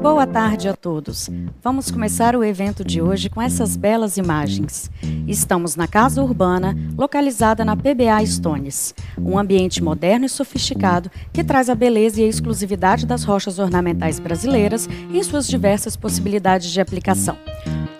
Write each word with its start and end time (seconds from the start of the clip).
Boa 0.00 0.26
tarde 0.28 0.68
a 0.68 0.74
todos. 0.74 1.28
Vamos 1.60 1.90
começar 1.90 2.36
o 2.36 2.44
evento 2.44 2.84
de 2.84 3.02
hoje 3.02 3.28
com 3.28 3.42
essas 3.42 3.76
belas 3.76 4.16
imagens. 4.16 4.88
Estamos 5.26 5.74
na 5.74 5.88
Casa 5.88 6.22
Urbana, 6.22 6.76
localizada 6.96 7.64
na 7.64 7.76
PBA 7.76 8.24
Stones, 8.24 8.94
um 9.18 9.36
ambiente 9.36 9.82
moderno 9.82 10.24
e 10.24 10.28
sofisticado 10.28 11.10
que 11.32 11.42
traz 11.42 11.68
a 11.68 11.74
beleza 11.74 12.20
e 12.20 12.24
a 12.24 12.28
exclusividade 12.28 13.06
das 13.06 13.24
rochas 13.24 13.58
ornamentais 13.58 14.20
brasileiras 14.20 14.88
em 15.12 15.20
suas 15.22 15.48
diversas 15.48 15.96
possibilidades 15.96 16.70
de 16.70 16.80
aplicação. 16.80 17.36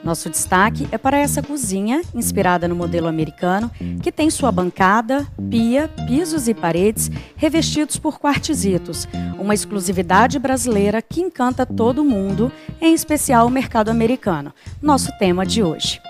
Nosso 0.02 0.30
destaque 0.30 0.88
é 0.92 0.98
para 0.98 1.18
essa 1.18 1.42
cozinha, 1.42 2.02
inspirada 2.14 2.68
no 2.68 2.74
modelo 2.74 3.08
americano, 3.08 3.70
que 4.02 4.12
tem 4.12 4.30
sua 4.30 4.52
bancada, 4.52 5.26
pia, 5.50 5.88
pisos 6.06 6.48
e 6.48 6.54
paredes 6.54 7.10
revestidos 7.36 7.98
por 7.98 8.18
quartzitos, 8.18 9.08
uma 9.38 9.54
exclusividade 9.54 10.38
brasileira 10.38 11.02
que 11.02 11.20
encanta 11.20 11.66
todo 11.66 12.04
mundo, 12.04 12.52
em 12.80 12.94
especial 12.94 13.46
o 13.46 13.50
mercado 13.50 13.90
americano, 13.90 14.52
nosso 14.80 15.10
tema 15.18 15.44
de 15.44 15.62
hoje. 15.62 16.00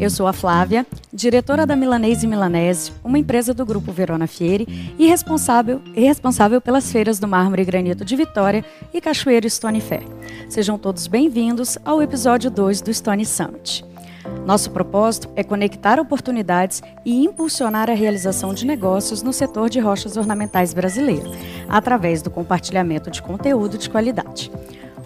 Eu 0.00 0.10
sou 0.10 0.28
a 0.28 0.32
Flávia, 0.32 0.86
diretora 1.12 1.66
da 1.66 1.74
Milanese 1.74 2.24
Milanese, 2.24 2.92
uma 3.02 3.18
empresa 3.18 3.52
do 3.52 3.66
grupo 3.66 3.90
Verona 3.90 4.28
Fieri 4.28 4.94
e 4.96 5.08
responsável, 5.08 5.82
e 5.92 6.02
responsável 6.02 6.60
pelas 6.60 6.92
feiras 6.92 7.18
do 7.18 7.26
mármore 7.26 7.62
e 7.62 7.64
granito 7.64 8.04
de 8.04 8.14
Vitória 8.14 8.64
e 8.94 9.00
Cachoeiro 9.00 9.50
Stone 9.50 9.80
Fair. 9.80 10.04
Sejam 10.48 10.78
todos 10.78 11.08
bem-vindos 11.08 11.76
ao 11.84 12.00
episódio 12.00 12.48
2 12.48 12.80
do 12.80 12.94
Stone 12.94 13.26
Summit. 13.26 13.84
Nosso 14.46 14.70
propósito 14.70 15.28
é 15.34 15.42
conectar 15.42 15.98
oportunidades 15.98 16.80
e 17.04 17.24
impulsionar 17.24 17.90
a 17.90 17.94
realização 17.94 18.54
de 18.54 18.64
negócios 18.64 19.20
no 19.20 19.32
setor 19.32 19.68
de 19.68 19.80
rochas 19.80 20.16
ornamentais 20.16 20.72
brasileiro, 20.72 21.28
através 21.68 22.22
do 22.22 22.30
compartilhamento 22.30 23.10
de 23.10 23.20
conteúdo 23.20 23.76
de 23.76 23.90
qualidade. 23.90 24.48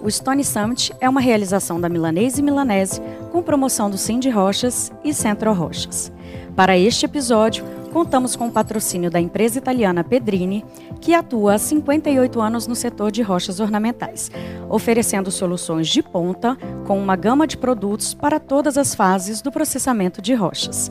O 0.03 0.11
Stone 0.11 0.43
Summit 0.43 0.93
é 1.01 1.09
uma 1.09 1.21
realização 1.21 1.81
da 1.81 1.89
Milanese 1.89 2.43
Milanese, 2.43 3.01
com 3.31 3.41
promoção 3.41 3.89
do 3.89 3.97
Cindy 3.97 4.29
Rochas 4.31 4.91
e 5.05 5.15
Centro 5.15 5.53
Rochas. 5.53 6.11
Para 6.57 6.77
este 6.77 7.07
episódio, 7.07 7.65
contamos 7.93 8.35
com 8.35 8.49
o 8.49 8.51
patrocínio 8.51 9.13
da 9.13 9.21
empresa 9.21 9.59
italiana 9.59 10.03
Pedrini, 10.03 10.65
que 11.01 11.15
atua 11.15 11.55
há 11.55 11.59
58 11.59 12.41
anos 12.41 12.67
no 12.67 12.75
setor 12.75 13.13
de 13.13 13.23
rochas 13.23 13.61
ornamentais, 13.61 14.29
oferecendo 14.69 15.31
soluções 15.31 15.87
de 15.87 16.03
ponta 16.03 16.59
com 16.85 16.99
uma 16.99 17.15
gama 17.15 17.47
de 17.47 17.57
produtos 17.57 18.13
para 18.13 18.41
todas 18.41 18.77
as 18.77 18.97
fases 18.97 19.41
do 19.41 19.53
processamento 19.53 20.21
de 20.21 20.35
rochas. 20.35 20.91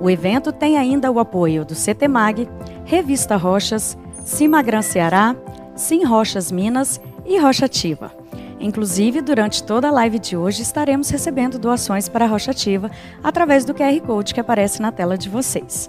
O 0.00 0.10
evento 0.10 0.50
tem 0.50 0.76
ainda 0.76 1.12
o 1.12 1.20
apoio 1.20 1.64
do 1.64 1.76
CTMAG, 1.76 2.48
Revista 2.84 3.36
Rochas, 3.36 3.96
Cimagran 4.24 4.82
Ceará, 4.82 5.36
Sim 5.76 6.04
Rochas 6.04 6.50
Minas 6.50 7.00
e 7.24 7.38
Rocha 7.38 7.66
Ativa. 7.66 8.17
Inclusive, 8.60 9.20
durante 9.20 9.62
toda 9.62 9.88
a 9.88 9.92
live 9.92 10.18
de 10.18 10.36
hoje, 10.36 10.62
estaremos 10.62 11.10
recebendo 11.10 11.58
doações 11.58 12.08
para 12.08 12.24
a 12.24 12.28
Rocha 12.28 12.50
Ativa 12.50 12.90
através 13.22 13.64
do 13.64 13.72
QR 13.72 14.00
Code 14.00 14.34
que 14.34 14.40
aparece 14.40 14.82
na 14.82 14.90
tela 14.90 15.16
de 15.16 15.28
vocês. 15.28 15.88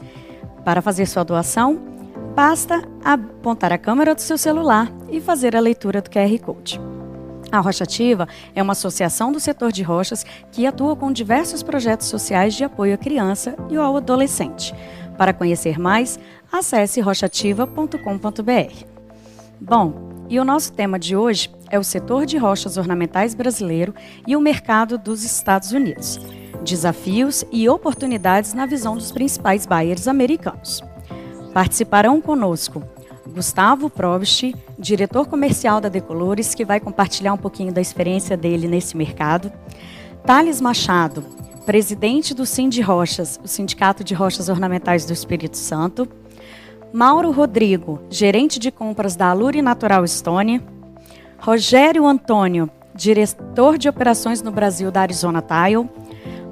Para 0.64 0.82
fazer 0.82 1.08
sua 1.08 1.24
doação, 1.24 1.82
basta 2.36 2.84
apontar 3.04 3.74
a 3.74 3.78
câmera 3.78 4.14
do 4.14 4.22
seu 4.22 4.38
celular 4.38 4.92
e 5.10 5.20
fazer 5.20 5.56
a 5.56 5.60
leitura 5.60 6.02
do 6.02 6.10
QR 6.10 6.40
Code. 6.40 6.80
A 7.52 7.60
Rocha 7.60 7.84
Ativa 7.84 8.28
é 8.54 8.62
uma 8.62 8.74
associação 8.74 9.32
do 9.32 9.40
setor 9.40 9.72
de 9.72 9.82
rochas 9.82 10.24
que 10.52 10.68
atua 10.68 10.96
com 10.96 11.12
diversos 11.12 11.64
projetos 11.64 12.08
sociais 12.08 12.54
de 12.54 12.64
apoio 12.64 12.94
à 12.94 12.98
criança 12.98 13.56
e 13.70 13.76
ao 13.76 13.98
adolescente. 13.98 14.74
Para 15.18 15.34
conhecer 15.34 15.80
mais, 15.80 16.20
acesse 16.52 17.02
rochativa.com.br. 17.02 18.86
Bom, 19.60 20.19
e 20.30 20.40
o 20.40 20.46
nosso 20.46 20.72
tema 20.72 21.00
de 21.00 21.16
hoje 21.16 21.50
é 21.72 21.80
o 21.80 21.84
setor 21.84 22.26
de 22.26 22.38
rochas 22.38 22.78
ornamentais 22.78 23.34
brasileiro 23.34 23.96
e 24.28 24.36
o 24.36 24.40
mercado 24.42 24.98
dos 24.98 25.24
Estados 25.24 25.72
Unidos. 25.72 26.20
Desafios 26.64 27.44
e 27.52 27.68
oportunidades 27.68 28.54
na 28.54 28.68
visão 28.68 28.96
dos 28.96 29.12
principais 29.12 29.66
buyers 29.66 30.08
americanos. 30.08 30.82
Participarão 31.52 32.22
conosco 32.22 32.84
Gustavo 33.34 33.90
Probst, 33.90 34.54
diretor 34.78 35.28
comercial 35.28 35.82
da 35.82 35.90
Decolores, 35.90 36.54
que 36.54 36.66
vai 36.66 36.80
compartilhar 36.80 37.34
um 37.34 37.38
pouquinho 37.38 37.74
da 37.74 37.82
experiência 37.82 38.38
dele 38.38 38.68
nesse 38.68 38.96
mercado. 38.96 39.52
Thales 40.26 40.62
Machado, 40.62 41.24
presidente 41.66 42.34
do 42.34 42.46
Sind 42.46 42.80
Rochas, 42.82 43.40
o 43.44 43.48
Sindicato 43.48 44.04
de 44.04 44.14
Rochas 44.14 44.50
Ornamentais 44.50 45.06
do 45.06 45.14
Espírito 45.14 45.58
Santo. 45.58 46.08
Mauro 46.92 47.30
Rodrigo, 47.30 48.02
gerente 48.10 48.58
de 48.58 48.72
compras 48.72 49.16
da 49.16 49.30
Alure 49.30 49.62
Natural 49.62 50.04
Estônia. 50.04 50.62
Rogério 51.38 52.06
Antônio, 52.08 52.68
diretor 52.96 53.78
de 53.78 53.88
operações 53.88 54.42
no 54.42 54.52
Brasil 54.52 54.90
da 54.92 55.02
Arizona 55.02 55.40
Tile. 55.40 55.88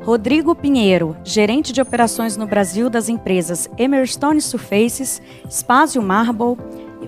Rodrigo 0.04 0.54
Pinheiro, 0.54 1.18
gerente 1.24 1.74
de 1.74 1.82
operações 1.82 2.38
no 2.38 2.46
Brasil 2.46 2.88
das 2.88 3.10
empresas 3.10 3.68
Emerstone 3.80 4.40
Surfaces, 4.40 5.22
Spazio 5.50 6.04
Marble, 6.04 6.56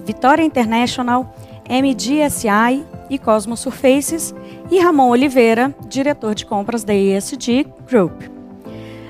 Vitória 0.04 0.44
International, 0.44 1.32
MDSI 1.70 2.84
e 3.12 3.20
Cosmo 3.20 3.56
Surfaces. 3.56 4.34
E 4.72 4.80
Ramon 4.80 5.10
Oliveira, 5.10 5.74
diretor 5.88 6.34
de 6.34 6.48
compras 6.48 6.84
da 6.84 6.96
ESG 6.96 7.68
Group. 7.88 8.24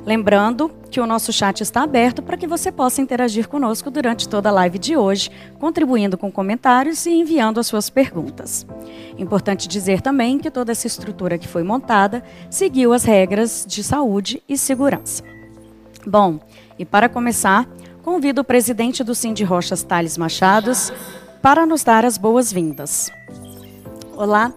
Lembrando 0.05 0.69
que 0.89 0.99
o 0.99 1.05
nosso 1.05 1.31
chat 1.31 1.61
está 1.61 1.83
aberto 1.83 2.21
para 2.21 2.37
que 2.37 2.47
você 2.47 2.71
possa 2.71 3.01
interagir 3.01 3.47
conosco 3.47 3.91
durante 3.91 4.27
toda 4.27 4.49
a 4.49 4.51
live 4.51 4.79
de 4.79 4.97
hoje, 4.97 5.29
contribuindo 5.59 6.17
com 6.17 6.31
comentários 6.31 7.05
e 7.05 7.11
enviando 7.11 7.59
as 7.59 7.67
suas 7.67 7.89
perguntas. 7.89 8.65
Importante 9.17 9.67
dizer 9.67 10.01
também 10.01 10.37
que 10.39 10.49
toda 10.49 10.71
essa 10.71 10.87
estrutura 10.87 11.37
que 11.37 11.47
foi 11.47 11.63
montada 11.63 12.23
seguiu 12.49 12.93
as 12.93 13.03
regras 13.03 13.65
de 13.67 13.83
saúde 13.83 14.41
e 14.47 14.57
segurança. 14.57 15.23
Bom, 16.05 16.39
e 16.77 16.85
para 16.85 17.09
começar, 17.09 17.67
convido 18.01 18.41
o 18.41 18.45
presidente 18.45 19.03
do 19.03 19.13
Cindy 19.13 19.43
Rochas, 19.43 19.83
Thales 19.83 20.17
Machados, 20.17 20.91
para 21.41 21.65
nos 21.65 21.83
dar 21.83 22.05
as 22.05 22.17
boas-vindas. 22.17 23.11
Olá, 24.15 24.53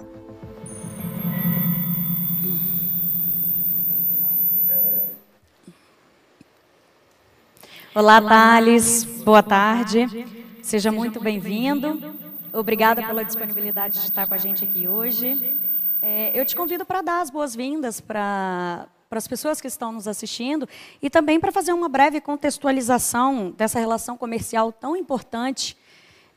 Olá, 7.94 8.22
Thales. 8.22 9.04
Boa 9.22 9.42
tarde. 9.42 10.26
Seja 10.62 10.90
muito 10.90 11.20
bem-vindo. 11.20 12.16
Obrigada 12.50 13.02
pela 13.02 13.22
disponibilidade 13.22 13.98
de 13.98 14.06
estar 14.06 14.26
com 14.26 14.32
a 14.32 14.38
gente 14.38 14.64
aqui 14.64 14.88
hoje. 14.88 15.58
É, 16.00 16.32
eu 16.32 16.42
te 16.46 16.56
convido 16.56 16.86
para 16.86 17.02
dar 17.02 17.20
as 17.20 17.28
boas-vindas 17.28 18.00
para 18.00 18.88
para 19.10 19.18
as 19.18 19.28
pessoas 19.28 19.60
que 19.60 19.66
estão 19.66 19.92
nos 19.92 20.08
assistindo 20.08 20.66
e 21.02 21.10
também 21.10 21.38
para 21.38 21.52
fazer 21.52 21.74
uma 21.74 21.86
breve 21.86 22.18
contextualização 22.18 23.50
dessa 23.50 23.78
relação 23.78 24.16
comercial 24.16 24.72
tão 24.72 24.96
importante 24.96 25.76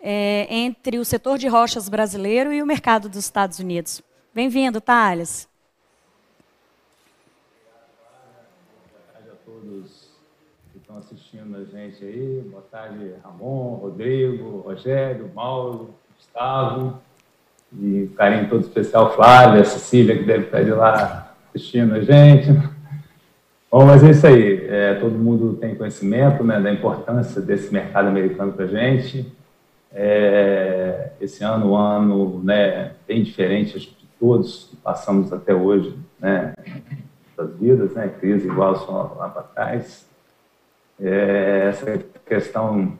é, 0.02 0.46
entre 0.50 1.00
o 1.00 1.06
setor 1.06 1.38
de 1.38 1.48
rochas 1.48 1.88
brasileiro 1.88 2.52
e 2.52 2.62
o 2.62 2.66
mercado 2.66 3.08
dos 3.08 3.20
Estados 3.20 3.60
Unidos. 3.60 4.02
Bem-vindo, 4.34 4.82
Thales. 4.82 5.48
estão 10.96 10.98
assistindo 10.98 11.55
a 11.55 11.55
gente 11.66 12.04
aí. 12.04 12.44
Boa 12.50 12.64
tarde, 12.72 13.14
Ramon, 13.24 13.76
Rodrigo, 13.76 14.60
Rogério, 14.60 15.30
Mauro, 15.34 15.96
Gustavo. 16.16 17.02
E 17.78 18.10
carinho 18.16 18.50
todo 18.50 18.62
especial, 18.62 19.14
Flávia, 19.16 19.66
Cecília, 19.66 20.18
que 20.18 20.24
deve 20.24 20.46
estar 20.46 20.64
de 20.64 20.72
lá 20.72 21.36
assistindo 21.50 21.96
a 21.96 22.02
gente. 22.02 22.52
Bom, 23.70 23.86
mas 23.86 24.04
é 24.04 24.12
isso 24.12 24.28
aí. 24.28 24.68
É, 24.70 24.94
todo 24.96 25.18
mundo 25.18 25.56
tem 25.56 25.76
conhecimento 25.76 26.44
né, 26.44 26.60
da 26.60 26.72
importância 26.72 27.42
desse 27.42 27.74
mercado 27.74 28.08
americano 28.08 28.54
para 28.54 28.66
a 28.66 28.68
gente. 28.68 29.32
É, 29.92 31.12
esse 31.20 31.44
ano, 31.44 31.72
um 31.72 31.76
ano 31.76 32.42
né, 32.44 32.92
bem 33.08 33.24
diferente 33.24 33.80
de 33.80 34.08
todos 34.20 34.68
que 34.70 34.76
passamos 34.78 35.34
até 35.34 35.54
hoje, 35.54 35.98
né, 36.20 36.54
das 37.36 37.56
vidas, 37.58 37.94
né, 37.94 38.10
crise 38.20 38.48
igual 38.48 38.76
só 38.76 39.16
lá 39.18 39.30
para 39.30 39.44
trás 39.44 40.06
é, 41.00 41.68
essa 41.70 41.98
questão 42.26 42.98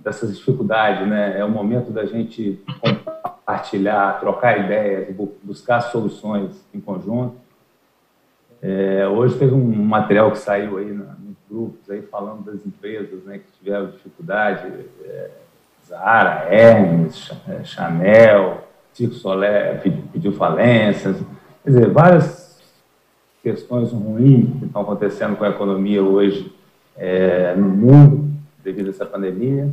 dessas 0.00 0.36
dificuldades, 0.36 1.08
né? 1.08 1.38
É 1.38 1.44
o 1.44 1.50
momento 1.50 1.90
da 1.90 2.04
gente 2.04 2.62
compartilhar, 2.80 4.20
trocar 4.20 4.58
ideias, 4.58 5.14
buscar 5.42 5.80
soluções 5.80 6.64
em 6.74 6.80
conjunto. 6.80 7.36
É, 8.62 9.06
hoje 9.06 9.38
teve 9.38 9.54
um 9.54 9.84
material 9.84 10.30
que 10.30 10.38
saiu 10.38 10.78
aí 10.78 10.92
nos 10.92 11.36
grupos 11.50 11.90
aí 11.90 12.02
falando 12.02 12.44
das 12.44 12.64
empresas, 12.64 13.22
né, 13.24 13.38
que 13.38 13.58
tiveram 13.58 13.90
dificuldade, 13.90 14.72
é, 15.04 15.30
Zara, 15.86 16.48
Hermes, 16.50 17.30
é, 17.46 17.62
Chanel, 17.62 18.66
Circo 18.92 19.14
Solé 19.16 19.74
pediu 20.12 20.32
falências, 20.32 21.18
quer 21.62 21.70
dizer, 21.70 21.90
várias 21.90 22.58
questões 23.42 23.92
ruins 23.92 24.58
que 24.58 24.64
estão 24.64 24.80
acontecendo 24.80 25.36
com 25.36 25.44
a 25.44 25.50
economia 25.50 26.02
hoje 26.02 26.50
é, 26.96 27.54
no 27.54 27.68
mundo 27.68 28.30
devido 28.62 28.86
a 28.86 28.90
essa 28.90 29.06
pandemia. 29.06 29.68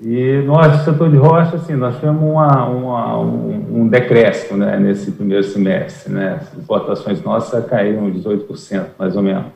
E 0.00 0.42
nós, 0.44 0.82
setor 0.84 1.10
de 1.10 1.16
rocha, 1.16 1.56
assim, 1.56 1.74
nós 1.74 1.94
tivemos 1.96 2.22
uma, 2.22 2.66
uma, 2.66 3.20
um, 3.20 3.82
um 3.82 3.88
decréscimo 3.88 4.58
né, 4.58 4.76
nesse 4.76 5.12
primeiro 5.12 5.44
semestre. 5.44 6.12
Né? 6.12 6.40
As 6.40 6.58
exportações 6.58 7.22
nossas 7.22 7.64
caíram 7.66 8.10
18%, 8.12 8.86
mais 8.98 9.16
ou 9.16 9.22
menos. 9.22 9.46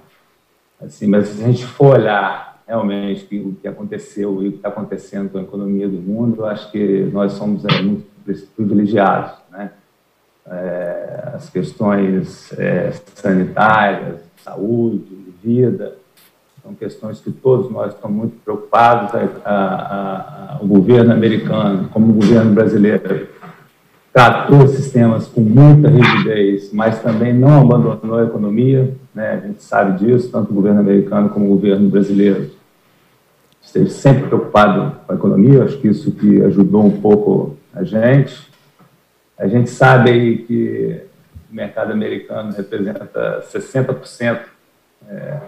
Assim, 0.81 1.07
mas 1.07 1.29
se 1.29 1.43
a 1.43 1.47
gente 1.47 1.65
for 1.65 1.99
olhar 1.99 2.63
realmente 2.67 3.25
o 3.39 3.55
que 3.55 3.67
aconteceu 3.67 4.43
e 4.43 4.49
o 4.49 4.51
que 4.53 4.57
está 4.59 4.69
acontecendo 4.69 5.31
com 5.31 5.39
a 5.39 5.43
economia 5.43 5.89
do 5.89 5.99
mundo, 5.99 6.43
eu 6.43 6.47
acho 6.47 6.71
que 6.71 7.09
nós 7.13 7.33
somos 7.33 7.65
é, 7.65 7.83
muito 7.83 8.07
privilegiados. 8.55 9.33
Né? 9.51 9.71
É, 10.49 11.31
as 11.35 11.51
questões 11.51 12.53
é, 12.59 12.93
sanitárias, 13.15 14.21
saúde, 14.45 15.35
vida, 15.43 15.97
são 16.67 16.75
questões 16.75 17.21
que 17.21 17.31
todos 17.31 17.71
nós 17.71 17.95
estamos 17.95 18.17
muito 18.17 18.37
preocupados. 18.43 19.15
A, 19.15 19.51
a, 19.51 20.55
a, 20.55 20.59
o 20.61 20.67
governo 20.67 21.13
americano, 21.13 21.89
como 21.91 22.11
o 22.11 22.15
governo 22.15 22.53
brasileiro, 22.53 23.29
tratou 24.13 24.67
sistemas 24.67 25.29
com 25.29 25.43
muita 25.43 25.89
rigidez, 25.89 26.73
mas 26.73 27.01
também 27.01 27.33
não 27.33 27.61
abandonou 27.61 28.19
a 28.19 28.25
economia. 28.25 28.93
Né? 29.15 29.35
A 29.35 29.47
gente 29.47 29.63
sabe 29.63 30.05
disso, 30.05 30.29
tanto 30.33 30.51
o 30.51 30.55
governo 30.55 30.81
americano 30.81 31.29
como 31.29 31.47
o 31.47 31.51
governo 31.51 31.89
brasileiro 31.89 32.51
esteve 33.63 33.89
sempre 33.91 34.27
preocupado 34.27 34.97
com 35.07 35.13
a 35.13 35.15
economia. 35.15 35.63
Acho 35.63 35.79
que 35.79 35.87
isso 35.87 36.11
que 36.11 36.43
ajudou 36.43 36.85
um 36.85 37.01
pouco 37.01 37.57
a 37.73 37.85
gente. 37.85 38.51
A 39.39 39.47
gente 39.47 39.71
sabe 39.71 40.11
aí 40.11 40.39
que 40.39 41.01
o 41.49 41.55
mercado 41.55 41.93
americano 41.93 42.53
representa 42.53 43.45
60% 43.53 44.41
é, 45.09 45.39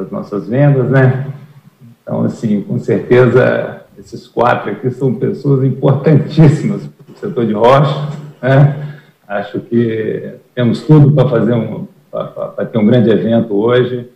das 0.00 0.10
nossas 0.10 0.48
vendas, 0.48 0.88
né? 0.90 1.26
Então, 2.02 2.22
assim, 2.22 2.62
com 2.62 2.78
certeza, 2.78 3.82
esses 3.98 4.26
quatro 4.26 4.72
aqui 4.72 4.90
são 4.90 5.14
pessoas 5.14 5.62
importantíssimas 5.62 6.86
para 6.86 7.12
o 7.12 7.18
setor 7.18 7.46
de 7.46 7.52
rocha, 7.52 8.08
né? 8.42 8.98
Acho 9.28 9.60
que 9.60 10.34
temos 10.54 10.82
tudo 10.82 11.12
para 11.12 11.28
fazer 11.28 11.52
um, 11.52 11.86
para 12.10 12.66
ter 12.66 12.78
um 12.78 12.86
grande 12.86 13.10
evento 13.10 13.54
hoje, 13.54 14.08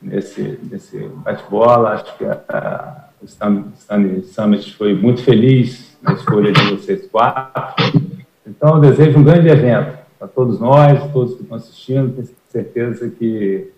nesse, 0.00 0.58
nesse 0.70 0.98
bate-bola. 1.24 1.90
Acho 1.90 2.16
que 2.16 2.24
a, 2.24 3.08
o 3.20 3.26
Stanley 3.26 4.22
Summit 4.24 4.74
foi 4.76 4.94
muito 4.94 5.22
feliz 5.22 5.96
na 6.00 6.14
escolha 6.14 6.52
de 6.52 6.62
vocês 6.70 7.06
quatro. 7.08 8.00
Então, 8.46 8.76
eu 8.76 8.80
desejo 8.80 9.18
um 9.18 9.24
grande 9.24 9.48
evento 9.48 9.98
para 10.18 10.28
todos 10.28 10.58
nós, 10.58 11.12
todos 11.12 11.34
que 11.34 11.42
estão 11.42 11.56
assistindo. 11.56 12.14
Tenho 12.14 12.28
certeza 12.48 13.10
que 13.10 13.70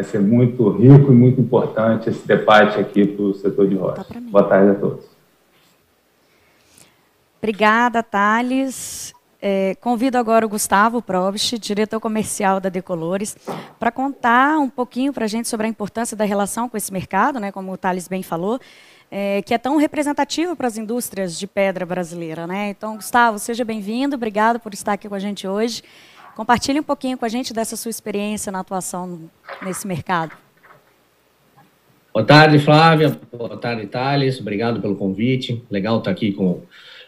vai 0.00 0.04
ser 0.04 0.20
muito 0.20 0.70
rico 0.70 1.12
e 1.12 1.14
muito 1.14 1.40
importante 1.40 2.08
esse 2.08 2.26
debate 2.26 2.78
aqui 2.78 3.06
para 3.06 3.22
o 3.22 3.34
setor 3.34 3.68
de 3.68 3.76
rocha. 3.76 4.02
Tá 4.02 4.20
Boa 4.20 4.44
tarde 4.44 4.70
a 4.70 4.74
todos. 4.74 5.04
Obrigada, 7.38 8.02
Thales. 8.02 9.12
É, 9.42 9.74
convido 9.80 10.18
agora 10.18 10.44
o 10.44 10.48
Gustavo 10.48 11.00
Probst, 11.00 11.58
diretor 11.58 12.00
comercial 12.00 12.60
da 12.60 12.68
Decolores, 12.68 13.36
para 13.78 13.90
contar 13.90 14.58
um 14.58 14.68
pouquinho 14.68 15.12
para 15.12 15.24
a 15.24 15.28
gente 15.28 15.48
sobre 15.48 15.66
a 15.66 15.70
importância 15.70 16.16
da 16.16 16.24
relação 16.24 16.68
com 16.68 16.76
esse 16.76 16.92
mercado, 16.92 17.40
né, 17.40 17.50
como 17.50 17.72
o 17.72 17.76
Thales 17.76 18.06
bem 18.06 18.22
falou, 18.22 18.60
é, 19.10 19.40
que 19.42 19.54
é 19.54 19.58
tão 19.58 19.76
representativo 19.76 20.54
para 20.54 20.66
as 20.66 20.76
indústrias 20.76 21.38
de 21.38 21.46
pedra 21.46 21.86
brasileira. 21.86 22.46
Né? 22.46 22.70
Então, 22.70 22.96
Gustavo, 22.96 23.38
seja 23.38 23.64
bem-vindo, 23.64 24.14
obrigado 24.16 24.60
por 24.60 24.74
estar 24.74 24.92
aqui 24.92 25.08
com 25.08 25.14
a 25.14 25.18
gente 25.18 25.48
hoje. 25.48 25.82
Compartilhe 26.40 26.80
um 26.80 26.82
pouquinho 26.82 27.18
com 27.18 27.26
a 27.26 27.28
gente 27.28 27.52
dessa 27.52 27.76
sua 27.76 27.90
experiência 27.90 28.50
na 28.50 28.60
atuação 28.60 29.30
nesse 29.60 29.86
mercado. 29.86 30.32
Boa 32.14 32.24
tarde, 32.24 32.58
Flávia. 32.58 33.14
Boa 33.30 33.58
tarde, 33.58 33.86
Thales. 33.86 34.40
Obrigado 34.40 34.80
pelo 34.80 34.96
convite. 34.96 35.62
Legal 35.70 35.98
estar 35.98 36.10
aqui 36.10 36.32
com 36.32 36.62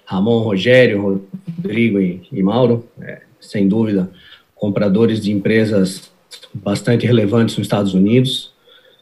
Ramon, 0.04 0.40
Rogério, 0.40 1.26
Rodrigo 1.56 1.98
e, 1.98 2.28
e 2.30 2.42
Mauro. 2.42 2.86
É, 3.00 3.22
sem 3.40 3.66
dúvida, 3.66 4.10
compradores 4.54 5.18
de 5.18 5.32
empresas 5.32 6.10
bastante 6.52 7.06
relevantes 7.06 7.56
nos 7.56 7.64
Estados 7.64 7.94
Unidos. 7.94 8.52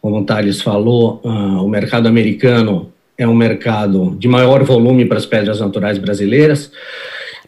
Como 0.01 0.17
o 0.17 0.25
Thales 0.25 0.63
falou, 0.63 1.21
uh, 1.25 1.65
o 1.65 1.69
mercado 1.69 2.07
americano 2.07 2.93
é 3.19 3.27
um 3.27 3.35
mercado 3.35 4.15
de 4.17 4.29
maior 4.29 4.63
volume 4.63 5.07
para 5.07 5.19
as 5.19 5.27
pedras 5.27 5.59
naturais 5.59 5.99
brasileiras. 5.99 6.71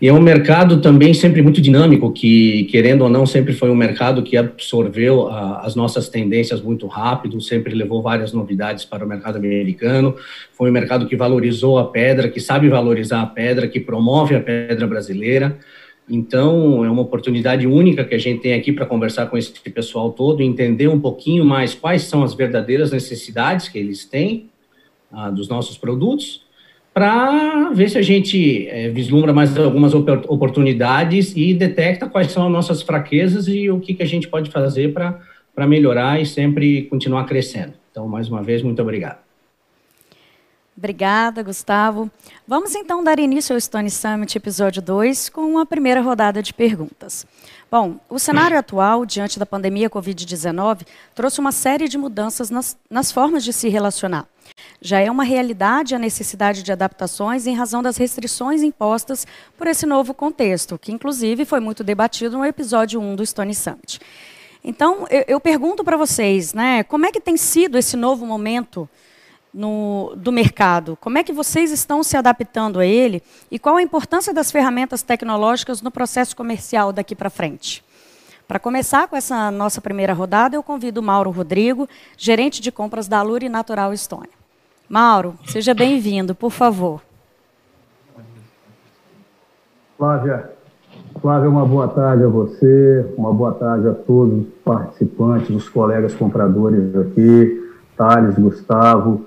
E 0.02 0.08
é 0.08 0.12
um 0.12 0.20
mercado 0.20 0.80
também 0.80 1.14
sempre 1.14 1.40
muito 1.42 1.60
dinâmico, 1.60 2.10
que, 2.10 2.64
querendo 2.64 3.02
ou 3.02 3.08
não, 3.08 3.24
sempre 3.24 3.52
foi 3.52 3.70
um 3.70 3.74
mercado 3.76 4.20
que 4.24 4.36
absorveu 4.36 5.28
a, 5.28 5.60
as 5.60 5.76
nossas 5.76 6.08
tendências 6.08 6.60
muito 6.60 6.88
rápido, 6.88 7.40
sempre 7.40 7.72
levou 7.72 8.02
várias 8.02 8.32
novidades 8.32 8.84
para 8.84 9.04
o 9.04 9.08
mercado 9.08 9.36
americano. 9.36 10.16
Foi 10.54 10.68
um 10.68 10.72
mercado 10.72 11.06
que 11.06 11.14
valorizou 11.14 11.78
a 11.78 11.84
pedra, 11.84 12.28
que 12.28 12.40
sabe 12.40 12.68
valorizar 12.68 13.22
a 13.22 13.26
pedra, 13.26 13.68
que 13.68 13.78
promove 13.78 14.34
a 14.34 14.40
pedra 14.40 14.88
brasileira. 14.88 15.56
Então, 16.10 16.84
é 16.84 16.90
uma 16.90 17.02
oportunidade 17.02 17.64
única 17.64 18.04
que 18.04 18.16
a 18.16 18.18
gente 18.18 18.42
tem 18.42 18.54
aqui 18.54 18.72
para 18.72 18.84
conversar 18.84 19.26
com 19.26 19.38
esse 19.38 19.52
pessoal 19.70 20.10
todo, 20.10 20.42
entender 20.42 20.88
um 20.88 20.98
pouquinho 20.98 21.44
mais 21.44 21.76
quais 21.76 22.02
são 22.02 22.24
as 22.24 22.34
verdadeiras 22.34 22.90
necessidades 22.90 23.68
que 23.68 23.78
eles 23.78 24.04
têm 24.04 24.50
ah, 25.12 25.30
dos 25.30 25.48
nossos 25.48 25.78
produtos 25.78 26.42
para 26.94 27.70
ver 27.70 27.88
se 27.88 27.96
a 27.96 28.02
gente 28.02 28.68
é, 28.68 28.88
vislumbra 28.90 29.32
mais 29.32 29.56
algumas 29.56 29.94
oportunidades 29.94 31.32
e 31.34 31.54
detecta 31.54 32.08
quais 32.08 32.30
são 32.30 32.46
as 32.46 32.52
nossas 32.52 32.82
fraquezas 32.82 33.48
e 33.48 33.70
o 33.70 33.80
que, 33.80 33.94
que 33.94 34.02
a 34.02 34.06
gente 34.06 34.28
pode 34.28 34.50
fazer 34.50 34.92
para 34.92 35.66
melhorar 35.66 36.20
e 36.20 36.26
sempre 36.26 36.82
continuar 36.82 37.24
crescendo. 37.24 37.72
Então, 37.90 38.06
mais 38.06 38.28
uma 38.28 38.42
vez, 38.42 38.62
muito 38.62 38.80
obrigado. 38.82 39.18
Obrigada, 40.76 41.42
Gustavo. 41.42 42.10
Vamos 42.48 42.74
então 42.74 43.04
dar 43.04 43.18
início 43.18 43.54
ao 43.54 43.60
Stone 43.60 43.90
Summit 43.90 44.36
episódio 44.36 44.80
2 44.80 45.28
com 45.28 45.42
uma 45.42 45.66
primeira 45.66 46.00
rodada 46.00 46.42
de 46.42 46.52
perguntas. 46.52 47.26
Bom, 47.70 47.96
o 48.08 48.18
cenário 48.18 48.58
atual, 48.58 49.06
diante 49.06 49.38
da 49.38 49.46
pandemia 49.46 49.88
Covid-19, 49.88 50.86
trouxe 51.14 51.40
uma 51.40 51.52
série 51.52 51.88
de 51.88 51.96
mudanças 51.96 52.50
nas, 52.50 52.76
nas 52.90 53.12
formas 53.12 53.44
de 53.44 53.52
se 53.52 53.68
relacionar. 53.68 54.26
Já 54.80 55.00
é 55.00 55.10
uma 55.10 55.24
realidade 55.24 55.94
a 55.94 55.98
necessidade 55.98 56.62
de 56.62 56.72
adaptações 56.72 57.46
em 57.46 57.54
razão 57.54 57.82
das 57.82 57.96
restrições 57.96 58.62
impostas 58.62 59.26
por 59.56 59.66
esse 59.66 59.86
novo 59.86 60.12
contexto, 60.12 60.78
que 60.78 60.92
inclusive 60.92 61.44
foi 61.44 61.60
muito 61.60 61.84
debatido 61.84 62.36
no 62.36 62.44
episódio 62.44 63.00
1 63.00 63.16
do 63.16 63.24
Stone 63.24 63.54
Summit. 63.54 64.00
Então, 64.64 65.06
eu, 65.10 65.24
eu 65.26 65.40
pergunto 65.40 65.82
para 65.82 65.96
vocês, 65.96 66.54
né, 66.54 66.84
como 66.84 67.06
é 67.06 67.12
que 67.12 67.20
tem 67.20 67.36
sido 67.36 67.76
esse 67.76 67.96
novo 67.96 68.24
momento 68.24 68.88
no, 69.52 70.14
do 70.16 70.32
mercado? 70.32 70.96
Como 71.00 71.18
é 71.18 71.24
que 71.24 71.32
vocês 71.32 71.70
estão 71.70 72.02
se 72.02 72.16
adaptando 72.16 72.78
a 72.78 72.86
ele? 72.86 73.22
E 73.50 73.58
qual 73.58 73.76
a 73.76 73.82
importância 73.82 74.32
das 74.32 74.50
ferramentas 74.50 75.02
tecnológicas 75.02 75.82
no 75.82 75.90
processo 75.90 76.34
comercial 76.34 76.92
daqui 76.92 77.14
para 77.14 77.28
frente? 77.28 77.84
Para 78.46 78.58
começar 78.58 79.08
com 79.08 79.16
essa 79.16 79.50
nossa 79.50 79.80
primeira 79.80 80.12
rodada, 80.12 80.56
eu 80.56 80.62
convido 80.62 81.02
Mauro 81.02 81.30
Rodrigo, 81.30 81.88
gerente 82.16 82.60
de 82.60 82.70
compras 82.70 83.08
da 83.08 83.22
Luri 83.22 83.48
Natural 83.48 83.92
Estônia. 83.92 84.41
Mauro, 84.92 85.36
seja 85.46 85.72
bem-vindo, 85.72 86.34
por 86.34 86.50
favor. 86.50 87.00
Flávia, 89.96 90.50
Flávia, 91.18 91.48
uma 91.48 91.64
boa 91.64 91.88
tarde 91.88 92.24
a 92.24 92.28
você, 92.28 93.06
uma 93.16 93.32
boa 93.32 93.54
tarde 93.54 93.88
a 93.88 93.94
todos 93.94 94.40
os 94.40 94.46
participantes, 94.62 95.48
os 95.48 95.66
colegas 95.66 96.12
compradores 96.14 96.94
aqui, 96.94 97.72
Thales, 97.96 98.34
Gustavo, 98.34 99.24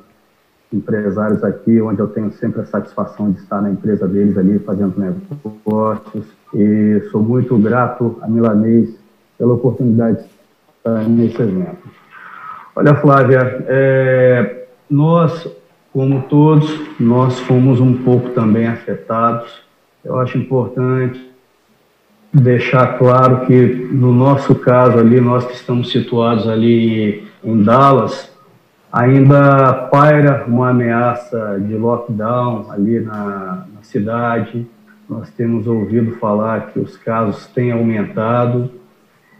empresários 0.72 1.44
aqui, 1.44 1.82
onde 1.82 2.00
eu 2.00 2.10
tenho 2.10 2.32
sempre 2.34 2.62
a 2.62 2.66
satisfação 2.66 3.32
de 3.32 3.40
estar 3.40 3.60
na 3.60 3.72
empresa 3.72 4.08
deles 4.08 4.38
ali, 4.38 4.60
fazendo 4.60 4.94
negócios. 5.00 6.28
E 6.54 7.10
sou 7.10 7.24
muito 7.24 7.58
grato 7.58 8.20
a 8.22 8.28
Milanês 8.28 8.96
pela 9.36 9.56
oportunidade 9.56 10.18
de 10.20 10.30
estar 10.78 11.10
nesse 11.10 11.42
evento. 11.42 11.90
Olha, 12.76 12.94
Flávia, 12.94 13.66
é, 13.68 14.65
nós, 14.90 15.48
como 15.92 16.24
todos, 16.24 16.82
nós 17.00 17.40
fomos 17.40 17.80
um 17.80 17.94
pouco 18.04 18.30
também 18.30 18.68
afetados. 18.68 19.62
Eu 20.04 20.20
acho 20.20 20.38
importante 20.38 21.36
deixar 22.34 22.98
claro 22.98 23.46
que, 23.46 23.66
no 23.92 24.14
nosso 24.14 24.56
caso 24.56 25.00
ali, 25.00 25.22
nós 25.22 25.46
que 25.46 25.54
estamos 25.54 25.90
situados 25.90 26.48
ali 26.48 27.28
em 27.44 27.64
Dallas, 27.64 28.30
ainda 28.92 29.74
paira 29.92 30.46
uma 30.48 30.70
ameaça 30.70 31.60
de 31.66 31.76
lockdown 31.76 32.72
ali 32.72 33.00
na, 33.00 33.66
na 33.74 33.84
cidade. 33.84 34.68
Nós 35.10 35.30
temos 35.32 35.68
ouvido 35.68 36.18
falar 36.18 36.68
que 36.68 36.80
os 36.80 36.98
casos 36.98 37.48
têm 37.48 37.72
aumentado 37.72 38.70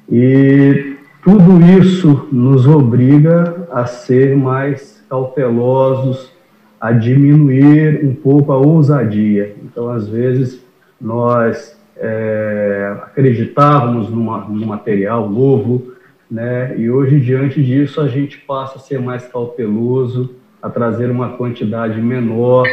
e 0.10 0.95
tudo 1.26 1.60
isso 1.82 2.28
nos 2.32 2.68
obriga 2.68 3.68
a 3.72 3.88
ser 3.88 4.38
mais 4.38 5.04
cautelosos, 5.10 6.32
a 6.80 6.92
diminuir 6.92 8.06
um 8.06 8.14
pouco 8.14 8.52
a 8.52 8.58
ousadia. 8.58 9.56
Então, 9.64 9.90
às 9.90 10.08
vezes, 10.08 10.64
nós 11.02 11.76
é, 11.98 12.96
acreditávamos 13.02 14.08
numa, 14.08 14.46
num 14.46 14.68
material 14.68 15.28
novo, 15.28 15.94
né? 16.30 16.78
e 16.78 16.92
hoje, 16.92 17.20
diante 17.20 17.64
disso, 17.64 18.02
a 18.02 18.08
gente 18.08 18.38
passa 18.38 18.78
a 18.78 18.82
ser 18.82 19.02
mais 19.02 19.26
cauteloso, 19.26 20.36
a 20.62 20.70
trazer 20.70 21.10
uma 21.10 21.30
quantidade 21.30 22.00
menor 22.00 22.68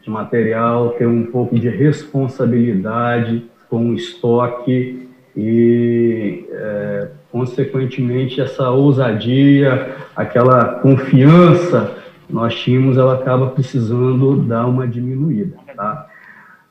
de 0.00 0.08
material, 0.08 0.90
ter 0.92 1.06
um 1.06 1.26
pouco 1.26 1.58
de 1.58 1.68
responsabilidade 1.68 3.44
com 3.68 3.90
o 3.90 3.94
estoque 3.94 5.06
e, 5.36 6.46
é, 6.50 7.08
consequentemente, 7.34 8.40
essa 8.40 8.70
ousadia, 8.70 9.96
aquela 10.14 10.66
confiança 10.76 11.96
nós 12.30 12.54
tínhamos, 12.54 12.96
ela 12.96 13.14
acaba 13.14 13.48
precisando 13.48 14.36
dar 14.36 14.64
uma 14.66 14.86
diminuída. 14.86 15.56
Tá? 15.74 16.06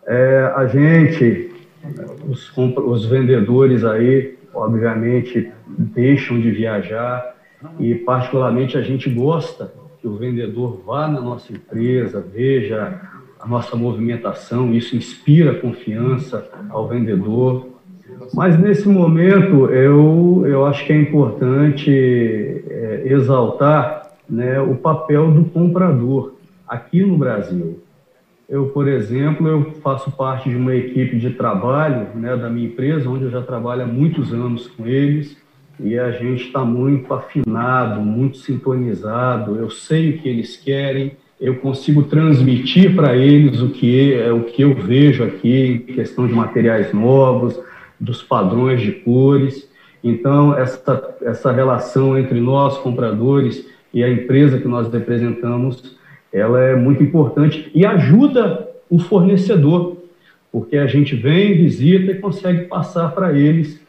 É, 0.08 0.54
a 0.56 0.66
gente, 0.68 1.52
os, 2.30 2.50
os 2.56 3.06
vendedores 3.06 3.84
aí, 3.84 4.38
obviamente, 4.54 5.52
deixam 5.68 6.40
de 6.40 6.50
viajar 6.50 7.36
e, 7.78 7.96
particularmente, 7.96 8.78
a 8.78 8.82
gente 8.82 9.10
gosta 9.10 9.74
que 10.00 10.08
o 10.08 10.16
vendedor 10.16 10.82
vá 10.86 11.10
na 11.10 11.20
nossa 11.20 11.52
empresa, 11.52 12.22
veja 12.22 13.02
a 13.38 13.46
nossa 13.46 13.76
movimentação, 13.76 14.74
isso 14.74 14.96
inspira 14.96 15.56
confiança 15.56 16.50
ao 16.70 16.88
vendedor. 16.88 17.73
Mas 18.34 18.60
nesse 18.60 18.88
momento 18.88 19.68
eu, 19.68 20.44
eu 20.46 20.66
acho 20.66 20.86
que 20.86 20.94
é 20.94 20.98
importante 21.00 21.92
é, 21.92 23.04
exaltar 23.06 24.12
né, 24.30 24.60
o 24.60 24.76
papel 24.76 25.32
do 25.32 25.46
comprador 25.46 26.34
aqui 26.68 27.04
no 27.04 27.18
Brasil. 27.18 27.80
Eu, 28.50 28.68
por 28.68 28.88
exemplo, 28.88 29.48
eu 29.48 29.72
faço 29.82 30.12
parte 30.12 30.50
de 30.50 30.56
uma 30.56 30.76
equipe 30.76 31.18
de 31.18 31.32
trabalho 31.32 32.08
né, 32.16 32.36
da 32.36 32.50
minha 32.50 32.68
empresa, 32.68 33.10
onde 33.10 33.24
eu 33.24 33.32
já 33.32 33.42
trabalho 33.42 33.84
há 33.84 33.88
muitos 33.88 34.34
anos 34.34 34.68
com 34.68 34.86
eles, 34.86 35.38
e 35.80 35.98
a 35.98 36.12
gente 36.12 36.46
está 36.46 36.64
muito 36.64 37.12
afinado, 37.14 38.00
muito 38.02 38.38
sintonizado. 38.38 39.56
Eu 39.56 39.70
sei 39.70 40.12
o 40.12 40.18
que 40.20 40.30
eles 40.30 40.56
querem, 40.56 41.14
eu 41.40 41.56
consigo 41.56 42.04
transmitir 42.04 42.96
para 42.96 43.16
eles 43.16 43.60
o 43.60 43.70
que 43.70 44.14
é 44.14 44.32
o 44.32 44.44
que 44.44 44.62
eu 44.62 44.76
vejo 44.76 45.24
aqui, 45.24 45.80
questão 45.94 46.28
de 46.28 46.34
materiais 46.34 46.94
novos, 46.94 47.60
dos 48.00 48.22
padrões 48.22 48.82
de 48.82 48.92
cores. 48.92 49.70
Então, 50.04 50.58
essa, 50.58 51.16
essa 51.22 51.52
relação 51.52 52.18
entre 52.18 52.40
nós, 52.40 52.78
compradores, 52.78 53.66
e 53.94 54.04
a 54.04 54.10
empresa 54.10 54.60
que 54.60 54.68
nós 54.68 54.92
representamos, 54.92 55.96
ela 56.32 56.60
é 56.60 56.76
muito 56.76 57.04
importante 57.04 57.70
e 57.76 57.86
ajuda 57.86 58.68
o 58.90 58.98
fornecedor, 58.98 59.98
porque 60.52 60.78
a 60.78 60.88
gente 60.88 61.16
vem, 61.16 61.56
visita 61.56 62.12
e 62.12 62.20
consegue 62.20 62.66
passar 62.66 63.10
para 63.10 63.38
eles 63.38 63.80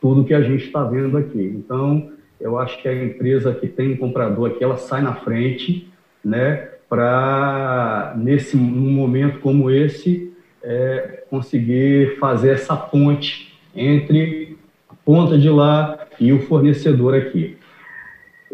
tudo 0.00 0.24
que 0.24 0.34
a 0.34 0.40
gente 0.40 0.64
está 0.64 0.84
vendo 0.84 1.16
aqui. 1.16 1.42
Então, 1.42 2.10
eu 2.40 2.56
acho 2.58 2.80
que 2.80 2.88
a 2.88 3.04
empresa 3.04 3.52
que 3.52 3.66
tem 3.66 3.92
um 3.92 3.96
comprador 3.96 4.50
aqui, 4.50 4.62
ela 4.62 4.76
sai 4.76 5.02
na 5.02 5.14
frente, 5.14 5.88
né, 6.24 6.68
para, 6.88 8.14
nesse 8.16 8.56
num 8.56 8.90
momento 8.90 9.40
como 9.40 9.70
esse, 9.70 10.27
é, 10.62 11.24
conseguir 11.30 12.18
fazer 12.18 12.50
essa 12.50 12.76
ponte 12.76 13.58
entre 13.74 14.58
a 14.88 14.94
ponta 15.04 15.38
de 15.38 15.48
lá 15.48 16.06
e 16.18 16.32
o 16.32 16.40
fornecedor 16.40 17.14
aqui. 17.14 17.56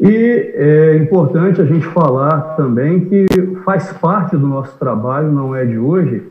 E 0.00 0.52
é 0.54 0.96
importante 0.96 1.61
a 1.61 1.64
gente 1.64 1.87
falar 1.87 2.56
também 2.56 3.04
que 3.04 3.26
faz 3.64 3.92
parte 3.92 4.37
do 4.37 4.46
nosso 4.46 4.76
trabalho, 4.78 5.30
não 5.30 5.54
é 5.54 5.64
de 5.64 5.78
hoje, 5.78 6.25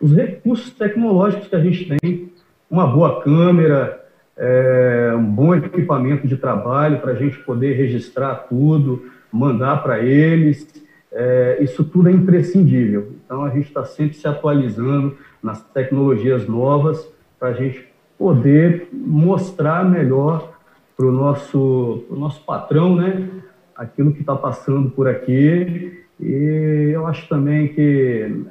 os 0.00 0.12
recursos 0.14 0.70
tecnológicos 0.72 1.48
que 1.48 1.56
a 1.56 1.60
gente 1.60 1.96
tem, 1.96 2.32
uma 2.70 2.86
boa 2.86 3.22
câmera, 3.22 4.04
é, 4.36 5.12
um 5.16 5.24
bom 5.24 5.54
equipamento 5.54 6.26
de 6.26 6.36
trabalho 6.36 6.98
para 6.98 7.12
a 7.12 7.14
gente 7.14 7.38
poder 7.40 7.74
registrar 7.74 8.34
tudo, 8.48 9.04
mandar 9.30 9.82
para 9.82 10.00
eles, 10.00 10.66
é, 11.14 11.58
isso 11.62 11.84
tudo 11.84 12.08
é 12.08 12.12
imprescindível. 12.12 13.12
Então 13.24 13.44
a 13.44 13.50
gente 13.50 13.68
está 13.68 13.84
sempre 13.84 14.16
se 14.16 14.26
atualizando 14.26 15.16
nas 15.42 15.62
tecnologias 15.62 16.46
novas 16.48 17.08
para 17.38 17.48
a 17.48 17.52
gente 17.52 17.86
poder 18.18 18.88
mostrar 18.92 19.88
melhor 19.88 20.52
para 20.96 21.06
o 21.06 21.12
nosso, 21.12 22.04
nosso 22.10 22.44
patrão, 22.44 22.96
né? 22.96 23.28
Aquilo 23.76 24.12
que 24.12 24.20
está 24.20 24.34
passando 24.34 24.90
por 24.90 25.08
aqui. 25.08 26.04
E 26.20 26.90
eu 26.92 27.06
acho 27.06 27.28
também 27.28 27.68
que 27.68 28.44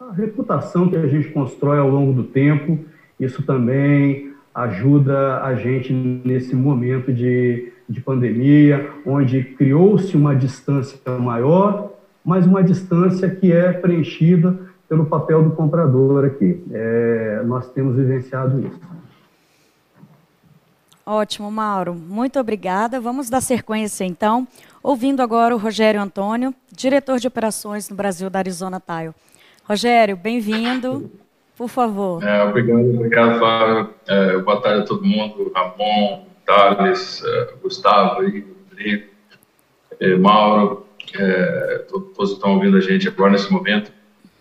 a 0.00 0.12
reputação 0.12 0.88
que 0.88 0.96
a 0.96 1.06
gente 1.06 1.28
constrói 1.28 1.78
ao 1.78 1.88
longo 1.88 2.12
do 2.12 2.24
tempo, 2.24 2.78
isso 3.18 3.42
também 3.42 4.32
ajuda 4.54 5.42
a 5.42 5.54
gente 5.56 5.92
nesse 5.92 6.54
momento 6.54 7.12
de, 7.12 7.72
de 7.88 8.00
pandemia, 8.00 8.90
onde 9.06 9.42
criou-se 9.42 10.16
uma 10.16 10.34
distância 10.34 10.98
maior, 11.18 11.92
mas 12.24 12.46
uma 12.46 12.62
distância 12.62 13.28
que 13.28 13.52
é 13.52 13.72
preenchida 13.72 14.58
pelo 14.88 15.06
papel 15.06 15.42
do 15.42 15.50
comprador 15.50 16.24
aqui. 16.24 16.62
É, 16.70 17.42
nós 17.44 17.70
temos 17.72 17.96
vivenciado 17.96 18.60
isso. 18.60 18.80
Ótimo, 21.06 21.50
Mauro. 21.50 21.94
Muito 21.94 22.40
obrigada. 22.40 22.98
Vamos 22.98 23.28
dar 23.28 23.42
sequência, 23.42 24.04
então, 24.04 24.48
ouvindo 24.82 25.20
agora 25.20 25.54
o 25.54 25.58
Rogério 25.58 26.00
Antônio, 26.00 26.54
diretor 26.72 27.18
de 27.18 27.28
operações 27.28 27.90
no 27.90 27.96
Brasil 27.96 28.30
da 28.30 28.38
Arizona 28.38 28.80
Tile. 28.80 29.12
Rogério, 29.68 30.16
bem-vindo. 30.16 31.10
Por 31.56 31.68
favor. 31.68 32.22
É, 32.22 32.42
obrigado, 32.44 32.94
obrigado, 32.94 33.38
Flávio. 33.38 33.90
É, 34.08 34.38
boa 34.38 34.60
tarde 34.60 34.82
a 34.82 34.84
todo 34.84 35.04
mundo. 35.04 35.52
Ramon, 35.54 36.24
Thales, 36.44 37.22
é, 37.24 37.54
Gustavo, 37.62 38.14
Rodrigo, 38.16 38.54
é, 40.00 40.16
Mauro, 40.16 40.86
é, 41.18 41.84
todos 41.88 42.32
estão 42.32 42.54
ouvindo 42.54 42.76
a 42.76 42.80
gente 42.80 43.08
agora 43.08 43.32
nesse 43.32 43.52
momento. 43.52 43.92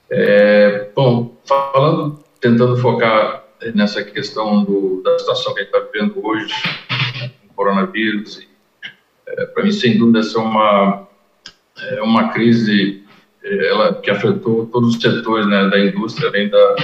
É, 0.10 0.90
bom, 0.96 1.36
falando, 1.46 2.20
tentando 2.40 2.78
focar 2.78 3.44
nessa 3.74 4.04
questão 4.04 4.64
do, 4.64 5.02
da 5.04 5.18
situação 5.20 5.54
que 5.54 5.62
a 5.62 5.64
gente 5.64 5.74
está 5.74 5.88
vivendo 5.92 6.26
hoje, 6.26 6.54
com 7.20 7.48
o 7.48 7.54
coronavírus. 7.56 8.46
É, 9.28 9.46
Para 9.46 9.64
mim, 9.64 9.72
sem 9.72 9.98
dúvida, 9.98 10.20
essa 10.20 10.38
é 10.38 10.42
uma, 10.42 11.08
é 11.78 12.02
uma 12.02 12.30
crise 12.30 13.04
ela, 13.44 13.94
que 13.96 14.10
afetou 14.10 14.66
todos 14.68 14.96
os 14.96 15.02
setores 15.02 15.48
né, 15.48 15.70
da 15.70 15.80
indústria, 15.80 16.30
além 16.30 16.50
da, 16.50 16.76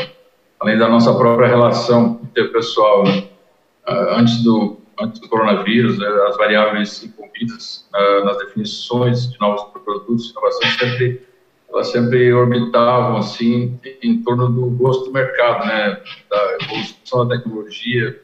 além 0.59 0.77
da 0.77 0.89
nossa 0.89 1.13
própria 1.13 1.47
relação 1.47 2.19
interpessoal. 2.23 3.03
Né? 3.03 3.27
Antes, 3.88 4.43
do, 4.43 4.78
antes 5.01 5.20
do 5.20 5.29
coronavírus, 5.29 5.98
né, 5.98 6.08
as 6.27 6.38
variáveis 6.38 7.03
envolvidas 7.03 7.88
nas 8.24 8.38
definições 8.38 9.32
de 9.32 9.39
novos 9.39 9.63
produtos, 9.84 10.32
inovação 10.32 10.70
sempre 10.72 11.29
elas 11.72 11.91
sempre 11.91 12.34
orbitavam 12.34 13.18
assim 13.18 13.79
em 14.01 14.22
torno 14.24 14.50
do 14.50 14.72
gosto 14.72 15.06
do 15.06 15.12
mercado, 15.12 15.65
né, 15.65 16.01
da 16.29 16.58
evolução 16.62 17.27
da 17.27 17.38
tecnologia, 17.38 18.20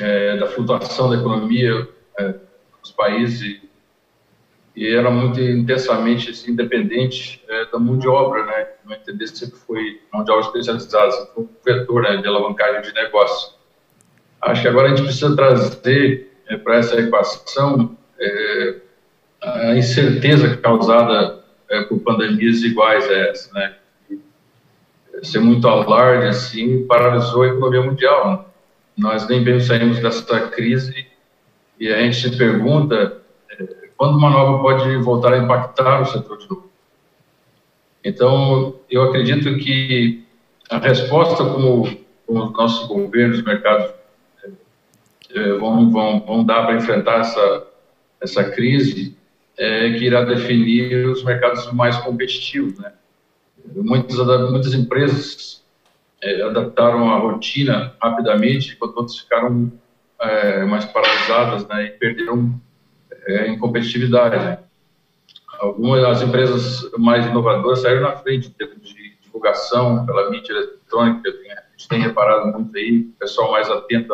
é, 0.00 0.36
da 0.38 0.46
flutuação 0.46 1.10
da 1.10 1.16
economia 1.16 1.88
é, 2.18 2.34
dos 2.80 2.92
países 2.92 3.60
e 4.74 4.88
era 4.88 5.10
muito 5.10 5.38
intensamente 5.38 6.30
assim, 6.30 6.52
independente 6.52 7.44
é, 7.46 7.66
da 7.66 7.78
mão 7.78 7.98
de 7.98 8.08
obra, 8.08 8.46
né, 8.46 8.68
no 8.86 8.94
entender 8.94 9.26
sempre 9.26 9.58
foi 9.58 10.00
mão 10.12 10.24
de 10.24 10.30
obra 10.30 10.46
especializada, 10.46 11.12
sempre 11.12 11.42
um 11.42 11.48
vetor 11.64 12.02
né, 12.02 12.16
de 12.16 12.26
alavancagem 12.26 12.80
de 12.80 12.92
negócio. 12.94 13.54
Acho 14.42 14.62
que 14.62 14.68
agora 14.68 14.88
a 14.88 14.90
gente 14.90 15.04
precisa 15.04 15.36
trazer 15.36 16.32
é, 16.48 16.56
para 16.56 16.76
essa 16.76 16.98
equação 16.98 17.96
é, 18.18 18.74
a 19.40 19.76
incerteza 19.76 20.56
causada 20.56 21.44
é, 21.70 21.82
por 21.82 22.00
pandemias 22.00 22.62
iguais 22.62 23.08
a 23.08 23.12
essa, 23.12 23.54
né? 23.54 23.76
ser 25.22 25.38
muito 25.38 25.68
alarde, 25.68 26.26
assim, 26.26 26.84
paralisou 26.86 27.42
a 27.42 27.48
economia 27.48 27.82
mundial. 27.82 28.32
Né? 28.32 28.44
Nós 28.98 29.28
nem 29.28 29.44
bem 29.44 29.60
saímos 29.60 30.00
dessa 30.00 30.48
crise 30.48 31.06
e 31.78 31.88
a 31.88 31.98
gente 31.98 32.16
se 32.16 32.36
pergunta 32.36 33.22
é, 33.50 33.88
quando 33.96 34.18
uma 34.18 34.30
nova 34.30 34.60
pode 34.60 34.96
voltar 34.96 35.34
a 35.34 35.38
impactar 35.38 36.02
o 36.02 36.06
setor 36.06 36.38
de 36.38 36.50
novo. 36.50 36.70
Então, 38.04 38.80
eu 38.90 39.04
acredito 39.04 39.56
que 39.58 40.24
a 40.68 40.78
resposta 40.78 41.44
como, 41.44 41.88
como 42.26 42.44
os 42.44 42.52
nossos 42.52 42.88
governos, 42.88 43.40
mercados 43.42 44.01
vão, 45.58 45.90
vão, 45.90 46.20
vão 46.20 46.44
dar 46.44 46.66
para 46.66 46.76
enfrentar 46.76 47.20
essa, 47.20 47.66
essa 48.20 48.44
crise 48.44 49.16
é, 49.58 49.92
que 49.92 50.04
irá 50.04 50.24
definir 50.24 51.06
os 51.08 51.22
mercados 51.24 51.70
mais 51.72 51.96
competitivos. 51.98 52.78
Né? 52.78 52.92
Muitas, 53.74 54.16
muitas 54.50 54.74
empresas 54.74 55.62
é, 56.22 56.42
adaptaram 56.42 57.10
a 57.10 57.18
rotina 57.18 57.94
rapidamente, 58.00 58.74
enquanto 58.74 58.96
outras 58.96 59.18
ficaram 59.18 59.72
é, 60.20 60.64
mais 60.64 60.84
paralisadas 60.84 61.66
né, 61.68 61.84
e 61.86 61.90
perderam 61.90 62.60
é, 63.26 63.48
em 63.48 63.58
competitividade. 63.58 64.36
Né? 64.36 64.58
Algumas 65.60 66.02
das 66.02 66.22
empresas 66.22 66.90
mais 66.98 67.26
inovadoras 67.26 67.80
saíram 67.80 68.02
na 68.02 68.16
frente 68.16 68.48
em 68.48 68.52
termos 68.52 68.88
de 68.88 69.12
divulgação 69.22 70.04
pela 70.04 70.30
mídia 70.30 70.52
eletrônica, 70.52 71.28
a 71.28 71.70
gente 71.76 71.88
tem 71.88 72.00
reparado 72.00 72.52
muito 72.52 72.76
aí, 72.76 73.00
o 73.00 73.18
pessoal 73.18 73.50
mais 73.50 73.68
atento 73.70 74.12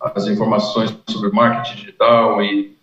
às 0.00 0.26
informações 0.26 0.96
sobre 1.08 1.30
marketing 1.30 1.76
digital 1.76 2.42
e 2.42 2.76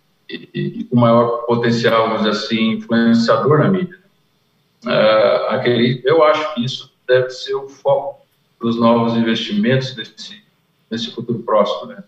com 0.90 0.96
maior 0.96 1.44
potencial, 1.46 2.08
vamos 2.08 2.24
dizer 2.24 2.30
assim, 2.30 2.70
influenciador 2.72 3.58
na 3.58 3.68
mídia. 3.68 3.98
uh, 4.84 5.54
aquele, 5.54 6.02
eu 6.04 6.22
acho 6.24 6.54
que 6.54 6.64
isso 6.64 6.92
deve 7.06 7.30
ser 7.30 7.54
o 7.54 7.68
foco 7.68 8.20
dos 8.60 8.78
novos 8.78 9.14
investimentos 9.14 9.96
nesse, 9.96 10.42
nesse 10.90 11.10
futuro 11.12 11.38
próximo. 11.40 11.92
Né? 11.92 12.02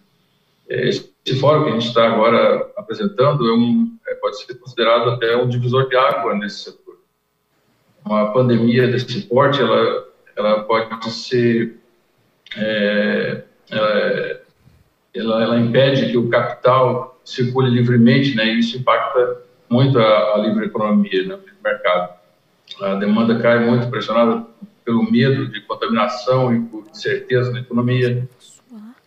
Esse 0.68 1.10
fórum 1.40 1.64
que 1.64 1.70
a 1.70 1.72
gente 1.72 1.88
está 1.88 2.06
agora 2.06 2.70
apresentando 2.76 3.48
é 3.48 3.52
um, 3.52 3.96
é, 4.08 4.14
pode 4.14 4.38
ser 4.38 4.54
considerado 4.54 5.10
até 5.10 5.36
um 5.36 5.48
divisor 5.48 5.88
de 5.88 5.96
água 5.96 6.34
nesse 6.34 6.64
setor. 6.64 6.98
Uma 8.04 8.32
pandemia 8.32 8.88
desse 8.88 9.22
porte, 9.22 9.60
ela, 9.60 10.08
ela 10.36 10.62
pode 10.64 11.10
ser 11.10 11.78
é, 12.56 13.44
ela, 13.70 14.37
ela, 15.14 15.42
ela, 15.42 15.58
impede 15.58 16.10
que 16.10 16.16
o 16.16 16.28
capital 16.28 17.20
circule 17.24 17.70
livremente, 17.70 18.34
né? 18.34 18.46
E 18.46 18.58
isso 18.58 18.76
impacta 18.76 19.42
muito 19.68 19.98
a, 19.98 20.34
a 20.34 20.38
livre 20.38 20.66
economia, 20.66 21.26
né? 21.26 21.34
O 21.34 21.64
mercado. 21.64 22.18
A 22.80 22.94
demanda 22.94 23.38
cai 23.40 23.64
muito 23.64 23.88
pressionada 23.88 24.46
pelo 24.84 25.10
medo 25.10 25.48
de 25.48 25.60
contaminação 25.62 26.54
e 26.54 26.60
por 26.60 26.84
incerteza 26.90 27.50
na 27.50 27.60
economia. 27.60 28.28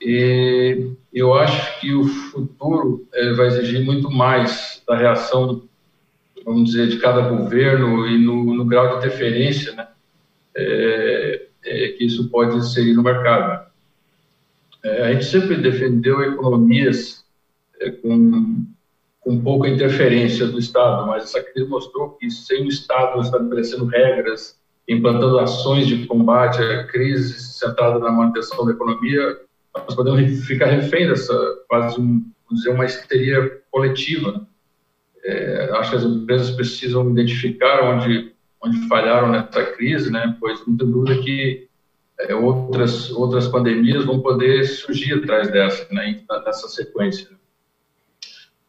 E 0.02 0.94
eu 1.14 1.34
acho 1.34 1.80
que 1.80 1.94
o 1.94 2.06
futuro 2.06 3.08
é, 3.14 3.34
vai 3.34 3.48
exigir 3.48 3.86
muito 3.86 4.10
mais 4.10 4.82
da 4.88 4.96
reação, 4.96 5.64
vamos 6.44 6.72
dizer, 6.72 6.88
de 6.88 6.98
cada 6.98 7.22
governo 7.22 8.08
e 8.08 8.18
no, 8.18 8.56
no 8.56 8.66
grau 8.66 8.90
de 8.90 8.96
interferência, 8.98 9.74
né? 9.74 9.88
É, 10.56 11.48
é, 11.64 11.88
que 11.90 12.06
isso 12.06 12.30
pode 12.30 12.58
inserir 12.58 12.94
no 12.94 13.04
mercado. 13.04 13.71
É, 14.84 15.04
a 15.04 15.14
gente 15.14 15.26
sempre 15.26 15.58
defendeu 15.58 16.22
economias 16.24 17.24
é, 17.80 17.92
com, 17.92 18.66
com 19.20 19.42
pouca 19.42 19.70
interferência 19.70 20.48
do 20.48 20.60
Estado, 20.60 21.06
mas 21.08 21.24
essa 21.24 21.42
crise 21.42 21.68
mostrou 21.68 22.12
que 22.12 22.30
sem 22.30 22.66
o 22.66 22.70
Estado 22.70 23.22
estabelecendo 23.22 23.86
regras, 23.86 24.60
implantando 24.88 25.40
ações 25.40 25.88
de 25.88 26.06
combate 26.06 26.62
à 26.62 26.86
crise 26.86 27.40
centrada 27.40 28.00
na 28.00 28.12
manutenção 28.12 28.66
da 28.66 28.72
economia, 28.72 29.40
nós 29.74 29.96
podemos 29.96 30.46
ficar 30.46 30.66
refém 30.66 31.08
dessa 31.08 31.34
quase 31.70 32.00
um, 32.00 32.24
dizer, 32.52 32.70
uma 32.72 32.86
histeria 32.86 33.62
coletiva. 33.72 34.46
É, 35.24 35.70
acho 35.74 35.92
que 35.92 35.98
as 35.98 36.04
empresas 36.04 36.52
precisam 36.52 37.10
identificar 37.12 37.84
onde 37.84 38.32
onde 38.64 38.88
falharam 38.88 39.30
nessa 39.30 39.64
crise, 39.74 40.12
né? 40.12 40.38
Pois 40.40 40.66
não 40.68 40.78
tem 40.78 40.90
dúvida 40.90 41.22
que 41.22 41.68
é, 42.28 42.36
outras 42.36 43.12
outras 43.12 43.48
pandemias 43.48 44.06
vão 44.06 44.22
poder 44.22 44.66
surgir 44.66 45.14
atrás 45.14 45.52
dessa, 45.52 45.88
né? 45.92 46.22
Nessa 46.46 46.68
sequência. 46.68 47.30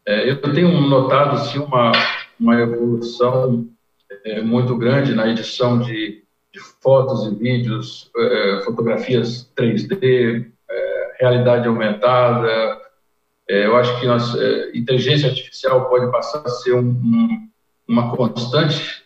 É, 0.05 0.29
eu 0.29 0.41
tenho 0.53 0.69
notado 0.81 1.37
sim 1.49 1.59
uma 1.59 1.91
uma 2.39 2.59
evolução 2.59 3.67
é, 4.25 4.41
muito 4.41 4.75
grande 4.77 5.15
na 5.15 5.27
edição 5.27 5.79
de, 5.79 6.23
de 6.51 6.59
fotos 6.81 7.25
e 7.25 7.35
vídeos, 7.35 8.11
é, 8.15 8.61
fotografias 8.65 9.51
3D, 9.57 10.45
é, 10.69 11.11
realidade 11.19 11.67
aumentada. 11.67 12.81
É, 13.49 13.65
eu 13.65 13.75
acho 13.75 13.99
que 13.99 14.05
nós, 14.05 14.35
inteligência 14.73 15.29
artificial 15.29 15.89
pode 15.89 16.11
passar 16.11 16.43
a 16.45 16.49
ser 16.49 16.73
um, 16.73 16.89
um, 16.89 17.49
uma 17.87 18.15
constante 18.15 19.03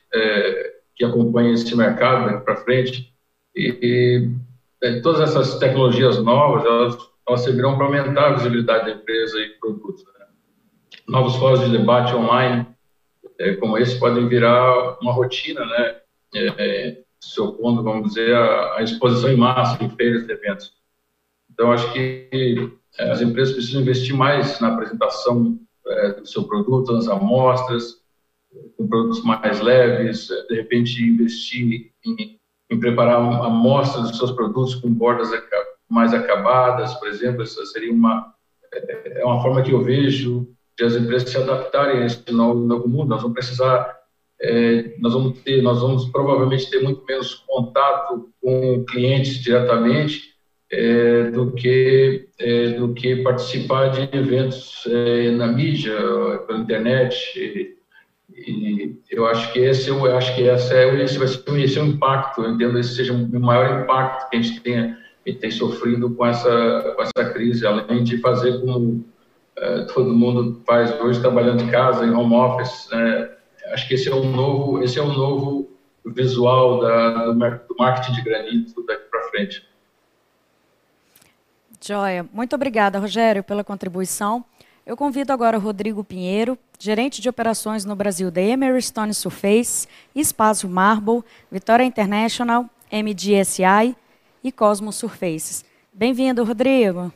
que 0.96 1.04
acompanha 1.04 1.54
esse 1.54 1.76
mercado 1.76 2.42
para 2.42 2.56
frente. 2.56 3.14
E, 3.58 3.80
e, 3.82 4.30
é, 4.84 5.02
todas 5.02 5.22
essas 5.22 5.58
tecnologias 5.58 6.24
novas, 6.24 6.64
elas, 6.64 6.98
elas 7.28 7.42
servirão 7.42 7.76
para 7.76 7.86
aumentar 7.86 8.28
a 8.28 8.34
visibilidade 8.34 8.86
da 8.86 8.92
empresa 8.92 9.40
e 9.40 9.50
produtos. 9.60 10.04
Né? 10.06 10.28
Novos 11.08 11.36
fóruns 11.38 11.66
de 11.66 11.76
debate 11.76 12.14
online, 12.14 12.68
é, 13.40 13.56
como 13.56 13.78
esse, 13.80 14.00
podem 14.00 14.28
virar 14.28 14.98
uma 15.02 15.12
rotina, 15.12 15.66
né? 15.66 15.96
É, 16.36 16.48
é, 16.58 17.04
se 17.20 17.42
opondo, 17.42 17.82
vamos 17.82 18.10
dizer, 18.10 18.36
à, 18.36 18.78
exposição 18.84 19.32
em 19.32 19.38
massa 19.38 19.84
em 19.84 19.90
feiras 19.90 20.28
e 20.28 20.32
eventos. 20.32 20.74
Então, 21.52 21.72
acho 21.72 21.92
que 21.92 22.30
é, 23.00 23.10
as 23.10 23.22
empresas 23.22 23.56
precisam 23.56 23.82
investir 23.82 24.16
mais 24.16 24.60
na 24.60 24.74
apresentação 24.74 25.60
é, 25.88 26.12
do 26.14 26.28
seu 26.28 26.44
produto, 26.44 26.94
nas 26.94 27.08
amostras, 27.08 28.02
com 28.78 28.88
produtos 28.88 29.24
mais 29.24 29.60
leves, 29.60 30.28
de 30.28 30.56
repente 30.56 31.04
investir 31.04 31.92
em, 32.06 32.37
em 32.70 32.80
preparar 32.80 33.18
amostras 33.18 34.10
dos 34.10 34.18
seus 34.18 34.32
produtos 34.32 34.76
com 34.76 34.90
bordas 34.90 35.30
mais 35.90 36.14
acabadas, 36.14 36.94
por 36.96 37.08
exemplo, 37.08 37.42
essa 37.42 37.66
seria 37.66 37.92
uma 37.92 38.34
é, 38.74 39.22
é 39.22 39.26
uma 39.26 39.42
forma 39.42 39.62
que 39.62 39.72
eu 39.72 39.82
vejo 39.82 40.48
de 40.78 40.84
as 40.84 40.96
empresas 40.96 41.30
se 41.30 41.38
adaptarem 41.38 42.02
a 42.02 42.06
esse 42.06 42.32
novo, 42.32 42.60
novo 42.60 42.88
mundo. 42.88 43.10
Nós 43.10 43.22
vamos 43.22 43.36
precisar, 43.36 43.98
é, 44.42 44.96
nós 45.00 45.14
vamos 45.14 45.40
ter, 45.40 45.62
nós 45.62 45.82
vamos 45.82 46.06
provavelmente 46.10 46.70
ter 46.70 46.82
muito 46.82 47.04
menos 47.06 47.34
contato 47.48 48.30
com 48.42 48.84
clientes 48.86 49.42
diretamente 49.42 50.36
é, 50.70 51.24
do 51.32 51.52
que 51.54 52.28
é, 52.40 52.70
do 52.72 52.94
que 52.94 53.24
participar 53.24 53.88
de 53.88 54.10
eventos 54.16 54.86
é, 54.88 55.32
na 55.32 55.48
mídia, 55.48 55.96
pela 56.46 56.60
internet, 56.60 57.77
e 58.38 58.96
eu 59.10 59.26
acho 59.26 59.52
que 59.52 59.60
esse 59.60 59.90
eu 59.90 60.16
acho 60.16 60.36
que 60.36 60.48
essa 60.48 60.74
é 60.76 61.04
esse 61.04 61.18
vai 61.18 61.28
ser 61.28 61.44
esse 61.60 61.80
é 61.80 61.82
o 61.82 61.88
impacto. 61.88 62.44
Eu 62.44 62.52
entendo 62.52 62.78
esse 62.78 62.96
seja 62.96 63.14
o 63.14 63.40
maior 63.40 63.82
impacto 63.82 64.30
que 64.30 64.38
a 64.38 64.42
gente 64.42 64.62
tenha 64.62 64.98
tem 65.42 65.52
sofrido 65.52 66.12
com 66.12 66.26
essa 66.26 66.94
com 66.96 67.02
essa 67.02 67.34
crise. 67.34 67.66
Além 67.66 68.04
de 68.04 68.20
fazer 68.20 68.62
como 68.62 69.04
é, 69.58 69.82
todo 69.86 70.14
mundo 70.14 70.62
faz 70.66 70.92
hoje 71.02 71.20
trabalhando 71.20 71.66
de 71.66 71.72
casa 71.72 72.06
em 72.06 72.12
home 72.12 72.36
office 72.36 72.88
né? 72.92 73.32
acho 73.74 73.88
que 73.88 73.96
esse 73.96 74.08
é 74.08 74.14
o 74.14 74.24
novo 74.24 74.84
esse 74.84 75.00
é 75.00 75.02
o 75.02 75.12
novo 75.12 75.72
visual 76.06 76.80
da, 76.80 77.26
do, 77.26 77.34
do 77.34 77.76
marketing 77.78 78.14
de 78.14 78.22
granito 78.22 78.86
daqui 78.86 79.10
para 79.10 79.30
frente. 79.30 79.68
Joia. 81.84 82.26
Muito 82.32 82.56
obrigada 82.56 83.00
Rogério 83.00 83.44
pela 83.44 83.64
contribuição 83.64 84.46
eu 84.88 84.96
convido 84.96 85.34
agora 85.34 85.58
o 85.58 85.60
Rodrigo 85.60 86.02
Pinheiro, 86.02 86.58
gerente 86.80 87.22
de 87.22 87.28
operações 87.28 87.84
no 87.84 87.94
Brasil 87.94 88.32
da 88.32 88.42
Emery 88.42 88.82
Stone 88.82 89.14
Surface, 89.14 89.86
Espaço 90.16 90.66
Marble, 90.70 91.26
Vitória 91.52 91.84
International, 91.84 92.70
MDSI 92.90 93.94
e 94.42 94.50
Cosmos 94.50 94.96
Surfaces. 94.96 95.66
Bem-vindo, 95.94 96.42
Rodrigo. 96.46 97.12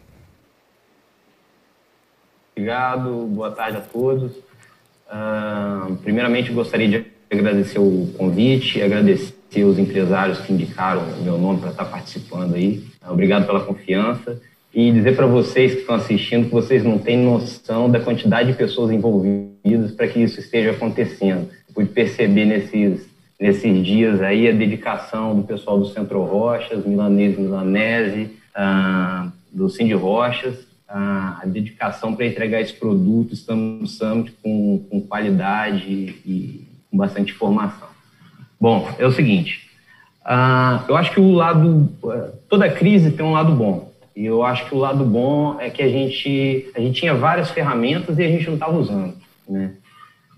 Obrigado, 2.53 3.25
boa 3.27 3.51
tarde 3.51 3.77
a 3.77 3.81
todos. 3.81 4.33
Uh, 5.07 5.95
primeiramente, 6.03 6.51
gostaria 6.51 6.89
de 6.89 7.05
agradecer 7.31 7.79
o 7.79 8.13
convite, 8.17 8.81
agradecer 8.81 9.63
os 9.63 9.79
empresários 9.79 10.41
que 10.41 10.51
indicaram 10.51 11.03
o 11.03 11.23
meu 11.23 11.37
nome 11.37 11.61
para 11.61 11.69
estar 11.69 11.85
participando 11.85 12.53
aí. 12.53 12.85
Obrigado 13.07 13.45
pela 13.45 13.63
confiança 13.63 14.41
e 14.73 14.91
dizer 14.91 15.15
para 15.15 15.27
vocês 15.27 15.73
que 15.73 15.81
estão 15.81 15.95
assistindo 15.95 16.45
que 16.45 16.51
vocês 16.51 16.83
não 16.83 16.97
têm 16.97 17.17
noção 17.17 17.89
da 17.89 17.99
quantidade 17.99 18.51
de 18.51 18.57
pessoas 18.57 18.89
envolvidas 18.91 19.91
para 19.91 20.07
que 20.07 20.19
isso 20.19 20.39
esteja 20.39 20.71
acontecendo. 20.71 21.49
Eu 21.67 21.73
pude 21.73 21.89
perceber 21.89 22.45
nesses, 22.45 23.05
nesses 23.39 23.85
dias 23.85 24.21
aí 24.21 24.47
a 24.47 24.53
dedicação 24.53 25.35
do 25.35 25.43
pessoal 25.43 25.77
do 25.77 25.87
Centro 25.87 26.23
Rochas, 26.23 26.85
Milanês 26.85 27.37
Milanese, 27.37 28.31
ah, 28.55 29.29
do 29.51 29.69
Cindy 29.69 29.93
Rochas, 29.93 30.65
ah, 30.87 31.41
a 31.43 31.45
dedicação 31.45 32.15
para 32.15 32.25
entregar 32.25 32.61
esse 32.61 32.73
produto, 32.73 33.33
estamos 33.33 33.97
Summit 33.97 34.33
com, 34.41 34.85
com 34.89 35.01
qualidade 35.01 35.91
e 36.25 36.65
com 36.89 36.95
bastante 36.97 37.33
informação. 37.33 37.89
Bom, 38.59 38.87
é 38.97 39.05
o 39.05 39.11
seguinte, 39.11 39.69
ah, 40.23 40.85
eu 40.87 40.95
acho 40.95 41.11
que 41.11 41.19
o 41.19 41.33
lado, 41.33 41.89
toda 42.47 42.69
crise 42.69 43.11
tem 43.11 43.25
um 43.25 43.33
lado 43.33 43.51
bom, 43.53 43.90
e 44.15 44.25
eu 44.25 44.43
acho 44.43 44.67
que 44.67 44.75
o 44.75 44.77
lado 44.77 45.05
bom 45.05 45.59
é 45.59 45.69
que 45.69 45.81
a 45.81 45.87
gente, 45.87 46.71
a 46.75 46.79
gente 46.79 46.99
tinha 46.99 47.13
várias 47.13 47.49
ferramentas 47.51 48.17
e 48.17 48.23
a 48.23 48.27
gente 48.27 48.47
não 48.47 48.55
estava 48.55 48.77
usando. 48.77 49.15
Né? 49.47 49.73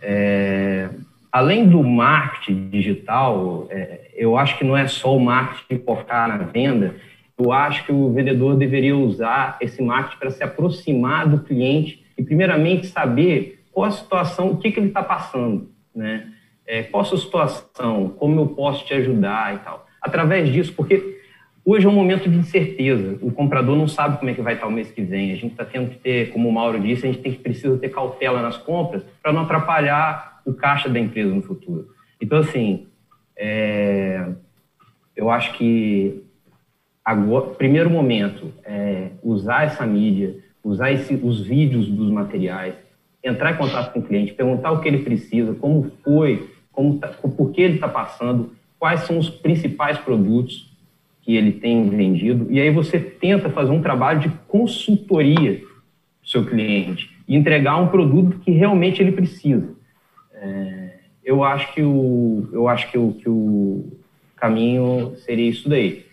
É, 0.01 0.89
além 1.31 1.67
do 1.67 1.83
marketing 1.83 2.69
digital, 2.69 3.67
é, 3.69 4.12
eu 4.15 4.38
acho 4.38 4.57
que 4.57 4.63
não 4.63 4.77
é 4.77 4.88
só 4.88 5.15
o 5.15 5.19
marketing 5.19 5.83
focar 5.83 6.27
na 6.27 6.38
venda, 6.38 6.95
eu 7.38 7.51
acho 7.51 7.86
que 7.86 7.91
o 7.91 8.13
vendedor 8.13 8.55
deveria 8.55 8.95
usar 8.95 9.57
esse 9.59 9.81
marketing 9.81 10.19
para 10.19 10.29
se 10.29 10.43
aproximar 10.43 11.27
do 11.27 11.39
cliente 11.39 12.05
e, 12.17 12.23
primeiramente, 12.23 12.88
saber 12.88 13.63
qual 13.71 13.88
a 13.88 13.91
situação, 13.91 14.51
o 14.51 14.57
que, 14.57 14.71
que 14.71 14.79
ele 14.79 14.89
está 14.89 15.01
passando, 15.01 15.69
né? 15.95 16.29
É, 16.65 16.83
qual 16.83 17.01
a 17.01 17.05
sua 17.05 17.17
situação, 17.17 18.09
como 18.17 18.39
eu 18.39 18.47
posso 18.47 18.86
te 18.86 18.93
ajudar 18.93 19.55
e 19.55 19.57
tal. 19.59 19.86
Através 20.01 20.49
disso, 20.49 20.73
porque 20.73 21.21
Hoje 21.65 21.86
é 21.86 21.89
um 21.89 21.93
momento 21.93 22.30
de 22.30 22.38
incerteza. 22.38 23.17
O 23.21 23.32
comprador 23.32 23.78
não 23.78 23.88
sabe 23.88 24.17
como 24.17 24.30
é 24.30 24.34
que 24.34 24.41
vai 24.41 24.56
estar 24.56 24.67
o 24.67 24.71
mês 24.71 24.91
que 24.91 25.02
vem. 25.02 25.32
A 25.32 25.36
gente 25.36 25.52
está 25.52 25.63
tendo 25.63 25.91
que 25.91 25.97
ter, 25.97 26.30
como 26.32 26.49
o 26.49 26.52
Mauro 26.52 26.78
disse, 26.78 27.08
a 27.08 27.12
gente 27.12 27.21
tem 27.21 27.32
que 27.32 27.39
precisa 27.39 27.78
ter 27.78 27.88
cautela 27.89 28.41
nas 28.41 28.58
compras 28.58 29.02
para 29.21 29.32
não 29.32 29.43
atrapalhar 29.43 30.41
o 30.45 30.54
caixa 30.54 30.89
da 30.89 30.99
empresa 30.99 31.34
no 31.34 31.41
futuro. 31.41 31.88
Então, 32.19 32.39
assim, 32.39 32.88
é, 33.38 34.28
eu 35.15 35.30
acho 35.30 35.54
que 35.54 36.21
agora, 37.04 37.52
primeiro 37.52 37.89
momento 37.89 38.52
é 38.65 39.12
usar 39.23 39.63
essa 39.63 39.86
mídia, 39.86 40.36
usar 40.62 40.91
esse, 40.91 41.15
os 41.15 41.45
vídeos 41.45 41.88
dos 41.88 42.12
materiais, 42.12 42.76
entrar 43.23 43.54
em 43.54 43.58
contato 43.58 43.93
com 43.93 43.99
o 43.99 44.04
cliente, 44.04 44.34
perguntar 44.34 44.71
o 44.71 44.82
que 44.82 44.88
ele 44.89 44.99
precisa, 44.99 45.54
como 45.54 45.89
foi 46.04 46.49
como 46.73 46.97
tá, 46.97 47.08
por 47.08 47.52
que 47.52 47.62
ele 47.62 47.76
está 47.76 47.88
passando, 47.88 48.52
quais 48.78 49.02
são 49.02 49.17
os 49.17 49.30
principais 49.30 49.97
produtos 49.99 50.72
que 51.23 51.36
ele 51.36 51.53
tem 51.53 51.89
vendido, 51.89 52.47
e 52.51 52.59
aí 52.59 52.69
você 52.69 52.99
tenta 52.99 53.49
fazer 53.49 53.71
um 53.71 53.81
trabalho 53.81 54.19
de 54.19 54.29
consultoria 54.47 55.62
do 56.21 56.27
seu 56.27 56.45
cliente 56.45 57.09
e 57.27 57.36
entregar 57.36 57.77
um 57.77 57.88
produto 57.88 58.39
que 58.39 58.51
realmente 58.51 59.01
ele 59.01 59.13
precisa. 59.13 59.73
É, 60.33 60.97
eu 61.23 61.43
acho 61.43 61.73
que 61.73 61.81
o, 61.81 62.49
eu 62.51 62.67
acho 62.67 62.91
que 62.91 62.97
o, 62.97 63.13
que 63.13 63.29
o 63.29 63.93
caminho 64.36 65.15
seria 65.17 65.49
isso 65.49 65.69
daí, 65.69 66.05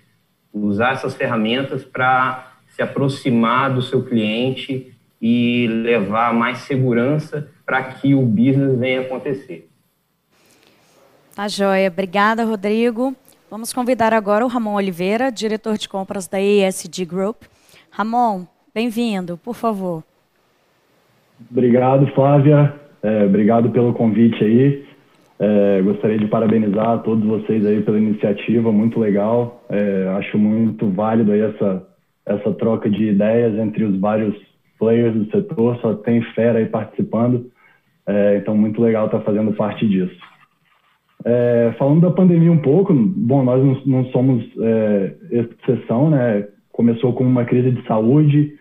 usar 0.53 0.93
essas 0.93 1.15
ferramentas 1.17 1.85
para 1.85 2.53
se 2.69 2.81
aproximar 2.81 3.75
do 3.75 3.83
seu 3.83 4.05
cliente 4.05 4.95
e 5.21 5.67
levar 5.67 6.33
mais 6.33 6.59
segurança 6.59 7.51
para 7.67 7.83
que 7.83 8.15
o 8.15 8.23
business 8.23 8.79
venha 8.79 9.01
acontecer. 9.01 9.69
Tá 11.35 11.49
joia. 11.49 11.89
Obrigada, 11.89 12.45
Rodrigo. 12.45 13.15
Vamos 13.51 13.73
convidar 13.73 14.15
agora 14.15 14.45
o 14.45 14.49
Ramon 14.49 14.75
Oliveira, 14.75 15.33
diretor 15.33 15.77
de 15.77 15.89
compras 15.89 16.29
da 16.29 16.41
ESG 16.41 17.05
Group. 17.05 17.43
Ramon, 17.91 18.45
bem-vindo, 18.73 19.37
por 19.39 19.57
favor. 19.57 20.05
Obrigado, 21.51 22.07
Flávia. 22.15 22.73
É, 23.03 23.25
obrigado 23.25 23.71
pelo 23.71 23.93
convite 23.93 24.45
aí. 24.45 24.87
É, 25.41 25.83
gostaria 25.83 26.17
de 26.17 26.29
parabenizar 26.29 27.03
todos 27.03 27.25
vocês 27.25 27.67
aí 27.67 27.83
pela 27.83 27.99
iniciativa, 27.99 28.71
muito 28.71 29.01
legal. 29.01 29.65
É, 29.69 30.07
acho 30.17 30.39
muito 30.39 30.89
válido 30.89 31.33
aí 31.33 31.41
essa, 31.41 31.83
essa 32.27 32.53
troca 32.53 32.89
de 32.89 33.09
ideias 33.09 33.59
entre 33.59 33.83
os 33.83 33.99
vários 33.99 34.37
players 34.79 35.13
do 35.13 35.29
setor, 35.29 35.77
só 35.81 35.95
tem 35.95 36.23
fera 36.35 36.61
aí 36.61 36.67
participando. 36.67 37.51
É, 38.07 38.37
então, 38.37 38.57
muito 38.57 38.81
legal 38.81 39.07
estar 39.07 39.21
fazendo 39.23 39.53
parte 39.55 39.89
disso. 39.89 40.30
É, 41.25 41.75
falando 41.79 42.01
da 42.01 42.11
pandemia 42.11 42.51
um 42.51 42.59
pouco, 42.59 42.95
bom, 42.95 43.43
nós 43.43 43.63
não, 43.63 43.83
não 43.85 44.05
somos 44.07 44.45
é, 44.59 45.15
exceção, 45.31 46.11
né? 46.11 46.47
Começou 46.73 47.13
com 47.13 47.25
uma 47.25 47.45
crise 47.45 47.71
de 47.71 47.87
saúde 47.87 48.55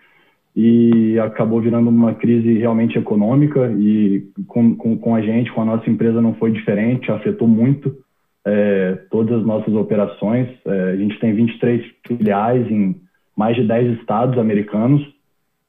e 0.54 1.18
acabou 1.18 1.60
virando 1.60 1.88
uma 1.88 2.14
crise 2.14 2.58
realmente 2.58 2.98
econômica 2.98 3.72
e 3.78 4.24
com, 4.46 4.74
com, 4.74 4.98
com 4.98 5.14
a 5.14 5.22
gente, 5.22 5.50
com 5.52 5.62
a 5.62 5.64
nossa 5.64 5.88
empresa 5.88 6.20
não 6.20 6.34
foi 6.34 6.50
diferente, 6.50 7.10
afetou 7.10 7.48
muito 7.48 7.96
é, 8.44 8.98
todas 9.10 9.38
as 9.38 9.46
nossas 9.46 9.72
operações. 9.74 10.48
É, 10.66 10.90
a 10.90 10.96
gente 10.96 11.18
tem 11.18 11.34
23 11.34 11.82
filiais 12.06 12.70
em 12.70 12.96
mais 13.36 13.56
de 13.56 13.66
10 13.66 14.00
estados 14.00 14.38
americanos 14.38 15.02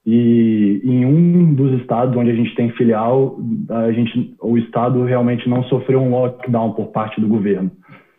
e 0.05 0.81
em 0.83 1.05
um 1.05 1.53
dos 1.53 1.79
estados 1.79 2.15
onde 2.17 2.31
a 2.31 2.35
gente 2.35 2.55
tem 2.55 2.71
filial, 2.71 3.37
a 3.69 3.91
gente, 3.91 4.35
o 4.41 4.57
estado 4.57 5.03
realmente 5.03 5.47
não 5.47 5.63
sofreu 5.63 6.01
um 6.01 6.09
lockdown 6.09 6.73
por 6.73 6.87
parte 6.87 7.21
do 7.21 7.27
governo. 7.27 7.71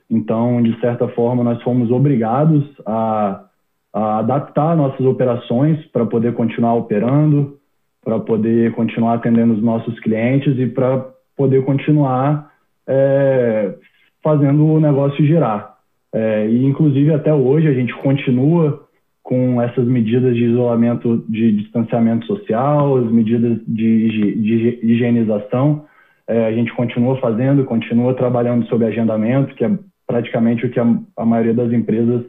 Então, 0.08 0.62
de 0.62 0.78
certa 0.80 1.08
forma, 1.08 1.42
nós 1.42 1.60
fomos 1.62 1.90
obrigados 1.90 2.64
a, 2.86 3.44
a 3.92 4.18
adaptar 4.18 4.76
nossas 4.76 5.04
operações 5.04 5.84
para 5.86 6.06
poder 6.06 6.34
continuar 6.34 6.74
operando, 6.74 7.56
para 8.04 8.20
poder 8.20 8.72
continuar 8.72 9.14
atendendo 9.14 9.54
os 9.54 9.62
nossos 9.62 9.98
clientes 10.00 10.56
e 10.58 10.66
para 10.66 11.06
poder 11.36 11.64
continuar 11.64 12.50
é, 12.86 13.74
fazendo 14.22 14.66
o 14.66 14.80
negócio 14.80 15.24
girar. 15.24 15.74
É, 16.14 16.46
e, 16.46 16.64
inclusive, 16.64 17.12
até 17.12 17.32
hoje, 17.32 17.66
a 17.66 17.72
gente 17.72 17.94
continua 17.94 18.86
com 19.22 19.62
essas 19.62 19.86
medidas 19.86 20.34
de 20.34 20.44
isolamento, 20.44 21.24
de 21.28 21.52
distanciamento 21.52 22.26
social, 22.26 22.96
as 22.96 23.10
medidas 23.10 23.58
de, 23.66 24.34
de 24.34 24.80
higienização. 24.82 25.84
É, 26.26 26.46
a 26.46 26.52
gente 26.52 26.72
continua 26.74 27.16
fazendo, 27.18 27.64
continua 27.64 28.14
trabalhando 28.14 28.66
sobre 28.66 28.86
agendamento, 28.86 29.54
que 29.54 29.64
é 29.64 29.70
praticamente 30.06 30.66
o 30.66 30.70
que 30.70 30.80
a, 30.80 30.86
a 31.16 31.24
maioria 31.24 31.54
das 31.54 31.72
empresas 31.72 32.24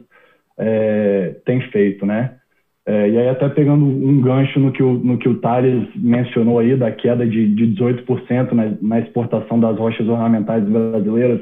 é, 0.58 1.36
tem 1.44 1.60
feito, 1.70 2.06
né? 2.06 2.36
É, 2.86 3.08
e 3.08 3.18
aí 3.18 3.28
até 3.28 3.48
pegando 3.48 3.84
um 3.84 4.20
gancho 4.20 4.60
no 4.60 4.70
que 4.70 4.82
o, 4.82 4.92
no 4.92 5.16
que 5.16 5.28
o 5.28 5.38
Thales 5.38 5.88
mencionou 5.96 6.58
aí, 6.58 6.76
da 6.76 6.92
queda 6.92 7.26
de, 7.26 7.54
de 7.54 7.74
18% 7.74 8.52
na, 8.52 8.74
na 8.80 9.00
exportação 9.00 9.58
das 9.58 9.78
rochas 9.78 10.06
ornamentais 10.06 10.62
brasileiras 10.64 11.40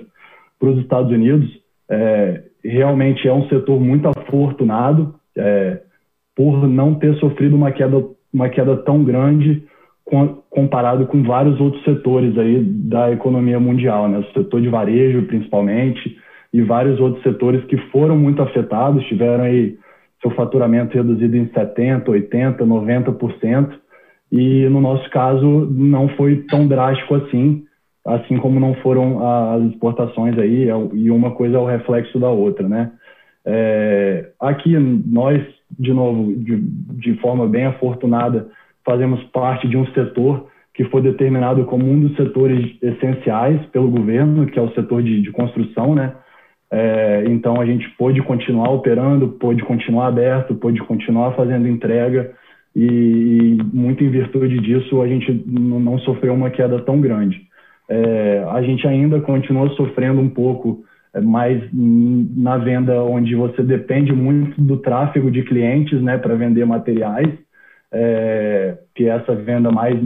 para 0.58 0.68
os 0.68 0.78
Estados 0.78 1.10
Unidos, 1.10 1.50
é, 1.90 2.42
realmente 2.64 3.26
é 3.26 3.32
um 3.32 3.48
setor 3.48 3.80
muito 3.80 4.08
afortunado, 4.08 5.16
é, 5.36 5.80
por 6.34 6.66
não 6.66 6.94
ter 6.94 7.14
sofrido 7.16 7.56
uma 7.56 7.72
queda, 7.72 8.04
uma 8.32 8.48
queda 8.48 8.76
tão 8.78 9.04
grande 9.04 9.64
com, 10.04 10.42
comparado 10.50 11.06
com 11.06 11.22
vários 11.22 11.60
outros 11.60 11.82
setores 11.84 12.36
aí 12.38 12.62
da 12.62 13.10
economia 13.12 13.60
mundial, 13.60 14.08
né? 14.08 14.18
O 14.18 14.32
setor 14.32 14.60
de 14.60 14.68
varejo, 14.68 15.26
principalmente, 15.26 16.16
e 16.52 16.60
vários 16.60 17.00
outros 17.00 17.22
setores 17.22 17.64
que 17.64 17.76
foram 17.90 18.16
muito 18.16 18.42
afetados, 18.42 19.04
tiveram 19.04 19.44
aí 19.44 19.76
seu 20.20 20.30
faturamento 20.32 20.94
reduzido 20.94 21.36
em 21.36 21.46
70%, 21.46 22.04
80%, 22.04 22.58
90%, 22.58 23.70
e 24.30 24.68
no 24.68 24.80
nosso 24.80 25.08
caso 25.10 25.46
não 25.70 26.08
foi 26.10 26.44
tão 26.48 26.66
drástico 26.66 27.14
assim, 27.16 27.64
assim 28.06 28.36
como 28.38 28.60
não 28.60 28.74
foram 28.76 29.20
as 29.54 29.62
exportações 29.64 30.38
aí, 30.38 30.68
é 30.68 30.74
e 30.94 31.10
uma 31.10 31.32
coisa 31.32 31.56
é 31.56 31.60
o 31.60 31.66
reflexo 31.66 32.18
da 32.18 32.30
outra, 32.30 32.68
né? 32.68 32.92
É, 33.44 34.30
aqui, 34.40 34.76
nós, 34.78 35.42
de 35.78 35.92
novo, 35.92 36.34
de, 36.34 36.56
de 36.56 37.14
forma 37.14 37.46
bem 37.46 37.66
afortunada, 37.66 38.48
fazemos 38.84 39.22
parte 39.24 39.68
de 39.68 39.76
um 39.76 39.86
setor 39.92 40.46
que 40.74 40.84
foi 40.84 41.02
determinado 41.02 41.64
como 41.64 41.84
um 41.84 42.00
dos 42.00 42.16
setores 42.16 42.76
essenciais 42.80 43.60
pelo 43.66 43.90
governo, 43.90 44.46
que 44.46 44.58
é 44.58 44.62
o 44.62 44.72
setor 44.74 45.02
de, 45.02 45.20
de 45.20 45.30
construção, 45.30 45.94
né? 45.94 46.14
É, 46.70 47.24
então 47.26 47.60
a 47.60 47.66
gente 47.66 47.86
pôde 47.98 48.22
continuar 48.22 48.70
operando, 48.70 49.28
pôde 49.28 49.62
continuar 49.62 50.06
aberto, 50.06 50.54
pôde 50.54 50.80
continuar 50.80 51.32
fazendo 51.32 51.68
entrega 51.68 52.32
e, 52.74 53.58
muito 53.72 54.02
em 54.02 54.08
virtude 54.08 54.58
disso 54.60 55.02
a 55.02 55.06
gente 55.06 55.44
não 55.46 55.98
sofreu 55.98 56.32
uma 56.32 56.48
queda 56.48 56.80
tão 56.80 56.98
grande. 56.98 57.42
É, 57.90 58.42
a 58.50 58.62
gente 58.62 58.86
ainda 58.88 59.20
continua 59.20 59.68
sofrendo 59.70 60.20
um 60.20 60.30
pouco 60.30 60.82
mais 61.20 61.62
na 61.72 62.56
venda 62.56 63.02
onde 63.02 63.34
você 63.34 63.62
depende 63.62 64.12
muito 64.12 64.60
do 64.60 64.78
tráfego 64.78 65.30
de 65.30 65.42
clientes, 65.42 66.00
né, 66.00 66.16
para 66.16 66.34
vender 66.34 66.64
materiais, 66.64 67.28
é, 67.92 68.78
que 68.94 69.04
é 69.04 69.08
essa 69.08 69.34
venda 69.34 69.70
mais 69.70 69.98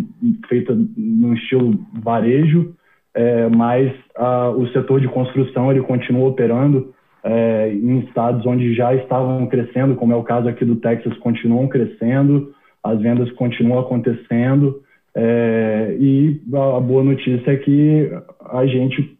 feita 0.48 0.76
no 0.96 1.34
estilo 1.34 1.78
varejo, 2.02 2.74
é, 3.14 3.48
mas 3.48 3.92
a, 4.16 4.50
o 4.50 4.66
setor 4.68 5.00
de 5.00 5.08
construção 5.08 5.70
ele 5.70 5.82
continua 5.82 6.28
operando 6.28 6.92
é, 7.22 7.72
em 7.72 8.00
estados 8.00 8.44
onde 8.44 8.74
já 8.74 8.94
estavam 8.94 9.46
crescendo, 9.46 9.94
como 9.94 10.12
é 10.12 10.16
o 10.16 10.24
caso 10.24 10.48
aqui 10.48 10.64
do 10.64 10.76
Texas, 10.76 11.16
continuam 11.18 11.68
crescendo, 11.68 12.52
as 12.82 13.00
vendas 13.00 13.30
continuam 13.32 13.80
acontecendo, 13.80 14.82
é, 15.14 15.96
e 15.98 16.40
a 16.52 16.80
boa 16.80 17.02
notícia 17.02 17.52
é 17.52 17.56
que 17.56 18.10
a 18.50 18.66
gente 18.66 19.15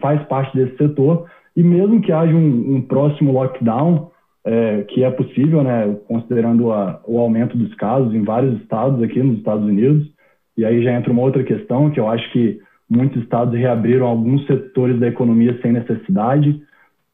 faz 0.00 0.22
parte 0.24 0.56
desse 0.56 0.76
setor. 0.76 1.26
E 1.56 1.62
mesmo 1.62 2.00
que 2.00 2.12
haja 2.12 2.34
um, 2.34 2.76
um 2.76 2.82
próximo 2.82 3.32
lockdown, 3.32 4.10
é, 4.44 4.82
que 4.82 5.04
é 5.04 5.10
possível, 5.10 5.62
né, 5.62 5.96
considerando 6.08 6.72
a, 6.72 7.00
o 7.06 7.18
aumento 7.18 7.56
dos 7.56 7.74
casos 7.74 8.14
em 8.14 8.22
vários 8.22 8.60
estados 8.60 9.02
aqui 9.02 9.22
nos 9.22 9.38
Estados 9.38 9.64
Unidos, 9.64 10.08
e 10.56 10.64
aí 10.64 10.82
já 10.82 10.92
entra 10.92 11.12
uma 11.12 11.22
outra 11.22 11.42
questão, 11.44 11.90
que 11.90 12.00
eu 12.00 12.08
acho 12.08 12.30
que 12.32 12.60
muitos 12.88 13.22
estados 13.22 13.54
reabriram 13.54 14.06
alguns 14.06 14.46
setores 14.46 14.98
da 14.98 15.08
economia 15.08 15.58
sem 15.62 15.72
necessidade, 15.72 16.60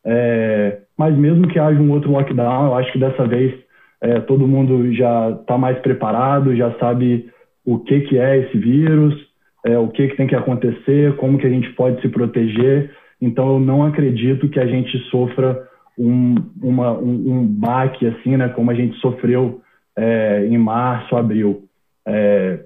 é, 0.05 0.79
mas 0.97 1.17
mesmo 1.17 1.49
que 1.49 1.59
haja 1.59 1.81
um 1.81 1.91
outro 1.91 2.11
lockdown, 2.11 2.67
eu 2.67 2.75
acho 2.77 2.93
que 2.93 2.99
dessa 2.99 3.27
vez 3.27 3.55
é, 4.01 4.21
todo 4.21 4.47
mundo 4.47 4.93
já 4.95 5.31
está 5.31 5.59
mais 5.59 5.79
preparado, 5.81 6.57
já 6.57 6.73
sabe 6.79 7.29
o 7.65 7.79
que, 7.81 8.01
que 8.03 8.19
é 8.19 8.39
esse 8.39 8.57
vírus, 8.57 9.15
é, 9.67 9.77
o 9.77 9.89
que, 9.89 10.07
que 10.07 10.17
tem 10.17 10.29
que 10.29 10.35
acontecer, 10.37 11.17
como 11.17 11.39
que 11.39 11.47
a 11.47 11.51
gente 11.51 11.73
pode 11.73 12.01
se 12.01 12.09
proteger. 12.09 12.93
Então, 13.21 13.55
eu 13.55 13.61
não 13.61 13.83
acredito 13.83 14.49
que 14.49 14.61
a 14.61 14.67
gente 14.67 14.97
sofra 15.11 15.61
um, 15.99 16.37
uma, 16.63 16.93
um, 16.93 17.33
um 17.33 17.47
baque 17.47 18.07
assim, 18.07 18.37
né, 18.37 18.49
como 18.51 18.71
a 18.71 18.75
gente 18.75 18.97
sofreu 18.99 19.61
é, 19.97 20.47
em 20.47 20.57
março, 20.57 21.17
abril. 21.17 21.65
É, 22.07 22.61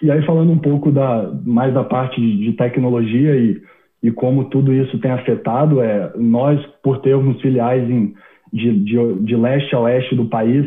e 0.00 0.10
aí, 0.10 0.24
falando 0.24 0.50
um 0.50 0.58
pouco 0.58 0.90
da, 0.90 1.30
mais 1.44 1.74
da 1.74 1.84
parte 1.84 2.18
de 2.18 2.52
tecnologia 2.54 3.36
e, 3.36 3.60
e 4.02 4.10
como 4.10 4.46
tudo 4.46 4.72
isso 4.72 4.98
tem 5.00 5.10
afetado, 5.10 5.82
é, 5.82 6.12
nós, 6.16 6.64
por 6.82 7.02
termos 7.02 7.40
filiais 7.42 7.88
em, 7.90 8.14
de, 8.50 8.72
de, 8.84 9.14
de 9.20 9.36
leste 9.36 9.74
a 9.74 9.80
oeste 9.80 10.14
do 10.14 10.24
país, 10.24 10.66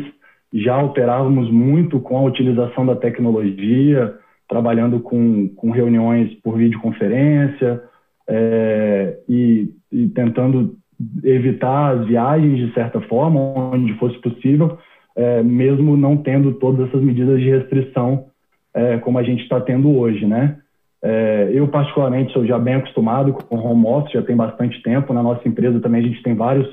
já 0.54 0.80
operávamos 0.80 1.50
muito 1.50 1.98
com 1.98 2.18
a 2.18 2.22
utilização 2.22 2.86
da 2.86 2.94
tecnologia, 2.94 4.14
trabalhando 4.48 5.00
com, 5.00 5.48
com 5.48 5.70
reuniões 5.70 6.32
por 6.42 6.56
videoconferência 6.56 7.82
é, 8.28 9.18
e, 9.28 9.70
e, 9.90 10.08
tentando 10.08 10.76
evitar 11.22 11.96
as 11.96 12.06
viagens 12.06 12.58
de 12.58 12.72
certa 12.74 13.00
forma, 13.02 13.40
onde 13.40 13.92
fosse 13.94 14.18
possível, 14.20 14.78
é, 15.14 15.42
mesmo 15.42 15.96
não 15.96 16.16
tendo 16.16 16.54
todas 16.54 16.88
essas 16.88 17.02
medidas 17.02 17.40
de 17.40 17.50
restrição 17.50 18.26
é, 18.74 18.98
como 18.98 19.18
a 19.18 19.22
gente 19.22 19.42
está 19.42 19.60
tendo 19.60 19.96
hoje, 19.96 20.26
né? 20.26 20.58
É, 21.02 21.50
eu, 21.52 21.68
particularmente, 21.68 22.32
sou 22.32 22.44
já 22.44 22.58
bem 22.58 22.74
acostumado 22.74 23.32
com 23.32 23.56
home 23.56 23.86
office, 23.86 24.12
já 24.12 24.22
tem 24.22 24.36
bastante 24.36 24.82
tempo. 24.82 25.12
Na 25.12 25.22
nossa 25.22 25.46
empresa 25.48 25.80
também 25.80 26.02
a 26.02 26.06
gente 26.08 26.22
tem 26.22 26.34
vários 26.34 26.66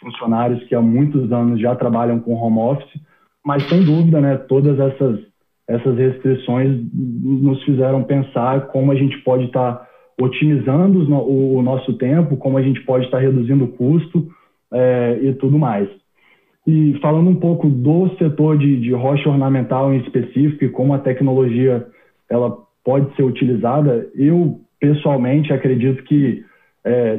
funcionários 0.00 0.62
que 0.64 0.74
há 0.74 0.80
muitos 0.80 1.30
anos 1.32 1.60
já 1.60 1.74
trabalham 1.74 2.18
com 2.18 2.34
home 2.34 2.58
office, 2.58 3.00
mas 3.44 3.62
sem 3.68 3.84
dúvida, 3.84 4.20
né, 4.20 4.36
todas 4.36 4.78
essas, 4.78 5.20
essas 5.68 5.98
restrições 5.98 6.80
nos 6.92 7.62
fizeram 7.64 8.02
pensar 8.02 8.68
como 8.68 8.90
a 8.90 8.94
gente 8.94 9.18
pode 9.18 9.44
estar 9.44 9.74
tá 9.74 9.88
otimizando 10.20 11.00
o, 11.24 11.62
nosso 11.62 11.92
tempo, 11.98 12.36
como 12.36 12.56
a 12.56 12.62
gente 12.62 12.80
pode 12.84 13.04
estar 13.04 13.18
tá 13.18 13.22
reduzindo 13.22 13.64
o 13.64 13.68
custo 13.68 14.26
é, 14.72 15.18
e 15.22 15.32
tudo 15.34 15.58
mais. 15.58 15.88
E 16.66 16.98
falando 17.00 17.28
um 17.28 17.36
pouco 17.36 17.68
do 17.68 18.08
setor 18.16 18.58
de, 18.58 18.80
de 18.80 18.92
rocha 18.92 19.28
ornamental 19.28 19.92
em 19.92 19.98
específico 20.00 20.64
e 20.64 20.68
como 20.70 20.94
a 20.94 20.98
tecnologia 20.98 21.86
ela 22.28 22.58
pode 22.84 23.14
ser 23.14 23.22
utilizada, 23.22 24.08
eu 24.14 24.60
pessoalmente 24.80 25.52
acredito 25.52 26.02
que 26.04 26.42
é, 26.84 27.18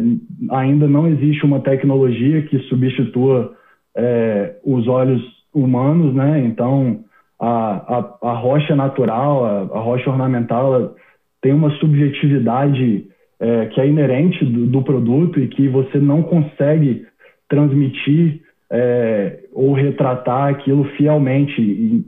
ainda 0.52 0.88
não 0.88 1.08
existe 1.08 1.46
uma 1.46 1.60
tecnologia 1.60 2.42
que 2.44 2.58
substitua 2.60 3.54
é, 3.96 4.56
os 4.66 4.88
olhos 4.88 5.22
humanos, 5.54 6.14
né? 6.14 6.44
Então, 6.46 7.04
a, 7.40 8.18
a, 8.22 8.30
a 8.30 8.34
rocha 8.34 8.76
natural, 8.76 9.46
a, 9.46 9.78
a, 9.78 9.80
rocha 9.80 10.10
ornamental, 10.10 10.96
tem 11.42 11.54
uma 11.54 11.72
subjetividade 11.78 13.08
é, 13.40 13.66
que 13.68 13.80
é 13.80 13.88
inerente 13.88 14.44
do, 14.44 14.66
do, 14.66 14.82
produto 14.84 15.40
e 15.40 15.48
que 15.48 15.68
você 15.70 15.98
não 15.98 16.22
consegue 16.22 17.06
transmitir 17.48 18.42
é, 18.70 19.40
ou 19.54 19.74
retratar 19.74 20.50
aquilo 20.50 20.84
fielmente, 20.98 22.04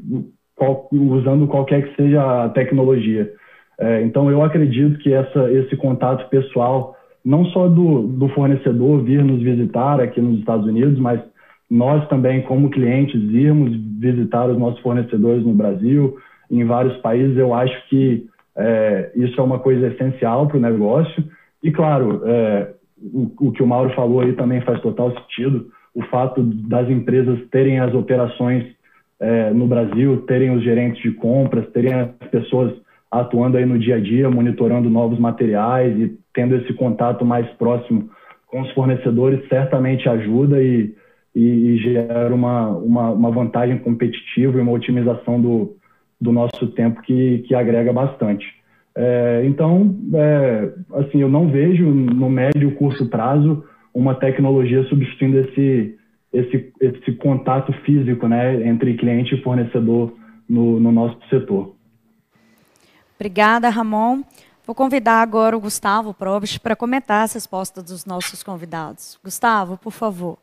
qual, 0.55 0.89
usando 0.91 1.47
qualquer 1.47 1.87
que 1.87 1.95
seja 1.95 2.45
a 2.45 2.49
tecnologia. 2.49 3.31
É, 3.79 4.01
então, 4.03 4.29
eu 4.29 4.43
acredito 4.43 4.99
que 4.99 5.13
essa, 5.13 5.51
esse 5.51 5.75
contato 5.77 6.29
pessoal, 6.29 6.95
não 7.23 7.45
só 7.45 7.67
do, 7.67 8.03
do 8.03 8.27
fornecedor 8.29 9.01
vir 9.03 9.23
nos 9.23 9.41
visitar 9.41 9.99
aqui 9.99 10.19
nos 10.19 10.39
Estados 10.39 10.67
Unidos, 10.67 10.99
mas 10.99 11.19
nós 11.71 12.05
também, 12.09 12.41
como 12.41 12.69
clientes, 12.69 13.15
irmos 13.31 13.73
visitar 13.97 14.45
os 14.49 14.59
nossos 14.59 14.81
fornecedores 14.81 15.45
no 15.45 15.53
Brasil, 15.53 16.17
em 16.51 16.65
vários 16.65 16.97
países, 16.97 17.37
eu 17.37 17.53
acho 17.53 17.87
que 17.87 18.27
é, 18.57 19.09
isso 19.15 19.39
é 19.39 19.43
uma 19.43 19.57
coisa 19.57 19.87
essencial 19.87 20.47
para 20.47 20.57
o 20.57 20.61
negócio. 20.61 21.23
E, 21.63 21.71
claro, 21.71 22.23
é, 22.25 22.73
o, 23.01 23.31
o, 23.39 23.51
que 23.53 23.63
o 23.63 23.67
Mauro 23.67 23.95
falou 23.95 24.19
aí 24.19 24.33
também 24.33 24.59
faz 24.59 24.81
total 24.81 25.13
sentido. 25.13 25.67
O 25.95 26.03
fato 26.03 26.43
das 26.43 26.89
empresas 26.89 27.39
terem 27.49 27.79
as 27.79 27.93
operações 27.93 28.65
é, 29.17 29.51
no 29.51 29.65
Brasil, 29.65 30.23
terem 30.27 30.53
os 30.53 30.61
gerentes 30.61 31.01
de 31.01 31.11
compras, 31.11 31.69
terem 31.71 31.93
as 31.93 32.09
pessoas 32.29 32.73
atuando 33.09 33.55
aí 33.55 33.65
no 33.65 33.79
dia 33.79 33.95
a 33.95 33.99
dia, 33.99 34.29
monitorando 34.29 34.89
novos 34.89 35.19
materiais 35.19 35.97
e 35.97 36.17
tendo 36.33 36.53
esse 36.57 36.73
contato 36.73 37.23
mais 37.23 37.47
próximo 37.51 38.09
com 38.47 38.59
os 38.59 38.71
fornecedores, 38.71 39.47
certamente 39.47 40.09
ajuda 40.09 40.61
e, 40.61 40.93
e, 41.35 41.41
e 41.41 41.77
gera 41.77 42.33
uma, 42.33 42.69
uma, 42.69 43.09
uma, 43.11 43.31
vantagem 43.31 43.77
competitiva 43.77 44.57
e 44.57 44.61
uma 44.61 44.71
otimização 44.71 45.41
do, 45.41 45.75
do 46.19 46.31
nosso 46.31 46.67
tempo 46.67 47.01
que, 47.01 47.39
que 47.47 47.55
agrega 47.55 47.93
bastante. 47.93 48.45
É, 48.93 49.43
então, 49.45 49.95
é, 50.13 50.73
assim, 50.95 51.21
eu 51.21 51.29
não 51.29 51.49
vejo 51.49 51.85
no 51.85 52.29
médio 52.29 52.69
e 52.69 52.75
curto 52.75 53.05
prazo 53.05 53.63
uma 53.93 54.15
tecnologia 54.15 54.83
substituindo 54.85 55.39
esse, 55.39 55.97
esse, 56.33 56.73
esse 56.81 57.11
contato 57.13 57.71
físico 57.85 58.27
né, 58.27 58.67
entre 58.67 58.95
cliente 58.95 59.35
e 59.35 59.41
fornecedor 59.41 60.13
no, 60.47 60.79
no 60.79 60.91
nosso 60.91 61.17
setor. 61.29 61.75
Obrigada, 63.15 63.69
Ramon. 63.69 64.21
Vou 64.65 64.75
convidar 64.75 65.21
agora 65.21 65.55
o 65.55 65.59
Gustavo 65.59 66.13
Probst 66.13 66.59
para 66.59 66.75
comentar 66.75 67.23
as 67.23 67.33
respostas 67.33 67.83
dos 67.83 68.05
nossos 68.05 68.43
convidados. 68.43 69.19
Gustavo, 69.23 69.77
por 69.77 69.91
favor. 69.91 70.37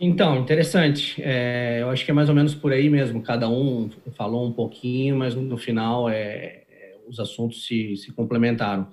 Então, 0.00 0.36
interessante. 0.38 1.20
É, 1.22 1.78
eu 1.80 1.90
acho 1.90 2.04
que 2.04 2.10
é 2.10 2.14
mais 2.14 2.28
ou 2.28 2.34
menos 2.34 2.54
por 2.54 2.72
aí 2.72 2.88
mesmo. 2.88 3.22
Cada 3.22 3.48
um 3.48 3.90
falou 4.16 4.46
um 4.46 4.52
pouquinho, 4.52 5.16
mas 5.16 5.34
no 5.34 5.56
final 5.56 6.08
é, 6.08 6.64
os 7.08 7.18
assuntos 7.18 7.66
se, 7.66 7.96
se 7.96 8.12
complementaram. 8.12 8.88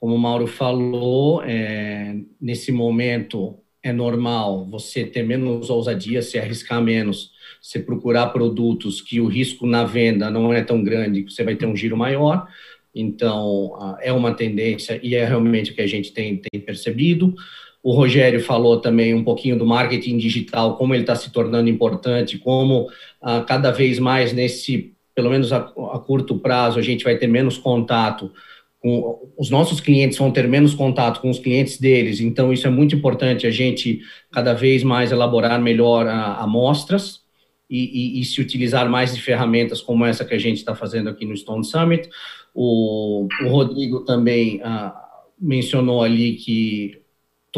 Como 0.00 0.14
o 0.14 0.18
Mauro 0.18 0.46
falou, 0.46 1.42
é, 1.44 2.16
nesse 2.40 2.72
momento 2.72 3.58
é 3.82 3.92
normal 3.92 4.66
você 4.66 5.04
ter 5.04 5.22
menos 5.22 5.70
ousadia, 5.70 6.22
se 6.22 6.38
arriscar 6.38 6.82
menos 6.82 7.32
você 7.60 7.78
procurar 7.78 8.28
produtos 8.28 9.00
que 9.00 9.20
o 9.20 9.26
risco 9.26 9.66
na 9.66 9.84
venda 9.84 10.30
não 10.30 10.52
é 10.52 10.62
tão 10.62 10.82
grande, 10.82 11.22
que 11.24 11.32
você 11.32 11.42
vai 11.42 11.56
ter 11.56 11.66
um 11.66 11.76
giro 11.76 11.96
maior. 11.96 12.46
Então, 12.94 13.96
é 14.00 14.12
uma 14.12 14.34
tendência 14.34 14.98
e 15.02 15.14
é 15.14 15.24
realmente 15.24 15.70
o 15.70 15.74
que 15.74 15.82
a 15.82 15.86
gente 15.86 16.12
tem, 16.12 16.36
tem 16.36 16.60
percebido. 16.60 17.34
O 17.82 17.92
Rogério 17.94 18.40
falou 18.40 18.80
também 18.80 19.14
um 19.14 19.22
pouquinho 19.22 19.56
do 19.56 19.64
marketing 19.64 20.18
digital, 20.18 20.76
como 20.76 20.94
ele 20.94 21.02
está 21.02 21.14
se 21.14 21.30
tornando 21.30 21.68
importante, 21.68 22.38
como 22.38 22.88
ah, 23.22 23.40
cada 23.40 23.70
vez 23.70 23.98
mais 23.98 24.32
nesse, 24.32 24.92
pelo 25.14 25.30
menos 25.30 25.52
a, 25.52 25.58
a, 25.58 25.98
curto 25.98 26.38
prazo, 26.38 26.78
a 26.78 26.82
gente 26.82 27.04
vai 27.04 27.16
ter 27.16 27.26
menos 27.26 27.56
contato 27.56 28.32
com 28.80 29.32
os 29.36 29.50
nossos 29.50 29.80
clientes 29.80 30.18
vão 30.18 30.30
ter 30.30 30.46
menos 30.46 30.74
contato 30.74 31.20
com 31.20 31.30
os 31.30 31.38
clientes 31.38 31.78
deles. 31.78 32.20
Então 32.20 32.52
isso 32.52 32.66
é 32.66 32.70
muito 32.70 32.94
importante 32.94 33.46
a 33.46 33.50
gente 33.50 34.00
cada 34.30 34.54
vez 34.54 34.82
mais 34.82 35.10
elaborar 35.10 35.60
melhor 35.60 36.06
amostras 36.06 37.20
e, 37.68 38.18
e, 38.18 38.20
e, 38.20 38.24
se 38.24 38.40
utilizar 38.40 38.88
mais 38.88 39.14
de 39.14 39.20
ferramentas 39.20 39.80
como 39.80 40.04
essa 40.04 40.24
que 40.24 40.34
a 40.34 40.38
gente 40.38 40.58
está 40.58 40.74
fazendo 40.74 41.10
aqui 41.10 41.26
no 41.26 41.36
Stone 41.36 41.64
Summit. 41.64 42.08
O, 42.54 43.26
o 43.44 43.48
Rodrigo 43.48 44.04
também 44.04 44.60
ah, 44.62 44.94
mencionou 45.38 46.02
ali 46.02 46.36
que 46.36 47.02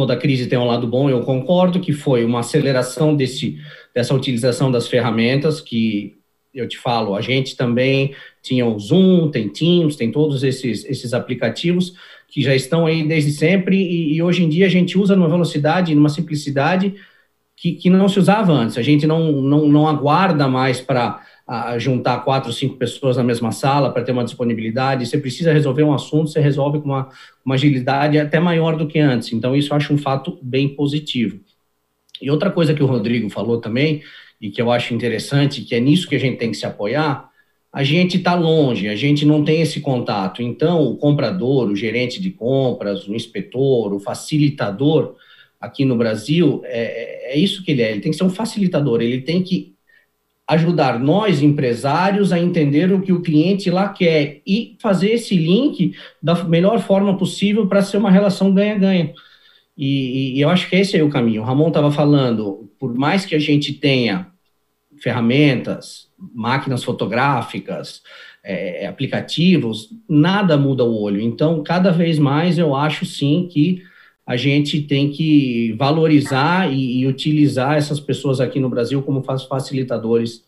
toda 0.00 0.16
crise 0.16 0.46
tem 0.46 0.58
um 0.58 0.64
lado 0.64 0.86
bom, 0.86 1.10
eu 1.10 1.20
concordo, 1.20 1.78
que 1.78 1.92
foi 1.92 2.24
uma 2.24 2.40
aceleração 2.40 3.14
desse, 3.14 3.58
dessa 3.94 4.14
utilização 4.14 4.70
das 4.70 4.88
ferramentas, 4.88 5.60
que 5.60 6.16
eu 6.54 6.66
te 6.66 6.78
falo, 6.78 7.14
a 7.14 7.20
gente 7.20 7.54
também 7.54 8.14
tinha 8.42 8.64
o 8.64 8.78
Zoom, 8.78 9.30
tem 9.30 9.46
Teams, 9.50 9.96
tem 9.96 10.10
todos 10.10 10.42
esses, 10.42 10.86
esses 10.86 11.12
aplicativos 11.12 11.92
que 12.28 12.40
já 12.40 12.54
estão 12.54 12.86
aí 12.86 13.06
desde 13.06 13.30
sempre 13.32 13.76
e, 13.76 14.14
e 14.14 14.22
hoje 14.22 14.42
em 14.42 14.48
dia 14.48 14.64
a 14.64 14.70
gente 14.70 14.96
usa 14.96 15.14
numa 15.14 15.28
velocidade, 15.28 15.94
numa 15.94 16.08
simplicidade 16.08 16.94
que, 17.54 17.72
que 17.72 17.90
não 17.90 18.08
se 18.08 18.18
usava 18.18 18.52
antes. 18.52 18.78
A 18.78 18.82
gente 18.82 19.06
não, 19.06 19.30
não, 19.32 19.68
não 19.68 19.86
aguarda 19.86 20.48
mais 20.48 20.80
para 20.80 21.22
juntar 21.78 22.18
quatro, 22.20 22.52
cinco 22.52 22.76
pessoas 22.76 23.16
na 23.16 23.24
mesma 23.24 23.50
sala 23.50 23.90
para 23.92 24.04
ter 24.04 24.12
uma 24.12 24.24
disponibilidade. 24.24 25.06
Você 25.06 25.18
precisa 25.18 25.52
resolver 25.52 25.82
um 25.82 25.92
assunto, 25.92 26.30
você 26.30 26.40
resolve 26.40 26.78
com 26.78 26.86
uma, 26.86 27.08
uma 27.44 27.56
agilidade 27.56 28.18
até 28.18 28.38
maior 28.38 28.76
do 28.76 28.86
que 28.86 28.98
antes. 28.98 29.32
Então, 29.32 29.56
isso 29.56 29.72
eu 29.72 29.76
acho 29.76 29.92
um 29.92 29.98
fato 29.98 30.38
bem 30.40 30.68
positivo. 30.68 31.40
E 32.22 32.30
outra 32.30 32.50
coisa 32.50 32.72
que 32.72 32.82
o 32.82 32.86
Rodrigo 32.86 33.28
falou 33.30 33.60
também, 33.60 34.02
e 34.40 34.50
que 34.50 34.62
eu 34.62 34.70
acho 34.70 34.94
interessante, 34.94 35.62
que 35.62 35.74
é 35.74 35.80
nisso 35.80 36.08
que 36.08 36.14
a 36.14 36.20
gente 36.20 36.38
tem 36.38 36.50
que 36.50 36.56
se 36.56 36.66
apoiar, 36.66 37.28
a 37.72 37.84
gente 37.84 38.16
está 38.16 38.34
longe, 38.34 38.88
a 38.88 38.96
gente 38.96 39.24
não 39.24 39.44
tem 39.44 39.60
esse 39.60 39.80
contato. 39.80 40.42
Então, 40.42 40.82
o 40.82 40.96
comprador, 40.96 41.68
o 41.68 41.76
gerente 41.76 42.20
de 42.20 42.30
compras, 42.30 43.06
o 43.06 43.14
inspetor, 43.14 43.92
o 43.92 44.00
facilitador, 44.00 45.16
aqui 45.60 45.84
no 45.84 45.96
Brasil, 45.96 46.62
é, 46.64 47.34
é 47.34 47.38
isso 47.38 47.62
que 47.64 47.72
ele 47.72 47.82
é. 47.82 47.90
Ele 47.92 48.00
tem 48.00 48.10
que 48.12 48.16
ser 48.16 48.24
um 48.24 48.30
facilitador, 48.30 49.02
ele 49.02 49.20
tem 49.20 49.42
que 49.42 49.69
ajudar 50.50 50.98
nós, 50.98 51.42
empresários, 51.42 52.32
a 52.32 52.38
entender 52.38 52.92
o 52.92 53.00
que 53.00 53.12
o 53.12 53.22
cliente 53.22 53.70
lá 53.70 53.88
quer 53.88 54.42
e 54.44 54.76
fazer 54.80 55.10
esse 55.12 55.36
link 55.36 55.94
da 56.20 56.42
melhor 56.42 56.80
forma 56.80 57.16
possível 57.16 57.68
para 57.68 57.82
ser 57.82 57.98
uma 57.98 58.10
relação 58.10 58.52
ganha-ganha. 58.52 59.12
E, 59.78 60.36
e, 60.36 60.40
eu 60.40 60.50
acho 60.50 60.68
que 60.68 60.74
esse 60.74 60.96
é 60.96 61.04
o 61.04 61.08
caminho. 61.08 61.42
O 61.42 61.44
Ramon 61.44 61.68
estava 61.68 61.92
falando, 61.92 62.68
por 62.80 62.92
mais 62.92 63.24
que 63.24 63.36
a 63.36 63.38
gente 63.38 63.74
tenha 63.74 64.26
ferramentas, 65.00 66.08
máquinas 66.34 66.82
fotográficas, 66.82 68.02
é, 68.42 68.88
aplicativos, 68.88 69.90
nada 70.08 70.56
muda 70.56 70.82
o 70.82 71.00
olho. 71.00 71.20
Então, 71.20 71.62
cada 71.62 71.92
vez 71.92 72.18
mais 72.18 72.58
eu 72.58 72.74
acho 72.74 73.06
sim 73.06 73.48
que 73.48 73.84
a 74.30 74.36
gente 74.36 74.80
tem 74.82 75.10
que 75.10 75.72
valorizar 75.72 76.72
e, 76.72 77.00
e 77.00 77.06
utilizar 77.08 77.76
essas 77.76 77.98
pessoas 77.98 78.38
aqui 78.38 78.60
no 78.60 78.70
Brasil 78.70 79.02
como 79.02 79.24
facilitadores 79.24 80.44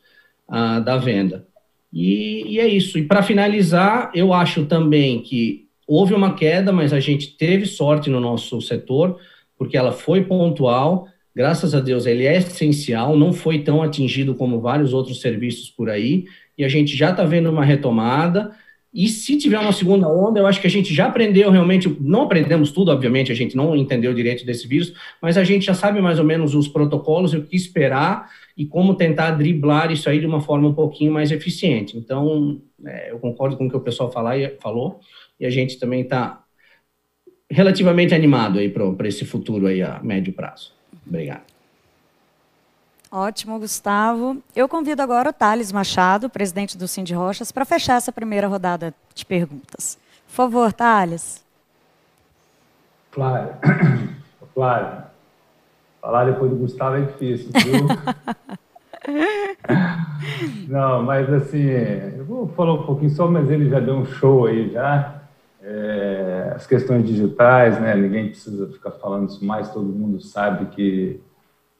ah, 0.47 0.79
da 0.79 0.97
venda. 0.97 1.49
E, 1.93 2.45
e, 2.47 2.61
é 2.61 2.69
isso. 2.69 2.97
E 2.97 3.03
para 3.03 3.25
finalizar, 3.25 4.13
eu 4.15 4.33
acho 4.33 4.67
também 4.67 5.21
que 5.21 5.67
houve 5.85 6.15
uma 6.15 6.35
queda, 6.35 6.71
mas 6.71 6.93
a 6.93 7.01
gente 7.01 7.37
teve 7.37 7.67
sorte 7.67 8.09
no 8.09 8.21
nosso 8.21 8.61
setor, 8.61 9.19
porque 9.59 9.77
ela 9.77 9.91
foi 9.91 10.23
pontual. 10.23 11.09
Graças 11.35 11.75
a 11.75 11.81
Deus, 11.81 12.07
ele 12.07 12.25
é 12.25 12.37
essencial, 12.37 13.17
não 13.17 13.33
foi 13.33 13.65
tão 13.65 13.83
atingido 13.83 14.37
como 14.37 14.61
vários 14.61 14.93
outros 14.93 15.21
serviços 15.21 15.69
por 15.71 15.91
aí, 15.91 16.27
e 16.57 16.65
a 16.65 16.69
gente 16.69 16.97
já 16.97 17.11
está 17.11 17.25
vendo 17.25 17.51
uma 17.51 17.65
retomada. 17.65 18.53
E 18.93 19.09
se 19.09 19.39
tiver 19.39 19.59
uma 19.59 19.73
segunda 19.73 20.07
onda, 20.07 20.39
eu 20.39 20.47
acho 20.47 20.61
que 20.61 20.67
a 20.67 20.71
gente 20.71 20.93
já 20.93 21.07
aprendeu 21.07 21.51
realmente, 21.51 21.89
não 21.99 22.23
aprendemos 22.23 22.71
tudo, 22.73 22.91
obviamente, 22.91 23.33
a 23.33 23.35
gente 23.35 23.57
não 23.57 23.75
entendeu 23.75 24.13
direito 24.13 24.45
desse 24.45 24.69
vírus, 24.69 24.93
mas 25.21 25.39
a 25.39 25.45
gente 25.45 25.65
já 25.65 25.73
sabe 25.73 26.01
mais 26.03 26.19
ou 26.19 26.25
menos 26.25 26.55
os 26.55 26.69
protocolos 26.69 27.33
o 27.33 27.43
que 27.43 27.57
esperar, 27.57 28.31
e 28.57 28.67
como 28.67 28.95
tentar 28.95 29.31
driblar 29.33 29.91
isso 29.91 30.09
aí 30.09 30.21
de 30.21 30.27
uma 30.27 30.41
forma 30.41 30.69
um 30.69 30.75
pouquinho 30.75 31.13
mais 31.13 31.31
eficiente. 31.31 31.97
Então, 31.97 32.61
é, 32.85 33.11
eu 33.11 33.19
concordo 33.19 33.57
com 33.57 33.67
o 33.67 33.71
que 33.71 33.77
o 33.77 33.81
pessoal 33.81 34.11
falar, 34.13 34.37
falou, 34.61 35.01
e 35.41 35.47
a 35.47 35.51
gente 35.51 35.79
também 35.79 36.03
está 36.03 36.43
relativamente 37.51 38.15
animado 38.15 38.59
aí 38.59 38.69
para 38.69 39.09
esse 39.09 39.25
futuro 39.25 39.67
aí 39.67 39.83
a 39.83 40.01
médio 40.03 40.33
prazo. 40.33 40.73
Obrigado. 41.07 41.52
Ótimo, 43.15 43.59
Gustavo. 43.59 44.39
Eu 44.57 44.67
convido 44.67 45.03
agora 45.03 45.29
o 45.29 45.33
Thales 45.35 45.71
Machado, 45.71 46.31
presidente 46.31 46.79
do 46.79 46.89
Cindy 46.89 47.13
Rochas, 47.13 47.53
para 47.53 47.67
fechar 47.67 47.97
essa 47.97 48.11
primeira 48.11 48.49
rodada 48.49 48.95
de 49.15 49.27
perguntas. 49.27 49.99
Por 50.27 50.33
favor, 50.33 50.73
Thales. 50.73 51.45
Flávio, 53.11 53.53
Flávio, 54.55 55.03
falar 56.01 56.25
depois 56.25 56.51
do 56.53 56.57
Gustavo 56.57 56.97
é 56.97 57.01
difícil, 57.03 57.51
viu? 57.53 57.87
Não, 60.67 61.03
mas 61.03 61.31
assim, 61.31 61.65
eu 61.65 62.25
vou 62.25 62.49
falar 62.49 62.73
um 62.73 62.87
pouquinho 62.87 63.11
só, 63.11 63.31
mas 63.31 63.51
ele 63.51 63.69
já 63.69 63.79
deu 63.79 63.97
um 63.97 64.07
show 64.07 64.47
aí 64.47 64.71
já. 64.73 65.21
É, 65.61 66.55
as 66.57 66.67
questões 66.67 67.07
digitais, 67.07 67.79
né? 67.79 67.95
Ninguém 67.95 68.29
precisa 68.29 68.67
ficar 68.69 68.93
falando 68.93 69.29
isso 69.29 69.45
mais, 69.45 69.71
todo 69.71 69.85
mundo 69.85 70.19
sabe 70.23 70.65
que 70.75 71.21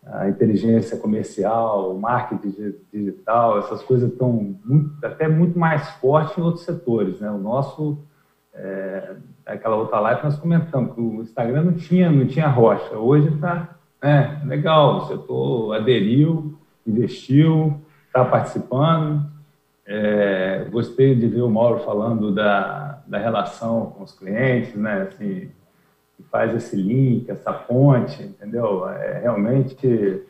a 0.05 0.29
inteligência 0.29 0.97
comercial, 0.97 1.95
o 1.95 2.01
marketing 2.01 2.75
digital, 2.93 3.59
essas 3.59 3.83
coisas 3.83 4.11
estão 4.11 4.57
muito, 4.65 5.05
até 5.05 5.29
muito 5.29 5.59
mais 5.59 5.89
fortes 5.93 6.37
em 6.37 6.43
outros 6.43 6.65
setores, 6.65 7.21
né? 7.21 7.31
O 7.31 7.39
nosso, 7.39 7.99
é, 8.53 9.15
aquela 9.47 9.77
outra 9.77 10.01
live 10.01 10.25
nós 10.25 10.39
comentamos 10.39 10.95
que 10.95 11.01
o 11.01 11.23
Instagram 11.23 11.63
não 11.65 11.75
tinha, 11.75 12.11
não 12.11 12.27
tinha 12.27 12.49
rocha, 12.49 12.97
hoje 12.97 13.29
está 13.29 13.77
é, 14.03 14.45
legal, 14.45 14.99
o 14.99 15.07
setor 15.07 15.77
aderiu, 15.77 16.59
investiu, 16.85 17.81
está 18.07 18.25
participando. 18.25 19.31
É, 19.87 20.67
gostei 20.71 21.15
de 21.15 21.27
ver 21.29 21.43
o 21.43 21.51
Mauro 21.51 21.81
falando 21.85 22.33
da, 22.33 23.03
da 23.07 23.19
relação 23.19 23.87
com 23.87 24.03
os 24.03 24.13
clientes, 24.13 24.75
né? 24.75 25.03
Assim, 25.03 25.51
que 26.23 26.29
faz 26.31 26.55
esse 26.55 26.77
link, 26.77 27.31
essa 27.31 27.53
ponte, 27.53 28.23
entendeu? 28.23 28.89
É, 28.89 29.21
realmente 29.21 30.23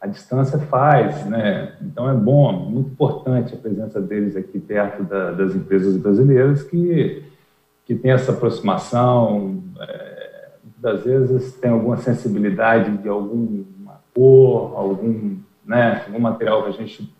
a 0.00 0.06
distância 0.06 0.58
faz, 0.58 1.26
né? 1.26 1.76
Então 1.82 2.08
é 2.08 2.14
bom, 2.14 2.52
muito 2.52 2.90
importante 2.90 3.54
a 3.54 3.58
presença 3.58 4.00
deles 4.00 4.36
aqui 4.36 4.58
perto 4.58 5.02
da, 5.02 5.32
das 5.32 5.54
empresas 5.54 5.96
brasileiras 5.96 6.62
que 6.62 7.24
que 7.88 7.94
tem 7.94 8.10
essa 8.10 8.32
aproximação, 8.32 9.62
é, 9.80 10.50
muitas 10.62 11.04
vezes 11.04 11.54
tem 11.54 11.70
alguma 11.70 11.96
sensibilidade 11.96 12.98
de 12.98 13.08
alguma 13.08 13.98
cor, 14.14 14.76
algum, 14.76 15.38
né, 15.64 16.02
algum 16.06 16.20
material 16.20 16.64
que 16.64 16.68
a 16.68 16.72
gente 16.72 17.10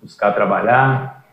buscar 0.00 0.32
trabalhar. 0.32 1.26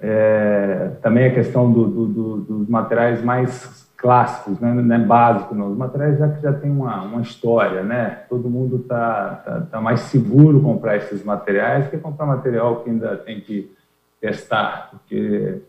É, 0.00 0.92
também 1.02 1.26
a 1.26 1.34
questão 1.34 1.72
do, 1.72 1.88
do, 1.88 2.06
do, 2.06 2.36
dos 2.38 2.68
materiais 2.68 3.24
mais 3.24 3.81
clássicos, 4.02 4.58
né, 4.58 4.74
não 4.74 4.94
é 4.94 4.98
básico, 4.98 5.54
não. 5.54 5.70
Os 5.70 5.78
materiais 5.78 6.18
já 6.18 6.28
que 6.28 6.42
já 6.42 6.52
tem 6.52 6.68
uma, 6.68 7.02
uma 7.02 7.22
história, 7.22 7.84
né? 7.84 8.24
Todo 8.28 8.50
mundo 8.50 8.78
está 8.78 9.36
tá, 9.36 9.60
tá 9.60 9.80
mais 9.80 10.00
seguro 10.00 10.60
comprar 10.60 10.96
esses 10.96 11.24
materiais 11.24 11.86
que 11.88 11.96
comprar 11.96 12.26
material 12.26 12.82
que 12.82 12.90
ainda 12.90 13.16
tem 13.16 13.40
que 13.40 13.72
testar, 14.20 14.90
porque 14.90 15.60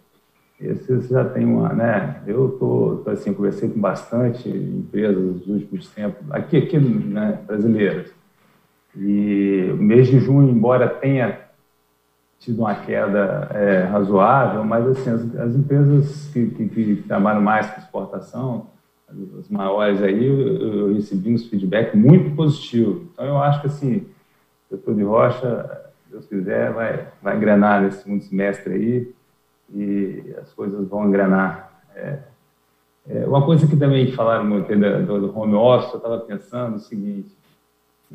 esses 0.60 1.10
já 1.10 1.24
tem 1.24 1.46
uma, 1.46 1.74
né? 1.74 2.22
Eu 2.26 2.58
tô, 2.60 3.02
tô 3.06 3.12
assim, 3.12 3.34
conversei 3.34 3.70
com 3.70 3.80
bastante 3.80 4.50
empresas 4.50 5.24
nos 5.24 5.48
últimos 5.48 5.88
tempos, 5.90 6.26
aqui, 6.32 6.58
aqui, 6.58 6.80
né, 6.80 7.38
brasileiras. 7.46 8.12
E 8.96 9.70
o 9.74 9.78
mês 9.78 10.08
de 10.08 10.20
junho, 10.20 10.50
embora 10.50 10.88
tenha 10.88 11.40
tido 12.44 12.60
uma 12.60 12.76
queda 12.76 13.50
é, 13.54 13.84
razoável, 13.84 14.66
mas 14.66 14.86
assim, 14.88 15.10
as, 15.10 15.36
as 15.36 15.56
empresas 15.56 16.30
que, 16.34 16.48
que, 16.48 16.68
que, 16.68 16.96
trabalham 17.08 17.42
mais 17.42 17.70
com 17.72 17.80
exportação, 17.80 18.68
as 19.40 19.48
maiores 19.48 20.02
aí, 20.02 20.26
eu, 20.26 20.88
eu 20.90 20.94
recebi 20.94 21.34
uns 21.34 21.46
feedback 21.48 21.96
muito 21.96 22.36
positivo. 22.36 23.08
Então 23.14 23.26
eu 23.26 23.38
acho 23.38 23.62
que 23.62 23.68
assim, 23.68 24.08
o 24.70 24.76
setor 24.76 24.96
de 24.96 25.04
rocha, 25.04 25.82
se 26.04 26.12
Deus 26.12 26.26
quiser, 26.26 26.74
vai, 26.74 27.08
vai 27.22 27.38
engrenar 27.38 27.82
nesse 27.82 28.04
segundo 28.04 28.24
semestre 28.24 28.74
aí 28.74 29.14
e 29.74 30.36
as 30.42 30.52
coisas 30.52 30.88
vão 30.90 31.08
engrenar. 31.08 31.72
É, 31.96 32.20
é, 33.08 33.26
uma 33.26 33.46
coisa 33.46 33.68
que 33.68 33.78
também 33.78 34.12
falaram 34.12 34.44
muito 34.44 34.68
do, 34.68 35.28
do 35.28 35.38
home 35.40 35.56
office, 35.56 35.94
eu 35.94 35.98
estava 35.98 36.20
pensando 36.20 36.76
o 36.76 36.80
seguinte, 36.80 37.32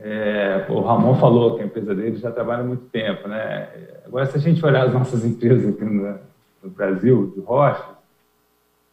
é, 0.01 0.67
o 0.69 0.81
Ramon 0.81 1.15
falou 1.17 1.57
que 1.57 1.63
a 1.63 1.67
empresa 1.67 1.95
dele 1.95 2.17
já 2.17 2.31
trabalha 2.31 2.63
há 2.63 2.67
muito 2.67 2.85
tempo, 2.85 3.27
né? 3.27 3.69
Agora, 4.07 4.27
se 4.27 4.37
a 4.37 4.41
gente 4.41 4.65
olhar 4.65 4.87
as 4.87 4.93
nossas 4.93 5.25
empresas 5.27 5.69
aqui 5.69 5.85
no, 5.85 6.19
no 6.63 6.71
Brasil, 6.71 7.33
de 7.35 7.41
rocha, 7.41 7.85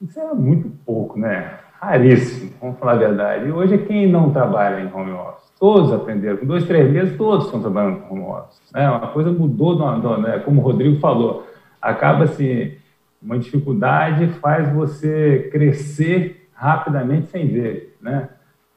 isso 0.01 0.19
é 0.19 0.33
muito 0.33 0.69
pouco, 0.85 1.19
né? 1.19 1.59
Raríssimo, 1.79 2.51
vamos 2.59 2.79
falar 2.79 2.93
a 2.93 2.95
verdade. 2.95 3.47
E 3.47 3.51
hoje, 3.51 3.77
quem 3.79 4.09
não 4.09 4.31
trabalha 4.31 4.81
em 4.81 4.91
home 4.91 5.11
office? 5.11 5.53
Todos 5.59 5.93
aprenderam. 5.93 6.37
Com 6.37 6.45
dois, 6.45 6.65
três 6.65 6.91
meses, 6.91 7.17
todos 7.17 7.45
estão 7.45 7.61
trabalhando 7.61 8.01
com 8.01 8.15
home 8.15 8.25
office. 8.25 8.59
Né? 8.73 8.89
Uma 8.89 9.07
coisa 9.07 9.31
mudou, 9.31 9.77
né? 10.21 10.39
como 10.39 10.61
o 10.61 10.63
Rodrigo 10.63 10.99
falou. 10.99 11.47
Acaba-se 11.81 12.77
uma 13.21 13.37
dificuldade 13.37 14.27
faz 14.39 14.71
você 14.73 15.49
crescer 15.51 16.49
rapidamente 16.53 17.27
sem 17.27 17.47
ver, 17.47 17.97
né? 18.01 18.29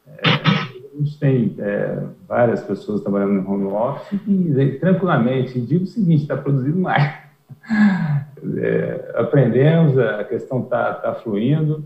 É, 0.07 0.58
a 0.99 1.05
gente 1.05 1.19
tem 1.19 1.55
é, 1.59 2.03
várias 2.27 2.61
pessoas 2.63 3.01
trabalhando 3.03 3.35
no 3.35 3.49
home 3.49 3.67
office 3.67 4.21
e, 4.27 4.79
tranquilamente, 4.81 5.61
digo 5.61 5.85
o 5.85 5.87
seguinte, 5.87 6.23
está 6.23 6.37
produzindo 6.37 6.79
mais. 6.79 7.29
É, 8.41 9.15
aprendemos, 9.17 9.99
a 9.99 10.23
questão 10.23 10.63
está 10.63 10.95
tá 10.95 11.13
fluindo 11.13 11.85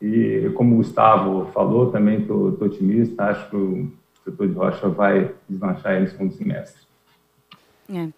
e, 0.00 0.50
como 0.56 0.74
o 0.74 0.76
Gustavo 0.78 1.46
falou, 1.52 1.92
também 1.92 2.22
estou 2.22 2.48
otimista, 2.60 3.26
acho 3.26 3.48
que 3.48 3.56
o 3.56 3.92
setor 4.24 4.48
de 4.48 4.52
rocha 4.52 4.88
vai 4.88 5.30
deslanchar 5.48 6.00
nesse 6.00 6.16
segundo 6.16 6.32
semestre. 6.32 6.82
É. 7.88 8.08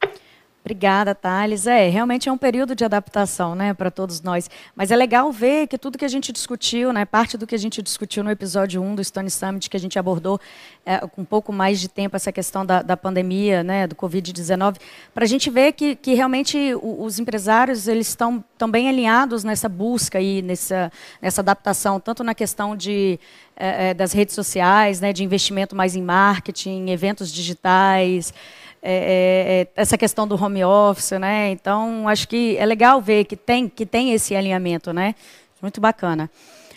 Obrigada, 0.64 1.14
Thales. 1.14 1.66
É, 1.66 1.90
realmente 1.90 2.26
é 2.26 2.32
um 2.32 2.38
período 2.38 2.74
de 2.74 2.86
adaptação, 2.86 3.54
né, 3.54 3.74
para 3.74 3.90
todos 3.90 4.22
nós. 4.22 4.48
Mas 4.74 4.90
é 4.90 4.96
legal 4.96 5.30
ver 5.30 5.66
que 5.66 5.76
tudo 5.76 5.98
que 5.98 6.06
a 6.06 6.08
gente 6.08 6.32
discutiu, 6.32 6.90
né, 6.90 7.04
parte 7.04 7.36
do 7.36 7.46
que 7.46 7.54
a 7.54 7.58
gente 7.58 7.82
discutiu 7.82 8.24
no 8.24 8.30
episódio 8.30 8.82
1 8.82 8.94
do 8.94 9.04
Stone 9.04 9.28
Summit, 9.28 9.68
que 9.68 9.76
a 9.76 9.80
gente 9.80 9.98
abordou 9.98 10.40
é, 10.86 11.00
com 11.00 11.20
um 11.20 11.24
pouco 11.24 11.52
mais 11.52 11.78
de 11.78 11.86
tempo 11.86 12.16
essa 12.16 12.32
questão 12.32 12.64
da, 12.64 12.80
da 12.80 12.96
pandemia, 12.96 13.62
né, 13.62 13.86
do 13.86 13.94
Covid-19, 13.94 14.76
para 15.12 15.24
a 15.24 15.28
gente 15.28 15.50
ver 15.50 15.72
que, 15.72 15.96
que 15.96 16.14
realmente 16.14 16.74
os 16.80 17.18
empresários 17.18 17.86
eles 17.86 18.08
estão 18.08 18.42
bem 18.70 18.88
alinhados 18.88 19.44
nessa 19.44 19.68
busca 19.68 20.18
e 20.18 20.40
nessa, 20.40 20.90
nessa 21.20 21.42
adaptação, 21.42 22.00
tanto 22.00 22.24
na 22.24 22.34
questão 22.34 22.74
de, 22.74 23.20
é, 23.54 23.90
é 23.90 23.94
das 23.94 24.14
redes 24.14 24.34
sociais, 24.34 24.98
né, 24.98 25.12
de 25.12 25.22
investimento 25.22 25.76
mais 25.76 25.94
em 25.94 26.00
marketing, 26.00 26.88
eventos 26.88 27.30
digitais, 27.30 28.32
é, 28.86 28.92
é, 28.92 29.62
é, 29.62 29.68
essa 29.74 29.96
questão 29.96 30.28
do 30.28 30.34
home 30.34 30.62
office, 30.62 31.12
né? 31.12 31.50
Então, 31.50 32.06
acho 32.06 32.28
que 32.28 32.54
é 32.58 32.66
legal 32.66 33.00
ver 33.00 33.24
que 33.24 33.34
tem, 33.34 33.66
que 33.66 33.86
tem 33.86 34.12
esse 34.12 34.36
alinhamento, 34.36 34.92
né? 34.92 35.14
Muito 35.62 35.80
bacana. 35.80 36.30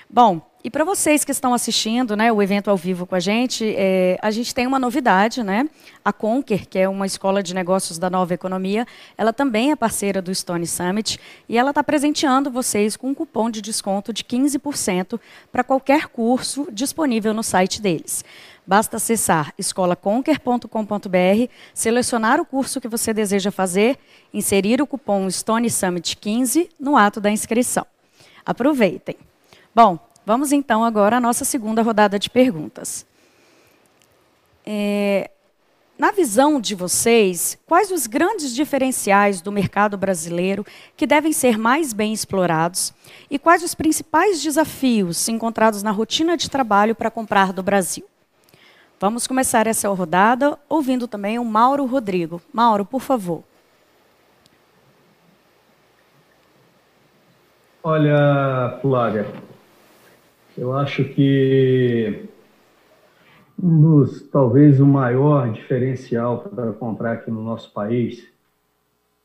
Bom, 0.10 0.42
e 0.64 0.70
para 0.70 0.86
vocês 0.86 1.26
que 1.26 1.32
estão 1.32 1.54
assistindo 1.54 2.16
né, 2.16 2.32
o 2.32 2.42
evento 2.42 2.70
ao 2.70 2.78
vivo 2.78 3.06
com 3.06 3.14
a 3.14 3.20
gente, 3.20 3.74
é, 3.78 4.18
a 4.22 4.32
gente 4.32 4.56
tem 4.56 4.66
uma 4.66 4.80
novidade, 4.80 5.44
né? 5.44 5.70
A 6.04 6.14
Conquer, 6.14 6.66
que 6.66 6.80
é 6.80 6.88
uma 6.88 7.06
escola 7.06 7.44
de 7.44 7.54
negócios 7.54 7.98
da 7.98 8.10
nova 8.10 8.34
economia, 8.34 8.88
ela 9.18 9.34
também 9.34 9.72
é 9.72 9.76
parceira 9.76 10.22
do 10.22 10.34
Stone 10.34 10.66
Summit 10.66 11.20
e 11.48 11.58
ela 11.58 11.72
está 11.72 11.84
presenteando 11.84 12.50
vocês 12.50 12.96
com 12.96 13.10
um 13.10 13.14
cupom 13.14 13.50
de 13.50 13.62
desconto 13.62 14.14
de 14.14 14.24
15% 14.24 15.20
para 15.52 15.64
qualquer 15.64 16.08
curso 16.08 16.68
disponível 16.72 17.34
no 17.34 17.44
site 17.44 17.82
deles. 17.82 18.24
Basta 18.68 18.98
acessar 18.98 19.54
escolaconquer.com.br, 19.58 21.50
selecionar 21.74 22.42
o 22.42 22.46
curso 22.46 22.82
que 22.82 22.90
você 22.90 23.14
deseja 23.14 23.50
fazer, 23.50 23.98
inserir 24.34 24.82
o 24.82 24.88
cupom 24.88 25.32
Stone 25.32 25.70
Summit 25.70 26.18
15 26.18 26.70
no 26.78 26.98
ato 26.98 27.22
da 27.22 27.32
inscrição. 27.32 27.88
Aproveitem. 28.46 29.16
Bom, 29.74 29.98
vamos 30.26 30.52
então 30.52 30.84
agora 30.84 31.16
à 31.16 31.22
nossa 31.22 31.46
segunda 31.46 31.82
rodada 31.82 32.20
de 32.20 32.30
perguntas. 32.30 33.06
É, 34.66 35.32
na 35.98 36.12
visão 36.12 36.60
de 36.60 36.76
vocês, 36.76 37.58
quais 37.66 37.90
os 37.90 38.06
grandes 38.06 38.54
diferenciais 38.54 39.40
do 39.40 39.50
mercado 39.50 39.98
brasileiro 39.98 40.66
que 40.98 41.08
devem 41.08 41.32
ser 41.32 41.58
mais 41.58 41.94
bem 41.94 42.12
explorados 42.12 42.94
e 43.32 43.40
quais 43.40 43.64
os 43.64 43.74
principais 43.74 44.44
desafios 44.44 45.30
encontrados 45.30 45.82
na 45.82 45.92
rotina 45.92 46.36
de 46.36 46.50
trabalho 46.50 46.94
para 46.94 47.10
comprar 47.10 47.54
do 47.54 47.64
Brasil? 47.64 48.06
Vamos 49.00 49.28
começar 49.28 49.68
essa 49.68 49.88
rodada 49.90 50.58
ouvindo 50.68 51.08
também 51.08 51.38
o 51.38 51.46
Mauro 51.46 51.86
Rodrigo. 51.86 52.42
Mauro, 52.52 52.84
por 52.86 53.02
favor. 53.02 53.44
Olha, 57.84 58.78
Flávia, 58.82 59.26
eu 60.58 60.76
acho 60.76 61.04
que 61.06 62.28
Um 63.62 63.82
dos, 63.82 64.22
talvez, 64.30 64.80
o 64.80 64.86
maior 64.86 65.52
diferencial 65.52 66.40
para 66.40 66.74
comprar 66.74 67.14
aqui 67.14 67.32
no 67.32 67.44
nosso 67.44 67.72
país. 67.74 68.28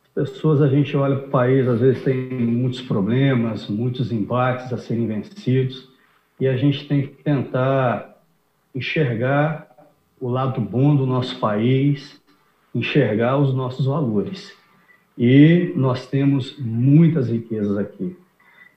As 0.05 0.09
pessoas, 0.09 0.63
a 0.63 0.69
gente 0.69 0.97
olha 0.97 1.17
para 1.17 1.27
o 1.29 1.31
país, 1.31 1.69
às 1.69 1.81
vezes 1.81 2.03
tem 2.03 2.31
muitos 2.31 2.81
problemas, 2.81 3.69
muitos 3.69 4.11
embates 4.11 4.73
a 4.73 4.79
serem 4.79 5.07
vencidos, 5.07 5.89
e 6.41 6.49
a 6.49 6.57
gente 6.57 6.89
tem 6.89 7.03
que 7.09 7.23
tentar 7.23 8.12
enxergar 8.75 9.69
o 10.21 10.29
lado 10.29 10.61
bom 10.61 10.95
do 10.95 11.05
nosso 11.05 11.39
país, 11.39 12.21
enxergar 12.75 13.39
os 13.39 13.55
nossos 13.55 13.87
valores. 13.87 14.53
E 15.17 15.73
nós 15.77 16.07
temos 16.07 16.57
muitas 16.59 17.29
riquezas 17.29 17.77
aqui. 17.77 18.17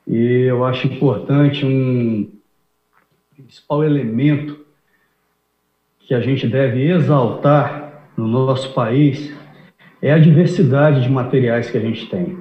E 0.07 0.43
eu 0.43 0.65
acho 0.65 0.87
importante 0.87 1.65
um 1.65 2.29
principal 3.35 3.83
elemento 3.83 4.65
que 5.99 6.13
a 6.13 6.21
gente 6.21 6.47
deve 6.47 6.89
exaltar 6.89 8.03
no 8.15 8.27
nosso 8.27 8.73
país 8.73 9.33
é 10.01 10.13
a 10.13 10.19
diversidade 10.19 11.01
de 11.01 11.09
materiais 11.09 11.69
que 11.69 11.77
a 11.77 11.81
gente 11.81 12.07
tem. 12.07 12.37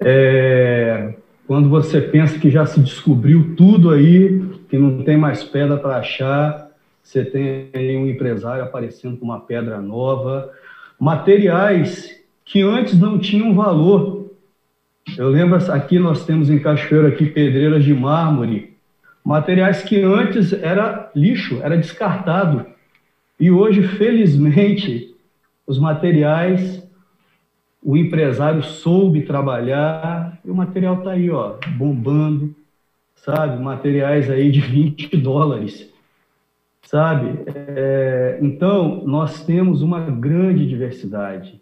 É, 0.00 1.14
quando 1.46 1.68
você 1.68 2.00
pensa 2.00 2.38
que 2.38 2.50
já 2.50 2.66
se 2.66 2.80
descobriu 2.80 3.54
tudo 3.56 3.90
aí, 3.90 4.59
que 4.70 4.78
não 4.78 5.02
tem 5.02 5.16
mais 5.16 5.42
pedra 5.42 5.76
para 5.76 5.96
achar, 5.96 6.70
você 7.02 7.24
tem 7.24 7.98
um 7.98 8.08
empresário 8.08 8.62
aparecendo 8.62 9.16
com 9.16 9.24
uma 9.24 9.40
pedra 9.40 9.80
nova, 9.80 10.50
materiais 10.98 12.16
que 12.44 12.62
antes 12.62 12.98
não 12.98 13.18
tinham 13.18 13.52
valor. 13.52 14.30
Eu 15.18 15.28
lembro 15.28 15.56
aqui 15.72 15.98
nós 15.98 16.24
temos 16.24 16.48
em 16.48 16.60
Cachoeira 16.60 17.08
aqui 17.08 17.26
pedreiras 17.26 17.84
de 17.84 17.92
mármore, 17.92 18.76
materiais 19.24 19.82
que 19.82 20.00
antes 20.00 20.52
era 20.52 21.10
lixo, 21.16 21.58
era 21.62 21.76
descartado. 21.76 22.64
E 23.38 23.50
hoje, 23.50 23.82
felizmente, 23.82 25.14
os 25.66 25.78
materiais 25.78 26.80
o 27.82 27.96
empresário 27.96 28.62
soube 28.62 29.22
trabalhar 29.22 30.38
e 30.44 30.50
o 30.50 30.54
material 30.54 30.98
está 30.98 31.12
aí, 31.12 31.30
ó, 31.30 31.54
bombando, 31.78 32.54
sabe? 33.24 33.62
Materiais 33.62 34.30
aí 34.30 34.50
de 34.50 34.60
20 34.62 35.16
dólares, 35.16 35.92
sabe? 36.82 37.38
É, 37.46 38.38
então, 38.40 39.02
nós 39.06 39.44
temos 39.44 39.82
uma 39.82 40.00
grande 40.00 40.66
diversidade. 40.66 41.60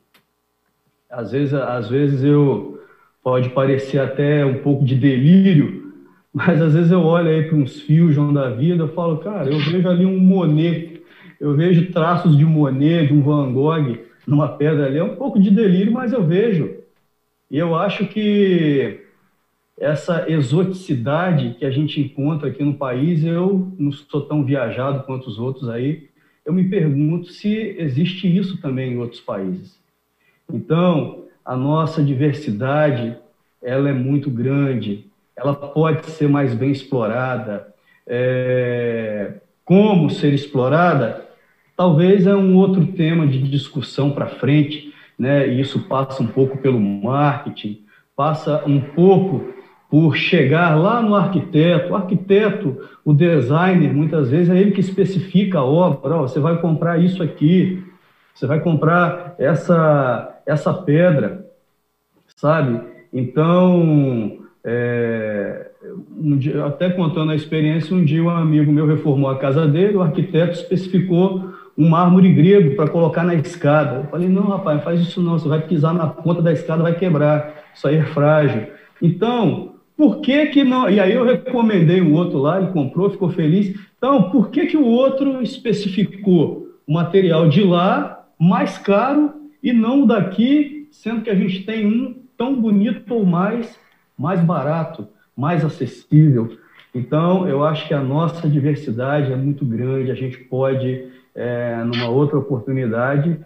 Às 1.10 1.32
vezes, 1.32 1.54
às 1.54 1.88
vezes 1.88 2.22
eu 2.22 2.80
pode 3.22 3.50
parecer 3.50 3.98
até 3.98 4.44
um 4.44 4.58
pouco 4.62 4.84
de 4.84 4.94
delírio, 4.94 5.92
mas 6.32 6.60
às 6.60 6.74
vezes 6.74 6.90
eu 6.90 7.02
olho 7.02 7.28
aí 7.28 7.44
para 7.44 7.56
uns 7.56 7.80
fios 7.80 8.14
da 8.32 8.50
vida, 8.50 8.84
eu 8.84 8.88
falo, 8.88 9.18
cara, 9.18 9.50
eu 9.50 9.58
vejo 9.58 9.88
ali 9.88 10.04
um 10.04 10.18
Monet, 10.18 11.02
eu 11.40 11.54
vejo 11.54 11.90
traços 11.92 12.36
de 12.36 12.44
Monet, 12.44 13.06
de 13.06 13.14
um 13.14 13.22
Van 13.22 13.52
Gogh 13.52 13.98
numa 14.26 14.48
pedra 14.48 14.86
ali, 14.86 14.98
é 14.98 15.04
um 15.04 15.16
pouco 15.16 15.40
de 15.40 15.50
delírio, 15.50 15.92
mas 15.92 16.12
eu 16.12 16.22
vejo. 16.22 16.76
E 17.50 17.56
eu 17.56 17.74
acho 17.74 18.06
que 18.06 19.07
essa 19.80 20.28
exoticidade 20.28 21.54
que 21.58 21.64
a 21.64 21.70
gente 21.70 22.00
encontra 22.00 22.48
aqui 22.48 22.62
no 22.64 22.74
país, 22.74 23.24
eu 23.24 23.72
não 23.78 23.92
sou 23.92 24.22
tão 24.22 24.44
viajado 24.44 25.04
quanto 25.04 25.28
os 25.28 25.38
outros 25.38 25.68
aí, 25.68 26.08
eu 26.44 26.52
me 26.52 26.64
pergunto 26.64 27.28
se 27.28 27.76
existe 27.78 28.26
isso 28.26 28.60
também 28.60 28.94
em 28.94 28.98
outros 28.98 29.20
países. 29.20 29.78
Então, 30.52 31.24
a 31.44 31.54
nossa 31.54 32.02
diversidade, 32.02 33.16
ela 33.62 33.90
é 33.90 33.92
muito 33.92 34.30
grande, 34.30 35.06
ela 35.36 35.54
pode 35.54 36.06
ser 36.06 36.28
mais 36.28 36.54
bem 36.54 36.70
explorada. 36.72 37.72
É... 38.06 39.34
Como 39.64 40.10
ser 40.10 40.32
explorada? 40.32 41.28
Talvez 41.76 42.26
é 42.26 42.34
um 42.34 42.56
outro 42.56 42.86
tema 42.86 43.26
de 43.26 43.40
discussão 43.42 44.10
para 44.10 44.26
frente, 44.26 44.92
né? 45.18 45.46
E 45.46 45.60
isso 45.60 45.86
passa 45.86 46.22
um 46.22 46.26
pouco 46.26 46.58
pelo 46.58 46.80
marketing, 46.80 47.84
passa 48.16 48.64
um 48.66 48.80
pouco 48.80 49.57
por 49.90 50.16
chegar 50.16 50.76
lá 50.76 51.00
no 51.00 51.14
arquiteto. 51.14 51.92
O 51.92 51.96
arquiteto, 51.96 52.76
o 53.04 53.12
designer, 53.12 53.92
muitas 53.92 54.30
vezes 54.30 54.50
é 54.50 54.58
ele 54.58 54.72
que 54.72 54.80
especifica 54.80 55.58
a 55.58 55.64
obra. 55.64 56.16
Oh, 56.16 56.28
você 56.28 56.38
vai 56.40 56.60
comprar 56.60 56.98
isso 56.98 57.22
aqui, 57.22 57.82
você 58.34 58.46
vai 58.46 58.60
comprar 58.60 59.34
essa 59.38 60.34
essa 60.46 60.72
pedra, 60.72 61.44
sabe? 62.34 62.80
Então, 63.12 64.38
é, 64.64 65.70
um 66.16 66.36
dia, 66.38 66.64
até 66.64 66.88
contando 66.90 67.32
a 67.32 67.34
experiência, 67.34 67.94
um 67.94 68.04
dia 68.04 68.22
um 68.22 68.30
amigo 68.30 68.72
meu 68.72 68.86
reformou 68.86 69.30
a 69.30 69.38
casa 69.38 69.66
dele, 69.66 69.96
o 69.96 70.02
arquiteto 70.02 70.52
especificou 70.52 71.52
um 71.76 71.88
mármore 71.88 72.32
grego 72.32 72.74
para 72.74 72.88
colocar 72.88 73.22
na 73.22 73.34
escada. 73.34 73.96
Eu 73.96 74.04
falei, 74.04 74.28
não, 74.28 74.44
rapaz, 74.44 74.78
não 74.78 74.84
faz 74.84 75.00
isso 75.00 75.22
não, 75.22 75.38
você 75.38 75.48
vai 75.48 75.60
pisar 75.60 75.94
na 75.94 76.06
ponta 76.06 76.42
da 76.42 76.52
escada, 76.52 76.82
vai 76.82 76.94
quebrar, 76.94 77.54
isso 77.74 77.86
aí 77.86 77.96
é 77.96 78.04
frágil. 78.04 78.66
Então, 79.00 79.74
por 79.98 80.20
que 80.20 80.46
que 80.46 80.62
não... 80.62 80.88
E 80.88 81.00
aí 81.00 81.12
eu 81.12 81.24
recomendei 81.24 82.00
um 82.00 82.14
outro 82.14 82.38
lá, 82.38 82.62
ele 82.62 82.70
comprou, 82.70 83.10
ficou 83.10 83.30
feliz. 83.30 83.76
Então, 83.96 84.30
por 84.30 84.48
que 84.48 84.66
que 84.66 84.76
o 84.76 84.86
outro 84.86 85.42
especificou 85.42 86.68
o 86.86 86.92
material 86.92 87.48
de 87.48 87.64
lá 87.64 88.24
mais 88.38 88.78
caro 88.78 89.32
e 89.60 89.72
não 89.72 90.04
o 90.04 90.06
daqui, 90.06 90.86
sendo 90.92 91.22
que 91.22 91.30
a 91.30 91.34
gente 91.34 91.64
tem 91.64 91.84
um 91.84 92.14
tão 92.36 92.54
bonito 92.54 93.12
ou 93.12 93.26
mais, 93.26 93.76
mais 94.16 94.40
barato, 94.40 95.08
mais 95.36 95.64
acessível? 95.64 96.56
Então, 96.94 97.48
eu 97.48 97.64
acho 97.64 97.88
que 97.88 97.92
a 97.92 98.00
nossa 98.00 98.48
diversidade 98.48 99.32
é 99.32 99.36
muito 99.36 99.64
grande, 99.64 100.12
a 100.12 100.14
gente 100.14 100.38
pode 100.38 101.08
é, 101.34 101.82
numa 101.82 102.08
outra 102.08 102.38
oportunidade, 102.38 103.36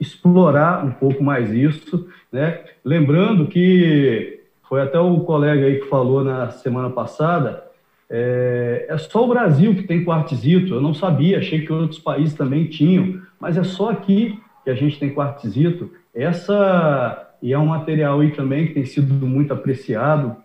explorar 0.00 0.84
um 0.84 0.90
pouco 0.90 1.22
mais 1.22 1.52
isso, 1.52 2.08
né? 2.32 2.60
Lembrando 2.84 3.46
que 3.46 4.39
foi 4.70 4.80
até 4.80 5.00
o 5.00 5.18
colega 5.22 5.66
aí 5.66 5.80
que 5.80 5.88
falou 5.88 6.22
na 6.22 6.48
semana 6.50 6.88
passada, 6.88 7.64
é, 8.08 8.86
é 8.88 8.96
só 8.98 9.24
o 9.24 9.28
Brasil 9.28 9.74
que 9.74 9.82
tem 9.82 10.04
quartzito. 10.04 10.74
Eu 10.74 10.80
não 10.80 10.94
sabia, 10.94 11.38
achei 11.38 11.66
que 11.66 11.72
outros 11.72 11.98
países 11.98 12.34
também 12.34 12.68
tinham, 12.68 13.20
mas 13.40 13.56
é 13.56 13.64
só 13.64 13.90
aqui 13.90 14.38
que 14.62 14.70
a 14.70 14.74
gente 14.76 14.96
tem 14.96 15.12
quartzito. 15.12 15.90
Essa 16.14 17.34
e 17.42 17.52
é 17.52 17.58
um 17.58 17.66
material 17.66 18.20
aí 18.20 18.30
também 18.30 18.68
que 18.68 18.74
tem 18.74 18.84
sido 18.84 19.26
muito 19.26 19.52
apreciado. 19.52 20.36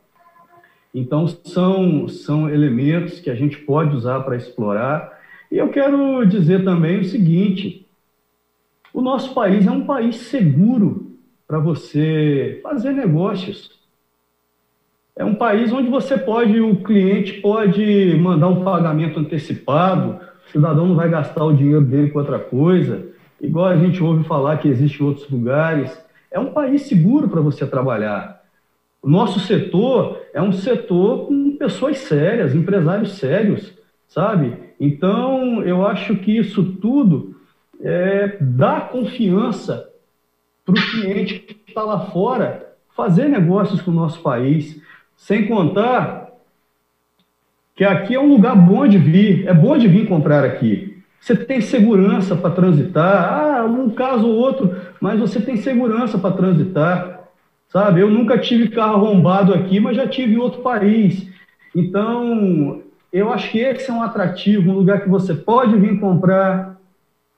Então 0.92 1.28
são 1.28 2.08
são 2.08 2.50
elementos 2.50 3.20
que 3.20 3.30
a 3.30 3.36
gente 3.36 3.60
pode 3.60 3.96
usar 3.96 4.22
para 4.22 4.36
explorar 4.36 5.20
e 5.52 5.58
eu 5.60 5.70
quero 5.70 6.26
dizer 6.26 6.64
também 6.64 7.00
o 7.00 7.06
seguinte: 7.06 7.86
o 8.92 9.02
nosso 9.02 9.36
país 9.36 9.68
é 9.68 9.72
um 9.72 9.86
país 9.86 10.16
seguro 10.16 11.12
para 11.48 11.60
você 11.60 12.60
fazer 12.64 12.92
negócios. 12.92 13.85
É 15.18 15.24
um 15.24 15.34
país 15.34 15.72
onde 15.72 15.90
você 15.90 16.18
pode, 16.18 16.60
o 16.60 16.76
cliente 16.84 17.40
pode 17.40 18.18
mandar 18.20 18.50
um 18.50 18.66
pagamento 18.66 19.18
antecipado, 19.18 20.20
o 20.46 20.52
cidadão 20.52 20.88
não 20.88 20.96
vai 20.96 21.08
gastar 21.08 21.46
o 21.46 21.56
dinheiro 21.56 21.82
dele 21.82 22.10
com 22.10 22.20
outra 22.20 22.38
coisa, 22.38 23.06
igual 23.40 23.68
a 23.68 23.78
gente 23.78 24.04
ouve 24.04 24.26
falar 24.26 24.58
que 24.58 24.68
existe 24.68 25.02
em 25.02 25.06
outros 25.06 25.30
lugares. 25.30 25.98
É 26.30 26.38
um 26.38 26.52
país 26.52 26.82
seguro 26.82 27.30
para 27.30 27.40
você 27.40 27.66
trabalhar. 27.66 28.42
O 29.02 29.10
nosso 29.10 29.40
setor 29.40 30.20
é 30.34 30.42
um 30.42 30.52
setor 30.52 31.28
com 31.28 31.56
pessoas 31.56 32.00
sérias, 32.00 32.54
empresários 32.54 33.14
sérios, 33.14 33.74
sabe? 34.08 34.54
Então, 34.78 35.64
eu 35.64 35.88
acho 35.88 36.18
que 36.18 36.38
isso 36.38 36.62
tudo 36.82 37.36
é, 37.80 38.38
dá 38.42 38.82
confiança 38.82 39.90
para 40.66 40.74
o 40.74 40.92
cliente 40.92 41.40
que 41.40 41.58
está 41.70 41.84
lá 41.84 42.00
fora 42.08 42.74
fazer 42.96 43.30
negócios 43.30 43.82
com 43.82 43.92
o 43.92 43.94
nosso 43.94 44.22
país, 44.22 44.82
sem 45.16 45.48
contar 45.48 46.26
que 47.76 47.84
aqui 47.84 48.16
é 48.16 48.20
um 48.20 48.30
lugar 48.30 48.56
bom 48.56 48.88
de 48.88 48.98
vir, 48.98 49.48
é 49.48 49.54
bom 49.54 49.78
de 49.78 49.88
vir 49.88 50.08
comprar 50.08 50.46
aqui. 50.46 51.04
Você 51.20 51.36
tem 51.36 51.60
segurança 51.60 52.36
para 52.36 52.52
transitar, 52.52 53.34
ah, 53.34 53.66
um 53.66 53.90
caso 53.90 54.28
ou 54.28 54.36
outro, 54.36 54.76
mas 55.02 55.20
você 55.20 55.42
tem 55.42 55.58
segurança 55.58 56.18
para 56.18 56.36
transitar, 56.36 57.30
sabe? 57.68 58.00
Eu 58.00 58.10
nunca 58.10 58.38
tive 58.38 58.70
carro 58.70 59.06
arrombado 59.06 59.54
aqui, 59.54 59.80
mas 59.80 59.98
já 59.98 60.08
tive 60.08 60.36
em 60.36 60.38
outro 60.38 60.62
país. 60.62 61.28
Então, 61.76 62.82
eu 63.12 63.34
acho 63.34 63.52
que 63.52 63.60
esse 63.60 63.90
é 63.90 63.94
um 63.94 64.04
atrativo, 64.04 64.72
um 64.72 64.76
lugar 64.76 65.02
que 65.02 65.10
você 65.10 65.34
pode 65.34 65.76
vir 65.76 66.00
comprar, 66.00 66.80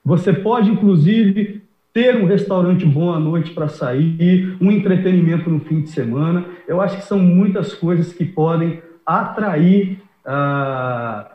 você 0.04 0.32
pode, 0.32 0.70
inclusive, 0.70 1.62
ter 1.92 2.16
um 2.16 2.26
restaurante 2.26 2.84
bom 2.84 3.12
à 3.12 3.18
noite 3.18 3.50
para 3.52 3.68
sair, 3.68 4.56
um 4.60 4.70
entretenimento 4.70 5.50
no 5.50 5.60
fim 5.60 5.82
de 5.82 5.90
semana. 5.90 6.44
Eu 6.66 6.80
acho 6.80 6.96
que 6.96 7.04
são 7.04 7.18
muitas 7.18 7.74
coisas 7.74 8.12
que 8.12 8.24
podem 8.24 8.82
atrair, 9.04 10.00
ah, 10.24 11.30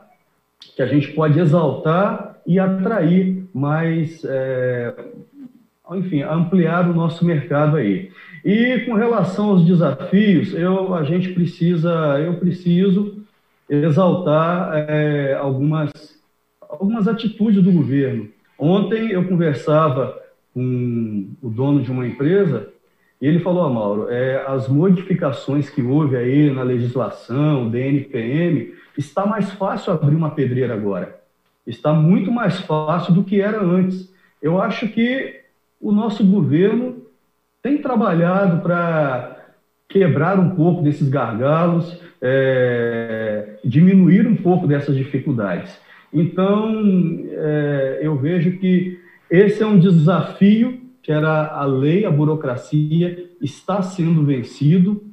que 0.76 0.82
a 0.82 0.86
gente 0.86 1.10
pode 1.14 1.39
exaltar 1.39 2.38
e 2.45 2.60
atrair 2.60 3.45
mais, 3.54 4.24
é, 4.26 4.93
enfim, 5.91 6.22
ampliar 6.22 6.89
o 6.89 6.93
nosso 6.93 7.26
mercado 7.26 7.78
aí. 7.78 8.12
E 8.43 8.80
com 8.86 8.93
relação 8.93 9.51
aos 9.51 9.66
desafios, 9.66 10.54
eu, 10.54 10.93
a 10.93 11.04
gente 11.04 11.30
precisa, 11.30 11.89
eu 12.20 12.36
preciso 12.36 13.24
exaltar 13.70 14.86
é, 14.89 15.34
algumas, 15.34 15.91
algumas 16.62 17.08
atitudes 17.08 17.64
do 17.64 17.72
governo. 17.72 18.30
Ontem 18.60 19.12
eu 19.12 19.28
conversava 19.28 20.23
com 20.54 21.30
o 21.41 21.49
dono 21.49 21.82
de 21.82 21.91
uma 21.91 22.08
empresa 22.08 22.74
e 23.24 23.26
ele 23.26 23.39
falou, 23.39 23.70
Mauro, 23.70 24.10
é, 24.10 24.43
as 24.45 24.68
modificações 24.68 25.70
que 25.70 25.82
houve 25.82 26.18
aí 26.18 26.51
na 26.51 26.62
legislação, 26.62 27.70
DNPM, 27.70 28.74
está 28.97 29.26
mais 29.26 29.49
fácil 29.54 29.93
abrir 29.93 30.14
uma 30.14 30.32
pedreira 30.32 30.74
agora. 30.74 31.22
Está 31.66 31.93
muito 31.93 32.30
mais 32.30 32.60
fácil 32.60 33.14
do 33.14 33.24
que 33.24 33.39
era 33.39 33.64
antes. 33.64 34.14
Eu 34.41 34.62
acho 34.62 34.89
que 34.89 35.39
o 35.80 35.93
nosso 35.93 36.22
governo 36.26 36.97
tem 37.62 37.78
trabalhado 37.78 38.62
para 38.62 39.38
quebrar 39.88 40.38
um 40.38 40.49
pouco 40.49 40.82
desses 40.82 41.08
gargalos, 41.08 41.97
é, 42.22 43.56
diminuir 43.64 44.28
um 44.28 44.36
pouco 44.36 44.68
dessas 44.68 44.97
dificuldades. 44.97 45.80
Então, 46.12 47.24
é, 47.32 47.99
eu 48.01 48.18
vejo 48.18 48.58
que 48.58 48.99
esse 49.34 49.64
é 49.64 49.66
um 49.66 49.80
desafio 49.80 50.80
que 51.02 51.12
era 51.12 51.48
a 51.48 51.66
lei, 51.66 52.06
a 52.06 52.12
burocracia, 52.12 53.32
está 53.42 53.82
sendo 53.82 54.24
vencido. 54.24 55.04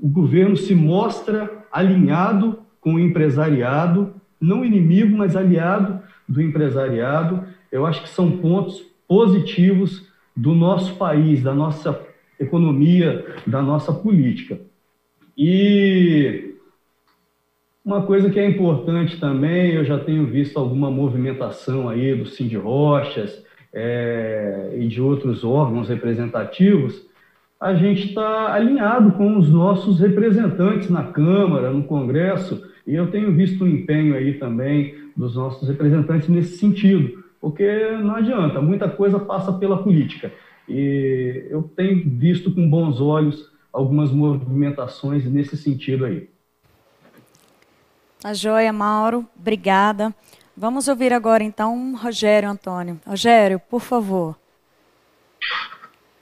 O 0.00 0.08
governo 0.08 0.56
se 0.56 0.72
mostra 0.72 1.66
alinhado 1.72 2.60
com 2.80 2.94
o 2.94 3.00
empresariado, 3.00 4.14
não 4.40 4.64
inimigo, 4.64 5.16
mas 5.16 5.34
aliado 5.34 6.00
do 6.28 6.40
empresariado. 6.40 7.44
Eu 7.72 7.84
acho 7.84 8.02
que 8.04 8.08
são 8.08 8.38
pontos 8.38 8.80
positivos 9.08 10.06
do 10.36 10.54
nosso 10.54 10.94
país, 10.94 11.42
da 11.42 11.52
nossa 11.52 12.00
economia, 12.38 13.34
da 13.44 13.60
nossa 13.60 13.92
política. 13.92 14.60
E 15.36 16.54
uma 17.84 18.02
coisa 18.02 18.30
que 18.30 18.38
é 18.38 18.48
importante 18.48 19.18
também, 19.18 19.72
eu 19.72 19.84
já 19.84 19.98
tenho 19.98 20.24
visto 20.24 20.56
alguma 20.56 20.88
movimentação 20.88 21.88
aí 21.88 22.14
do 22.14 22.26
Cindy 22.26 22.56
Rochas 22.56 23.44
é, 23.72 24.74
e 24.78 24.88
de 24.88 25.00
outros 25.00 25.44
órgãos 25.44 25.88
representativos, 25.88 27.06
a 27.60 27.74
gente 27.74 28.08
está 28.08 28.52
alinhado 28.52 29.12
com 29.12 29.38
os 29.38 29.48
nossos 29.48 29.98
representantes 29.98 30.90
na 30.90 31.04
Câmara, 31.04 31.70
no 31.70 31.84
Congresso, 31.84 32.62
e 32.86 32.94
eu 32.94 33.10
tenho 33.10 33.32
visto 33.32 33.64
um 33.64 33.68
empenho 33.68 34.14
aí 34.14 34.34
também 34.34 34.94
dos 35.16 35.34
nossos 35.34 35.68
representantes 35.68 36.28
nesse 36.28 36.58
sentido, 36.58 37.24
porque 37.40 37.90
não 38.02 38.14
adianta, 38.14 38.60
muita 38.60 38.88
coisa 38.88 39.18
passa 39.18 39.52
pela 39.52 39.82
política. 39.82 40.32
E 40.68 41.46
eu 41.48 41.62
tenho 41.62 42.02
visto 42.04 42.52
com 42.52 42.68
bons 42.68 43.00
olhos 43.00 43.50
algumas 43.72 44.10
movimentações 44.10 45.24
nesse 45.24 45.56
sentido 45.56 46.04
aí. 46.04 46.28
Tá 48.20 48.34
joia, 48.34 48.72
Mauro. 48.72 49.24
Obrigada. 49.38 50.14
Vamos 50.56 50.88
ouvir 50.88 51.12
agora, 51.12 51.44
então, 51.44 51.94
Rogério 51.96 52.48
Antônio. 52.48 52.98
Rogério, 53.06 53.60
por 53.60 53.80
favor. 53.80 54.36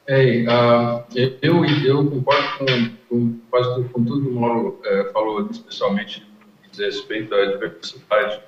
Ei, 0.06 0.44
uh, 0.46 1.04
eu, 1.40 1.64
eu 1.64 2.10
concordo 2.10 2.58
com, 2.58 2.96
com 3.08 3.88
com 3.92 4.04
tudo 4.04 4.22
que 4.22 4.28
o 4.28 4.40
Mauro 4.40 4.80
é, 4.84 5.04
falou, 5.12 5.48
especialmente 5.50 6.26
diz 6.70 6.78
respeito 6.78 7.34
à 7.34 7.46
diversidade. 7.46 8.40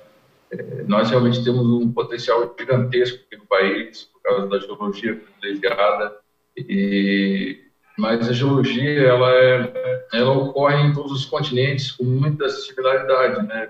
É, 0.51 0.83
nós 0.83 1.09
realmente 1.09 1.43
temos 1.43 1.65
um 1.65 1.91
potencial 1.91 2.53
gigantesco 2.59 3.19
aqui 3.25 3.37
no 3.37 3.45
país, 3.45 4.03
por 4.03 4.21
causa 4.21 4.47
da 4.47 4.59
geologia 4.59 5.15
privilegiada, 5.15 6.17
e, 6.57 7.59
mas 7.97 8.29
a 8.29 8.33
geologia 8.33 9.01
ela, 9.01 9.31
é, 9.31 10.07
ela 10.13 10.31
ocorre 10.31 10.81
em 10.81 10.93
todos 10.93 11.11
os 11.11 11.25
continentes 11.25 11.91
com 11.91 12.03
muita 12.03 12.47
similaridade, 12.49 13.47
né? 13.47 13.69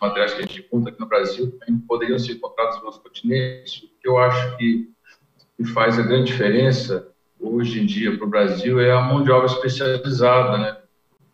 Materiais 0.00 0.32
que 0.32 0.38
a 0.38 0.42
gente 0.42 0.60
encontra 0.60 0.90
aqui 0.90 1.00
no 1.00 1.06
Brasil 1.06 1.58
poderiam 1.86 2.18
ser 2.18 2.32
encontrados 2.32 2.76
nos 2.76 2.84
outros 2.84 3.02
continentes. 3.02 3.82
O 3.82 3.88
que 4.00 4.08
eu 4.08 4.18
acho 4.18 4.56
que, 4.56 4.88
que 5.56 5.64
faz 5.64 5.98
a 5.98 6.02
grande 6.02 6.32
diferença 6.32 7.08
hoje 7.38 7.80
em 7.80 7.86
dia 7.86 8.16
para 8.16 8.26
o 8.26 8.30
Brasil 8.30 8.80
é 8.80 8.92
a 8.92 9.00
mão 9.00 9.22
de 9.22 9.30
obra 9.30 9.46
especializada, 9.46 10.58
né? 10.58 10.76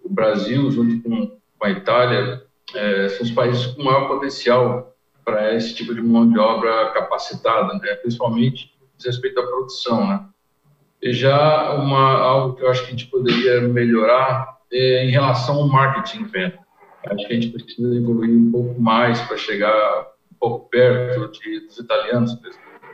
O 0.03 0.09
Brasil, 0.09 0.71
junto 0.71 1.03
com 1.03 1.39
a 1.65 1.71
Itália, 1.71 2.45
é, 2.75 3.09
são 3.09 3.27
os 3.27 3.33
países 3.33 3.67
com 3.67 3.83
maior 3.83 4.09
potencial 4.09 4.97
para 5.25 5.55
esse 5.55 5.75
tipo 5.75 5.95
de 5.95 6.01
mão 6.01 6.31
de 6.31 6.39
obra 6.39 6.91
capacitada, 6.93 7.75
né? 7.75 7.95
principalmente 7.97 8.73
respeito 9.05 9.41
à 9.41 9.47
produção. 9.47 10.07
Né? 10.07 10.25
E 11.03 11.13
já 11.13 11.73
uma, 11.75 12.19
algo 12.19 12.55
que 12.55 12.63
eu 12.63 12.71
acho 12.71 12.83
que 12.83 12.89
a 12.89 12.91
gente 12.91 13.07
poderia 13.07 13.61
melhorar 13.63 14.57
é 14.73 15.05
em 15.05 15.11
relação 15.11 15.57
ao 15.57 15.69
marketing 15.69 16.25
venda. 16.25 16.66
Acho 17.07 17.27
que 17.27 17.33
a 17.33 17.41
gente 17.41 17.51
precisa 17.51 17.95
evoluir 17.95 18.31
um 18.31 18.51
pouco 18.51 18.81
mais 18.81 19.21
para 19.23 19.37
chegar 19.37 20.09
um 20.33 20.35
pouco 20.39 20.69
perto 20.69 21.31
de, 21.41 21.61
dos 21.61 21.79
italianos, 21.79 22.35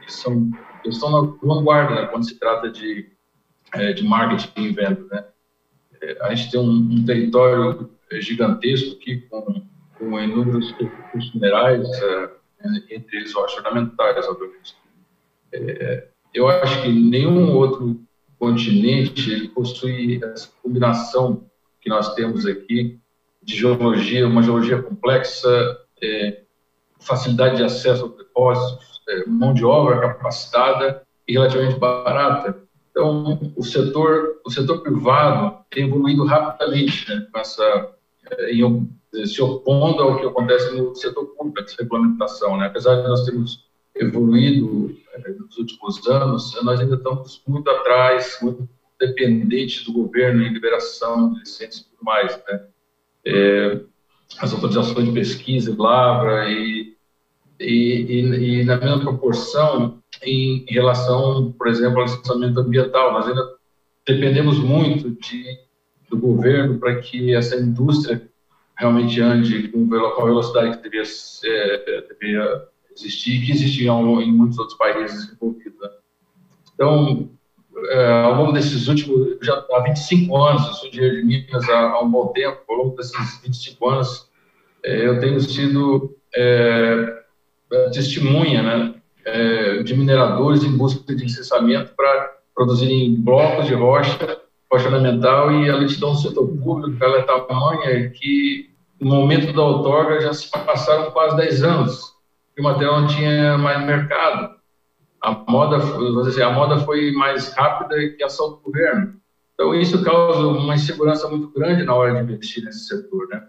que 0.05 0.13
são, 0.13 0.51
eles 0.85 0.97
estão 0.97 1.11
na 1.11 1.39
vanguarda 1.43 1.95
né, 1.95 2.07
quando 2.07 2.27
se 2.27 2.39
trata 2.39 2.71
de, 2.71 3.11
é, 3.75 3.93
de 3.93 4.05
marketing 4.05 4.63
e 4.63 4.73
venda. 4.73 5.07
Né? 5.11 5.25
É, 6.03 6.19
a 6.23 6.35
gente 6.35 6.51
tem 6.51 6.61
um, 6.61 6.71
um 6.71 7.05
território 7.05 7.91
gigantesco 8.21 8.97
aqui, 8.97 9.23
com, 9.29 9.63
com 9.99 10.21
inúmeros 10.21 10.73
recursos 10.73 11.35
minerais, 11.35 11.89
é, 11.89 12.31
entre 12.91 13.17
eles 13.17 13.35
orçamentais, 13.35 14.29
obviamente. 14.29 14.77
É, 15.53 16.09
eu 16.35 16.49
acho 16.49 16.83
que 16.83 16.89
nenhum 16.89 17.55
outro 17.57 18.01
continente 18.39 19.31
ele 19.31 19.49
possui 19.49 20.23
essa 20.23 20.51
combinação 20.63 21.49
que 21.81 21.89
nós 21.89 22.15
temos 22.15 22.47
aqui 22.47 23.02
de 23.43 23.57
geologia, 23.57 24.27
uma 24.27 24.43
geologia 24.43 24.81
complexa, 24.81 25.79
é, 26.03 26.43
facilidade 27.01 27.57
de 27.57 27.65
acesso 27.65 28.05
aos 28.05 28.17
depósitos, 28.17 29.01
é, 29.09 29.27
mão 29.27 29.53
de 29.53 29.65
obra 29.65 30.01
capacitada 30.01 31.03
e 31.27 31.33
relativamente 31.33 31.79
barata. 31.79 32.63
Então, 32.91 33.53
o 33.57 33.63
setor, 33.63 34.41
o 34.45 34.51
setor 34.51 34.83
privado 34.83 35.65
tem 35.71 35.87
evoluído 35.87 36.25
rapidamente 36.25 37.09
né, 37.09 37.27
essa 37.35 37.95
em, 38.49 38.89
se 39.27 39.43
opondo 39.43 40.03
ao 40.03 40.19
que 40.19 40.27
acontece 40.27 40.75
no 40.75 40.95
setor 40.95 41.27
público, 41.37 41.61
essa 41.61 41.83
regulamentação. 41.83 42.57
Né? 42.57 42.67
Apesar 42.67 43.03
de 43.03 43.09
nós 43.09 43.25
termos 43.25 43.67
evoluído 43.95 44.97
eh, 45.15 45.33
nos 45.33 45.59
últimos 45.59 46.07
anos, 46.07 46.59
nós 46.63 46.81
ainda 46.81 46.97
estamos 46.97 47.43
muito 47.47 47.69
atrás, 47.69 48.39
muito 48.41 48.69
dependentes 48.99 49.85
do 49.85 49.93
governo 49.93 50.43
em 50.43 50.53
liberação 50.53 51.33
de 51.33 51.41
licenças 51.41 51.81
e 51.81 51.85
tudo 51.85 52.05
mais. 52.05 52.41
Né? 52.49 52.67
É, 53.25 53.81
as 54.39 54.53
autorizações 54.53 55.07
de 55.07 55.13
pesquisa 55.13 55.71
e 55.71 55.77
lavra 55.77 56.51
e, 56.51 56.97
e, 57.61 58.61
e, 58.61 58.65
na 58.65 58.77
mesma 58.77 59.01
proporção 59.01 59.99
em, 60.23 60.65
em 60.69 60.73
relação, 60.73 61.53
por 61.53 61.69
exemplo, 61.69 61.99
ao 61.99 62.05
licenciamento 62.05 62.61
ambiental. 62.61 63.13
Nós 63.13 63.29
ainda 63.29 63.43
dependemos 64.07 64.59
muito 64.59 65.11
de 65.11 65.59
do 66.13 66.19
governo 66.19 66.79
para 66.79 67.01
que 67.01 67.35
essa 67.35 67.57
indústria 67.57 68.31
realmente 68.77 69.19
ande 69.21 69.69
com, 69.69 69.89
a 69.95 70.25
velocidade 70.25 70.77
que 70.77 70.83
devia, 70.83 71.05
ser, 71.07 72.07
devia 72.21 72.69
existir, 72.95 73.45
que 73.45 73.53
existia 73.53 73.91
em 73.91 74.33
muitos 74.33 74.59
outros 74.59 74.77
países 74.77 75.25
desenvolvidos. 75.25 75.81
Né? 75.81 75.89
Então, 76.75 77.31
é, 77.89 78.23
ao 78.23 78.35
longo 78.35 78.53
desses 78.53 78.89
últimos, 78.89 79.39
já 79.43 79.55
há 79.55 79.81
25 79.81 80.37
anos, 80.37 80.67
eu 80.67 80.73
sou 80.75 80.91
de 80.91 81.23
Minas 81.25 81.69
há, 81.69 81.91
há, 81.91 82.03
um 82.03 82.11
bom 82.11 82.29
tempo, 82.29 82.61
ao 82.69 82.77
longo 82.77 82.97
desses 82.97 83.41
25 83.43 83.89
anos, 83.89 84.29
é, 84.85 85.07
eu 85.07 85.21
tenho 85.21 85.41
sido 85.41 86.17
é, 86.35 87.23
testemunha 87.93 88.63
né, 88.63 88.95
é, 89.25 89.83
de 89.83 89.97
mineradores 89.97 90.65
em 90.65 90.77
busca 90.77 91.15
de 91.15 91.23
licenciamento 91.23 91.93
para 91.97 92.33
produzirem 92.55 93.15
blocos 93.21 93.67
de 93.67 93.75
rocha 93.75 94.41
orçamental 94.71 95.53
e 95.53 95.71
a 95.71 95.77
lentidão 95.77 96.13
do 96.13 96.19
setor 96.19 96.47
público 96.47 97.03
ela 97.05 97.19
é 97.19 97.23
tamanha 97.23 98.11
que 98.11 98.71
no 99.01 99.17
momento 99.17 99.53
da 99.53 99.63
outorga 99.63 100.21
já 100.21 100.33
se 100.33 100.51
passaram 100.51 101.11
quase 101.11 101.37
10 101.37 101.63
anos 101.63 102.13
e 102.57 102.61
o 102.61 102.65
material 102.65 103.01
não 103.03 103.09
tinha 103.09 103.59
mais 103.59 103.85
mercado. 103.85 104.62
A 105.23 105.31
moda, 105.49 105.79
dizer, 106.25 106.43
a 106.43 106.51
moda 106.51 106.79
foi 106.79 107.13
mais 107.13 107.55
rápida 107.55 108.09
que 108.17 108.23
a 108.23 108.27
ação 108.27 108.51
do 108.51 108.57
governo. 108.57 109.15
Então, 109.55 109.75
isso 109.75 110.03
causa 110.03 110.41
uma 110.41 110.75
insegurança 110.75 111.29
muito 111.29 111.49
grande 111.53 111.85
na 111.85 111.95
hora 111.95 112.13
de 112.13 112.33
investir 112.33 112.65
nesse 112.65 112.87
setor. 112.87 113.29
Né? 113.29 113.47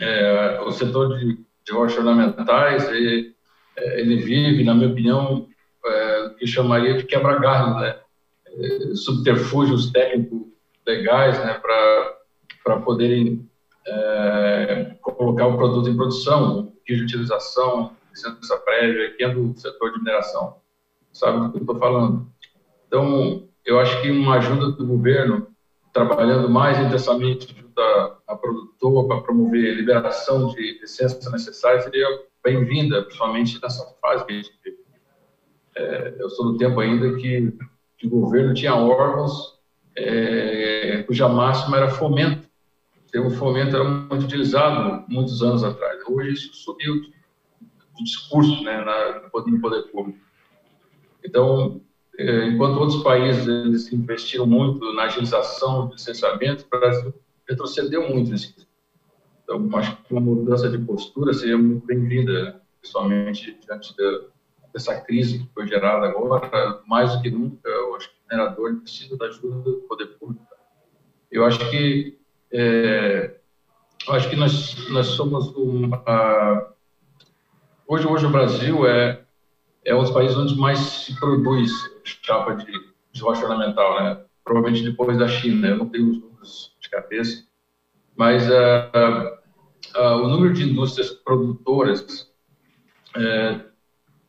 É, 0.00 0.60
o 0.62 0.72
setor 0.72 1.16
de, 1.16 1.36
de 1.36 1.72
rochas 1.72 1.98
ornamentais, 1.98 2.88
ele, 2.88 3.34
é, 3.76 4.00
ele, 4.00 4.16
vive, 4.16 4.64
na 4.64 4.74
minha 4.74 4.90
opinião, 4.90 5.46
é, 5.86 6.26
o 6.26 6.34
que 6.34 6.46
chamaria 6.46 6.96
de 6.96 7.04
quebra-galho, 7.04 7.74
né? 7.78 7.96
subterfúgios 8.96 9.92
técnicos 9.92 10.40
legais 10.84 11.38
né, 11.38 11.60
para 12.64 12.80
poderem 12.80 13.48
é, 13.86 14.96
colocar 15.00 15.46
o 15.46 15.56
produto 15.56 15.88
em 15.88 15.96
produção, 15.96 16.72
de 16.86 17.02
utilização, 17.02 17.96
licença 18.10 18.56
prévia, 18.58 19.14
que 19.16 19.22
é 19.22 19.28
do 19.28 19.56
setor 19.56 19.92
de 19.92 19.98
mineração. 19.98 20.56
Sabe 21.12 21.40
do 21.40 21.50
que 21.50 21.58
eu 21.58 21.60
estou 21.60 21.78
falando? 21.78 22.30
Então, 22.86 23.48
eu 23.64 23.78
acho 23.78 24.00
que 24.02 24.10
uma 24.10 24.36
ajuda 24.36 24.72
do 24.72 24.86
governo, 24.86 25.48
trabalhando 25.92 26.48
mais 26.48 26.78
intensamente 26.78 27.54
junto 27.54 27.80
à, 27.80 28.36
produtora 28.36 29.08
para 29.08 29.22
promover 29.22 29.74
liberação 29.74 30.48
de 30.48 30.80
licença 30.80 31.30
necessária, 31.30 31.80
seria 31.80 32.06
bem-vinda, 32.42 33.02
principalmente 33.02 33.60
nessa 33.62 33.84
fase 34.00 34.24
que 34.24 34.32
a 34.32 34.36
gente 34.36 34.52
vive. 34.64 34.78
É, 35.76 36.14
eu 36.18 36.30
sou 36.30 36.52
do 36.52 36.58
tempo 36.58 36.80
ainda 36.80 37.16
que, 37.16 37.52
que 37.98 38.06
o 38.06 38.10
governo 38.10 38.54
tinha 38.54 38.74
órgãos 38.74 39.60
é, 39.96 41.02
cuja 41.06 41.28
máxima 41.28 41.76
era 41.76 41.88
fomento. 41.88 42.48
O 42.96 43.10
termo 43.10 43.30
fomento 43.30 43.76
era 43.76 43.84
muito 43.84 44.24
utilizado 44.24 45.04
muitos 45.08 45.42
anos 45.42 45.64
atrás. 45.64 46.00
Hoje 46.06 46.32
isso 46.32 46.54
subiu 46.54 46.94
do 46.94 48.04
discurso 48.04 48.62
né, 48.62 48.84
na, 48.84 49.20
no 49.20 49.60
poder 49.60 49.82
público. 49.90 50.18
Então, 51.24 51.80
é, 52.18 52.46
enquanto 52.46 52.78
outros 52.78 53.02
países 53.02 53.46
eles 53.46 53.92
investiram 53.92 54.46
muito 54.46 54.92
na 54.92 55.04
agilização 55.04 55.86
do 55.86 55.94
licenciamento, 55.94 56.66
o 56.66 56.78
Brasil 56.78 57.14
retrocedeu 57.48 58.08
muito 58.08 58.30
nesse 58.30 58.54
Então, 59.42 59.68
acho 59.74 59.96
que 59.96 60.12
uma 60.12 60.20
mudança 60.20 60.68
de 60.68 60.78
postura 60.78 61.32
seria 61.32 61.56
muito 61.56 61.86
bem-vinda, 61.86 62.60
principalmente 62.80 63.58
diante 63.64 63.94
dessa 64.72 65.00
crise 65.00 65.40
que 65.40 65.48
foi 65.54 65.66
gerada 65.66 66.06
agora. 66.06 66.80
Mais 66.86 67.14
do 67.14 67.22
que 67.22 67.30
nunca, 67.30 67.68
eu 67.68 67.96
acho 67.96 68.08
que 68.08 68.14
o 68.16 68.30
minerador 68.30 68.76
precisa 68.76 69.16
da 69.16 69.26
ajuda 69.26 69.62
do 69.62 69.72
poder 69.88 70.06
público. 70.18 70.46
Eu 71.30 71.44
acho 71.44 71.70
que 71.70 72.18
é, 72.52 73.36
eu 74.06 74.14
acho 74.14 74.28
que 74.28 74.36
nós 74.36 74.88
nós 74.88 75.06
somos 75.06 75.54
uma 75.54 76.74
hoje 77.86 78.06
hoje 78.06 78.26
o 78.26 78.30
Brasil 78.30 78.86
é 78.86 79.24
é 79.84 79.94
um 79.94 80.02
dos 80.02 80.10
países 80.10 80.36
onde 80.36 80.56
mais 80.56 80.78
se 80.78 81.18
produz 81.18 81.70
chapa 82.04 82.54
de, 82.54 82.72
de 83.12 83.20
rocha 83.20 83.42
ornamental, 83.42 84.02
né? 84.02 84.20
Provavelmente 84.44 84.84
depois 84.84 85.18
da 85.18 85.28
China. 85.28 85.68
Eu 85.68 85.76
não 85.78 85.88
tenho 85.88 86.10
os 86.10 86.20
números 86.20 86.76
de 86.80 86.88
cabeça, 86.90 87.44
mas 88.16 88.48
uh, 88.48 89.38
uh, 89.96 90.16
o 90.22 90.28
número 90.28 90.52
de 90.52 90.70
indústrias 90.70 91.10
produtoras 91.10 92.30
uh, 93.16 93.70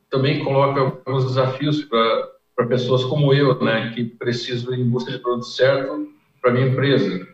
também 0.10 0.44
coloca 0.44 0.82
alguns 0.82 1.26
desafios 1.26 1.84
para 1.86 2.68
pessoas 2.68 3.04
como 3.06 3.34
eu, 3.34 3.60
né, 3.64 3.92
que 3.96 4.04
preciso 4.04 4.74
em 4.74 4.90
busca 4.90 5.12
de 5.12 5.20
produto 5.20 5.48
certo 5.48 6.14
para 6.42 6.52
minha 6.52 6.68
empresa. 6.68 7.28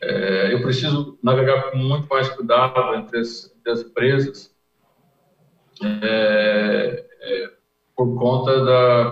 É, 0.00 0.52
eu 0.52 0.62
preciso 0.62 1.18
navegar 1.22 1.70
com 1.70 1.78
muito 1.78 2.06
mais 2.08 2.28
cuidado 2.28 2.94
entre 2.94 3.18
as, 3.18 3.52
entre 3.58 3.72
as 3.72 3.80
empresas, 3.80 4.54
é, 5.82 7.04
por 7.98 8.14
conta 8.16 8.64
da 8.64 9.10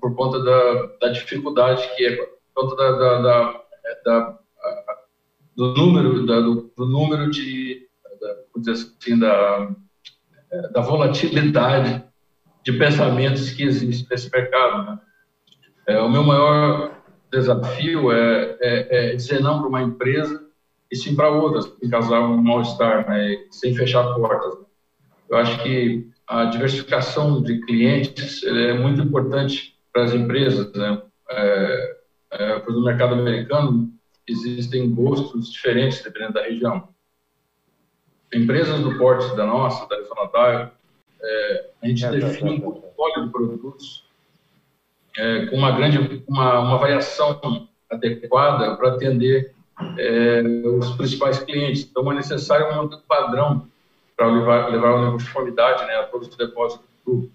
por 0.00 0.14
conta 0.14 0.40
da, 0.40 0.86
da, 1.00 1.08
dificuldade 1.08 1.82
que 1.96 2.06
é 2.06 2.16
por 2.16 2.28
conta 2.54 2.76
da, 2.76 3.18
da, 3.18 3.60
da, 4.04 4.38
do 5.56 5.74
número 5.74 6.24
do, 6.24 6.72
do, 6.76 6.86
número 6.86 7.28
de 7.28 7.88
da, 8.20 8.70
assim, 8.70 9.18
da, 9.18 9.68
da 10.72 10.80
volatilidade 10.80 12.04
de 12.62 12.72
pensamentos 12.74 13.50
que 13.50 13.64
existe 13.64 14.08
nesse 14.08 14.30
mercado. 14.30 14.92
Né? 14.92 14.98
É, 15.88 16.00
o 16.00 16.08
meu 16.08 16.22
maior 16.22 16.96
desafio 17.32 18.12
é, 18.12 18.56
é, 18.60 19.10
é 19.10 19.16
dizer 19.16 19.40
não 19.40 19.58
para 19.58 19.68
uma 19.68 19.82
empresa 19.82 20.40
e 20.90 20.94
sim 20.94 21.16
para 21.16 21.30
outras, 21.30 21.70
em 21.82 21.90
causar 21.90 22.20
um 22.20 22.40
mal-estar, 22.40 23.08
né? 23.08 23.36
sem 23.50 23.74
fechar 23.74 24.14
portas. 24.14 24.54
Eu 25.28 25.36
acho 25.36 25.60
que 25.64 26.13
a 26.26 26.46
diversificação 26.46 27.42
de 27.42 27.60
clientes 27.60 28.42
é 28.44 28.72
muito 28.74 29.02
importante 29.02 29.76
para 29.92 30.04
as 30.04 30.14
empresas. 30.14 30.72
Né? 30.72 31.02
É, 31.30 31.96
é, 32.32 32.62
no 32.68 32.84
mercado 32.84 33.14
americano, 33.14 33.92
existem 34.26 34.92
gostos 34.94 35.52
diferentes 35.52 36.02
dependendo 36.02 36.34
da 36.34 36.42
região. 36.42 36.88
Empresas 38.32 38.80
do 38.80 38.96
porte 38.98 39.36
da 39.36 39.46
nossa, 39.46 39.86
da 39.86 40.02
Sonatário, 40.04 40.70
é, 41.22 41.70
a 41.82 41.86
gente 41.86 42.06
define 42.08 42.50
um 42.50 42.60
portfólio 42.60 43.26
de 43.26 43.30
produtos 43.30 44.04
é, 45.16 45.46
com 45.46 45.56
uma 45.56 45.70
grande, 45.72 46.24
uma, 46.26 46.58
uma 46.60 46.78
variação 46.78 47.68
adequada 47.90 48.76
para 48.76 48.94
atender 48.94 49.54
é, 49.98 50.42
os 50.42 50.90
principais 50.96 51.38
clientes. 51.38 51.86
Então, 51.88 52.10
é 52.10 52.14
necessário 52.14 52.82
um 52.82 52.88
padrão 53.06 53.68
para 54.16 54.26
levar, 54.28 54.68
levar 54.68 54.94
uma 54.94 55.10
uniformidade 55.10 55.84
né, 55.86 55.96
a 55.96 56.04
todos 56.04 56.28
os 56.28 56.36
depósitos 56.36 56.86
do 57.04 57.12
grupo. 57.12 57.32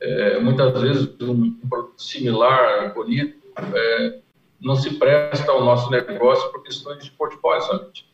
É, 0.00 0.38
muitas 0.38 0.80
vezes, 0.80 1.08
um, 1.20 1.52
produto 1.68 2.00
similar, 2.00 2.94
bonito, 2.94 3.36
é, 3.74 4.18
não 4.60 4.76
se 4.76 4.94
presta 4.94 5.50
ao 5.50 5.64
nosso 5.64 5.90
negócio 5.90 6.50
por 6.50 6.62
questões 6.62 7.04
de 7.04 7.10
portfólio 7.10 7.62
somente. 7.62 8.06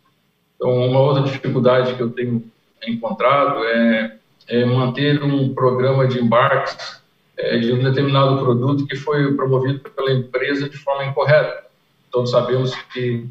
Então, 0.57 0.70
uma 0.70 1.01
outra 1.01 1.22
dificuldade 1.22 1.95
que 1.95 2.01
eu 2.01 2.11
tenho 2.11 2.51
encontrado 2.87 3.62
é 3.64 4.18
é, 4.49 4.64
manter 4.64 5.22
um 5.22 5.55
programa 5.55 6.07
de 6.07 6.20
embarques 6.20 7.03
é, 7.37 7.59
de 7.59 7.72
um 7.72 7.82
determinado 7.82 8.39
produto 8.39 8.87
que 8.87 8.97
foi 8.97 9.35
promovido 9.35 9.80
pela 9.91 10.12
empresa 10.12 10.68
de 10.68 10.76
forma 10.76 11.05
incorreta. 11.05 11.64
Todos 12.11 12.30
sabemos 12.30 12.74
que 12.93 13.26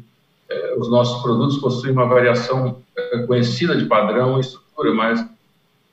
os 0.76 0.90
nossos 0.90 1.22
produtos 1.22 1.58
possuem 1.58 1.92
uma 1.92 2.06
variação 2.06 2.78
é, 2.96 3.18
conhecida 3.26 3.76
de 3.76 3.86
padrão 3.86 4.36
e 4.36 4.40
estrutura, 4.40 4.92
mas 4.94 5.24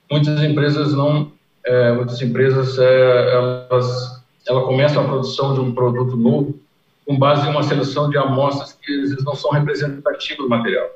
muitas 0.10 0.42
empresas 0.44 0.94
não, 0.94 1.32
é, 1.66 1.92
muitas 1.94 2.22
empresas 2.22 2.78
é, 2.78 3.34
elas, 3.34 4.24
ela 4.48 4.64
começam 4.64 5.04
a 5.04 5.08
produção 5.08 5.54
de 5.54 5.60
um 5.60 5.74
produto 5.74 6.16
novo 6.18 6.60
com 7.06 7.18
base 7.18 7.48
em 7.48 7.52
uma 7.52 7.64
seleção 7.64 8.10
de 8.10 8.18
amostras 8.18 8.74
que 8.74 8.94
às 8.94 9.10
vezes 9.10 9.24
não 9.24 9.36
são 9.36 9.52
representativas 9.52 10.38
do 10.38 10.50
material. 10.50 10.88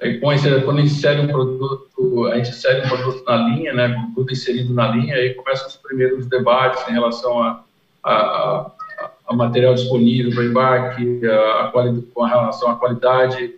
E 0.00 0.18
com 0.18 0.32
esse, 0.32 0.48
quando 0.60 0.78
a 0.78 0.80
gente 0.82 0.92
insere 0.92 1.20
um 1.20 1.26
produto, 1.26 2.26
a 2.26 2.36
gente 2.36 2.50
insere 2.50 2.86
um 2.86 2.88
produto 2.88 3.24
na 3.24 3.36
linha, 3.48 3.72
né, 3.72 3.88
produto 4.14 4.32
inserido 4.32 4.72
na 4.72 4.88
linha, 4.88 5.16
aí 5.16 5.34
começam 5.34 5.66
os 5.66 5.76
primeiros 5.76 6.26
debates 6.26 6.86
em 6.88 6.92
relação 6.92 7.42
a, 7.42 7.64
a, 8.04 8.70
a 9.32 9.36
material 9.36 9.74
disponível 9.74 10.32
para 10.34 10.44
embarque, 10.44 11.26
a, 11.26 11.66
a 11.66 11.72
com 12.14 12.22
relação 12.22 12.70
à 12.70 12.76
qualidade. 12.76 13.54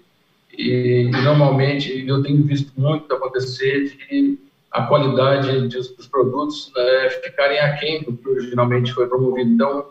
E, 0.56 1.10
normalmente 1.22 2.06
eu 2.06 2.22
tenho 2.22 2.42
visto 2.44 2.72
muito 2.76 3.12
acontecer 3.12 3.96
de 4.08 4.38
a 4.70 4.82
qualidade 4.82 5.68
dos, 5.68 5.88
dos 5.88 6.06
produtos 6.06 6.72
né, 6.74 7.08
ficarem 7.22 7.58
aquém 7.60 8.02
do 8.02 8.16
que 8.16 8.28
originalmente 8.28 8.92
foi 8.92 9.06
promovido. 9.06 9.50
Então, 9.50 9.86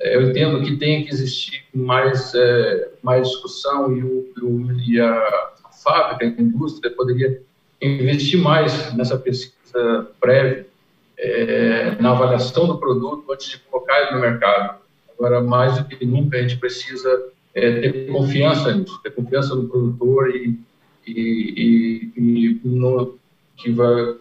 é, 0.00 0.16
eu 0.16 0.22
entendo 0.22 0.62
que 0.62 0.76
tem 0.76 1.04
que 1.04 1.12
existir 1.12 1.64
mais, 1.74 2.34
é, 2.34 2.90
mais 3.02 3.28
discussão 3.28 3.94
e, 3.94 4.02
o, 4.02 4.72
e 4.86 5.00
a 5.00 5.52
fábrica, 5.82 6.24
a 6.24 6.42
indústria 6.42 6.90
poderia 6.94 7.40
investir 7.82 8.40
mais 8.40 8.94
nessa 8.94 9.18
pesquisa 9.18 10.08
prévia, 10.18 10.66
é, 11.18 11.96
na 12.00 12.12
avaliação 12.12 12.66
do 12.66 12.78
produto 12.78 13.30
antes 13.30 13.50
de 13.50 13.58
colocar 13.58 14.00
ele 14.02 14.12
no 14.12 14.20
mercado. 14.20 14.83
Agora, 15.18 15.40
mais 15.40 15.78
do 15.78 15.84
que 15.84 16.04
nunca, 16.04 16.36
a 16.36 16.42
gente 16.42 16.56
precisa 16.56 17.08
é, 17.54 17.80
ter 17.80 18.12
confiança 18.12 18.74
nisso, 18.74 19.00
ter 19.02 19.10
confiança 19.10 19.54
no 19.54 19.68
produtor 19.68 20.30
e, 20.30 20.58
e, 21.06 22.10
e, 22.16 22.60
e 22.64 22.68
no, 22.68 23.16
que 23.56 23.70
vai, 23.70 24.16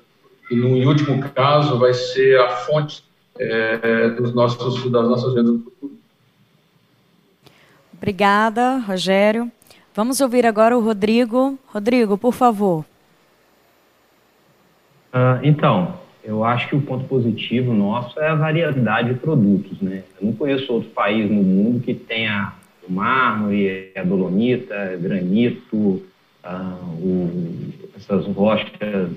e 0.52 0.56
no 0.56 0.88
último 0.88 1.22
caso 1.30 1.80
vai 1.80 1.94
ser 1.94 2.40
a 2.40 2.50
fonte 2.50 3.04
é, 3.40 4.10
dos 4.10 4.34
nossos, 4.34 4.92
das 4.92 5.08
nossas 5.08 5.34
vendas 5.34 5.54
no 5.54 5.60
futuro. 5.60 5.94
Obrigada, 7.94 8.78
Rogério. 8.80 9.52
Vamos 9.96 10.20
ouvir 10.20 10.46
agora 10.46 10.78
o 10.78 10.82
Rodrigo. 10.82 11.58
Rodrigo, 11.68 12.18
por 12.18 12.34
favor. 12.34 12.86
Uh, 15.14 15.40
então, 15.44 16.00
eu 16.24 16.44
acho 16.44 16.70
que 16.70 16.76
o 16.76 16.82
ponto 16.82 17.06
positivo 17.06 17.74
nosso 17.74 18.20
é 18.20 18.30
a 18.30 18.36
variedade 18.36 19.14
de 19.14 19.20
produtos, 19.20 19.82
né? 19.82 20.04
Eu 20.20 20.28
não 20.28 20.34
conheço 20.34 20.72
outro 20.72 20.90
país 20.92 21.30
no 21.30 21.44
mundo 21.44 21.82
que 21.82 21.94
tenha 21.94 22.54
o 22.88 22.92
mármore, 22.92 23.92
a 23.96 24.04
dolomita, 24.04 24.98
granito, 25.02 25.76
uh, 25.76 26.04
o, 27.02 27.74
essas 27.96 28.26
rochas 28.28 28.72
uh, 28.82 29.16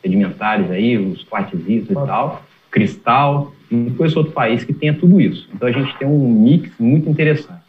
sedimentares 0.00 0.70
aí, 0.70 0.98
os 0.98 1.24
quartzitos 1.24 1.90
e 1.90 1.94
tal, 1.94 2.42
cristal. 2.70 3.52
Não 3.70 3.94
conheço 3.94 4.18
outro 4.18 4.32
país 4.32 4.64
que 4.64 4.72
tenha 4.72 4.94
tudo 4.94 5.20
isso. 5.20 5.48
Então 5.54 5.68
a 5.68 5.72
gente 5.72 5.96
tem 5.96 6.06
um 6.06 6.28
mix 6.28 6.70
muito 6.78 7.08
interessante. 7.08 7.62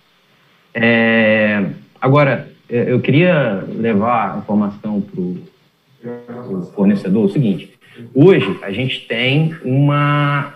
É, 0.73 1.69
Agora, 2.03 2.49
é, 2.69 2.91
eu 2.91 2.99
queria 2.99 3.63
levar 3.65 4.35
a 4.35 4.37
informação 4.39 4.99
para 4.99 5.21
o 5.21 6.61
fornecedor 6.75 7.23
o 7.23 7.29
seguinte: 7.29 7.73
hoje 8.13 8.57
a 8.61 8.71
gente 8.71 9.01
tem 9.01 9.55
uma, 9.63 10.55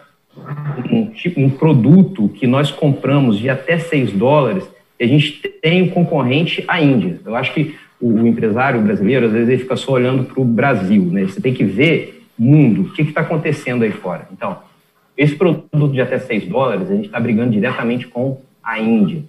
um, 0.92 1.08
tipo, 1.08 1.40
um 1.40 1.50
produto 1.50 2.30
que 2.30 2.48
nós 2.48 2.72
compramos 2.72 3.38
de 3.38 3.50
até 3.50 3.78
6 3.78 4.14
dólares 4.14 4.68
e 5.00 5.04
a 5.04 5.08
gente 5.08 5.34
tem 5.62 5.84
o 5.84 5.92
concorrente 5.92 6.64
a 6.68 6.82
Índia. 6.82 7.20
Eu 7.26 7.36
acho 7.36 7.54
que 7.54 7.76
o, 8.00 8.10
o 8.10 8.28
empresário 8.28 8.82
brasileiro, 8.82 9.28
às 9.28 9.32
vezes, 9.32 9.50
ele 9.50 9.62
fica 9.62 9.76
só 9.76 9.94
olhando 9.94 10.24
para 10.24 10.42
o 10.42 10.46
Brasil, 10.46 11.04
né? 11.04 11.24
Você 11.24 11.42
tem 11.42 11.54
que 11.54 11.64
ver 11.64 12.26
mundo, 12.38 12.82
o 12.82 12.94
que 12.94 13.02
está 13.02 13.22
acontecendo 13.22 13.84
aí 13.84 13.92
fora. 13.92 14.28
Então, 14.32 14.60
esse 15.18 15.36
produto 15.36 15.92
de 15.92 16.02
até 16.02 16.20
6 16.20 16.48
dólares, 16.48 16.90
a 16.90 16.96
gente 16.96 17.06
está 17.08 17.20
brigando 17.20 17.52
diretamente 17.52 18.08
com 18.08 18.40
a 18.64 18.80
Índia. 18.80 19.24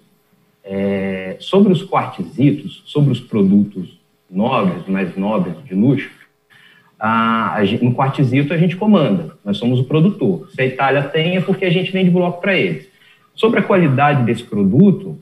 É, 0.62 1.36
sobre 1.40 1.72
os 1.72 1.82
quartzitos, 1.82 2.82
sobre 2.84 3.10
os 3.10 3.20
produtos 3.20 3.98
nobres, 4.30 4.86
mais 4.86 5.16
nobres, 5.16 5.54
de 5.64 5.74
luxo, 5.74 6.10
a, 6.98 7.58
a, 7.58 7.62
no 7.80 7.94
quartzito 7.94 8.52
a 8.52 8.58
gente 8.58 8.76
comanda, 8.76 9.36
nós 9.44 9.56
somos 9.56 9.80
o 9.80 9.84
produtor. 9.84 10.48
Se 10.54 10.62
a 10.62 10.66
Itália 10.66 11.02
tem, 11.02 11.36
é 11.36 11.40
porque 11.40 11.64
a 11.64 11.70
gente 11.70 11.92
vende 11.92 12.10
bloco 12.10 12.40
para 12.40 12.56
eles. 12.56 12.88
Sobre 13.34 13.60
a 13.60 13.62
qualidade 13.62 14.24
desse 14.24 14.42
produto, 14.42 15.16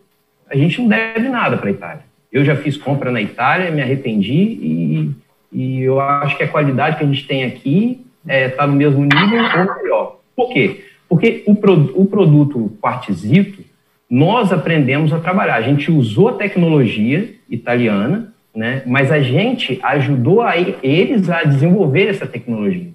a 0.51 0.57
gente 0.57 0.81
não 0.81 0.89
deve 0.89 1.29
nada 1.29 1.57
para 1.59 1.69
a 1.69 1.73
Itália. 1.73 2.03
Eu 2.33 2.45
já 2.45 2.57
fiz 2.57 2.77
compra 2.77 3.11
na 3.11 3.21
Itália, 3.21 3.71
me 3.71 3.83
arrependi 3.83 4.33
e, 4.33 5.11
e 5.53 5.83
eu 5.83 6.01
acho 6.01 6.37
que 6.37 6.43
a 6.43 6.49
qualidade 6.49 6.97
que 6.97 7.05
a 7.05 7.07
gente 7.07 7.27
tem 7.27 7.45
aqui 7.45 8.05
está 8.23 8.35
é, 8.35 8.49
tá 8.49 8.67
no 8.67 8.75
mesmo 8.75 9.03
nível 9.03 9.39
ou 9.39 9.77
melhor. 9.77 10.19
Por 10.35 10.53
quê? 10.53 10.85
Porque 11.09 11.43
o, 11.47 11.55
pro, 11.55 11.93
o 11.95 12.07
produto 12.07 12.77
quartzito, 12.81 13.63
nós 14.09 14.53
aprendemos 14.53 15.13
a 15.13 15.19
trabalhar. 15.19 15.57
A 15.57 15.63
gente 15.63 15.91
usou 15.91 16.29
a 16.29 16.33
tecnologia 16.35 17.35
italiana, 17.49 18.33
né? 18.57 18.83
mas 18.87 19.13
a 19.13 19.21
gente 19.21 19.79
ajudou 19.83 20.41
a 20.41 20.57
eles 20.57 21.29
a 21.29 21.45
desenvolver 21.45 22.09
essa 22.09 22.27
tecnologia. 22.27 22.89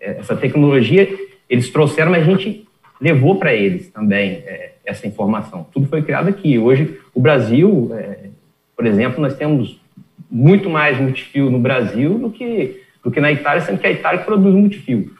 É, 0.00 0.18
essa 0.18 0.34
tecnologia 0.34 1.08
eles 1.48 1.70
trouxeram, 1.70 2.10
mas 2.10 2.24
a 2.24 2.26
gente 2.26 2.66
levou 3.00 3.36
para 3.36 3.54
eles 3.54 3.88
também 3.90 4.42
é, 4.44 4.72
essa 4.84 5.06
informação. 5.06 5.64
Tudo 5.72 5.86
foi 5.86 6.02
criado 6.02 6.28
aqui. 6.28 6.58
Hoje, 6.58 6.98
o 7.14 7.20
Brasil, 7.20 7.90
é, 7.94 8.30
por 8.76 8.84
exemplo, 8.84 9.20
nós 9.20 9.36
temos 9.36 9.80
muito 10.28 10.68
mais 10.68 11.00
multifio 11.00 11.50
no 11.50 11.58
Brasil 11.60 12.18
do 12.18 12.30
que, 12.30 12.82
do 13.04 13.10
que 13.10 13.20
na 13.20 13.30
Itália, 13.30 13.62
sendo 13.62 13.78
que 13.78 13.86
a 13.86 13.92
Itália 13.92 14.24
produz 14.24 14.54
multifio. 14.54 15.12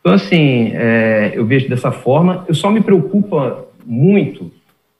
Então, 0.00 0.12
assim, 0.12 0.70
é, 0.74 1.32
eu 1.34 1.44
vejo 1.44 1.68
dessa 1.68 1.90
forma. 1.90 2.44
Eu 2.46 2.54
só 2.54 2.70
me 2.70 2.80
preocupa 2.80 3.66
muito 3.84 4.52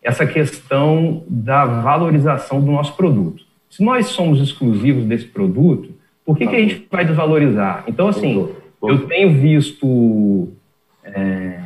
essa 0.03 0.26
questão 0.26 1.22
da 1.28 1.64
valorização 1.64 2.61
do 2.61 2.72
nosso 2.72 2.97
produto. 2.97 3.43
Se 3.75 3.83
nós 3.83 4.07
somos 4.07 4.41
exclusivos 4.41 5.05
desse 5.05 5.25
produto, 5.25 5.91
por 6.25 6.39
que, 6.39 6.47
que 6.47 6.55
a 6.55 6.61
gente 6.61 6.87
vai 6.89 7.05
desvalorizar? 7.05 7.83
Então, 7.89 8.07
assim, 8.07 8.49
eu 8.81 9.09
tenho 9.09 9.35
visto 9.35 10.53
é, 11.03 11.59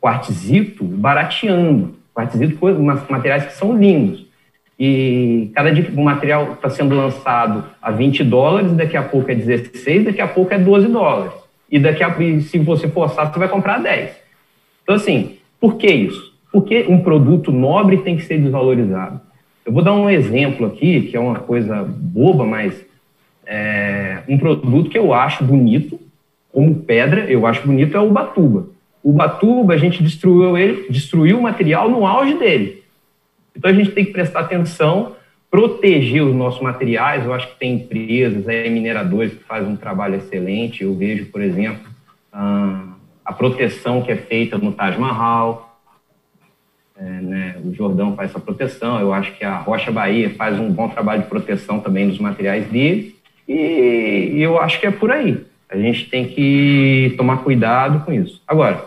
quartzito 0.00 0.82
barateando, 0.82 1.94
quartzito, 2.14 2.58
materiais 3.10 3.44
que 3.44 3.52
são 3.52 3.76
lindos. 3.76 4.24
E 4.80 5.50
cada 5.54 5.70
dia 5.70 5.84
que 5.84 5.92
o 5.92 6.02
material 6.02 6.54
está 6.54 6.70
sendo 6.70 6.96
lançado 6.96 7.66
a 7.82 7.90
20 7.90 8.24
dólares, 8.24 8.72
daqui 8.72 8.96
a 8.96 9.02
pouco 9.02 9.30
é 9.30 9.34
16, 9.34 10.06
daqui 10.06 10.22
a 10.22 10.28
pouco 10.28 10.54
é 10.54 10.58
12 10.58 10.88
dólares. 10.88 11.34
E 11.70 11.78
daqui 11.78 12.02
a 12.02 12.14
se 12.40 12.58
você 12.60 12.88
forçar, 12.88 13.30
você 13.30 13.38
vai 13.38 13.48
comprar 13.48 13.76
10. 13.76 14.10
Então, 14.84 14.94
assim, 14.94 15.36
por 15.60 15.76
que 15.76 15.86
isso? 15.86 16.32
Porque 16.50 16.86
um 16.88 17.02
produto 17.02 17.52
nobre 17.52 17.98
tem 17.98 18.16
que 18.16 18.22
ser 18.22 18.38
desvalorizado. 18.40 19.20
Eu 19.64 19.72
vou 19.72 19.82
dar 19.82 19.92
um 19.92 20.10
exemplo 20.10 20.66
aqui, 20.66 21.02
que 21.02 21.16
é 21.16 21.20
uma 21.20 21.38
coisa 21.40 21.84
boba, 21.84 22.44
mas 22.44 22.84
é, 23.46 24.18
um 24.28 24.36
produto 24.36 24.90
que 24.90 24.98
eu 24.98 25.14
acho 25.14 25.44
bonito, 25.44 26.00
como 26.52 26.74
pedra, 26.74 27.30
eu 27.30 27.46
acho 27.46 27.66
bonito, 27.66 27.96
é 27.96 28.00
o 28.00 28.10
Batuba. 28.10 28.66
O 29.02 29.12
Batuba, 29.12 29.74
a 29.74 29.76
gente 29.76 30.02
destruiu 30.02 30.56
ele, 30.56 30.86
destruiu 30.90 31.38
o 31.38 31.42
material 31.42 31.88
no 31.90 32.06
auge 32.06 32.34
dele. 32.34 32.82
Então 33.56 33.70
a 33.70 33.74
gente 33.74 33.90
tem 33.90 34.04
que 34.04 34.12
prestar 34.12 34.40
atenção, 34.40 35.14
proteger 35.50 36.22
os 36.22 36.34
nossos 36.34 36.60
materiais. 36.60 37.24
Eu 37.24 37.32
acho 37.32 37.48
que 37.48 37.58
tem 37.58 37.74
empresas, 37.74 38.48
é, 38.48 38.68
mineradores 38.68 39.32
que 39.32 39.44
fazem 39.44 39.72
um 39.72 39.76
trabalho 39.76 40.16
excelente. 40.16 40.82
Eu 40.82 40.94
vejo, 40.94 41.26
por 41.26 41.40
exemplo, 41.40 41.90
a 42.32 43.32
proteção 43.32 44.02
que 44.02 44.10
é 44.10 44.16
feita 44.16 44.58
no 44.58 44.72
Taj 44.72 44.98
Mahal, 44.98 45.71
é, 46.96 47.02
né, 47.02 47.56
o 47.64 47.72
Jordão 47.74 48.14
faz 48.14 48.30
essa 48.30 48.40
proteção, 48.40 49.00
eu 49.00 49.12
acho 49.12 49.32
que 49.36 49.44
a 49.44 49.56
Rocha 49.56 49.90
Bahia 49.90 50.30
faz 50.30 50.58
um 50.58 50.70
bom 50.70 50.88
trabalho 50.88 51.22
de 51.22 51.28
proteção 51.28 51.80
também 51.80 52.08
dos 52.08 52.18
materiais 52.18 52.66
dele, 52.66 53.16
e, 53.48 54.32
e 54.34 54.42
eu 54.42 54.60
acho 54.60 54.78
que 54.80 54.86
é 54.86 54.90
por 54.90 55.10
aí. 55.10 55.44
A 55.68 55.76
gente 55.76 56.08
tem 56.10 56.26
que 56.26 57.14
tomar 57.16 57.38
cuidado 57.38 58.04
com 58.04 58.12
isso. 58.12 58.42
Agora, 58.46 58.84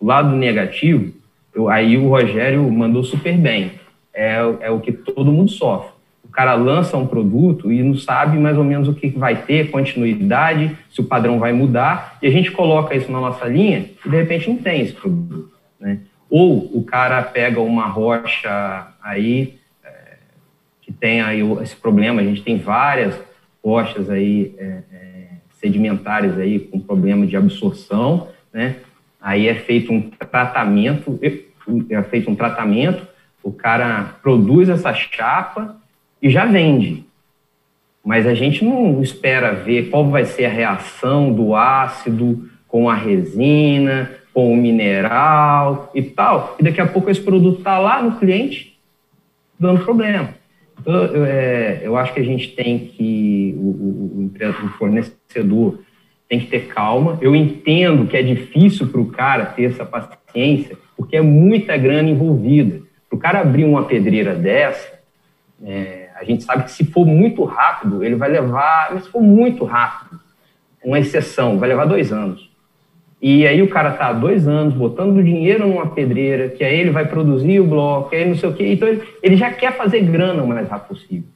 o 0.00 0.06
lado 0.06 0.34
negativo, 0.34 1.12
eu, 1.54 1.68
aí 1.68 1.96
o 1.96 2.08
Rogério 2.08 2.68
mandou 2.70 3.04
super 3.04 3.36
bem. 3.36 3.72
É, 4.12 4.36
é 4.60 4.70
o 4.70 4.80
que 4.80 4.92
todo 4.92 5.32
mundo 5.32 5.50
sofre. 5.50 5.90
O 6.24 6.28
cara 6.28 6.54
lança 6.54 6.96
um 6.96 7.06
produto 7.06 7.72
e 7.72 7.82
não 7.82 7.94
sabe 7.94 8.36
mais 8.38 8.58
ou 8.58 8.64
menos 8.64 8.88
o 8.88 8.94
que 8.94 9.08
vai 9.08 9.36
ter, 9.42 9.70
continuidade, 9.70 10.76
se 10.90 11.00
o 11.00 11.04
padrão 11.04 11.38
vai 11.38 11.52
mudar, 11.52 12.18
e 12.20 12.26
a 12.26 12.30
gente 12.30 12.50
coloca 12.50 12.94
isso 12.94 13.10
na 13.10 13.20
nossa 13.20 13.46
linha 13.46 13.88
e 14.04 14.08
de 14.08 14.16
repente 14.16 14.48
não 14.50 14.56
tem 14.56 14.82
esse 14.82 14.92
produto. 14.92 15.50
Né? 15.80 16.00
Ou 16.28 16.70
o 16.76 16.82
cara 16.82 17.22
pega 17.22 17.60
uma 17.60 17.86
rocha 17.86 18.88
aí 19.02 19.58
é, 19.84 20.16
que 20.82 20.92
tem 20.92 21.20
aí 21.20 21.40
esse 21.62 21.76
problema, 21.76 22.20
a 22.20 22.24
gente 22.24 22.42
tem 22.42 22.58
várias 22.58 23.18
rochas 23.64 24.10
aí 24.10 24.54
é, 24.58 24.64
é, 24.92 25.26
sedimentares 25.52 26.38
aí 26.38 26.58
com 26.58 26.80
problema 26.80 27.26
de 27.26 27.36
absorção, 27.36 28.28
né? 28.52 28.76
Aí 29.20 29.48
é 29.48 29.54
feito 29.54 29.92
um 29.92 30.10
tratamento, 30.10 31.18
é 31.90 32.02
feito 32.04 32.30
um 32.30 32.36
tratamento, 32.36 33.06
o 33.42 33.52
cara 33.52 34.16
produz 34.22 34.68
essa 34.68 34.92
chapa 34.94 35.76
e 36.22 36.30
já 36.30 36.44
vende. 36.44 37.04
Mas 38.04 38.26
a 38.26 38.34
gente 38.34 38.64
não 38.64 39.02
espera 39.02 39.52
ver 39.52 39.90
qual 39.90 40.08
vai 40.08 40.24
ser 40.24 40.44
a 40.44 40.50
reação 40.50 41.32
do 41.32 41.56
ácido 41.56 42.48
com 42.68 42.88
a 42.88 42.94
resina, 42.94 44.10
com 44.36 44.52
o 44.52 44.56
mineral 44.56 45.90
e 45.94 46.02
tal, 46.02 46.56
e 46.60 46.62
daqui 46.62 46.78
a 46.78 46.86
pouco 46.86 47.08
esse 47.08 47.22
produto 47.22 47.56
está 47.56 47.78
lá 47.78 48.02
no 48.02 48.18
cliente 48.18 48.78
dando 49.58 49.82
problema. 49.82 50.34
Então, 50.78 50.92
eu, 50.92 51.24
é, 51.24 51.80
eu 51.82 51.96
acho 51.96 52.12
que 52.12 52.20
a 52.20 52.22
gente 52.22 52.48
tem 52.48 52.80
que, 52.80 53.54
o, 53.56 53.62
o, 53.62 54.30
o 54.46 54.68
fornecedor 54.76 55.78
tem 56.28 56.38
que 56.38 56.48
ter 56.48 56.66
calma. 56.66 57.16
Eu 57.22 57.34
entendo 57.34 58.06
que 58.06 58.14
é 58.14 58.22
difícil 58.22 58.88
para 58.88 59.00
o 59.00 59.06
cara 59.06 59.46
ter 59.46 59.70
essa 59.70 59.86
paciência, 59.86 60.76
porque 60.94 61.16
é 61.16 61.22
muita 61.22 61.74
grana 61.78 62.10
envolvida. 62.10 62.82
Para 63.08 63.16
o 63.16 63.18
cara 63.18 63.40
abrir 63.40 63.64
uma 63.64 63.84
pedreira 63.84 64.34
dessa, 64.34 65.00
é, 65.64 66.10
a 66.14 66.24
gente 66.24 66.44
sabe 66.44 66.64
que 66.64 66.72
se 66.72 66.84
for 66.84 67.06
muito 67.06 67.42
rápido, 67.44 68.04
ele 68.04 68.16
vai 68.16 68.28
levar, 68.28 68.90
mas 68.92 69.04
se 69.04 69.10
for 69.10 69.22
muito 69.22 69.64
rápido, 69.64 70.20
uma 70.84 70.98
exceção, 70.98 71.58
vai 71.58 71.70
levar 71.70 71.86
dois 71.86 72.12
anos. 72.12 72.54
E 73.20 73.46
aí 73.46 73.62
o 73.62 73.68
cara 73.68 73.92
tá 73.92 74.08
há 74.08 74.12
dois 74.12 74.46
anos 74.46 74.74
botando 74.74 75.22
dinheiro 75.22 75.66
numa 75.66 75.86
pedreira, 75.86 76.48
que 76.50 76.62
aí 76.62 76.78
ele 76.78 76.90
vai 76.90 77.06
produzir 77.06 77.60
o 77.60 77.66
bloco, 77.66 78.14
aí 78.14 78.28
não 78.28 78.36
sei 78.36 78.48
o 78.48 78.52
quê. 78.52 78.72
Então 78.72 78.86
ele, 78.88 79.02
ele 79.22 79.36
já 79.36 79.50
quer 79.50 79.76
fazer 79.76 80.00
grana 80.02 80.42
o 80.42 80.48
mais 80.48 80.68
rápido 80.68 80.88
possível. 80.88 81.28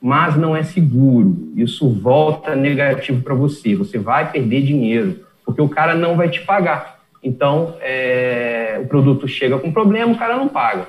Mas 0.00 0.36
não 0.36 0.56
é 0.56 0.62
seguro. 0.62 1.52
Isso 1.54 1.88
volta 1.88 2.56
negativo 2.56 3.22
para 3.22 3.34
você. 3.34 3.76
Você 3.76 3.98
vai 3.98 4.30
perder 4.30 4.62
dinheiro, 4.62 5.20
porque 5.44 5.60
o 5.60 5.68
cara 5.68 5.94
não 5.94 6.16
vai 6.16 6.28
te 6.28 6.40
pagar. 6.40 7.00
Então, 7.22 7.76
é, 7.80 8.80
o 8.82 8.86
produto 8.86 9.28
chega 9.28 9.58
com 9.58 9.70
problema, 9.70 10.12
o 10.12 10.18
cara 10.18 10.36
não 10.36 10.48
paga. 10.48 10.88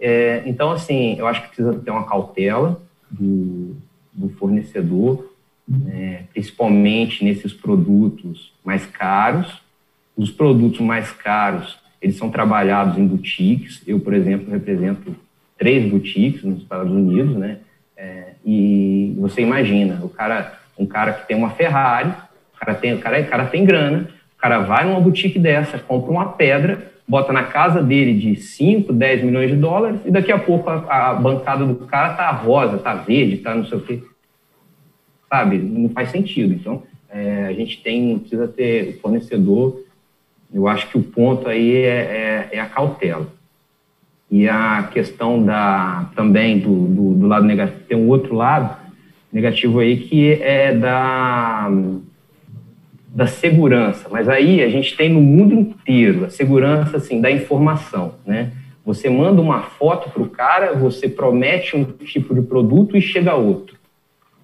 É, 0.00 0.42
então, 0.46 0.70
assim, 0.70 1.16
eu 1.18 1.26
acho 1.26 1.42
que 1.42 1.48
precisa 1.48 1.74
ter 1.74 1.90
uma 1.90 2.06
cautela 2.06 2.80
do, 3.10 3.76
do 4.12 4.28
fornecedor, 4.30 5.32
né, 5.66 6.24
principalmente 6.32 7.24
nesses 7.24 7.52
produtos 7.52 8.52
mais 8.64 8.86
caros, 8.86 9.63
os 10.16 10.30
produtos 10.30 10.80
mais 10.80 11.10
caros, 11.10 11.78
eles 12.00 12.16
são 12.16 12.30
trabalhados 12.30 12.98
em 12.98 13.06
boutiques. 13.06 13.82
Eu, 13.86 13.98
por 13.98 14.14
exemplo, 14.14 14.52
represento 14.52 15.14
três 15.58 15.90
boutiques 15.90 16.42
nos 16.44 16.58
Estados 16.58 16.92
Unidos, 16.92 17.36
né? 17.36 17.58
É, 17.96 18.32
e 18.44 19.14
você 19.18 19.40
imagina, 19.40 20.00
o 20.02 20.08
cara, 20.08 20.58
um 20.78 20.84
cara 20.84 21.12
que 21.12 21.26
tem 21.26 21.36
uma 21.36 21.50
Ferrari, 21.50 22.10
o 22.54 22.58
cara 22.58 22.74
tem, 22.74 22.94
o 22.94 22.98
cara, 22.98 23.20
o 23.20 23.26
cara 23.26 23.46
tem 23.46 23.64
grana, 23.64 24.08
o 24.36 24.40
cara 24.40 24.60
vai 24.60 24.84
numa 24.84 25.00
boutique 25.00 25.38
dessa, 25.38 25.78
compra 25.78 26.10
uma 26.10 26.32
pedra, 26.32 26.92
bota 27.06 27.32
na 27.32 27.44
casa 27.44 27.82
dele 27.82 28.14
de 28.14 28.36
5, 28.36 28.92
10 28.92 29.24
milhões 29.24 29.50
de 29.50 29.56
dólares, 29.56 30.00
e 30.04 30.10
daqui 30.10 30.32
a 30.32 30.38
pouco 30.38 30.68
a, 30.68 31.10
a 31.10 31.14
bancada 31.14 31.64
do 31.64 31.74
cara 31.86 32.14
tá 32.14 32.30
rosa, 32.30 32.78
tá 32.78 32.94
verde, 32.94 33.38
tá 33.38 33.54
não 33.54 33.64
sei 33.64 33.78
o 33.78 33.80
quê. 33.80 34.02
Sabe? 35.28 35.58
Não 35.58 35.88
faz 35.88 36.10
sentido. 36.10 36.52
Então, 36.52 36.82
é, 37.08 37.46
a 37.46 37.52
gente 37.52 37.82
tem, 37.82 38.18
precisa 38.18 38.48
ter 38.48 38.90
o 38.90 39.00
fornecedor 39.00 39.83
eu 40.52 40.68
acho 40.68 40.88
que 40.88 40.98
o 40.98 41.02
ponto 41.02 41.48
aí 41.48 41.76
é, 41.76 41.88
é, 41.88 42.48
é 42.52 42.60
a 42.60 42.66
cautela. 42.66 43.26
E 44.30 44.48
a 44.48 44.88
questão 44.92 45.44
da, 45.44 46.10
também 46.16 46.58
do, 46.58 46.86
do, 46.86 47.14
do, 47.14 47.26
lado 47.26 47.44
negativo, 47.46 47.80
tem 47.88 47.96
um 47.96 48.08
outro 48.08 48.34
lado 48.34 48.76
negativo 49.32 49.80
aí 49.80 49.96
que 49.96 50.32
é 50.42 50.74
da, 50.74 51.70
da 53.08 53.26
segurança. 53.26 54.08
Mas 54.10 54.28
aí 54.28 54.62
a 54.62 54.68
gente 54.68 54.96
tem 54.96 55.08
no 55.08 55.20
mundo 55.20 55.54
inteiro 55.54 56.24
a 56.24 56.30
segurança 56.30 56.96
assim, 56.96 57.20
da 57.20 57.30
informação. 57.30 58.14
Né? 58.26 58.52
Você 58.84 59.08
manda 59.08 59.40
uma 59.40 59.62
foto 59.62 60.10
para 60.10 60.22
o 60.22 60.28
cara, 60.28 60.72
você 60.74 61.08
promete 61.08 61.76
um 61.76 61.84
tipo 61.84 62.34
de 62.34 62.42
produto 62.42 62.96
e 62.96 63.00
chega 63.00 63.34
outro. 63.34 63.76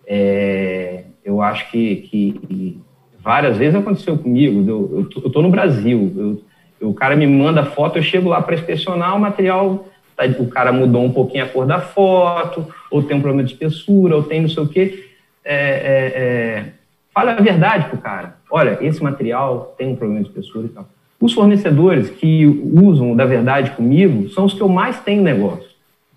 É, 0.06 1.04
eu 1.24 1.42
acho 1.42 1.70
que, 1.70 1.96
que 1.96 2.78
Várias 3.22 3.56
vezes 3.56 3.74
aconteceu 3.74 4.16
comigo. 4.16 4.60
Eu, 4.68 5.08
eu, 5.14 5.22
eu 5.24 5.30
tô 5.30 5.42
no 5.42 5.50
Brasil. 5.50 6.42
Eu, 6.80 6.88
o 6.88 6.94
cara 6.94 7.14
me 7.14 7.26
manda 7.26 7.64
foto, 7.64 7.98
eu 7.98 8.02
chego 8.02 8.28
lá 8.28 8.40
para 8.40 8.54
inspecionar 8.54 9.14
o 9.14 9.20
material. 9.20 9.86
Tá, 10.16 10.24
o 10.38 10.48
cara 10.48 10.72
mudou 10.72 11.04
um 11.04 11.12
pouquinho 11.12 11.44
a 11.44 11.48
cor 11.48 11.66
da 11.66 11.78
foto, 11.78 12.66
ou 12.90 13.02
tem 13.02 13.16
um 13.16 13.20
problema 13.20 13.46
de 13.46 13.52
espessura, 13.52 14.16
ou 14.16 14.22
tem 14.22 14.40
não 14.40 14.48
sei 14.48 14.62
o 14.62 14.68
quê. 14.68 15.10
É, 15.44 15.54
é, 15.54 16.12
é, 16.14 16.64
fale 17.12 17.30
a 17.30 17.34
verdade 17.36 17.88
pro 17.88 17.98
cara. 17.98 18.36
Olha, 18.50 18.78
esse 18.80 19.02
material 19.02 19.74
tem 19.76 19.88
um 19.88 19.96
problema 19.96 20.22
de 20.22 20.28
espessura 20.28 20.66
e 20.66 20.70
tal. 20.70 20.88
Os 21.20 21.34
fornecedores 21.34 22.08
que 22.08 22.46
usam 22.46 23.14
da 23.14 23.26
verdade 23.26 23.72
comigo 23.72 24.30
são 24.30 24.46
os 24.46 24.54
que 24.54 24.62
eu 24.62 24.68
mais 24.68 24.98
tenho 25.00 25.22
negócio. 25.22 25.68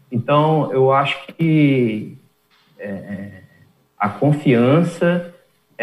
Então, 0.09 0.71
eu 0.71 0.93
acho 0.93 1.17
que 1.27 2.17
é, 2.79 2.87
é 2.87 3.31
a 3.99 4.07
confiança 4.07 5.32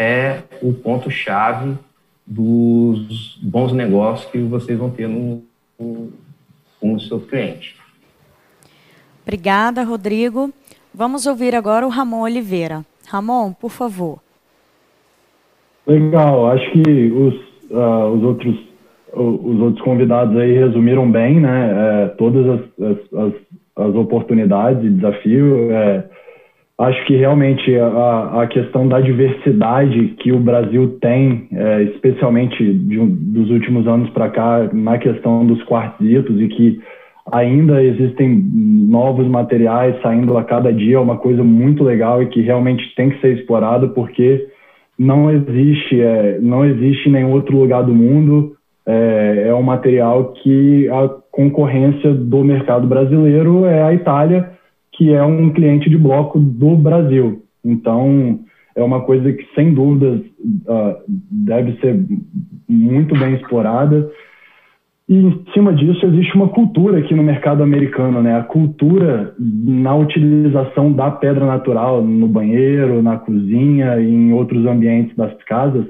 é 0.01 0.43
o 0.61 0.73
ponto-chave 0.73 1.77
dos 2.25 3.37
bons 3.41 3.71
negócios 3.73 4.29
que 4.31 4.39
vocês 4.39 4.77
vão 4.77 4.89
ter 4.89 5.07
no, 5.07 5.43
no, 5.79 6.11
com 6.79 6.93
o 6.93 6.99
seu 6.99 7.19
cliente. 7.19 7.75
Obrigada, 9.23 9.83
Rodrigo. 9.83 10.51
Vamos 10.93 11.25
ouvir 11.25 11.55
agora 11.55 11.85
o 11.85 11.89
Ramon 11.89 12.21
Oliveira. 12.21 12.85
Ramon, 13.07 13.53
por 13.53 13.69
favor. 13.69 14.19
Legal, 15.85 16.51
acho 16.51 16.71
que 16.71 17.11
os, 17.11 17.35
uh, 17.71 18.07
os 18.15 18.23
outros 18.23 18.71
os 19.13 19.59
outros 19.59 19.83
convidados 19.83 20.37
aí 20.37 20.53
resumiram 20.53 21.09
bem, 21.11 21.39
né? 21.41 21.71
É, 21.73 22.07
todas 22.17 22.47
as, 22.47 22.61
as, 22.79 23.33
as, 23.75 23.95
oportunidades 23.95 24.85
e 24.85 24.89
desafio. 24.89 25.71
É, 25.71 26.05
acho 26.81 27.05
que 27.05 27.15
realmente 27.15 27.75
a, 27.77 28.41
a 28.41 28.47
questão 28.47 28.87
da 28.87 28.99
diversidade 28.99 30.15
que 30.19 30.31
o 30.31 30.39
Brasil 30.39 30.97
tem, 30.99 31.47
é, 31.53 31.83
especialmente 31.83 32.57
de, 32.57 32.97
dos 32.97 33.49
últimos 33.49 33.87
anos 33.87 34.09
para 34.11 34.29
cá, 34.29 34.69
na 34.73 34.97
questão 34.97 35.45
dos 35.45 35.63
quartzitos 35.63 36.41
e 36.41 36.47
que 36.47 36.81
ainda 37.31 37.83
existem 37.83 38.43
novos 38.89 39.27
materiais 39.27 39.95
saindo 40.01 40.37
a 40.37 40.43
cada 40.43 40.73
dia, 40.73 40.95
é 40.95 40.99
uma 40.99 41.17
coisa 41.17 41.43
muito 41.43 41.83
legal 41.83 42.21
e 42.21 42.27
que 42.27 42.41
realmente 42.41 42.83
tem 42.95 43.09
que 43.11 43.21
ser 43.21 43.37
explorado 43.37 43.89
porque 43.89 44.47
não 44.97 45.29
existe, 45.29 46.01
é, 46.01 46.39
não 46.41 46.65
existe 46.65 47.09
em 47.09 47.11
nenhum 47.11 47.31
outro 47.31 47.57
lugar 47.57 47.83
do 47.83 47.93
mundo 47.93 48.55
é, 48.85 49.45
é 49.47 49.53
um 49.53 49.61
material 49.61 50.33
que 50.33 50.89
a 50.89 51.09
concorrência 51.31 52.13
do 52.13 52.43
mercado 52.43 52.87
brasileiro 52.87 53.65
é 53.65 53.83
a 53.83 53.93
Itália, 53.93 54.50
que 55.01 55.11
é 55.11 55.23
um 55.23 55.49
cliente 55.49 55.89
de 55.89 55.97
bloco 55.97 56.39
do 56.39 56.75
Brasil. 56.75 57.41
Então, 57.65 58.41
é 58.75 58.83
uma 58.83 59.01
coisa 59.01 59.33
que, 59.33 59.43
sem 59.55 59.73
dúvidas, 59.73 60.19
uh, 60.19 60.95
deve 61.07 61.75
ser 61.79 62.05
muito 62.69 63.17
bem 63.17 63.33
explorada. 63.33 64.07
E, 65.09 65.15
em 65.15 65.43
cima 65.55 65.73
disso, 65.73 66.05
existe 66.05 66.35
uma 66.35 66.49
cultura 66.49 66.99
aqui 66.99 67.15
no 67.15 67.23
mercado 67.23 67.63
americano, 67.63 68.21
né? 68.21 68.37
A 68.37 68.43
cultura 68.43 69.33
na 69.39 69.95
utilização 69.95 70.93
da 70.93 71.09
pedra 71.09 71.47
natural 71.47 72.03
no 72.03 72.27
banheiro, 72.27 73.01
na 73.01 73.17
cozinha 73.17 73.99
e 73.99 74.07
em 74.07 74.31
outros 74.33 74.67
ambientes 74.67 75.15
das 75.15 75.33
casas 75.45 75.87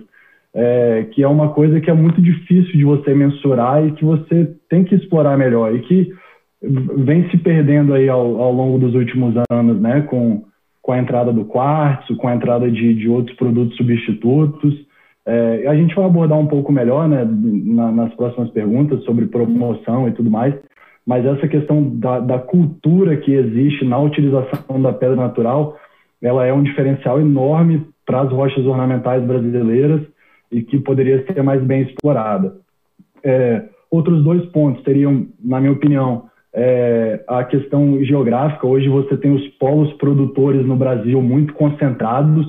é, 0.53 1.07
que 1.11 1.23
é 1.23 1.27
uma 1.27 1.49
coisa 1.49 1.79
que 1.79 1.89
é 1.89 1.93
muito 1.93 2.21
difícil 2.21 2.73
de 2.73 2.83
você 2.83 3.13
mensurar 3.13 3.85
e 3.85 3.91
que 3.91 4.03
você 4.03 4.53
tem 4.69 4.83
que 4.83 4.95
explorar 4.95 5.37
melhor 5.37 5.73
e 5.73 5.79
que 5.79 6.13
vem 6.61 7.29
se 7.29 7.37
perdendo 7.37 7.93
aí 7.93 8.07
ao, 8.07 8.39
ao 8.39 8.53
longo 8.53 8.77
dos 8.77 8.93
últimos 8.93 9.33
anos, 9.49 9.81
né, 9.81 10.01
com, 10.01 10.43
com 10.81 10.91
a 10.91 10.99
entrada 10.99 11.33
do 11.33 11.45
quartzo, 11.45 12.15
com 12.15 12.27
a 12.27 12.35
entrada 12.35 12.69
de, 12.69 12.93
de 12.93 13.09
outros 13.09 13.35
produtos 13.35 13.75
substitutos. 13.75 14.73
É, 15.25 15.67
a 15.67 15.75
gente 15.75 15.95
vai 15.95 16.05
abordar 16.05 16.37
um 16.37 16.47
pouco 16.47 16.71
melhor, 16.71 17.07
né, 17.07 17.27
na, 17.27 17.91
nas 17.91 18.13
próximas 18.13 18.49
perguntas 18.51 19.03
sobre 19.03 19.25
promoção 19.25 20.07
e 20.07 20.11
tudo 20.11 20.29
mais, 20.29 20.53
mas 21.05 21.25
essa 21.25 21.47
questão 21.47 21.83
da, 21.97 22.19
da 22.19 22.39
cultura 22.39 23.17
que 23.17 23.33
existe 23.33 23.83
na 23.85 23.99
utilização 23.99 24.81
da 24.81 24.93
pedra 24.93 25.15
natural, 25.15 25.77
ela 26.21 26.45
é 26.45 26.53
um 26.53 26.61
diferencial 26.61 27.19
enorme 27.19 27.85
para 28.05 28.21
as 28.21 28.31
rochas 28.31 28.65
ornamentais 28.65 29.23
brasileiras 29.23 30.01
e 30.51 30.61
que 30.61 30.79
poderia 30.79 31.25
ser 31.25 31.41
mais 31.41 31.61
bem 31.63 31.81
explorada. 31.83 32.55
É, 33.23 33.63
outros 33.89 34.23
dois 34.23 34.45
pontos 34.47 34.83
seriam, 34.83 35.27
na 35.43 35.59
minha 35.59 35.73
opinião, 35.73 36.29
é, 36.53 37.23
a 37.27 37.43
questão 37.43 38.03
geográfica. 38.03 38.67
Hoje 38.67 38.89
você 38.89 39.15
tem 39.17 39.31
os 39.31 39.47
polos 39.59 39.91
produtores 39.93 40.65
no 40.65 40.75
Brasil 40.75 41.21
muito 41.21 41.53
concentrados, 41.53 42.45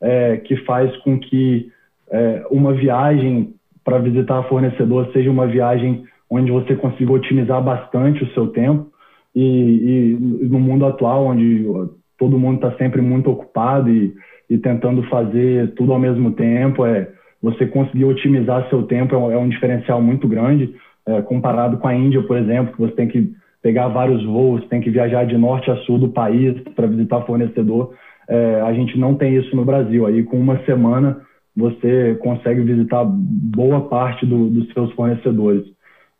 é, 0.00 0.36
que 0.38 0.56
faz 0.64 0.94
com 0.98 1.18
que 1.18 1.70
é, 2.10 2.44
uma 2.50 2.72
viagem 2.72 3.54
para 3.84 3.98
visitar 3.98 4.42
fornecedor 4.44 5.10
seja 5.12 5.30
uma 5.30 5.46
viagem 5.46 6.04
onde 6.28 6.50
você 6.50 6.76
consiga 6.76 7.12
otimizar 7.12 7.62
bastante 7.62 8.22
o 8.22 8.32
seu 8.32 8.48
tempo. 8.48 8.90
E, 9.34 9.42
e 9.42 10.46
no 10.46 10.60
mundo 10.60 10.86
atual, 10.86 11.26
onde 11.26 11.66
todo 12.18 12.38
mundo 12.38 12.56
está 12.56 12.76
sempre 12.76 13.00
muito 13.00 13.30
ocupado 13.30 13.90
e, 13.90 14.14
e 14.48 14.58
tentando 14.58 15.02
fazer 15.04 15.72
tudo 15.74 15.92
ao 15.92 15.98
mesmo 15.98 16.32
tempo, 16.32 16.84
é, 16.84 17.08
você 17.42 17.66
conseguir 17.66 18.04
otimizar 18.04 18.68
seu 18.68 18.82
tempo 18.82 19.14
é 19.14 19.18
um, 19.18 19.32
é 19.32 19.38
um 19.38 19.48
diferencial 19.48 20.00
muito 20.02 20.28
grande, 20.28 20.74
é, 21.10 21.22
comparado 21.22 21.78
com 21.78 21.88
a 21.88 21.94
Índia, 21.94 22.22
por 22.22 22.36
exemplo, 22.36 22.72
que 22.72 22.80
você 22.80 22.92
tem 22.92 23.08
que 23.08 23.32
pegar 23.62 23.88
vários 23.88 24.24
voos, 24.24 24.66
tem 24.68 24.80
que 24.80 24.90
viajar 24.90 25.24
de 25.24 25.36
norte 25.36 25.70
a 25.70 25.76
sul 25.78 25.98
do 25.98 26.08
país 26.08 26.58
para 26.74 26.86
visitar 26.86 27.22
fornecedor. 27.22 27.92
É, 28.28 28.60
a 28.62 28.72
gente 28.72 28.98
não 28.98 29.14
tem 29.14 29.34
isso 29.36 29.54
no 29.54 29.64
Brasil. 29.64 30.06
Aí, 30.06 30.22
com 30.22 30.38
uma 30.38 30.58
semana, 30.64 31.20
você 31.56 32.16
consegue 32.20 32.62
visitar 32.62 33.04
boa 33.04 33.82
parte 33.88 34.24
do, 34.24 34.48
dos 34.48 34.72
seus 34.72 34.92
fornecedores. 34.92 35.64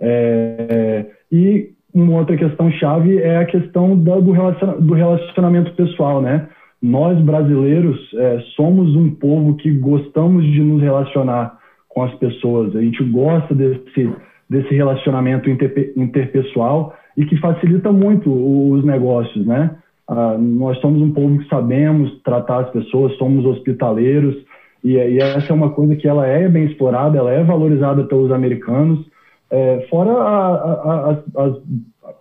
É, 0.00 1.06
e 1.30 1.70
uma 1.94 2.18
outra 2.18 2.36
questão 2.36 2.70
chave 2.72 3.18
é 3.18 3.36
a 3.38 3.44
questão 3.44 3.96
do, 3.96 4.20
do 4.20 4.92
relacionamento 4.94 5.72
pessoal, 5.74 6.20
né? 6.20 6.48
nós 6.82 7.20
brasileiros 7.20 7.98
é, 8.14 8.40
somos 8.56 8.96
um 8.96 9.10
povo 9.10 9.54
que 9.56 9.70
gostamos 9.70 10.44
de 10.44 10.60
nos 10.62 10.80
relacionar 10.80 11.58
com 11.88 12.02
as 12.02 12.14
pessoas. 12.14 12.74
A 12.74 12.80
gente 12.80 13.02
gosta 13.04 13.54
desse, 13.54 14.10
desse 14.50 14.74
relacionamento 14.74 15.48
inter, 15.48 15.92
interpessoal 15.96 16.92
e 17.16 17.24
que 17.24 17.36
facilita 17.36 17.92
muito 17.92 18.30
os 18.30 18.84
negócios, 18.84 19.46
né? 19.46 19.76
Ah, 20.08 20.36
nós 20.36 20.76
somos 20.80 21.00
um 21.00 21.12
povo 21.12 21.38
que 21.38 21.48
sabemos 21.48 22.20
tratar 22.24 22.62
as 22.62 22.70
pessoas, 22.70 23.16
somos 23.16 23.46
hospitaleiros 23.46 24.36
e, 24.82 24.94
e, 24.94 25.18
essa 25.18 25.52
é 25.52 25.54
uma 25.54 25.70
coisa 25.70 25.94
que 25.94 26.08
ela 26.08 26.26
é 26.26 26.48
bem 26.48 26.64
explorada, 26.64 27.16
ela 27.16 27.30
é 27.30 27.44
valorizada 27.44 28.02
pelos 28.04 28.32
americanos. 28.32 29.06
É, 29.50 29.86
fora 29.88 30.10
a, 30.10 30.54
a, 30.54 31.10
a, 31.10 31.44
as, 31.44 31.56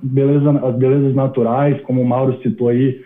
beleza, 0.04 0.52
as 0.52 0.76
belezas 0.76 1.16
naturais, 1.16 1.82
como 1.82 2.02
o 2.02 2.06
Mauro 2.06 2.40
citou 2.44 2.68
aí, 2.68 3.02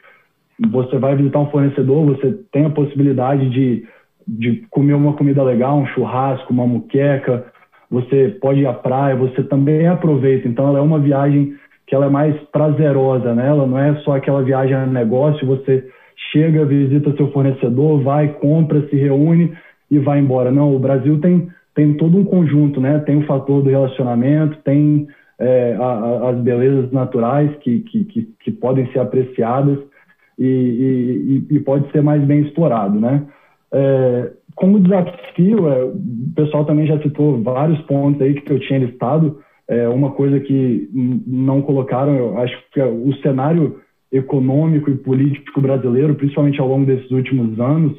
você 0.69 0.97
vai 0.97 1.15
visitar 1.15 1.39
um 1.39 1.49
fornecedor, 1.49 2.05
você 2.05 2.33
tem 2.51 2.65
a 2.65 2.69
possibilidade 2.69 3.49
de, 3.49 3.85
de 4.27 4.65
comer 4.69 4.95
uma 4.95 5.13
comida 5.13 5.43
legal, 5.43 5.77
um 5.77 5.87
churrasco, 5.87 6.51
uma 6.51 6.67
muqueca, 6.67 7.45
você 7.93 8.35
pode 8.41 8.61
ir 8.61 8.65
à 8.65 8.73
praia, 8.73 9.15
você 9.15 9.43
também 9.43 9.85
aproveita. 9.85 10.47
Então, 10.47 10.67
ela 10.67 10.79
é 10.79 10.81
uma 10.81 10.97
viagem 10.97 11.53
que 11.85 11.93
ela 11.93 12.07
é 12.07 12.09
mais 12.09 12.35
prazerosa, 12.51 13.35
né? 13.35 13.47
Ela 13.47 13.67
não 13.67 13.77
é 13.77 13.93
só 13.97 14.15
aquela 14.15 14.41
viagem 14.41 14.73
a 14.73 14.87
negócio, 14.87 15.45
você 15.45 15.87
chega, 16.31 16.65
visita 16.65 17.15
seu 17.15 17.31
fornecedor, 17.31 18.01
vai, 18.01 18.29
compra, 18.29 18.81
se 18.89 18.95
reúne 18.95 19.53
e 19.91 19.99
vai 19.99 20.17
embora. 20.17 20.51
Não, 20.51 20.75
o 20.75 20.79
Brasil 20.79 21.19
tem, 21.21 21.47
tem 21.75 21.93
todo 21.93 22.17
um 22.17 22.23
conjunto, 22.23 22.81
né? 22.81 22.97
Tem 22.97 23.15
o 23.17 23.27
fator 23.27 23.61
do 23.61 23.69
relacionamento, 23.69 24.57
tem 24.63 25.05
é, 25.37 25.75
a, 25.79 25.83
a, 25.83 26.29
as 26.31 26.39
belezas 26.39 26.91
naturais 26.91 27.55
que, 27.57 27.81
que, 27.81 28.05
que, 28.05 28.29
que 28.43 28.51
podem 28.51 28.91
ser 28.91 28.99
apreciadas 28.99 29.77
e, 30.39 31.45
e, 31.47 31.55
e 31.55 31.59
pode 31.59 31.91
ser 31.91 32.01
mais 32.01 32.23
bem 32.23 32.41
explorado, 32.41 32.99
né? 32.99 33.21
É, 33.71 34.31
como 34.55 34.79
desafio, 34.79 35.67
é, 35.69 35.83
o 35.83 35.95
pessoal 36.35 36.65
também 36.65 36.87
já 36.87 36.99
citou 37.01 37.41
vários 37.41 37.79
pontos 37.81 38.21
aí 38.21 38.33
que 38.39 38.51
eu 38.51 38.59
tinha 38.59 38.79
listado. 38.79 39.39
É, 39.67 39.87
uma 39.87 40.11
coisa 40.11 40.39
que 40.39 40.89
não 41.25 41.61
colocaram, 41.61 42.15
eu 42.15 42.37
acho 42.39 42.57
que 42.71 42.79
é 42.79 42.85
o 42.85 43.13
cenário 43.21 43.79
econômico 44.11 44.91
e 44.91 44.95
político 44.95 45.59
brasileiro, 45.59 46.15
principalmente 46.15 46.59
ao 46.59 46.67
longo 46.67 46.85
desses 46.85 47.09
últimos 47.09 47.59
anos, 47.59 47.97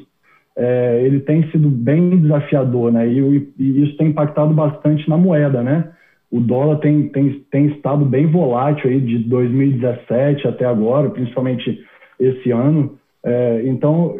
é, 0.57 1.01
ele 1.03 1.19
tem 1.19 1.49
sido 1.51 1.69
bem 1.69 2.17
desafiador, 2.17 2.91
né? 2.91 3.05
E, 3.07 3.51
e, 3.59 3.83
isso 3.83 3.97
tem 3.97 4.07
impactado 4.07 4.53
bastante 4.53 5.07
na 5.09 5.17
moeda, 5.17 5.61
né? 5.61 5.91
O 6.31 6.39
dólar 6.39 6.77
tem, 6.77 7.09
tem, 7.09 7.45
tem 7.51 7.67
estado 7.67 8.05
bem 8.05 8.27
volátil 8.27 8.89
aí 8.89 9.01
de 9.01 9.19
2017 9.19 10.47
até 10.47 10.65
agora, 10.65 11.09
principalmente 11.09 11.79
esse 12.19 12.51
ano. 12.51 12.97
É, 13.23 13.63
então, 13.65 14.15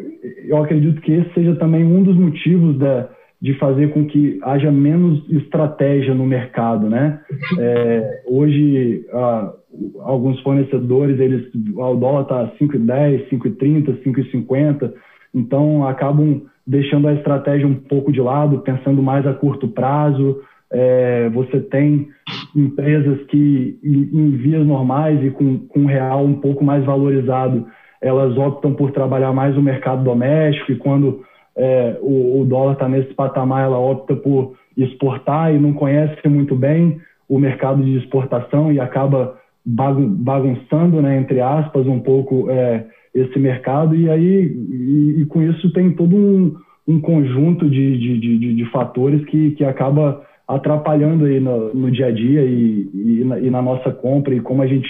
eu 0.46 0.56
acredito 0.62 1.00
que 1.00 1.12
esse 1.12 1.32
seja 1.34 1.54
também 1.56 1.84
um 1.84 2.02
dos 2.02 2.16
motivos 2.16 2.78
da, 2.78 3.08
de 3.40 3.54
fazer 3.54 3.92
com 3.92 4.06
que 4.06 4.38
haja 4.42 4.70
menos 4.70 5.24
estratégia 5.30 6.14
no 6.14 6.26
mercado, 6.26 6.88
né? 6.88 7.20
É, 7.58 8.22
hoje, 8.26 9.04
ah, 9.12 9.52
alguns 10.00 10.40
fornecedores, 10.40 11.20
eles, 11.20 11.46
o 11.74 11.94
dólar 11.94 12.22
está 12.22 12.52
5,10, 12.58 13.28
5,30, 13.28 14.02
5,50, 14.02 14.92
então 15.34 15.86
acabam 15.86 16.42
deixando 16.66 17.08
a 17.08 17.14
estratégia 17.14 17.66
um 17.66 17.74
pouco 17.74 18.10
de 18.10 18.20
lado, 18.20 18.60
pensando 18.60 19.02
mais 19.02 19.26
a 19.26 19.34
curto 19.34 19.68
prazo. 19.68 20.40
É, 20.72 21.28
você 21.28 21.60
tem 21.60 22.08
empresas 22.54 23.22
que, 23.26 23.78
em, 23.84 24.10
em 24.12 24.30
vias 24.32 24.66
normais 24.66 25.22
e 25.24 25.30
com, 25.30 25.58
com 25.58 25.86
real 25.86 26.24
um 26.24 26.40
pouco 26.40 26.64
mais 26.64 26.84
valorizado, 26.84 27.66
elas 28.00 28.36
optam 28.36 28.74
por 28.74 28.90
trabalhar 28.92 29.32
mais 29.32 29.54
no 29.54 29.62
mercado 29.62 30.04
doméstico 30.04 30.72
e 30.72 30.76
quando 30.76 31.24
é, 31.56 31.96
o, 32.00 32.40
o, 32.40 32.44
dólar 32.44 32.74
está 32.74 32.88
nesse 32.88 33.14
patamar, 33.14 33.64
ela 33.64 33.78
opta 33.78 34.14
por 34.14 34.54
exportar 34.76 35.54
e 35.54 35.58
não 35.58 35.72
conhece 35.72 36.28
muito 36.28 36.54
bem 36.54 37.00
o 37.28 37.38
mercado 37.38 37.82
de 37.82 37.96
exportação 37.96 38.70
e 38.70 38.78
acaba 38.78 39.38
bagunçando, 39.64 41.02
né, 41.02 41.18
entre 41.18 41.40
aspas, 41.40 41.86
um 41.86 41.98
pouco 41.98 42.48
é, 42.50 42.86
esse 43.12 43.38
mercado. 43.38 43.96
E 43.96 44.08
aí 44.08 44.44
e, 44.44 45.22
e, 45.22 45.26
com 45.26 45.42
isso 45.42 45.72
tem 45.72 45.90
todo 45.92 46.14
um, 46.14 46.54
um 46.86 47.00
conjunto 47.00 47.68
de, 47.68 47.98
de, 47.98 48.18
de, 48.20 48.54
de, 48.54 48.64
fatores 48.70 49.24
que, 49.24 49.52
que 49.52 49.64
acaba 49.64 50.22
atrapalhando 50.46 51.24
aí 51.24 51.40
no, 51.40 51.74
no 51.74 51.90
dia 51.90 52.06
a 52.06 52.10
dia 52.12 52.44
e, 52.44 52.88
e, 52.94 53.24
na, 53.24 53.40
e, 53.40 53.50
na, 53.50 53.60
nossa 53.60 53.90
compra 53.90 54.32
e 54.34 54.40
como 54.40 54.62
a 54.62 54.66
gente 54.66 54.88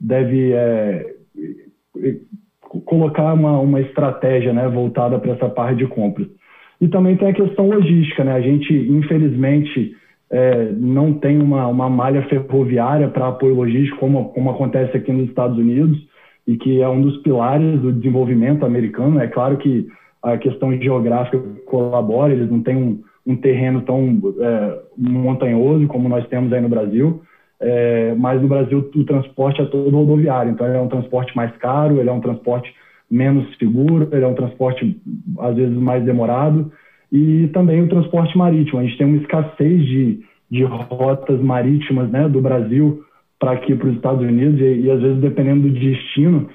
deve 0.00 0.52
é, 0.52 1.14
colocar 2.80 3.32
uma, 3.34 3.58
uma 3.58 3.80
estratégia 3.80 4.52
né, 4.52 4.68
voltada 4.68 5.18
para 5.18 5.32
essa 5.32 5.48
parte 5.48 5.78
de 5.78 5.86
compras. 5.86 6.26
E 6.80 6.88
também 6.88 7.16
tem 7.16 7.28
a 7.28 7.34
questão 7.34 7.68
logística, 7.68 8.24
né? 8.24 8.32
A 8.32 8.40
gente, 8.40 8.72
infelizmente, 8.72 9.94
é, 10.30 10.72
não 10.72 11.14
tem 11.14 11.40
uma, 11.40 11.66
uma 11.68 11.88
malha 11.88 12.22
ferroviária 12.22 13.08
para 13.08 13.28
apoio 13.28 13.54
logístico, 13.54 13.98
como, 13.98 14.30
como 14.30 14.50
acontece 14.50 14.96
aqui 14.96 15.12
nos 15.12 15.28
Estados 15.28 15.56
Unidos, 15.56 15.98
e 16.46 16.56
que 16.56 16.82
é 16.82 16.88
um 16.88 17.00
dos 17.00 17.16
pilares 17.18 17.80
do 17.80 17.92
desenvolvimento 17.92 18.66
americano. 18.66 19.20
É 19.20 19.28
claro 19.28 19.56
que 19.56 19.86
a 20.22 20.36
questão 20.36 20.72
geográfica 20.72 21.40
colabora, 21.66 22.32
eles 22.32 22.50
não 22.50 22.62
têm 22.62 22.76
um, 22.76 23.02
um 23.26 23.36
terreno 23.36 23.82
tão 23.82 24.20
é, 24.40 24.78
montanhoso 24.98 25.86
como 25.86 26.08
nós 26.08 26.26
temos 26.28 26.52
aí 26.52 26.60
no 26.60 26.68
Brasil, 26.68 27.22
é, 27.60 28.14
mas 28.16 28.40
no 28.42 28.48
Brasil 28.48 28.90
o 28.94 29.04
transporte 29.04 29.60
é 29.60 29.64
todo 29.64 29.96
rodoviário, 29.96 30.52
então 30.52 30.66
ele 30.66 30.76
é 30.76 30.80
um 30.80 30.88
transporte 30.88 31.34
mais 31.36 31.54
caro, 31.56 31.98
ele 31.98 32.08
é 32.08 32.12
um 32.12 32.20
transporte 32.20 32.74
menos 33.10 33.46
seguro, 33.58 34.08
ele 34.12 34.24
é 34.24 34.26
um 34.26 34.34
transporte 34.34 35.00
às 35.38 35.54
vezes 35.54 35.76
mais 35.76 36.04
demorado, 36.04 36.72
e 37.12 37.48
também 37.48 37.82
o 37.82 37.88
transporte 37.88 38.36
marítimo. 38.36 38.80
A 38.80 38.82
gente 38.82 38.98
tem 38.98 39.06
uma 39.06 39.18
escassez 39.18 39.84
de, 39.84 40.20
de 40.50 40.64
rotas 40.64 41.40
marítimas 41.40 42.10
né, 42.10 42.28
do 42.28 42.40
Brasil 42.40 43.04
para 43.38 43.52
aqui 43.52 43.74
para 43.74 43.88
os 43.88 43.94
Estados 43.94 44.26
Unidos, 44.26 44.60
e, 44.60 44.80
e, 44.80 44.90
às 44.90 45.00
vezes, 45.00 45.18
dependendo 45.20 45.68
do 45.68 45.78
destino, 45.78 46.48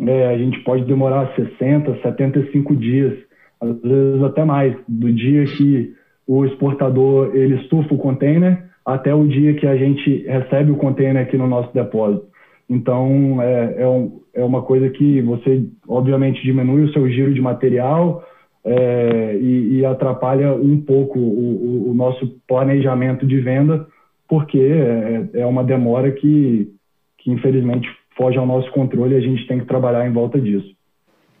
é, 0.00 0.28
a 0.28 0.38
gente 0.38 0.58
pode 0.60 0.84
demorar 0.84 1.32
60, 1.36 2.00
75 2.02 2.74
dias, 2.76 3.18
às 3.60 3.80
vezes 3.80 4.22
até 4.22 4.44
mais, 4.44 4.74
do 4.88 5.12
dia 5.12 5.44
que 5.44 5.94
o 6.26 6.44
exportador 6.44 7.30
ele 7.34 7.56
estufa 7.56 7.94
o 7.94 7.98
container 7.98 8.69
até 8.94 9.14
o 9.14 9.26
dia 9.26 9.54
que 9.54 9.66
a 9.66 9.76
gente 9.76 10.24
recebe 10.26 10.70
o 10.70 10.76
container 10.76 11.22
aqui 11.22 11.36
no 11.36 11.46
nosso 11.46 11.72
depósito. 11.72 12.26
Então, 12.68 13.40
é, 13.42 13.82
é, 13.82 13.88
um, 13.88 14.20
é 14.34 14.44
uma 14.44 14.62
coisa 14.62 14.88
que 14.90 15.20
você, 15.22 15.64
obviamente, 15.88 16.42
diminui 16.42 16.84
o 16.84 16.92
seu 16.92 17.08
giro 17.08 17.34
de 17.34 17.40
material 17.40 18.24
é, 18.64 19.36
e, 19.40 19.78
e, 19.78 19.84
atrapalha 19.84 20.52
um 20.54 20.80
pouco 20.80 21.18
o, 21.18 21.22
o, 21.22 21.90
o, 21.90 21.94
nosso 21.94 22.28
planejamento 22.46 23.26
de 23.26 23.40
venda, 23.40 23.86
porque 24.28 24.58
é, 24.58 25.40
é 25.40 25.46
uma 25.46 25.64
demora 25.64 26.12
que, 26.12 26.70
que, 27.18 27.30
infelizmente, 27.30 27.88
foge 28.16 28.38
ao 28.38 28.46
nosso 28.46 28.70
controle 28.72 29.14
e 29.14 29.18
a 29.18 29.20
gente 29.20 29.46
tem 29.46 29.58
que 29.58 29.66
trabalhar 29.66 30.06
em 30.06 30.12
volta 30.12 30.40
disso. 30.40 30.68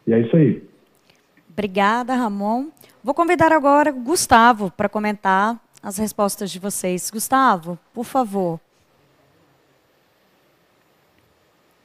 E 0.06 0.12
é 0.12 0.18
isso 0.18 0.34
aí. 0.34 0.62
Obrigada, 1.52 2.14
Ramon. 2.14 2.68
Vou 3.04 3.14
convidar 3.14 3.52
agora 3.52 3.90
o 3.90 4.00
Gustavo 4.00 4.70
para 4.76 4.88
comentar 4.88 5.56
as 5.82 5.98
respostas 5.98 6.50
de 6.50 6.58
vocês. 6.58 7.10
Gustavo, 7.10 7.78
por 7.92 8.04
favor. 8.04 8.60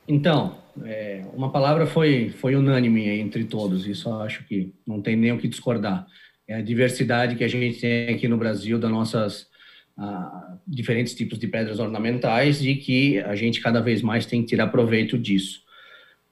Então, 0.08 0.58
é, 0.84 1.26
uma 1.34 1.52
palavra 1.52 1.88
foi, 1.88 2.30
foi 2.30 2.56
unânime 2.56 3.08
entre 3.08 3.43
todos, 3.46 3.88
isso 3.88 4.12
acho 4.14 4.43
que 4.43 4.72
não 4.86 5.02
tem 5.02 5.16
nem 5.16 5.32
o 5.32 5.38
que 5.38 5.48
discordar. 5.48 6.06
É 6.48 6.56
a 6.56 6.62
diversidade 6.62 7.36
que 7.36 7.43
a 7.43 7.48
gente 7.48 7.80
tem 7.80 8.14
aqui 8.14 8.28
no 8.28 8.38
Brasil 8.38 8.78
das 8.78 8.91
nossas 8.91 9.48
ah, 9.98 10.58
diferentes 10.68 11.16
tipos 11.16 11.39
de 11.39 11.48
pedras 11.48 11.80
ornamentais 11.80 12.64
e 12.64 12.76
que 12.76 13.20
a 13.20 13.34
gente 13.36 13.62
cada 13.62 13.82
vez 13.82 14.02
mais 14.02 14.26
tem 14.26 14.41
que 14.41 14.48
tirar 14.48 14.68
proveito 14.68 15.18
disso. 15.18 15.64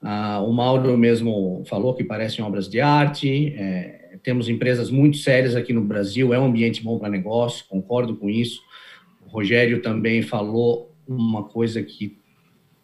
Ah, 0.01 0.41
o 0.41 0.51
Mauro 0.51 0.95
mesmo 0.97 1.63
falou 1.65 1.95
que 1.95 2.03
parecem 2.03 2.43
obras 2.43 2.69
de 2.69 2.79
arte, 2.79 3.55
é, 3.57 4.02
temos 4.21 4.49
empresas 4.49 4.89
muito 4.89 5.17
sérias 5.17 5.55
aqui 5.55 5.73
no 5.73 5.81
Brasil, 5.81 6.33
é 6.33 6.39
um 6.39 6.45
ambiente 6.45 6.83
bom 6.83 6.99
para 6.99 7.09
negócio, 7.09 7.65
concordo 7.67 8.15
com 8.15 8.29
isso. 8.29 8.61
O 9.25 9.29
Rogério 9.29 9.81
também 9.81 10.21
falou 10.21 10.93
uma 11.07 11.43
coisa 11.43 11.81
que, 11.81 12.17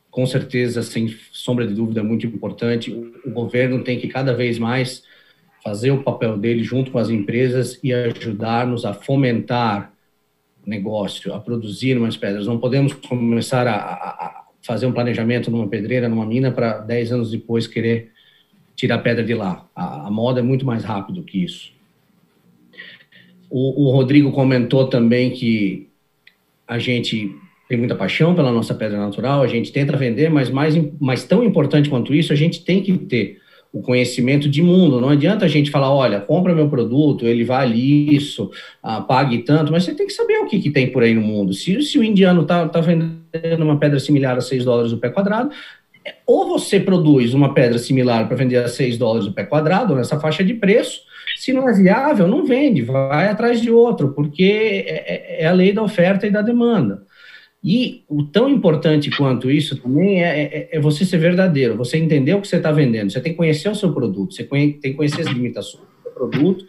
com 0.10 0.26
certeza, 0.26 0.82
sem 0.82 1.08
sombra 1.32 1.68
de 1.68 1.74
dúvida, 1.74 2.00
é 2.00 2.04
muito 2.04 2.26
importante. 2.26 2.92
O 2.92 3.32
governo 3.32 3.84
tem 3.84 4.00
que 4.00 4.08
cada 4.08 4.34
vez 4.34 4.58
mais 4.58 5.04
fazer 5.64 5.92
o 5.92 6.04
papel 6.04 6.38
dele 6.38 6.64
junto 6.64 6.92
com 6.92 6.98
as 6.98 7.10
empresas 7.10 7.80
e 7.84 7.94
ajudar-nos 7.94 8.86
a 8.86 8.94
fomentar 8.94 9.94
negócio, 10.66 11.34
a 11.34 11.40
produzir 11.40 11.98
umas 11.98 12.16
pedras. 12.16 12.48
Não 12.48 12.60
podemos 12.60 12.94
começar 12.94 13.68
a, 13.68 13.76
a 13.76 14.46
fazer 14.62 14.86
um 14.86 14.92
planejamento 14.92 15.50
numa 15.50 15.68
pedreira, 15.68 16.08
numa 16.08 16.26
mina, 16.26 16.52
para 16.52 16.80
10 16.80 17.12
anos 17.12 17.32
depois 17.32 17.68
querer 17.68 18.12
tirar 18.80 18.96
a 18.96 19.00
pedra 19.00 19.24
de 19.24 19.34
lá. 19.34 19.68
A, 19.76 20.08
a 20.08 20.12
moda 20.12 20.40
é 20.40 20.44
muito 20.44 20.66
mais 20.66 20.86
rápido 20.86 21.24
que 21.24 21.44
isso. 21.44 21.72
O, 23.50 23.88
o, 23.88 23.92
Rodrigo 23.92 24.32
comentou 24.32 24.88
também 24.88 25.32
que 25.32 25.90
a 26.66 26.80
gente 26.80 27.36
tem 27.68 27.78
muita 27.78 27.96
paixão 27.96 28.34
pela 28.34 28.52
nossa 28.52 28.74
pedra 28.74 28.98
natural, 28.98 29.42
a 29.42 29.48
gente 29.48 29.72
tenta 29.72 29.98
vender, 29.98 30.30
mas 30.30 30.50
mais, 30.50 30.76
mais 31.00 31.24
tão 31.24 31.44
importante 31.44 31.90
quanto 31.90 32.16
isso, 32.16 32.32
a 32.32 32.36
gente 32.36 32.64
tem 32.64 32.82
que 32.82 32.98
ter 32.98 33.40
o 33.72 33.82
conhecimento 33.82 34.48
de 34.48 34.64
mundo. 34.64 35.02
Não 35.02 35.10
adianta 35.10 35.46
a 35.46 35.48
gente 35.48 35.70
falar, 35.70 35.94
olha, 35.94 36.22
compra 36.22 36.56
meu 36.56 36.70
produto, 36.70 37.28
ele 37.28 37.44
vale 37.44 38.16
isso, 38.16 38.50
ah, 38.82 39.02
pague 39.02 39.40
tanto, 39.40 39.72
mas 39.72 39.84
você 39.84 39.94
tem 39.94 40.08
que 40.08 40.14
saber 40.14 40.38
o 40.38 40.46
que, 40.46 40.60
que 40.60 40.72
tem 40.72 40.92
por 40.92 41.04
aí 41.04 41.14
no 41.14 41.22
mundo. 41.22 41.54
Se, 41.54 41.82
se 41.82 42.00
o 42.00 42.04
indiano 42.04 42.44
está 42.44 42.68
tá 42.68 42.80
vendendo 42.82 43.64
uma 43.64 43.78
pedra 43.78 44.00
similar 44.00 44.38
a 44.38 44.42
6 44.42 44.64
dólares 44.64 44.92
o 44.92 44.98
pé 44.98 45.10
quadrado, 45.10 45.52
ou 46.26 46.48
você 46.48 46.80
produz 46.80 47.34
uma 47.34 47.54
pedra 47.54 47.78
similar 47.78 48.28
para 48.28 48.38
vender 48.38 48.58
a 48.58 48.68
6 48.68 48.98
dólares 48.98 49.28
o 49.28 49.34
pé 49.34 49.44
quadrado, 49.44 49.96
nessa 49.96 50.20
faixa 50.20 50.44
de 50.44 50.54
preço, 50.54 51.02
se 51.38 51.54
não 51.54 51.70
é 51.70 51.74
viável, 51.74 52.28
não 52.28 52.46
vende, 52.46 52.82
vai 52.82 53.30
atrás 53.30 53.62
de 53.62 53.72
outro, 53.72 54.14
porque 54.14 54.44
é, 54.44 55.40
é, 55.40 55.44
é 55.44 55.48
a 55.48 55.54
lei 55.54 55.72
da 55.72 55.84
oferta 55.84 56.28
e 56.28 56.32
da 56.32 56.42
demanda. 56.42 57.04
E 57.64 58.04
o 58.08 58.24
tão 58.24 58.50
importante 58.50 59.10
quanto 59.16 59.52
isso 59.52 59.76
também 59.76 60.24
é, 60.24 60.44
é, 60.44 60.70
é 60.74 60.80
você 60.80 61.04
ser 61.04 61.18
verdadeiro, 61.18 61.76
você 61.76 61.98
entender 61.98 62.34
o 62.34 62.42
que 62.42 62.48
você 62.48 62.56
está 62.56 62.72
vendendo, 62.72 63.12
você 63.12 63.20
tem 63.20 63.34
que 63.34 63.38
conhecer 63.38 63.70
o 63.70 63.76
seu 63.76 63.94
produto, 63.94 64.34
você 64.34 64.44
tem 64.44 64.80
que 64.80 64.94
conhecer 64.94 65.22
as 65.22 65.28
limitações 65.28 65.84
do 65.84 66.04
seu 66.04 66.12
produto, 66.12 66.66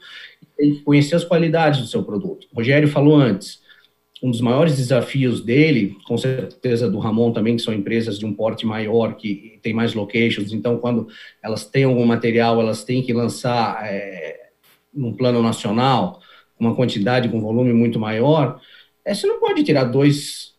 tem 0.57 0.74
que 0.74 0.82
conhecer 0.82 1.14
as 1.14 1.24
qualidades 1.24 1.80
do 1.80 1.86
seu 1.86 2.03
produto. 2.03 2.49
O 2.53 2.57
Rogério 2.57 2.88
falou 2.88 3.16
antes, 3.16 3.60
um 4.23 4.31
dos 4.31 4.41
maiores 4.41 4.77
desafios 4.77 5.43
dele, 5.43 5.97
com 6.07 6.18
certeza 6.18 6.91
do 6.91 6.99
Ramon 6.99 7.33
também, 7.33 7.57
que 7.57 7.62
são 7.62 7.73
empresas 7.73 8.18
de 8.18 8.27
um 8.27 8.35
porte 8.35 8.66
maior, 8.66 9.14
que 9.14 9.59
tem 9.62 9.73
mais 9.73 9.95
locations, 9.95 10.53
então 10.53 10.77
quando 10.79 11.09
elas 11.43 11.64
têm 11.64 11.85
algum 11.85 12.05
material, 12.05 12.61
elas 12.61 12.85
têm 12.85 13.03
que 13.03 13.12
lançar 13.12 13.83
é, 13.87 14.51
num 14.93 15.14
plano 15.14 15.43
nacional, 15.43 16.21
uma 16.59 16.75
quantidade 16.75 17.29
com 17.31 17.41
volume 17.41 17.73
muito 17.73 17.99
maior, 17.99 18.61
é, 19.05 19.14
você 19.14 19.27
não 19.27 19.41
pode 19.41 19.62
tirar 19.62 19.85
dois 19.85 20.51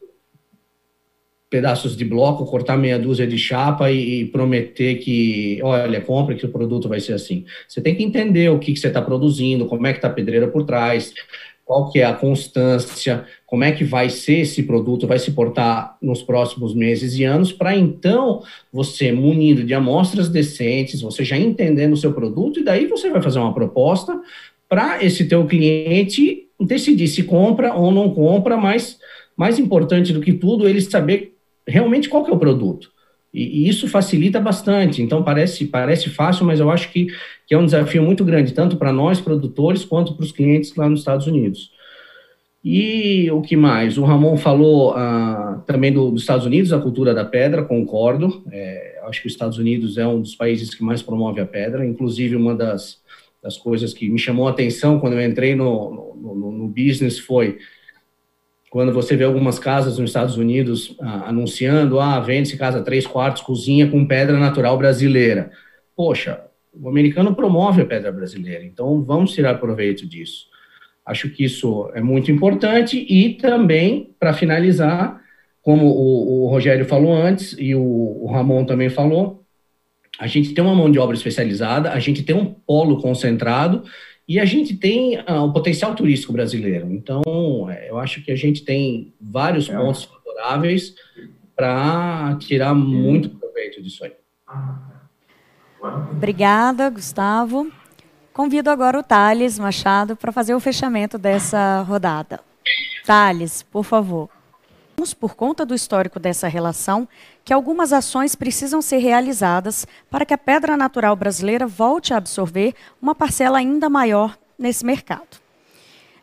pedaços 1.52 1.98
de 1.98 2.06
bloco, 2.06 2.46
cortar 2.46 2.78
meia 2.78 2.98
dúzia 2.98 3.28
de 3.28 3.38
chapa 3.38 3.92
e, 3.92 4.22
e 4.22 4.26
prometer 4.26 4.96
que, 5.00 5.60
olha, 5.62 6.00
compre 6.00 6.38
que 6.38 6.46
o 6.46 6.50
produto 6.50 6.88
vai 6.88 7.02
ser 7.02 7.12
assim. 7.12 7.44
Você 7.68 7.82
tem 7.82 7.94
que 7.94 8.02
entender 8.02 8.50
o 8.50 8.58
que, 8.58 8.72
que 8.72 8.80
você 8.80 8.88
está 8.88 9.02
produzindo, 9.02 9.66
como 9.66 9.86
é 9.86 9.92
que 9.92 9.98
está 9.98 10.08
a 10.08 10.14
pedreira 10.14 10.48
por 10.48 10.64
trás, 10.64 11.14
qual 11.72 11.90
que 11.90 12.00
é 12.00 12.04
a 12.04 12.12
constância, 12.14 13.24
como 13.46 13.64
é 13.64 13.72
que 13.72 13.86
vai 13.86 14.10
ser 14.10 14.40
esse 14.40 14.62
produto, 14.64 15.08
vai 15.08 15.18
se 15.18 15.32
portar 15.32 15.96
nos 16.02 16.22
próximos 16.22 16.76
meses 16.76 17.18
e 17.18 17.24
anos, 17.24 17.54
para 17.54 17.74
então 17.74 18.44
você, 18.74 19.10
munido 19.14 19.64
de 19.64 19.74
amostras 19.74 20.28
decentes, 20.28 21.00
você 21.00 21.24
já 21.24 21.38
entendendo 21.38 21.94
o 21.94 21.98
seu 21.98 22.12
produto, 22.12 22.60
e 22.60 22.64
daí 22.66 22.88
você 22.88 23.10
vai 23.10 23.22
fazer 23.22 23.40
uma 23.40 23.54
proposta 23.54 24.20
para 24.68 25.02
esse 25.02 25.24
teu 25.24 25.48
cliente 25.48 26.46
decidir 26.60 27.08
se 27.08 27.24
compra 27.24 27.74
ou 27.74 27.90
não 27.90 28.10
compra, 28.10 28.58
mas 28.58 29.00
mais 29.38 29.58
importante 29.58 30.12
do 30.12 30.20
que 30.20 30.34
tudo, 30.34 30.68
ele 30.68 30.82
saber 30.82 31.38
realmente 31.66 32.10
qual 32.10 32.26
que 32.26 32.32
é 32.32 32.34
o 32.34 32.40
produto. 32.40 32.92
E, 33.34 33.64
e, 33.64 33.70
isso 33.70 33.88
facilita 33.88 34.40
bastante. 34.40 35.02
Então, 35.02 35.24
parece, 35.24 35.66
parece 35.66 36.10
fácil, 36.10 36.46
mas 36.46 36.60
eu 36.60 36.70
acho 36.70 36.92
que, 36.92 37.08
que 37.48 37.54
é 37.54 37.58
um 37.58 37.66
desafio 37.66 38.04
muito 38.04 38.26
grande, 38.26 38.54
tanto 38.54 38.78
para 38.78 38.92
nós, 38.92 39.22
produtores, 39.22 39.86
quanto 39.86 40.16
para 40.16 40.26
os 40.26 40.32
clientes 40.32 40.76
lá 40.76 40.90
nos 40.90 41.00
Estados 41.00 41.28
Unidos. 41.28 41.72
E 42.64 43.30
o 43.32 43.42
que 43.42 43.56
mais? 43.56 43.98
O 43.98 44.04
Ramon 44.04 44.38
falou 44.38 44.94
ah, 44.94 45.64
também 45.66 45.92
do, 45.92 46.12
dos 46.12 46.22
Estados 46.22 46.46
Unidos, 46.46 46.72
a 46.72 46.80
cultura 46.80 47.14
da 47.14 47.26
pedra, 47.26 47.64
concordo. 47.64 48.44
É, 48.52 49.02
acho 49.06 49.22
que 49.22 49.28
os 49.28 49.34
Estados 49.34 49.58
Unidos 49.58 49.98
é 49.98 50.06
um 50.06 50.22
dos 50.22 50.36
países 50.36 50.76
que 50.76 50.84
mais 50.84 51.02
promove 51.02 51.42
a 51.42 51.46
pedra. 51.46 51.86
Inclusive, 51.86 52.36
uma 52.36 52.54
das, 52.54 53.02
das 53.42 53.58
coisas 53.58 53.94
que 53.94 54.08
me 54.10 54.20
chamou 54.20 54.48
a 54.48 54.52
atenção 54.52 55.00
quando 55.00 55.14
eu 55.14 55.26
entrei 55.26 55.56
no, 55.56 56.16
no, 56.16 56.36
no, 56.36 56.52
no 56.52 56.68
business 56.68 57.18
foi 57.18 57.58
quando 58.72 58.94
você 58.94 59.18
vê 59.18 59.26
algumas 59.26 59.60
casas 59.60 59.98
nos 59.98 60.12
Estados 60.12 60.38
Unidos 60.38 60.96
ah, 61.02 61.26
anunciando, 61.28 62.00
ah, 62.00 62.18
vende-se 62.22 62.56
casa 62.56 62.82
três 62.82 63.06
quartos, 63.06 63.42
cozinha 63.42 63.86
com 63.86 64.08
pedra 64.08 64.40
natural 64.40 64.78
brasileira. 64.78 65.52
Poxa, 65.94 66.42
o 66.74 66.88
americano 66.88 67.36
promove 67.36 67.82
a 67.82 67.86
pedra 67.86 68.14
brasileira, 68.14 68.64
então 68.64 69.04
vamos 69.04 69.34
tirar 69.34 69.56
proveito 69.56 70.08
disso. 70.08 70.46
Acho 71.06 71.30
que 71.30 71.44
isso 71.44 71.92
é 71.94 72.00
muito 72.00 72.32
importante 72.32 73.06
e 73.10 73.34
também, 73.34 74.16
para 74.18 74.32
finalizar, 74.32 75.20
como 75.62 75.88
o, 75.88 76.46
o, 76.46 76.48
Rogério 76.48 76.86
falou 76.86 77.14
antes 77.14 77.54
e 77.60 77.76
o, 77.76 77.84
o 78.22 78.32
Ramon 78.32 78.64
também 78.64 78.90
falou, 78.90 79.44
a 80.18 80.28
gente 80.28 80.54
tem 80.54 80.64
uma 80.64 80.76
mão 80.76 80.90
de 80.90 80.98
obra 80.98 81.18
especializada, 81.18 81.92
a 81.92 82.00
gente 82.00 82.24
tem 82.24 82.36
um 82.38 82.46
polo 82.46 83.02
concentrado 83.02 83.84
e 84.32 84.40
a 84.40 84.46
gente 84.46 84.78
tem 84.78 85.20
uh, 85.20 85.44
um 85.44 85.52
potencial 85.52 85.94
turístico 85.94 86.32
brasileiro. 86.32 86.90
Então, 86.90 87.22
é, 87.70 87.90
eu 87.90 88.00
acho 88.00 88.24
que 88.24 88.32
a 88.32 88.36
gente 88.36 88.64
tem 88.64 89.14
vários 89.20 89.70
é. 89.70 89.76
pontos 89.76 90.06
favoráveis 90.06 90.96
para 91.54 92.38
tirar 92.40 92.74
muito 92.74 93.30
proveito 93.30 93.84
disso 93.84 94.06
aí. 94.06 94.14
Obrigada, 96.14 96.90
Gustavo. 96.90 97.70
Convido 98.32 98.70
agora 98.70 98.98
o 98.98 99.04
Thales 99.04 99.60
Machado 99.60 100.16
para 100.16 100.32
fazer 100.32 100.56
o 100.56 100.62
fechamento 100.62 101.18
dessa 101.18 101.82
rodada. 101.82 102.40
Thales, 103.06 103.64
por 103.64 103.84
favor. 103.84 104.30
Por 105.20 105.36
conta 105.36 105.66
do 105.66 105.76
histórico 105.76 106.20
dessa 106.20 106.48
relação, 106.48 107.08
que 107.44 107.54
algumas 107.54 107.92
ações 107.92 108.36
precisam 108.36 108.82
ser 108.82 108.98
realizadas 108.98 109.88
para 110.10 110.26
que 110.26 110.34
a 110.34 110.38
pedra 110.38 110.78
natural 110.78 111.16
brasileira 111.16 111.66
volte 111.66 112.14
a 112.14 112.18
absorver 112.18 112.74
uma 113.02 113.16
parcela 113.16 113.58
ainda 113.58 113.90
maior 113.90 114.38
nesse 114.58 114.86
mercado. 114.86 115.40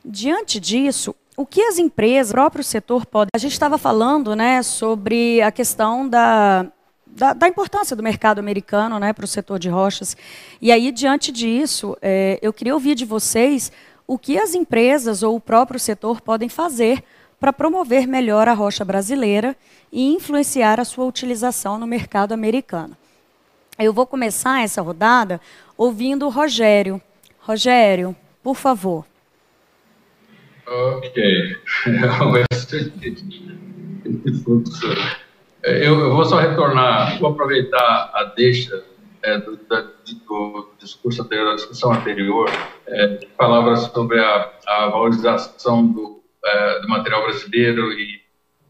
Diante 0.05 0.61
disso, 0.61 1.15
o 1.37 1.45
que 1.45 1.63
as 1.63 1.79
empresas, 1.79 2.31
o 2.31 2.35
próprio 2.35 2.65
setor 2.65 3.05
pode. 3.05 3.31
A 3.35 3.39
gente 3.39 3.53
estava 3.53 3.79
falando 3.79 4.35
né, 4.35 4.63
sobre 4.63 5.41
a 5.43 5.53
questão 5.53 6.09
da, 6.09 6.67
da, 7.07 7.33
da, 7.33 7.49
importância 7.49 7.95
do 7.95 8.03
mercado 8.03 8.39
americano 8.39 8.99
né, 8.99 9.13
para 9.13 9.25
o 9.25 9.29
setor 9.29 9.59
de 9.59 9.69
rochas. 9.69 10.17
E 10.61 10.73
aí, 10.73 10.91
diante 10.91 11.31
disso, 11.31 11.97
é, 12.03 12.39
eu 12.43 12.53
queria 12.53 12.75
ouvir 12.75 12.95
de 12.95 13.05
vocês 13.05 13.71
o 14.07 14.19
que 14.19 14.39
as 14.39 14.55
empresas 14.55 15.23
ou 15.23 15.37
o 15.37 15.41
próprio 15.41 15.79
setor 15.79 16.21
podem 16.21 16.49
fazer 16.49 17.05
para 17.41 17.53
promover 17.53 18.07
melhor 18.07 18.49
a 18.49 18.53
rocha 18.53 18.85
brasileira 18.85 19.57
e 19.93 20.15
influenciar 20.15 20.81
a 20.81 20.85
sua 20.85 21.05
utilização 21.05 21.79
no 21.79 21.87
mercado 21.87 22.33
americano. 22.33 22.97
Eu 23.79 23.93
vou 23.93 24.07
começar 24.07 24.63
essa 24.63 24.83
rodada 24.83 25.41
ouvindo 25.77 26.27
o 26.27 26.31
Rogério. 26.31 27.01
Rogério, 27.41 28.17
por 28.43 28.57
favor. 28.57 29.07
Ok. 30.67 31.57
eu, 35.63 36.01
eu, 36.01 36.15
vou 36.15 36.25
só 36.25 36.39
retornar, 36.39 37.19
vou 37.21 37.31
aproveitar 37.31 38.11
a 38.13 38.25
deixa 38.37 38.85
é, 39.23 39.39
do, 39.39 39.57
do, 39.57 40.69
discurso 40.79 41.23
anterior, 41.23 41.51
da 41.51 41.55
discussão 41.55 41.93
anterior, 41.93 42.51
é, 42.87 43.21
falava 43.37 43.77
sobre 43.77 44.21
a, 44.21 44.53
a 44.67 44.89
valorização 44.89 45.87
do, 45.87 46.18
é, 46.49 46.81
do 46.81 46.89
material 46.89 47.23
brasileiro 47.23 47.93
e, 47.93 48.21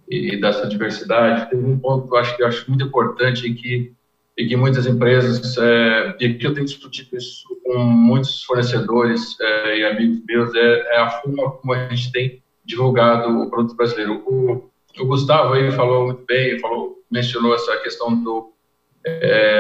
e, 0.09 0.41
dessa 0.41 0.67
diversidade. 0.67 1.51
Tem 1.51 1.59
um 1.59 1.79
ponto 1.79 2.09
que 2.09 2.15
eu 2.15 2.19
acho 2.19 2.37
que 2.37 2.43
eu 2.43 2.47
acho 2.47 2.69
muito 2.69 2.85
importante 2.85 3.47
e 3.47 3.55
que 3.55 3.99
e 4.39 4.47
que 4.47 4.55
muitas 4.55 4.87
empresas, 4.87 5.59
é, 5.59 6.17
e 6.21 6.27
aqui 6.27 6.47
eu 6.47 6.55
tenho 6.55 6.65
discutido 6.65 7.17
isso 7.17 7.45
com 7.65 7.77
muitos 7.81 8.45
fornecedores 8.45 9.37
é, 9.41 9.79
e 9.79 9.85
amigos 9.85 10.23
meus, 10.25 10.55
é, 10.55 10.95
é, 10.95 10.99
a 10.99 11.11
forma 11.11 11.51
como 11.51 11.73
a 11.73 11.89
gente 11.89 12.13
tem 12.13 12.41
divulgado 12.65 13.29
o 13.37 13.51
produto 13.51 13.75
brasileiro. 13.75 14.23
O, 14.29 14.71
o 14.97 15.07
Gustavo 15.07 15.55
aí 15.55 15.73
falou 15.73 16.07
muito 16.07 16.25
bem, 16.25 16.57
falou, 16.61 17.03
mencionou 17.11 17.53
essa 17.53 17.79
questão 17.79 18.15
do, 18.23 18.53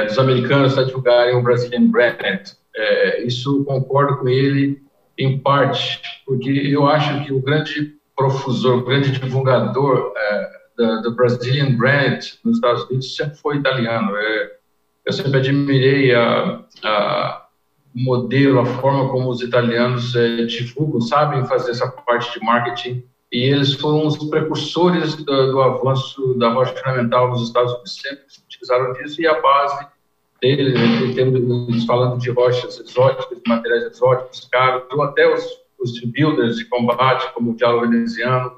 dos 0.06 0.18
americanos 0.18 0.76
divulgarem 0.86 1.34
o 1.34 1.42
Brazilian 1.42 1.86
Brand. 1.86 2.50
Isso 3.24 3.64
concordo 3.64 4.18
com 4.18 4.28
ele 4.28 4.80
em 5.16 5.38
parte, 5.38 6.00
porque 6.24 6.50
eu 6.50 6.86
acho 6.86 7.24
que 7.24 7.32
o 7.32 7.40
grande 7.40 7.97
profusor, 8.18 8.84
grande 8.84 9.12
divulgador 9.12 10.12
é, 10.16 10.50
do, 10.76 11.02
do 11.02 11.14
Brazilian 11.14 11.76
Brand 11.76 12.18
nos 12.44 12.56
Estados 12.56 12.84
Unidos 12.86 13.14
sempre 13.14 13.36
foi 13.36 13.56
italiano. 13.56 14.14
É, 14.16 14.56
eu 15.06 15.12
sempre 15.12 15.38
admirei 15.38 16.12
a, 16.14 16.60
a 16.84 17.46
modelo, 17.94 18.60
a 18.60 18.66
forma 18.66 19.08
como 19.08 19.30
os 19.30 19.40
italianos 19.40 20.14
é, 20.16 20.44
divulgam, 20.44 21.00
sabem 21.00 21.46
fazer 21.46 21.70
essa 21.70 21.88
parte 21.88 22.38
de 22.38 22.44
marketing, 22.44 23.04
e 23.30 23.44
eles 23.44 23.74
foram 23.74 24.06
os 24.06 24.16
precursores 24.28 25.14
do, 25.14 25.52
do 25.52 25.62
avanço 25.62 26.34
da 26.34 26.50
rocha 26.50 26.74
ornamental 26.74 27.30
nos 27.30 27.44
Estados 27.44 27.72
Unidos, 27.72 28.00
sempre 28.02 28.24
utilizaram 28.46 28.92
disso, 28.94 29.22
e 29.22 29.26
a 29.28 29.40
base 29.40 29.86
deles, 30.42 31.84
falando 31.86 32.18
de 32.18 32.30
rochas 32.30 32.78
exóticas, 32.80 33.38
de 33.42 33.48
materiais 33.48 33.84
exóticos, 33.84 34.48
caros, 34.50 34.82
ou 34.92 35.02
até 35.02 35.32
os, 35.32 35.42
os 35.78 36.00
builders 36.00 36.56
de 36.56 36.64
combate, 36.66 37.32
como 37.32 37.52
o 37.52 37.56
diálogo 37.56 37.88
veneziano, 37.88 38.52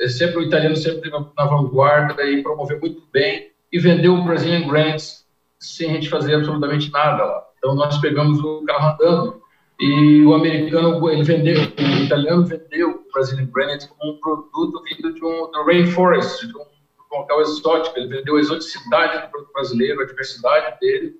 é 0.00 0.08
sempre 0.08 0.38
o 0.38 0.42
italiano 0.42 0.76
sempre 0.76 1.10
na 1.10 1.44
vanguarda 1.44 2.22
e 2.24 2.42
promoveu 2.42 2.78
muito 2.80 3.02
bem 3.12 3.50
e 3.72 3.78
vendeu 3.78 4.14
o 4.14 4.24
Brazilian 4.24 4.66
Grants 4.68 5.26
sem 5.58 5.90
a 5.90 5.94
gente 5.94 6.08
fazer 6.08 6.36
absolutamente 6.36 6.90
nada 6.90 7.24
lá. 7.24 7.44
Então 7.58 7.74
nós 7.74 7.98
pegamos 7.98 8.38
o 8.38 8.64
carro 8.64 8.94
andando 8.94 9.42
e 9.80 10.22
o 10.24 10.34
americano 10.34 11.08
ele 11.10 11.22
vendeu, 11.22 11.60
o 11.60 12.04
italiano 12.04 12.44
vendeu 12.44 12.90
o 12.90 13.12
Brazilian 13.12 13.46
Brand 13.46 13.80
como 13.86 14.12
um 14.12 14.20
produto 14.20 14.82
vindo 14.84 15.12
de 15.12 15.24
um 15.24 15.50
do 15.50 15.64
rainforest, 15.64 16.46
de 16.46 16.56
um, 16.56 16.64
local 17.10 17.40
exótico. 17.40 17.98
Ele 17.98 18.08
vendeu 18.08 18.36
a 18.36 18.40
exoticidade 18.40 19.22
do 19.22 19.30
produto 19.30 19.52
brasileiro, 19.52 20.00
a 20.00 20.06
diversidade 20.06 20.78
dele 20.80 21.16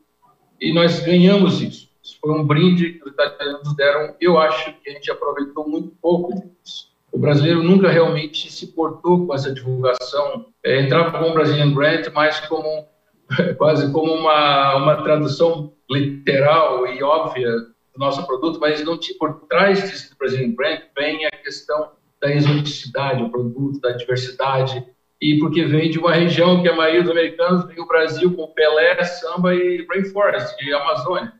e 0.60 0.72
nós 0.72 1.00
ganhamos 1.00 1.60
isso. 1.60 1.88
Isso 2.08 2.18
foi 2.22 2.32
um 2.32 2.46
brinde 2.46 2.94
que 2.94 3.06
os 3.06 3.12
italianos 3.12 3.76
deram. 3.76 4.14
Eu 4.18 4.38
acho 4.38 4.72
que 4.80 4.88
a 4.88 4.92
gente 4.94 5.10
aproveitou 5.10 5.68
muito 5.68 5.94
pouco 6.00 6.32
disso. 6.34 6.88
O 7.12 7.18
brasileiro 7.18 7.62
nunca 7.62 7.90
realmente 7.90 8.50
se 8.50 8.68
portou 8.68 9.26
com 9.26 9.34
essa 9.34 9.52
divulgação. 9.52 10.46
É, 10.64 10.80
entrava 10.80 11.18
com 11.18 11.30
o 11.30 11.34
Brazilian 11.34 11.72
Brand 11.72 12.06
mais 12.14 12.40
como 12.40 12.86
quase 13.58 13.92
como 13.92 14.12
uma, 14.12 14.76
uma 14.76 15.02
tradução 15.02 15.74
literal 15.90 16.86
e 16.86 17.02
óbvia 17.02 17.50
do 17.50 17.98
nosso 17.98 18.26
produto, 18.26 18.58
mas 18.58 18.82
não 18.82 18.98
tinha 18.98 19.18
por 19.18 19.46
trás 19.46 19.82
desse 19.82 20.16
Brazilian 20.18 20.52
Brand 20.52 20.80
vem 20.96 21.26
a 21.26 21.30
questão 21.30 21.90
da 22.20 22.32
exoticidade, 22.32 23.22
o 23.22 23.30
produto, 23.30 23.80
da 23.80 23.92
diversidade, 23.92 24.84
e 25.20 25.38
porque 25.38 25.64
vem 25.64 25.90
de 25.90 25.98
uma 25.98 26.14
região 26.14 26.62
que 26.62 26.68
a 26.68 26.74
maioria 26.74 27.02
dos 27.02 27.10
americanos 27.10 27.66
vem 27.66 27.80
o 27.80 27.86
Brasil 27.86 28.34
com 28.34 28.46
Pelé, 28.48 29.02
samba 29.04 29.54
e 29.54 29.86
rainforest, 29.88 30.56
e 30.62 30.72
Amazônia. 30.72 31.37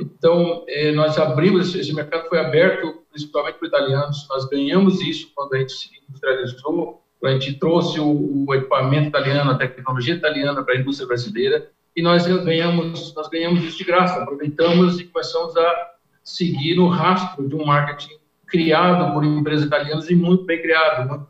Então, 0.00 0.64
eh, 0.66 0.92
nós 0.92 1.18
abrimos, 1.18 1.74
esse 1.74 1.92
mercado 1.92 2.28
foi 2.28 2.38
aberto 2.38 3.00
principalmente 3.10 3.58
para 3.58 3.68
italianos, 3.68 4.26
nós 4.30 4.48
ganhamos 4.48 5.00
isso 5.00 5.30
quando 5.34 5.54
a 5.54 5.58
gente 5.58 5.72
se 5.72 5.90
industrializou, 6.08 7.02
a 7.22 7.32
gente 7.32 7.54
trouxe 7.54 8.00
o, 8.00 8.46
o 8.46 8.54
equipamento 8.54 9.08
italiano, 9.08 9.50
a 9.50 9.58
tecnologia 9.58 10.14
italiana 10.14 10.62
para 10.62 10.74
a 10.74 10.78
indústria 10.78 11.06
brasileira. 11.06 11.70
E 11.94 12.00
nós 12.00 12.26
ganhamos, 12.26 13.14
nós 13.14 13.28
ganhamos 13.28 13.62
isso 13.62 13.76
de 13.76 13.84
graça, 13.84 14.22
aproveitamos 14.22 14.98
e 14.98 15.04
começamos 15.04 15.54
a 15.56 15.90
seguir 16.24 16.76
no 16.76 16.88
rastro 16.88 17.46
de 17.46 17.54
um 17.54 17.66
marketing 17.66 18.18
criado 18.46 19.12
por 19.12 19.24
empresas 19.24 19.66
italianas 19.66 20.08
e 20.08 20.14
muito 20.14 20.44
bem 20.44 20.62
criado, 20.62 21.08
muito 21.08 21.26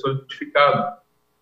solidificado. 0.00 0.96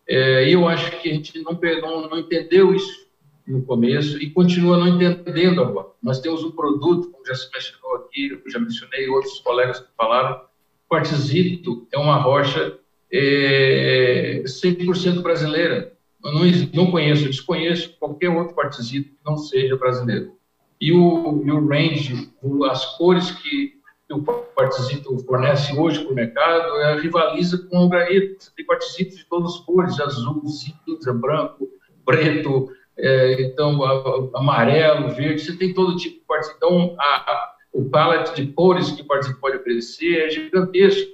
É, 0.09 0.49
e 0.49 0.53
eu 0.53 0.67
acho 0.67 0.91
que 1.01 1.11
a 1.11 1.15
gente 1.15 1.41
não, 1.43 1.53
não, 1.53 2.09
não 2.09 2.19
entendeu 2.19 2.75
isso 2.75 3.06
no 3.47 3.63
começo 3.63 4.21
e 4.21 4.31
continua 4.31 4.77
não 4.77 4.89
entendendo 4.89 5.63
agora. 5.63 5.89
Nós 6.03 6.21
temos 6.21 6.43
um 6.43 6.51
produto, 6.51 7.11
como 7.11 7.25
já 7.25 7.35
se 7.35 7.49
mencionou 7.53 7.97
aqui, 7.97 8.41
eu 8.45 8.51
já 8.51 8.59
mencionei, 8.59 9.09
outros 9.09 9.39
colegas 9.41 9.81
que 9.81 9.89
falaram, 9.97 10.41
quartzito 10.89 11.87
é 11.93 11.99
uma 11.99 12.17
rocha 12.17 12.79
é, 13.13 14.43
100% 14.45 15.23
brasileira. 15.23 15.93
Eu 16.25 16.33
não, 16.33 16.41
não 16.75 16.91
conheço, 16.91 17.27
desconheço 17.27 17.97
qualquer 17.99 18.31
outro 18.31 18.55
quartzito 18.55 19.11
que 19.11 19.19
não 19.25 19.37
seja 19.37 19.77
brasileiro. 19.77 20.33
E 20.81 20.93
o, 20.93 21.43
e 21.45 21.51
o 21.51 21.67
range, 21.67 22.31
as 22.69 22.85
cores 22.97 23.31
que, 23.31 23.77
o 24.11 24.23
quartzito 24.23 25.19
fornece 25.21 25.77
hoje 25.77 26.01
para 26.03 26.13
o 26.13 26.15
mercado, 26.15 26.77
é, 26.77 27.01
rivaliza 27.01 27.59
com 27.69 27.79
o 27.79 27.89
granito. 27.89 28.37
Você 28.39 28.51
tem 28.57 28.67
quartzitos 28.67 29.19
de 29.19 29.25
todas 29.25 29.55
as 29.55 29.61
cores, 29.61 30.01
azul, 30.01 30.43
cinza, 30.47 31.13
branco, 31.13 31.69
preto, 32.05 32.71
é, 32.99 33.43
então 33.43 33.83
a, 33.85 34.39
amarelo, 34.39 35.11
verde, 35.11 35.43
você 35.43 35.57
tem 35.57 35.75
todo 35.75 35.97
tipo 35.97 36.21
de 36.21 36.27
quartzito. 36.27 36.57
Então, 36.57 36.97
a, 36.99 37.05
a, 37.05 37.53
o 37.73 37.85
palette 37.91 38.35
de 38.35 38.53
cores 38.53 38.91
que 38.91 39.03
o 39.03 39.05
quartzito 39.05 39.39
pode 39.39 39.57
oferecer 39.57 40.27
é 40.27 40.31
gigantesco 40.31 41.11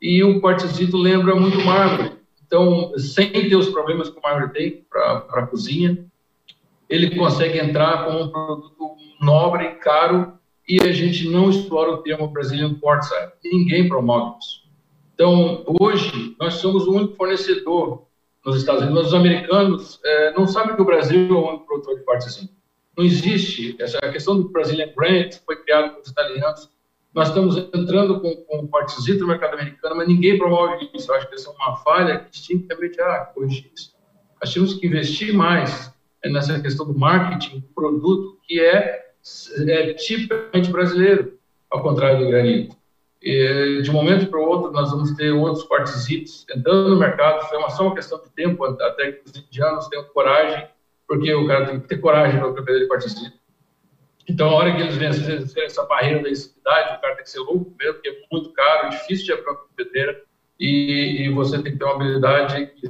e 0.00 0.22
o 0.24 0.40
quartzito 0.40 0.96
lembra 0.96 1.34
muito 1.34 1.58
mármore. 1.64 2.12
Então, 2.46 2.96
sem 2.96 3.30
ter 3.30 3.56
os 3.56 3.68
problemas 3.68 4.08
que 4.08 4.18
o 4.18 4.22
mármore 4.22 4.52
tem 4.52 4.86
para 4.88 5.26
a 5.30 5.46
cozinha, 5.46 6.06
ele 6.88 7.16
consegue 7.16 7.58
entrar 7.58 8.04
como 8.04 8.22
um 8.22 8.28
produto 8.28 8.96
nobre, 9.20 9.70
caro, 9.76 10.34
e 10.68 10.80
a 10.80 10.92
gente 10.92 11.28
não 11.28 11.50
explora 11.50 11.90
o 11.90 11.98
termo 11.98 12.28
Brazilian 12.28 12.74
Quartzite. 12.74 13.32
Ninguém 13.44 13.88
promove 13.88 14.38
isso. 14.38 14.66
Então, 15.14 15.64
hoje, 15.80 16.36
nós 16.38 16.54
somos 16.54 16.86
o 16.86 16.92
único 16.92 17.14
fornecedor 17.14 18.05
nos 18.46 18.56
Estados 18.56 18.82
Unidos. 18.82 19.08
Os 19.08 19.14
americanos 19.14 20.00
é, 20.04 20.32
não 20.32 20.46
sabem 20.46 20.76
que 20.76 20.82
o 20.82 20.84
Brasil 20.84 21.28
é 21.28 21.32
o 21.32 21.48
único 21.48 21.66
produtor 21.66 21.98
de 21.98 22.04
quartzito. 22.04 22.54
não 22.96 23.04
existe. 23.04 23.76
Essa 23.80 23.98
a 23.98 24.12
questão 24.12 24.40
do 24.40 24.48
Brazilian 24.48 24.90
Grant 24.96 25.34
foi 25.44 25.56
criado 25.56 25.90
pelos 25.94 26.08
italianos. 26.08 26.70
Nós 27.12 27.28
estamos 27.28 27.56
entrando 27.56 28.20
com, 28.20 28.36
com 28.36 28.68
no 29.20 29.26
mercado 29.26 29.54
americano, 29.54 29.96
mas 29.96 30.06
ninguém 30.06 30.38
promove 30.38 30.88
isso. 30.94 31.10
Eu 31.10 31.16
acho 31.16 31.28
que 31.28 31.34
essa 31.34 31.50
é 31.50 31.52
uma 31.52 31.76
falha 31.78 32.26
que 32.30 32.40
que 32.40 32.66
remediar, 32.70 33.32
corrigir 33.34 33.70
isso. 33.74 33.94
Nós 34.40 34.52
temos 34.52 34.74
que 34.74 34.86
investir 34.86 35.34
mais 35.34 35.92
nessa 36.24 36.60
questão 36.60 36.86
do 36.86 36.98
marketing 36.98 37.60
do 37.60 37.68
produto, 37.68 38.38
que 38.46 38.60
é, 38.60 39.12
é 39.66 39.94
tipicamente 39.94 40.70
brasileiro, 40.70 41.38
ao 41.70 41.82
contrário 41.82 42.18
do 42.18 42.26
granito. 42.28 42.76
E, 43.26 43.82
de 43.82 43.90
um 43.90 43.94
momento 43.94 44.28
para 44.28 44.38
o 44.38 44.44
outro, 44.44 44.70
nós 44.70 44.92
vamos 44.92 45.10
ter 45.16 45.32
outros 45.32 45.66
quartzitos 45.66 46.46
entrando 46.48 46.90
no 46.90 46.96
mercado. 46.96 47.44
Uma, 47.56 47.70
só 47.70 47.82
uma 47.82 47.94
questão 47.96 48.22
de 48.22 48.30
tempo 48.30 48.64
até 48.64 49.10
que 49.10 49.22
os 49.26 49.36
indianos 49.36 49.88
tenham 49.88 50.04
coragem, 50.04 50.68
porque 51.08 51.34
o 51.34 51.44
cara 51.44 51.66
tem 51.66 51.80
que 51.80 51.88
ter 51.88 51.98
coragem 51.98 52.38
para 52.38 52.78
de 52.78 52.86
quartzito. 52.86 53.36
Então, 54.28 54.50
a 54.50 54.54
hora 54.54 54.76
que 54.76 54.80
eles 54.80 54.96
vencerem 54.96 55.66
essa 55.66 55.84
barreira 55.86 56.22
da 56.22 56.32
cidade, 56.32 56.98
o 56.98 57.00
cara 57.00 57.16
tem 57.16 57.24
que 57.24 57.30
ser 57.30 57.40
louco 57.40 57.74
mesmo, 57.76 57.94
porque 57.94 58.10
é 58.10 58.16
muito 58.30 58.52
caro, 58.52 58.90
difícil 58.90 59.26
de 59.26 59.32
abrir 59.32 59.48
uma 59.48 59.56
copeteira, 59.56 60.22
e, 60.60 61.26
e, 61.26 61.30
você 61.30 61.60
tem 61.60 61.72
que 61.72 61.78
ter 61.78 61.84
uma 61.84 61.94
habilidade 61.94 62.66
que, 62.76 62.88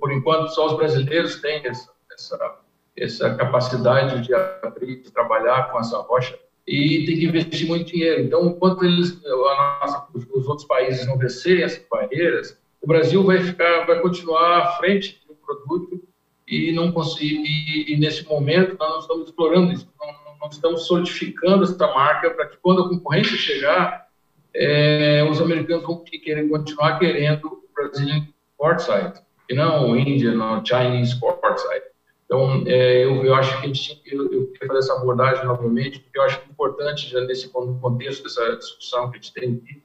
por 0.00 0.10
enquanto, 0.10 0.48
só 0.48 0.66
os 0.66 0.76
brasileiros 0.78 1.42
têm 1.42 1.60
essa, 1.66 1.92
essa, 2.10 2.58
essa 2.96 3.34
capacidade 3.34 4.22
de 4.22 4.34
abrir, 4.34 5.02
de 5.02 5.12
trabalhar 5.12 5.70
com 5.70 5.78
essa 5.78 5.98
rocha 5.98 6.38
e 6.68 7.06
tem 7.06 7.18
que 7.18 7.24
investir 7.24 7.66
muito 7.66 7.90
dinheiro. 7.90 8.22
Então, 8.22 8.46
enquanto 8.46 8.84
eles, 8.84 9.20
nossa, 9.22 10.06
os 10.12 10.46
outros 10.46 10.66
países 10.66 11.06
não 11.06 11.16
vencerem 11.16 11.64
essas 11.64 11.82
barreiras, 11.90 12.60
o 12.82 12.86
Brasil 12.86 13.24
vai 13.24 13.40
ficar, 13.40 13.86
vai 13.86 14.00
continuar 14.00 14.58
à 14.58 14.66
frente 14.76 15.18
do 15.26 15.34
produto 15.34 16.02
e 16.46 16.70
não 16.72 16.92
conseguir. 16.92 17.42
E, 17.42 17.94
e, 17.94 17.96
nesse 17.96 18.28
momento 18.28 18.76
nós 18.78 18.90
não 18.90 19.00
estamos 19.00 19.28
explorando 19.28 19.72
isso, 19.72 19.88
não, 19.98 20.36
não 20.42 20.48
estamos 20.48 20.86
solidificando 20.86 21.64
essa 21.64 21.86
marca 21.86 22.30
para 22.30 22.46
que 22.46 22.58
quando 22.58 22.84
a 22.84 22.88
concorrência 22.90 23.36
chegar, 23.36 24.06
é, 24.54 25.26
os 25.28 25.40
americanos 25.40 25.86
vão 25.86 26.04
querer 26.04 26.48
continuar 26.48 26.98
querendo 26.98 27.46
o 27.46 27.64
Brazilian 27.74 28.26
Quartzite 28.58 29.22
e 29.48 29.54
não 29.54 29.90
o 29.90 29.96
Indian 29.96 30.44
ou 30.44 30.64
Chinese 30.64 31.18
Quartzite. 31.18 31.87
Então, 32.28 32.62
é, 32.66 33.04
eu, 33.06 33.24
eu, 33.24 33.34
acho 33.34 33.58
que 33.58 33.64
a 33.64 33.66
gente 33.72 34.02
eu, 34.04 34.30
eu 34.30 34.46
queria 34.48 34.68
fazer 34.68 34.80
essa 34.80 34.92
abordagem 34.92 35.46
novamente, 35.46 35.98
porque 35.98 36.18
eu 36.18 36.22
acho 36.22 36.42
importante, 36.50 37.08
já 37.08 37.22
nesse 37.22 37.48
contexto 37.48 38.22
dessa 38.22 38.54
discussão 38.54 39.10
que 39.10 39.16
a 39.16 39.20
gente 39.20 39.32
tem 39.32 39.54
aqui, 39.54 39.82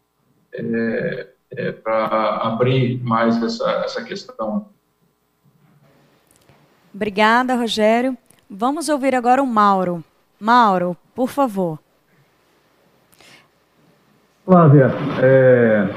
é, 0.51 1.27
é, 1.51 1.71
para 1.71 2.41
abrir 2.43 3.01
mais 3.01 3.41
essa, 3.41 3.71
essa 3.85 4.03
questão. 4.03 4.67
Obrigada, 6.93 7.55
Rogério. 7.55 8.17
Vamos 8.49 8.89
ouvir 8.89 9.15
agora 9.15 9.41
o 9.41 9.47
Mauro. 9.47 10.03
Mauro, 10.37 10.97
por 11.15 11.29
favor. 11.29 11.79
Flávia, 14.43 14.91
é, 15.23 15.87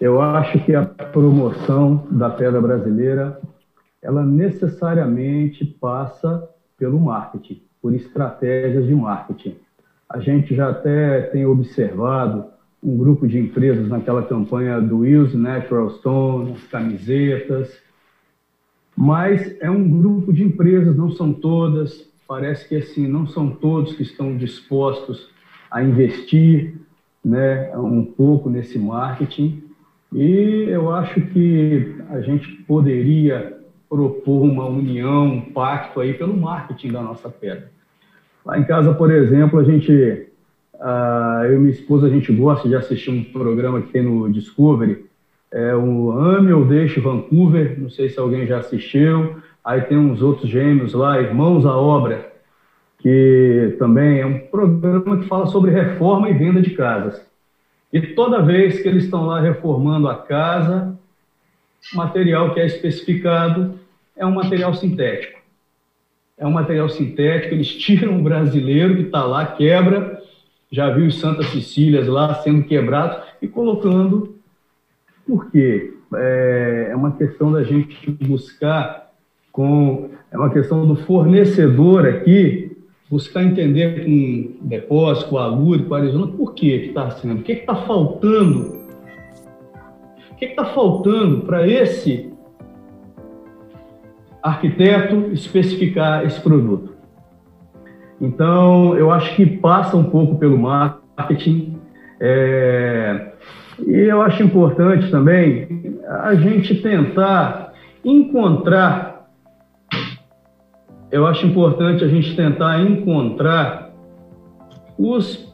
eu 0.00 0.22
acho 0.22 0.58
que 0.64 0.74
a 0.74 0.86
promoção 0.86 2.08
da 2.10 2.30
pedra 2.30 2.62
brasileira 2.62 3.38
ela 4.04 4.24
necessariamente 4.24 5.64
passa 5.64 6.46
pelo 6.78 7.00
marketing, 7.00 7.62
por 7.80 7.94
estratégias 7.94 8.86
de 8.86 8.94
marketing. 8.94 9.56
A 10.08 10.20
gente 10.20 10.54
já 10.54 10.68
até 10.68 11.22
tem 11.22 11.46
observado 11.46 12.44
um 12.82 12.98
grupo 12.98 13.26
de 13.26 13.38
empresas 13.38 13.88
naquela 13.88 14.22
campanha 14.22 14.78
do 14.78 14.98
Use 14.98 15.34
Natural 15.34 15.88
Stone, 15.88 16.52
as 16.52 16.66
camisetas, 16.66 17.80
mas 18.94 19.56
é 19.60 19.70
um 19.70 19.88
grupo 19.88 20.34
de 20.34 20.44
empresas, 20.44 20.94
não 20.94 21.10
são 21.10 21.32
todas, 21.32 22.06
parece 22.28 22.68
que 22.68 22.76
assim, 22.76 23.08
não 23.08 23.26
são 23.26 23.50
todos 23.50 23.94
que 23.94 24.02
estão 24.02 24.36
dispostos 24.36 25.30
a 25.70 25.82
investir 25.82 26.74
né, 27.24 27.74
um 27.74 28.04
pouco 28.04 28.50
nesse 28.50 28.78
marketing, 28.78 29.64
e 30.12 30.66
eu 30.68 30.92
acho 30.92 31.22
que 31.22 31.96
a 32.10 32.20
gente 32.20 32.52
poderia 32.64 33.63
propor 33.88 34.42
uma 34.42 34.66
união, 34.66 35.26
um 35.26 35.40
pacto 35.40 36.00
aí 36.00 36.14
pelo 36.14 36.36
marketing 36.36 36.92
da 36.92 37.02
nossa 37.02 37.28
pedra. 37.28 37.70
Lá 38.44 38.58
em 38.58 38.64
casa, 38.64 38.92
por 38.92 39.10
exemplo, 39.10 39.58
a 39.58 39.64
gente, 39.64 39.92
uh, 40.74 41.44
eu 41.44 41.54
e 41.54 41.58
minha 41.58 41.70
esposa, 41.70 42.06
a 42.06 42.10
gente 42.10 42.32
gosta 42.32 42.68
de 42.68 42.74
assistir 42.74 43.10
um 43.10 43.24
programa 43.24 43.80
que 43.80 43.92
tem 43.92 44.02
no 44.02 44.30
Discovery, 44.30 45.06
é 45.52 45.74
o 45.74 46.10
Ame 46.10 46.52
ou 46.52 46.64
Deixe 46.64 47.00
Vancouver, 47.00 47.80
não 47.80 47.88
sei 47.88 48.08
se 48.08 48.18
alguém 48.18 48.46
já 48.46 48.58
assistiu, 48.58 49.36
aí 49.64 49.82
tem 49.82 49.96
uns 49.96 50.20
outros 50.20 50.50
gêmeos 50.50 50.92
lá, 50.92 51.20
Irmãos 51.20 51.64
à 51.64 51.76
Obra, 51.76 52.32
que 52.98 53.76
também 53.78 54.20
é 54.20 54.26
um 54.26 54.40
programa 54.40 55.18
que 55.18 55.28
fala 55.28 55.46
sobre 55.46 55.70
reforma 55.70 56.28
e 56.28 56.34
venda 56.34 56.60
de 56.60 56.70
casas. 56.70 57.24
E 57.92 58.00
toda 58.00 58.42
vez 58.42 58.82
que 58.82 58.88
eles 58.88 59.04
estão 59.04 59.26
lá 59.26 59.40
reformando 59.40 60.08
a 60.08 60.16
casa, 60.16 60.98
material 61.92 62.54
que 62.54 62.60
é 62.60 62.66
especificado 62.66 63.78
é 64.16 64.24
um 64.24 64.32
material 64.32 64.72
sintético. 64.74 65.40
É 66.38 66.46
um 66.46 66.50
material 66.50 66.88
sintético, 66.88 67.54
eles 67.54 67.68
tiram 67.76 68.18
o 68.18 68.22
brasileiro 68.22 68.96
que 68.96 69.02
está 69.02 69.24
lá, 69.24 69.46
quebra, 69.46 70.22
já 70.70 70.90
viu 70.90 71.06
os 71.06 71.20
Santa 71.20 71.42
Cecílias 71.42 72.06
lá 72.06 72.34
sendo 72.36 72.64
quebrados 72.64 73.18
e 73.40 73.46
colocando. 73.46 74.36
Por 75.26 75.50
quê? 75.50 75.94
É, 76.14 76.88
é 76.90 76.96
uma 76.96 77.12
questão 77.12 77.52
da 77.52 77.62
gente 77.62 78.10
buscar 78.26 79.12
com. 79.52 80.10
É 80.30 80.36
uma 80.36 80.50
questão 80.50 80.86
do 80.86 80.96
fornecedor 80.96 82.06
aqui 82.06 82.74
buscar 83.10 83.44
entender 83.44 84.04
com 84.04 84.66
depósito, 84.66 85.30
com 85.30 85.38
a 85.38 85.46
Lure, 85.46 85.84
com 85.84 85.94
a 85.94 85.98
Arizona, 85.98 86.26
por 86.32 86.54
que 86.54 86.66
está 86.66 87.10
sendo, 87.12 87.40
o 87.40 87.42
que 87.44 87.52
está 87.52 87.76
faltando, 87.76 88.83
o 88.83 88.83
que 90.46 90.50
está 90.52 90.64
faltando 90.66 91.42
para 91.42 91.66
esse 91.66 92.32
arquiteto 94.42 95.30
especificar 95.32 96.24
esse 96.24 96.40
produto. 96.40 96.92
Então, 98.20 98.96
eu 98.96 99.10
acho 99.10 99.34
que 99.34 99.46
passa 99.46 99.96
um 99.96 100.04
pouco 100.04 100.36
pelo 100.36 100.58
marketing. 100.58 101.78
É, 102.20 103.32
e 103.86 103.92
eu 103.92 104.22
acho 104.22 104.42
importante 104.42 105.10
também 105.10 105.98
a 106.08 106.34
gente 106.34 106.80
tentar 106.80 107.72
encontrar. 108.04 109.30
Eu 111.10 111.26
acho 111.26 111.46
importante 111.46 112.04
a 112.04 112.08
gente 112.08 112.36
tentar 112.36 112.80
encontrar 112.80 113.92
os 114.98 115.52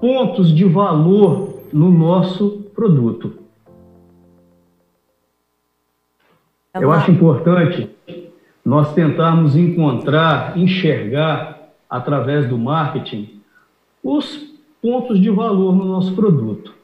pontos 0.00 0.54
de 0.54 0.64
valor 0.64 1.62
no 1.72 1.90
nosso 1.90 2.70
produto. 2.74 3.35
Eu 6.80 6.92
acho 6.92 7.10
importante 7.10 7.90
nós 8.64 8.92
tentarmos 8.94 9.56
encontrar, 9.56 10.58
enxergar, 10.58 11.70
através 11.88 12.48
do 12.48 12.58
marketing, 12.58 13.40
os 14.02 14.52
pontos 14.82 15.20
de 15.20 15.30
valor 15.30 15.74
no 15.74 15.84
nosso 15.84 16.14
produto. 16.14 16.74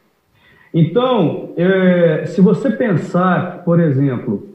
Então, 0.73 1.51
é, 1.57 2.25
se 2.27 2.41
você 2.41 2.71
pensar, 2.71 3.63
por 3.65 3.81
exemplo, 3.81 4.49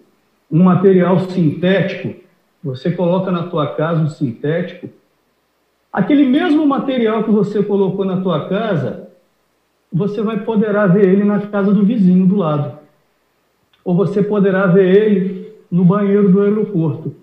um 0.51 0.63
material 0.63 1.19
sintético, 1.19 2.15
você 2.63 2.91
coloca 2.91 3.29
na 3.31 3.43
tua 3.43 3.75
casa 3.75 4.01
um 4.01 4.09
sintético, 4.09 4.89
aquele 5.91 6.25
mesmo 6.25 6.65
material 6.65 7.23
que 7.23 7.31
você 7.31 7.61
colocou 7.61 8.03
na 8.03 8.21
tua 8.21 8.47
casa, 8.47 9.09
você 9.91 10.21
vai 10.21 10.39
poderá 10.39 10.87
ver 10.87 11.07
ele 11.07 11.23
na 11.23 11.41
casa 11.41 11.73
do 11.73 11.83
vizinho 11.83 12.25
do 12.25 12.35
lado. 12.37 12.76
Ou 13.87 13.95
você 13.95 14.21
poderá 14.21 14.67
ver 14.67 14.93
ele 14.93 15.47
no 15.71 15.85
banheiro 15.85 16.29
do 16.29 16.41
aeroporto. 16.41 17.15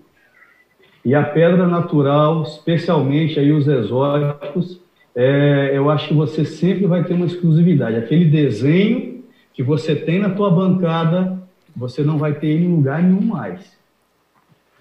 E 1.05 1.13
a 1.13 1.21
pedra 1.21 1.67
natural, 1.67 2.41
especialmente 2.41 3.39
aí 3.39 3.51
os 3.51 3.67
exóticos, 3.67 4.81
é, 5.15 5.69
eu 5.75 5.91
acho 5.91 6.07
que 6.07 6.15
você 6.15 6.43
sempre 6.43 6.87
vai 6.87 7.03
ter 7.03 7.13
uma 7.13 7.27
exclusividade. 7.27 7.97
Aquele 7.97 8.25
desenho 8.25 9.23
que 9.53 9.61
você 9.61 9.95
tem 9.95 10.17
na 10.17 10.31
tua 10.31 10.49
bancada, 10.49 11.37
você 11.77 12.01
não 12.01 12.17
vai 12.17 12.33
ter 12.33 12.47
ele 12.47 12.65
em 12.65 12.75
lugar 12.75 13.03
nenhum 13.03 13.21
mais. 13.21 13.77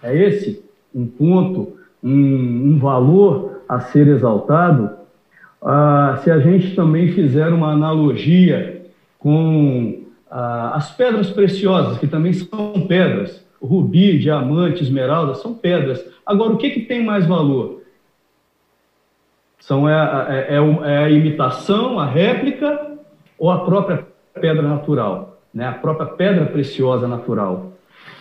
É 0.02 0.16
esse 0.16 0.64
um 0.94 1.06
ponto, 1.06 1.76
um, 2.02 2.10
um 2.10 2.78
valor 2.78 3.60
a 3.68 3.80
ser 3.80 4.08
exaltado. 4.08 4.88
Ah, 5.60 6.18
se 6.24 6.30
a 6.30 6.38
gente 6.38 6.74
também 6.74 7.12
fizer 7.12 7.48
uma 7.48 7.72
analogia 7.72 8.86
com 9.18 10.03
ah, 10.36 10.72
as 10.74 10.90
pedras 10.90 11.30
preciosas, 11.30 11.96
que 11.96 12.08
também 12.08 12.32
são 12.32 12.72
pedras, 12.88 13.46
rubi, 13.62 14.18
diamante, 14.18 14.82
esmeralda, 14.82 15.34
são 15.34 15.54
pedras. 15.54 16.04
Agora, 16.26 16.54
o 16.54 16.56
que, 16.56 16.70
que 16.70 16.80
tem 16.80 17.04
mais 17.04 17.24
valor? 17.24 17.82
São 19.60 19.88
é, 19.88 19.92
é, 19.94 20.56
é, 20.56 20.92
é 20.92 20.98
a 21.04 21.08
imitação, 21.08 22.00
a 22.00 22.06
réplica 22.06 22.98
ou 23.38 23.48
a 23.48 23.64
própria 23.64 24.08
pedra 24.40 24.62
natural, 24.62 25.40
né? 25.54 25.68
a 25.68 25.72
própria 25.72 26.06
pedra 26.06 26.46
preciosa 26.46 27.06
natural. 27.06 27.72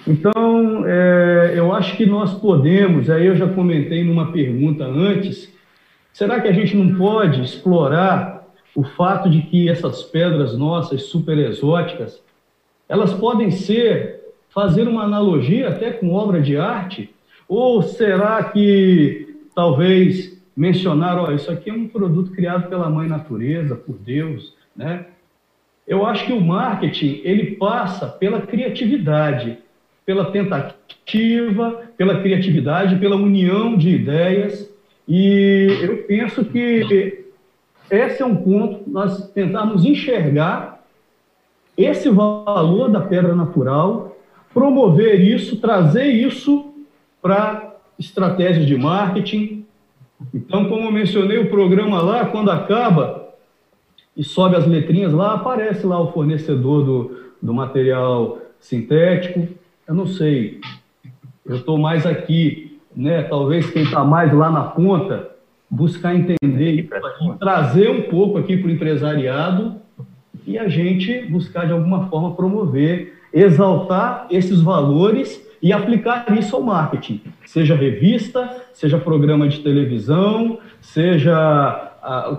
Então, 0.08 0.84
é, 0.86 1.54
eu 1.56 1.74
acho 1.74 1.98
que 1.98 2.06
nós 2.06 2.36
podemos, 2.36 3.10
aí 3.10 3.26
eu 3.26 3.36
já 3.36 3.48
comentei 3.48 4.04
numa 4.04 4.32
pergunta 4.32 4.86
antes, 4.86 5.52
será 6.14 6.40
que 6.40 6.48
a 6.48 6.54
gente 6.54 6.78
não 6.78 6.96
pode 6.96 7.42
explorar 7.42 8.33
o 8.76 8.84
fato 8.84 9.30
de 9.30 9.42
que 9.42 9.70
essas 9.70 10.04
pedras 10.04 10.58
nossas 10.58 11.04
super 11.04 11.38
exóticas, 11.38 12.22
elas 12.90 13.14
podem 13.14 13.52
ser, 13.52 14.22
fazer 14.50 14.88
uma 14.88 15.04
analogia 15.04 15.70
até 15.70 15.92
com 15.92 16.14
obra 16.14 16.42
de 16.42 16.58
arte? 16.58 17.14
Ou 17.48 17.82
será 17.84 18.44
que 18.44 19.36
talvez 19.56 20.42
mencionar, 20.56 21.18
ó, 21.18 21.32
isso 21.32 21.52
aqui 21.52 21.70
é 21.70 21.74
um 21.74 21.88
produto 21.88 22.32
criado 22.32 22.70
pela 22.70 22.90
mãe 22.90 23.08
natureza, 23.08 23.76
por 23.76 23.96
Deus, 23.98 24.54
né? 24.76 25.06
Eu 25.88 26.06
acho 26.06 26.26
que 26.26 26.34
o 26.34 26.40
marketing, 26.40 27.22
ele 27.24 27.56
passa 27.56 28.08
pela 28.08 28.42
criatividade, 28.42 29.58
pela 30.06 30.32
tentativa, 30.32 31.82
pela 31.98 32.22
criatividade, 32.22 32.96
pela 32.98 33.18
união 33.18 33.76
de 33.76 33.90
ideias, 33.90 34.72
e 35.08 35.68
eu 35.82 35.98
penso 36.04 36.46
que 36.46 37.23
esse 37.90 38.22
é 38.22 38.26
um 38.26 38.36
ponto, 38.36 38.90
nós 38.90 39.30
tentarmos 39.32 39.86
enxergar 39.86 40.84
esse 41.78 42.10
valor 42.10 42.90
da 42.90 43.02
pedra 43.02 43.36
natural, 43.36 44.16
promover 44.54 45.20
isso, 45.20 45.58
trazer 45.58 46.06
isso 46.06 46.74
para 47.22 47.76
estratégias 47.98 48.66
de 48.66 48.78
marketing. 48.78 49.66
Então, 50.34 50.66
como 50.70 50.88
eu 50.88 50.92
mencionei, 50.92 51.40
o 51.40 51.50
programa 51.50 52.02
lá, 52.02 52.26
quando 52.26 52.52
acaba 52.52 53.30
e 54.16 54.24
sobe 54.24 54.56
as 54.56 54.68
letrinhas 54.68 55.12
lá, 55.12 55.34
aparece 55.34 55.86
lá 55.86 56.00
o 56.00 56.12
fornecedor 56.12 56.86
do, 56.86 57.18
do 57.42 57.54
material 57.54 58.40
sintético. 58.60 59.48
Eu 59.88 59.96
não 59.96 60.06
sei, 60.06 60.62
eu 61.46 61.58
estou 61.58 61.78
mais 61.78 62.06
aqui, 62.06 62.80
né? 62.96 63.24
Talvez 63.24 63.70
quem 63.72 63.84
está 63.84 64.04
mais 64.04 64.32
lá 64.34 64.52
na 64.52 64.64
ponta 64.64 65.33
buscar 65.74 66.14
entender 66.14 66.72
e 66.76 66.90
trazer 67.40 67.90
um 67.90 68.04
pouco 68.04 68.38
aqui 68.38 68.56
para 68.56 68.68
o 68.68 68.72
empresariado 68.72 69.78
e 70.46 70.58
a 70.58 70.68
gente 70.68 71.26
buscar 71.26 71.66
de 71.66 71.74
alguma 71.74 72.08
forma 72.10 72.36
promover, 72.36 73.22
exaltar 73.34 74.28
esses 74.30 74.62
valores 74.62 75.42
e 75.62 75.74
aplicar 75.74 76.26
isso 76.38 76.56
ao 76.56 76.62
marketing, 76.62 77.22
seja 77.46 77.74
revista, 77.74 78.62
seja 78.72 79.00
programa 79.00 79.48
de 79.48 79.62
televisão, 79.62 80.60
seja 80.80 81.90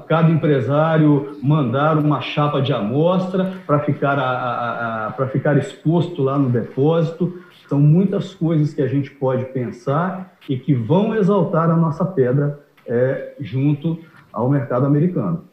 cada 0.06 0.31
empresário 0.31 1.36
mandar 1.43 1.97
uma 1.97 2.20
chapa 2.20 2.61
de 2.61 2.73
amostra 2.73 3.51
para 3.66 3.81
ficar, 3.81 5.12
para 5.16 5.27
ficar 5.28 5.56
exposto 5.56 6.23
lá 6.23 6.39
no 6.39 6.51
depósito. 6.51 7.40
São 7.66 7.81
muitas 7.81 8.35
coisas 8.35 8.74
que 8.74 8.82
a 8.82 8.86
gente 8.86 9.11
pode 9.11 9.47
pensar 9.47 10.35
e 10.48 10.56
que 10.59 10.74
vão 10.74 11.16
exaltar 11.16 11.70
a 11.70 11.77
nossa 11.77 12.05
pedra 12.05 12.64
é, 12.86 13.35
junto 13.40 14.05
ao 14.32 14.48
mercado 14.48 14.86
americano. 14.86 15.44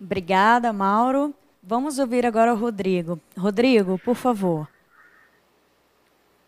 Obrigada, 0.00 0.72
Mauro. 0.72 1.34
Vamos 1.62 1.98
ouvir 1.98 2.26
agora 2.26 2.52
o 2.52 2.56
Rodrigo. 2.56 3.18
Rodrigo, 3.38 3.98
por 3.98 4.14
favor. 4.14 4.68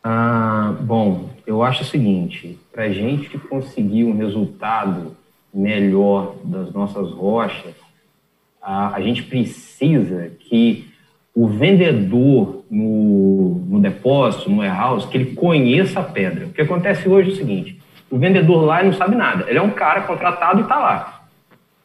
Ah, 0.05 0.77
bom, 0.81 1.31
eu 1.47 1.63
acho 1.63 1.83
o 1.83 1.87
seguinte: 1.87 2.59
para 2.73 2.85
a 2.85 2.93
gente 2.93 3.39
conseguir 3.39 4.05
um 4.05 4.17
resultado 4.17 5.17
melhor 5.53 6.37
das 6.45 6.71
nossas 6.73 7.11
rochas, 7.11 7.75
a, 8.61 8.95
a 8.95 9.01
gente 9.01 9.23
precisa 9.23 10.31
que 10.39 10.89
o 11.35 11.49
vendedor 11.49 12.65
no, 12.71 13.55
no 13.69 13.81
depósito, 13.81 14.51
no 14.51 14.59
warehouse, 14.59 15.09
que 15.09 15.17
ele 15.17 15.35
conheça 15.35 16.01
a 16.01 16.05
pedra. 16.05 16.47
O 16.47 16.53
que 16.53 16.63
acontece 16.63 17.09
hoje 17.09 17.31
é 17.31 17.33
o 17.33 17.37
seguinte: 17.37 17.81
o 18.11 18.19
vendedor 18.19 18.65
lá 18.65 18.83
não 18.83 18.93
sabe 18.93 19.17
nada. 19.17 19.45
Ele 19.49 19.59
é 19.59 19.63
um 19.63 19.71
cara 19.71 20.03
contratado 20.03 20.61
e 20.61 20.63
está 20.63 20.79
lá. 20.79 21.27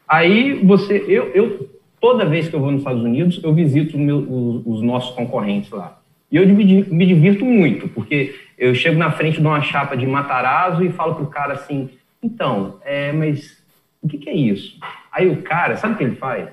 Aí 0.08 0.54
você, 0.64 1.04
eu, 1.08 1.30
eu, 1.34 1.70
toda 2.00 2.26
vez 2.26 2.48
que 2.48 2.54
eu 2.54 2.60
vou 2.60 2.70
nos 2.70 2.80
Estados 2.80 3.02
Unidos, 3.02 3.40
eu 3.42 3.54
visito 3.54 3.98
meu, 3.98 4.18
os, 4.18 4.66
os, 4.66 4.82
nossos 4.82 5.14
concorrentes 5.14 5.70
lá. 5.70 5.98
E 6.30 6.36
eu 6.36 6.46
me, 6.46 7.06
divirto 7.06 7.44
muito, 7.44 7.88
porque 7.88 8.34
eu 8.58 8.74
chego 8.74 8.98
na 8.98 9.10
frente 9.10 9.40
de 9.40 9.46
uma 9.46 9.60
chapa 9.60 9.96
de 9.96 10.06
Matarazzo 10.06 10.84
e 10.84 10.92
falo 10.92 11.14
pro 11.14 11.26
cara 11.26 11.54
assim, 11.54 11.90
então, 12.22 12.78
é, 12.84 13.12
mas 13.12 13.62
o 14.02 14.08
que, 14.08 14.18
que 14.18 14.30
é 14.30 14.34
isso? 14.34 14.78
Aí 15.10 15.28
o 15.28 15.42
cara, 15.42 15.76
sabe 15.76 15.94
o 15.94 15.96
que 15.98 16.04
ele 16.04 16.16
faz? 16.16 16.48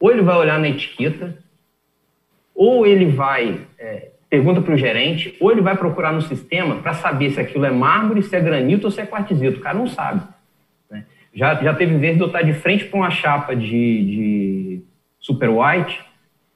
Ou 0.00 0.10
ele 0.10 0.22
vai 0.22 0.36
olhar 0.36 0.58
na 0.58 0.68
etiqueta, 0.68 1.38
ou 2.54 2.86
ele 2.86 3.06
vai 3.06 3.60
é, 3.78 4.10
pergunta 4.34 4.60
para 4.60 4.74
o 4.74 4.76
gerente, 4.76 5.36
ou 5.38 5.52
ele 5.52 5.60
vai 5.60 5.76
procurar 5.76 6.12
no 6.12 6.20
sistema 6.20 6.74
para 6.76 6.92
saber 6.94 7.30
se 7.30 7.40
aquilo 7.40 7.64
é 7.64 7.70
mármore, 7.70 8.20
se 8.20 8.34
é 8.34 8.40
granito 8.40 8.86
ou 8.86 8.90
se 8.90 9.00
é 9.00 9.06
quartzito. 9.06 9.60
O 9.60 9.62
cara 9.62 9.78
não 9.78 9.86
sabe. 9.86 10.22
Né? 10.90 11.04
Já, 11.32 11.54
já 11.54 11.72
teve 11.72 11.96
vez 11.98 12.16
de 12.16 12.20
eu 12.20 12.26
estar 12.26 12.42
de 12.42 12.52
frente 12.52 12.84
para 12.84 12.98
uma 12.98 13.10
chapa 13.10 13.54
de, 13.54 13.68
de 13.68 14.82
super 15.20 15.48
white 15.48 16.00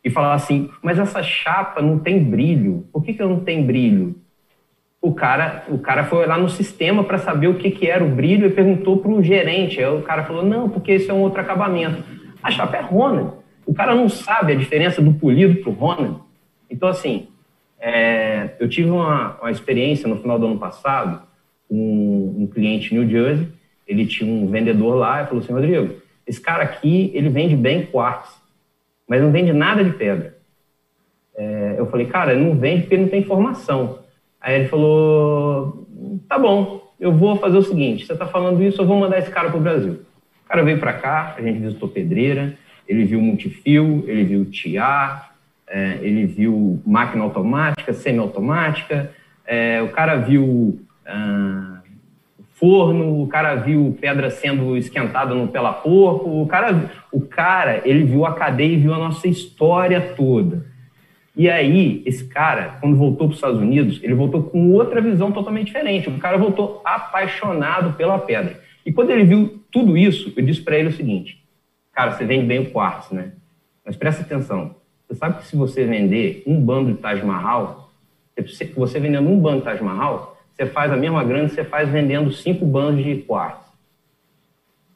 e 0.05 0.11
falar 0.11 0.35
assim, 0.35 0.69
mas 0.83 0.99
essa 0.99 1.23
chapa 1.23 1.81
não 1.81 2.01
tem 2.01 2.19
brilho. 2.19 2.85
Por 2.93 3.05
que, 3.05 3.15
que 3.15 3.23
não 3.23 3.39
tem 3.39 3.65
brilho? 3.65 4.17
O 5.01 5.15
cara, 5.15 5.63
o 5.69 5.79
cara 5.79 6.03
foi 6.03 6.27
lá 6.27 6.37
no 6.37 6.49
sistema 6.49 7.05
para 7.05 7.19
saber 7.19 7.47
o 7.47 7.55
que, 7.55 7.71
que 7.71 7.87
era 7.87 8.03
o 8.03 8.11
brilho 8.11 8.49
e 8.49 8.51
perguntou 8.51 8.99
para 8.99 9.13
o 9.13 9.23
gerente. 9.23 9.79
Aí 9.79 9.89
o 9.89 10.03
cara 10.03 10.25
falou, 10.25 10.45
não, 10.45 10.69
porque 10.69 10.91
esse 10.91 11.09
é 11.09 11.15
um 11.15 11.21
outro 11.21 11.41
acabamento. 11.41 12.03
A 12.43 12.51
chapa 12.51 12.77
é 12.77 12.81
Ronan. 12.81 13.35
O 13.65 13.73
cara 13.73 13.95
não 13.95 14.09
sabe 14.09 14.53
a 14.53 14.57
diferença 14.57 15.01
do 15.01 15.15
polido 15.15 15.63
para 15.63 15.71
o 15.71 15.75
Ronan. 15.75 16.17
Então, 16.69 16.89
assim, 16.89 17.29
é, 17.81 18.51
eu 18.59 18.69
tive 18.69 18.91
uma, 18.91 19.39
uma, 19.41 19.51
experiência 19.51 20.09
no 20.09 20.19
final 20.21 20.39
do 20.39 20.47
ano 20.47 20.59
passado, 20.59 21.23
um, 21.71 22.37
um 22.41 22.47
cliente 22.47 22.95
New 22.95 23.09
Jersey, 23.09 23.49
ele 23.87 24.07
tinha 24.07 24.31
um 24.31 24.49
vendedor 24.49 24.97
lá 24.97 25.23
e 25.23 25.27
falou 25.27 25.43
assim, 25.43 25.53
Rodrigo, 25.53 25.95
esse 26.27 26.41
cara 26.41 26.63
aqui, 26.63 27.11
ele 27.15 27.29
vende 27.29 27.57
bem 27.57 27.87
quartzo, 27.87 28.37
mas 29.09 29.23
não 29.23 29.31
vende 29.31 29.53
nada 29.53 29.83
de 29.83 29.91
pedra. 29.93 30.37
É, 31.37 31.77
eu 31.79 31.87
falei, 31.87 32.07
cara, 32.07 32.33
ele 32.33 32.45
não 32.45 32.59
vende 32.59 32.83
porque 32.83 32.95
ele 32.97 33.03
não 33.03 33.11
tem 33.11 33.21
informação. 33.21 34.01
Aí 34.41 34.57
ele 34.57 34.69
falou, 34.69 35.87
tá 36.29 36.39
bom, 36.39 36.93
eu 36.99 37.13
vou 37.13 37.37
fazer 37.37 37.59
o 37.59 37.63
seguinte, 37.63 38.05
você 38.05 38.13
está 38.13 38.27
falando 38.27 38.63
isso, 38.63 38.83
eu 38.83 38.87
vou 38.87 38.99
mandar 38.99 39.19
esse 39.19 39.31
cara 39.31 39.49
para 39.49 39.59
o 39.59 39.63
Brasil. 39.63 40.01
O 40.45 40.49
cara 40.49 40.63
veio 40.63 40.79
para 40.79 40.95
cá, 40.95 41.35
a 41.39 41.43
gente 41.43 41.61
visitou 41.61 41.89
pedreira, 41.89 42.57
ele 42.89 43.05
viu 43.05 43.21
multifio, 43.21 44.05
ele 44.07 44.25
viu 44.25 44.45
tiar, 44.47 45.38
é, 45.71 45.99
ele 46.01 46.27
viu 46.27 46.83
máquina 46.87 47.25
automática, 47.25 47.93
semiautomática, 47.93 49.11
é, 49.47 49.81
o 49.83 49.89
cara 49.89 50.17
viu 50.17 50.81
ah, 51.07 51.81
forno, 52.53 53.23
o 53.23 53.27
cara 53.29 53.55
viu 53.55 53.97
pedra 54.01 54.31
sendo 54.31 54.77
esquentada 54.77 55.35
no 55.35 55.49
pela 55.49 55.73
porco, 55.73 56.43
o 56.43 56.47
cara, 56.47 56.91
o 57.13 57.21
cara, 57.21 57.83
ele 57.85 58.05
viu 58.05 58.27
a 58.27 58.35
cadeia 58.35 58.75
e 58.75 58.77
viu 58.77 58.93
a 58.93 58.99
nossa 58.99 59.29
história 59.29 60.01
toda. 60.17 60.67
E 61.37 61.49
aí, 61.49 62.03
esse 62.05 62.27
cara, 62.27 62.79
quando 62.81 62.97
voltou 62.97 63.29
para 63.29 63.33
os 63.33 63.37
Estados 63.37 63.61
Unidos, 63.61 64.01
ele 64.03 64.13
voltou 64.13 64.43
com 64.43 64.73
outra 64.73 65.01
visão 65.01 65.31
totalmente 65.31 65.67
diferente. 65.67 66.09
O 66.09 66.19
cara 66.19 66.37
voltou 66.37 66.83
apaixonado 66.85 67.93
pela 67.97 68.19
pedra. 68.19 68.61
E 68.85 68.93
quando 68.93 69.11
ele 69.11 69.23
viu 69.23 69.63
tudo 69.71 69.97
isso, 69.97 70.33
eu 70.37 70.45
disse 70.45 70.61
para 70.61 70.77
ele 70.77 70.89
o 70.89 70.93
seguinte: 70.93 71.41
Cara, 71.93 72.11
você 72.11 72.25
vende 72.25 72.45
bem 72.45 72.59
o 72.59 72.71
quartzo, 72.71 73.15
né? 73.15 73.33
Mas 73.85 73.95
presta 73.95 74.23
atenção, 74.23 74.75
você 75.09 75.15
sabe 75.15 75.39
que 75.39 75.47
se 75.47 75.57
você 75.57 75.87
vender 75.87 76.43
um 76.47 76.61
bando 76.61 76.93
de 76.93 76.99
Taj 76.99 77.25
Mahal, 77.25 77.91
você 78.77 79.01
vendendo 79.01 79.29
um 79.29 79.41
bando 79.41 79.59
de 79.59 79.65
Taj 79.65 79.83
Mahal, 79.83 80.37
você 80.53 80.67
faz 80.67 80.93
a 80.93 80.97
mesma 80.97 81.25
grana 81.25 81.49
que 81.49 81.55
você 81.55 81.65
faz 81.65 81.89
vendendo 81.89 82.31
cinco 82.31 82.67
bandos 82.67 83.03
de 83.03 83.23
quartzo. 83.23 83.73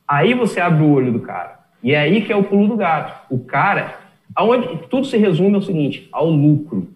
Aí 0.07 0.35
você 0.35 0.61
abre 0.61 0.85
o 0.85 0.93
olho 0.93 1.13
do 1.13 1.21
cara. 1.21 1.61
E 1.83 1.93
é 1.93 1.99
aí 1.99 2.23
que 2.23 2.33
é 2.33 2.37
o 2.37 2.45
pulo 2.45 2.69
do 2.69 2.77
gato. 2.77 3.33
O 3.35 3.39
cara, 3.39 3.97
aonde 4.35 4.87
tudo 4.91 5.07
se 5.07 5.17
resume 5.17 5.55
ao 5.55 5.63
seguinte, 5.63 6.09
ao 6.13 6.29
lucro. 6.29 6.91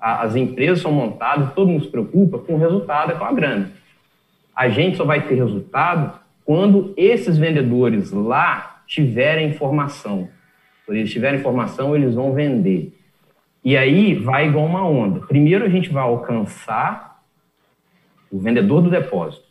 As 0.00 0.36
empresas 0.36 0.80
são 0.80 0.92
montadas, 0.92 1.52
todo 1.54 1.68
mundo 1.68 1.84
se 1.84 1.90
preocupa 1.90 2.38
com 2.38 2.54
o 2.54 2.58
resultado, 2.58 3.18
com 3.18 3.24
a 3.24 3.32
grana. 3.32 3.72
A 4.54 4.68
gente 4.68 4.96
só 4.96 5.04
vai 5.04 5.26
ter 5.26 5.34
resultado 5.34 6.18
quando 6.44 6.92
esses 6.96 7.38
vendedores 7.38 8.12
lá 8.12 8.82
tiverem 8.86 9.48
informação. 9.48 10.28
Quando 10.84 10.98
eles 10.98 11.12
tiverem 11.12 11.40
informação, 11.40 11.94
eles 11.94 12.14
vão 12.14 12.32
vender. 12.32 12.98
E 13.64 13.76
aí 13.76 14.14
vai 14.14 14.48
igual 14.48 14.66
uma 14.66 14.86
onda. 14.86 15.20
Primeiro 15.20 15.64
a 15.64 15.68
gente 15.68 15.90
vai 15.90 16.02
alcançar 16.02 17.22
o 18.30 18.38
vendedor 18.38 18.82
do 18.82 18.90
depósito. 18.90 19.44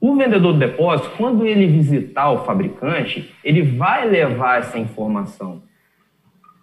O 0.00 0.16
vendedor 0.16 0.52
do 0.52 0.58
depósito, 0.58 1.10
quando 1.16 1.46
ele 1.46 1.66
visitar 1.66 2.30
o 2.30 2.44
fabricante, 2.44 3.32
ele 3.42 3.62
vai 3.62 4.08
levar 4.08 4.58
essa 4.58 4.78
informação. 4.78 5.62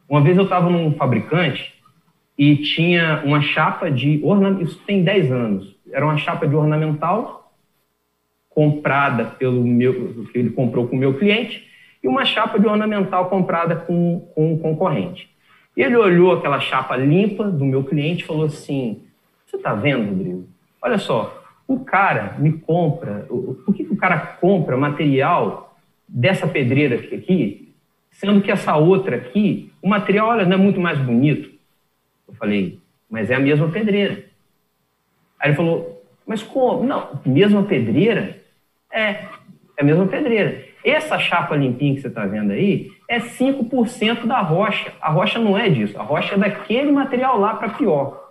Uma 0.07 0.21
vez 0.21 0.37
eu 0.37 0.43
estava 0.43 0.69
num 0.69 0.93
fabricante 0.93 1.73
e 2.37 2.57
tinha 2.57 3.21
uma 3.23 3.41
chapa 3.41 3.89
de 3.89 4.19
ornamental, 4.23 4.63
isso 4.63 4.79
tem 4.85 5.03
10 5.03 5.31
anos, 5.31 5.75
era 5.91 6.05
uma 6.05 6.17
chapa 6.17 6.47
de 6.47 6.55
ornamental 6.55 7.51
comprada 8.49 9.25
pelo 9.25 9.63
meu, 9.63 10.25
que 10.25 10.37
ele 10.37 10.49
comprou 10.49 10.87
com 10.87 10.95
o 10.95 10.99
meu 10.99 11.17
cliente, 11.17 11.70
e 12.03 12.07
uma 12.07 12.25
chapa 12.25 12.59
de 12.59 12.67
ornamental 12.67 13.29
comprada 13.29 13.75
com, 13.75 14.27
com 14.33 14.53
um 14.53 14.57
concorrente. 14.57 15.29
Ele 15.75 15.95
olhou 15.95 16.33
aquela 16.33 16.59
chapa 16.59 16.95
limpa 16.95 17.45
do 17.45 17.63
meu 17.63 17.83
cliente 17.83 18.23
e 18.23 18.27
falou 18.27 18.45
assim: 18.45 19.03
Você 19.45 19.55
está 19.57 19.73
vendo, 19.73 20.09
Rodrigo? 20.09 20.47
Olha 20.81 20.97
só, 20.97 21.43
o 21.67 21.79
cara 21.79 22.35
me 22.39 22.53
compra, 22.53 23.25
por 23.29 23.73
que, 23.73 23.83
que 23.85 23.93
o 23.93 23.97
cara 23.97 24.19
compra 24.19 24.75
material 24.75 25.77
dessa 26.07 26.45
pedreira 26.45 26.95
aqui, 26.95 27.73
sendo 28.11 28.41
que 28.41 28.51
essa 28.51 28.75
outra 28.75 29.15
aqui, 29.15 29.71
o 29.81 29.87
material, 29.87 30.27
olha, 30.27 30.45
não 30.45 30.55
é 30.55 30.57
muito 30.57 30.81
mais 30.81 30.99
bonito? 30.99 31.49
Eu 32.27 32.33
falei, 32.33 32.79
mas 33.09 33.29
é 33.29 33.35
a 33.35 33.39
mesma 33.39 33.69
pedreira. 33.69 34.25
Aí 35.39 35.49
ele 35.49 35.55
falou, 35.55 36.03
mas 36.25 36.43
como? 36.43 36.83
Não, 36.83 37.19
mesma 37.25 37.63
pedreira? 37.63 38.37
É, 38.91 39.01
é 39.09 39.29
a 39.79 39.83
mesma 39.83 40.05
pedreira. 40.07 40.65
Essa 40.83 41.19
chapa 41.19 41.55
limpinha 41.55 41.95
que 41.95 42.01
você 42.01 42.07
está 42.07 42.25
vendo 42.25 42.51
aí 42.51 42.91
é 43.07 43.19
5% 43.19 44.25
da 44.25 44.41
rocha. 44.41 44.91
A 45.01 45.09
rocha 45.09 45.39
não 45.39 45.57
é 45.57 45.69
disso, 45.69 45.99
a 45.99 46.03
rocha 46.03 46.35
é 46.35 46.37
daquele 46.37 46.91
material 46.91 47.39
lá 47.39 47.55
para 47.55 47.69
pior. 47.69 48.21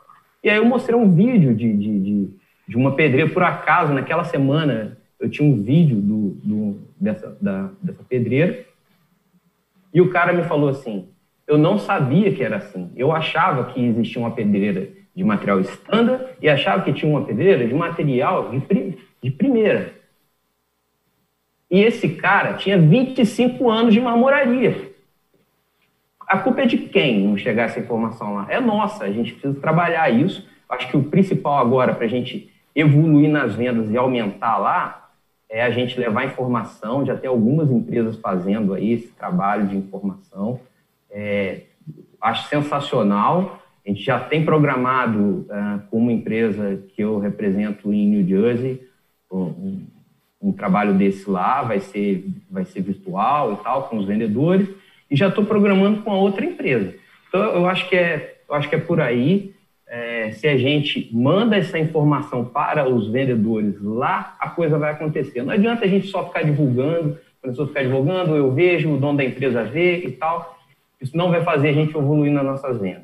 E 0.43 0.49
aí 0.49 0.57
eu 0.57 0.65
mostrei 0.65 0.97
um 0.97 1.15
vídeo 1.15 1.55
de, 1.55 1.73
de, 1.73 1.99
de, 1.99 2.31
de, 2.67 2.77
uma 2.77 2.95
pedreira, 2.95 3.31
por 3.31 3.43
acaso, 3.43 3.93
naquela 3.93 4.25
semana 4.25 4.97
eu 5.19 5.29
tinha 5.29 5.47
um 5.47 5.63
vídeo 5.63 6.01
do, 6.01 6.31
do, 6.43 6.81
dessa, 6.99 7.37
da, 7.41 7.69
dessa 7.83 8.03
pedreira, 8.03 8.65
e 9.93 10.01
o 10.01 10.09
cara 10.09 10.33
me 10.33 10.45
falou 10.45 10.71
assim, 10.71 11.09
eu 11.47 11.59
não 11.59 11.79
sabia 11.79 12.33
que 12.33 12.43
era 12.43 12.57
assim, 12.57 12.91
eu 12.97 13.13
achava 13.13 13.65
que 13.65 13.85
existia 13.85 14.23
uma 14.23 14.31
pedreira 14.31 14.89
de 15.15 15.23
material 15.23 15.61
estándar 15.61 16.31
e 16.41 16.49
achava 16.49 16.83
que 16.83 16.93
tinha 16.93 17.11
uma 17.11 17.27
pedreira 17.27 17.67
de 17.67 17.75
material 17.75 18.51
de, 18.51 18.97
de 19.23 19.31
primeira. 19.31 20.00
E 21.71 21.81
esse 21.81 22.09
cara 22.09 22.55
tinha 22.55 22.77
25 22.77 23.71
anos 23.71 23.95
de 23.95 24.01
marmoraria. 24.01 24.91
A 26.27 26.39
culpa 26.39 26.63
é 26.63 26.67
de 26.67 26.79
quem 26.79 27.27
não 27.27 27.37
chegar 27.37 27.65
essa 27.65 27.79
informação 27.79 28.35
lá? 28.35 28.47
É 28.49 28.61
nossa, 28.61 29.05
a 29.05 29.13
gente 29.13 29.33
precisa 29.33 29.61
trabalhar 29.61 30.11
isso. 30.11 30.47
Acho 30.69 30.89
que 30.89 30.97
o 30.97 31.05
principal 31.05 31.59
agora 31.59 31.95
para 31.95 32.05
a 32.05 32.09
gente 32.09 32.53
evoluir 32.75 33.29
nas 33.29 33.55
vendas 33.55 33.91
e 33.91 33.97
aumentar 33.97 34.59
lá 34.59 35.11
é 35.49 35.63
a 35.63 35.71
gente 35.71 35.99
levar 35.99 36.25
informação. 36.25 37.05
Já 37.05 37.17
tem 37.17 37.29
algumas 37.29 37.71
empresas 37.71 38.17
fazendo 38.17 38.75
aí 38.75 38.93
esse 38.93 39.09
trabalho 39.09 39.67
de 39.67 39.77
informação. 39.77 40.61
É, 41.11 41.63
acho 42.21 42.49
sensacional. 42.49 43.61
A 43.85 43.89
gente 43.89 44.03
já 44.03 44.21
tem 44.21 44.45
programado 44.45 45.47
uh, 45.49 45.81
com 45.91 45.99
uma 45.99 46.13
empresa 46.13 46.81
que 46.95 47.03
eu 47.03 47.19
represento 47.19 47.93
em 47.93 48.07
New 48.09 48.27
Jersey, 48.27 48.87
um 50.41 50.53
trabalho 50.53 50.95
desse 50.95 51.29
lá, 51.29 51.63
vai 51.63 51.81
ser, 51.81 52.27
vai 52.51 52.65
ser 52.65 52.81
virtual 52.81 53.53
e 53.53 53.57
tal, 53.57 53.85
com 53.85 53.99
os 53.99 54.07
vendedores, 54.07 54.69
e 55.11 55.17
já 55.17 55.29
estou 55.29 55.45
programando 55.45 56.03
com 56.03 56.11
a 56.11 56.17
outra 56.17 56.45
empresa. 56.45 56.95
Então, 57.29 57.43
eu 57.43 57.67
acho 57.69 57.89
que 57.89 57.97
é, 57.97 58.39
eu 58.49 58.55
acho 58.55 58.69
que 58.69 58.75
é 58.75 58.79
por 58.79 59.01
aí. 59.01 59.55
É, 59.87 60.31
se 60.31 60.47
a 60.47 60.57
gente 60.57 61.11
manda 61.13 61.57
essa 61.57 61.77
informação 61.77 62.45
para 62.45 62.89
os 62.89 63.11
vendedores 63.11 63.81
lá, 63.83 64.37
a 64.39 64.49
coisa 64.49 64.79
vai 64.79 64.93
acontecer. 64.93 65.43
Não 65.43 65.53
adianta 65.53 65.85
a 65.85 65.89
gente 65.89 66.07
só 66.07 66.27
ficar 66.27 66.43
divulgando, 66.43 67.19
a 67.43 67.49
pessoa 67.49 67.67
ficar 67.67 67.83
divulgando, 67.83 68.37
eu 68.37 68.53
vejo, 68.53 68.93
o 68.93 68.99
dono 68.99 69.19
da 69.19 69.25
empresa 69.25 69.65
vê 69.65 70.05
e 70.05 70.13
tal. 70.13 70.59
Isso 71.01 71.17
não 71.17 71.31
vai 71.31 71.43
fazer 71.43 71.71
a 71.71 71.73
gente 71.73 71.97
evoluir 71.97 72.33
nas 72.33 72.45
nossas 72.45 72.81
vendas. 72.81 73.03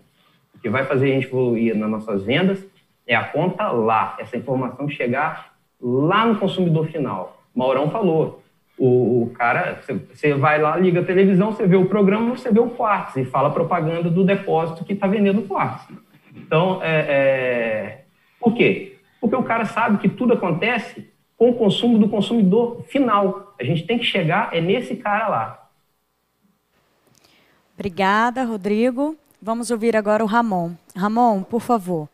O 0.55 0.61
que 0.61 0.71
vai 0.71 0.85
fazer 0.85 1.11
a 1.11 1.15
gente 1.15 1.27
evoluir 1.27 1.77
nas 1.77 1.91
nossas 1.91 2.23
vendas 2.23 2.65
é 3.07 3.17
a 3.17 3.25
conta 3.25 3.69
lá, 3.71 4.17
essa 4.21 4.37
informação 4.37 4.89
chegar 4.89 5.56
lá 5.81 6.27
no 6.27 6.39
consumidor 6.39 6.87
final. 6.89 7.43
Maurão 7.55 7.91
falou. 7.91 8.43
O, 8.79 9.23
o 9.23 9.31
cara, 9.31 9.81
você 10.13 10.35
vai 10.35 10.61
lá, 10.61 10.77
liga 10.77 11.01
a 11.01 11.05
televisão, 11.05 11.51
você 11.51 11.67
vê 11.67 11.77
o 11.77 11.87
programa, 11.87 12.37
você 12.37 12.53
vê 12.53 12.61
o 12.61 12.69
quartzo 12.69 13.19
e 13.19 13.25
fala 13.25 13.51
propaganda 13.51 14.11
do 14.11 14.23
depósito 14.23 14.85
que 14.85 14.93
está 14.93 15.07
vendendo 15.07 15.49
quartzo. 15.49 15.97
Então, 16.35 16.83
é, 16.83 17.07
é... 17.09 18.05
por 18.39 18.53
quê? 18.53 18.99
Porque 19.19 19.35
o 19.35 19.43
cara 19.43 19.65
sabe 19.65 19.97
que 19.97 20.11
tudo 20.11 20.35
acontece 20.35 21.11
com 21.39 21.51
o 21.51 21.55
consumo 21.55 21.99
do 21.99 22.09
consumidor 22.09 22.83
final. 22.83 23.55
A 23.59 23.65
gente 23.65 23.87
tem 23.87 23.99
que 23.99 24.05
chegar 24.05 24.51
é 24.53 24.61
nesse 24.61 24.97
cara 24.97 25.29
lá. 25.29 25.69
Obrigada, 27.75 28.45
Rodrigo. 28.45 29.17
Vamos 29.41 29.71
ouvir 29.71 29.97
agora 29.97 30.23
o 30.23 30.27
Ramon. 30.27 30.73
Ramon, 30.95 31.43
por 31.43 31.61
favor. 31.61 32.09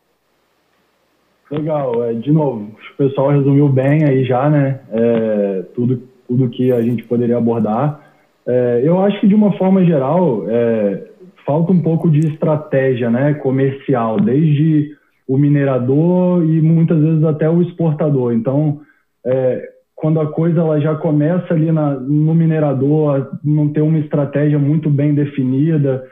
Legal, 1.53 2.03
é, 2.03 2.13
de 2.13 2.31
novo, 2.31 2.71
o 2.93 2.97
pessoal 2.97 3.29
resumiu 3.29 3.69
bem 3.69 4.03
aí 4.03 4.23
já, 4.25 4.49
né? 4.49 4.79
É, 4.91 5.63
tudo, 5.75 6.01
tudo 6.27 6.49
que 6.49 6.71
a 6.71 6.81
gente 6.81 7.03
poderia 7.03 7.37
abordar. 7.37 8.01
É, 8.47 8.81
eu 8.83 8.99
acho 8.99 9.19
que 9.21 9.27
de 9.27 9.35
uma 9.35 9.51
forma 9.53 9.85
geral 9.85 10.45
é, 10.49 11.03
falta 11.45 11.71
um 11.71 11.79
pouco 11.79 12.09
de 12.09 12.27
estratégia, 12.27 13.11
né, 13.11 13.35
comercial, 13.35 14.19
desde 14.19 14.97
o 15.27 15.37
minerador 15.37 16.43
e 16.43 16.59
muitas 16.59 16.99
vezes 16.99 17.23
até 17.23 17.47
o 17.47 17.61
exportador. 17.61 18.33
Então, 18.33 18.81
é, 19.23 19.69
quando 19.95 20.19
a 20.19 20.31
coisa 20.31 20.59
ela 20.59 20.81
já 20.81 20.95
começa 20.95 21.53
ali 21.53 21.71
na, 21.71 21.91
no 21.91 22.33
minerador, 22.33 23.29
não 23.43 23.69
ter 23.69 23.81
uma 23.81 23.99
estratégia 23.99 24.57
muito 24.57 24.89
bem 24.89 25.13
definida, 25.13 26.03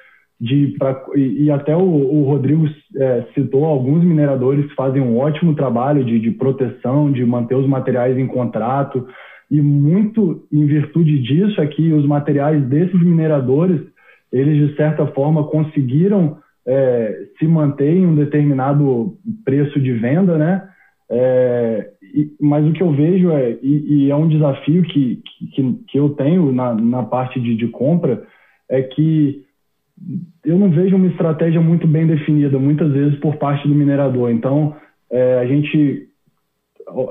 de 0.42 0.74
pra, 0.80 1.00
e, 1.16 1.44
e 1.44 1.52
até 1.52 1.78
o, 1.78 1.84
o 1.84 2.24
Rodrigo 2.24 2.68
é, 2.98 3.26
citou 3.36 3.64
alguns 3.64 4.04
mineradores 4.04 4.66
que 4.66 4.76
fazem 4.76 5.00
um 5.00 5.20
ótimo 5.20 5.54
trabalho 5.54 6.04
de, 6.04 6.20
de 6.20 6.32
proteção, 6.32 7.12
de 7.12 7.24
manter 7.24 7.54
os 7.54 7.68
materiais 7.68 8.18
em 8.18 8.26
contrato, 8.26 9.08
e 9.52 9.62
muito 9.62 10.44
em 10.52 10.66
virtude 10.66 11.20
disso 11.20 11.62
é 11.62 11.68
que 11.68 11.94
os 11.94 12.08
materiais 12.08 12.64
desses 12.66 13.00
mineradores, 13.00 13.82
eles 14.34 14.70
de 14.70 14.76
certa 14.76 15.06
forma 15.08 15.44
conseguiram 15.44 16.38
é, 16.66 17.28
se 17.38 17.46
manter 17.46 17.94
em 17.94 18.08
um 18.08 18.16
determinado 18.16 19.18
preço 19.46 19.80
de 19.80 19.94
venda, 19.94 20.38
né? 20.40 20.68
É, 21.08 21.88
e, 22.16 22.32
mas 22.42 22.66
o 22.66 22.72
que 22.72 22.82
eu 22.82 22.92
vejo 22.92 23.30
é, 23.30 23.58
e, 23.62 24.06
e 24.06 24.12
é 24.12 24.16
um 24.16 24.28
desafio 24.28 24.82
que, 24.84 25.22
que, 25.54 25.74
que 25.88 26.00
eu 26.00 26.10
tenho 26.10 26.52
na, 26.52 26.74
na 26.74 27.04
parte 27.04 27.40
de, 27.40 27.56
de 27.56 27.68
compra, 27.68 28.24
é 28.70 28.82
que 28.82 29.44
eu 30.46 30.58
não 30.58 30.70
vejo 30.70 30.96
uma 30.96 31.08
estratégia 31.08 31.62
muito 31.62 31.88
bem 31.88 32.08
definida, 32.08 32.58
muitas 32.58 32.92
vezes 32.92 33.20
por 33.20 33.36
parte 33.38 33.68
do 33.68 33.76
minerador. 33.76 34.32
Então, 34.32 34.76
é, 35.12 35.40
a 35.40 35.46
gente 35.46 36.08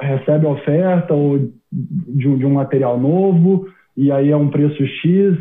recebe 0.01 0.47
oferta 0.47 1.15
ou 1.15 1.51
de 1.73 2.29
um, 2.29 2.37
de 2.37 2.45
um 2.45 2.55
material 2.55 2.99
novo, 2.99 3.67
e 3.97 4.11
aí 4.11 4.31
é 4.31 4.37
um 4.37 4.49
preço 4.49 4.85
X. 4.85 5.39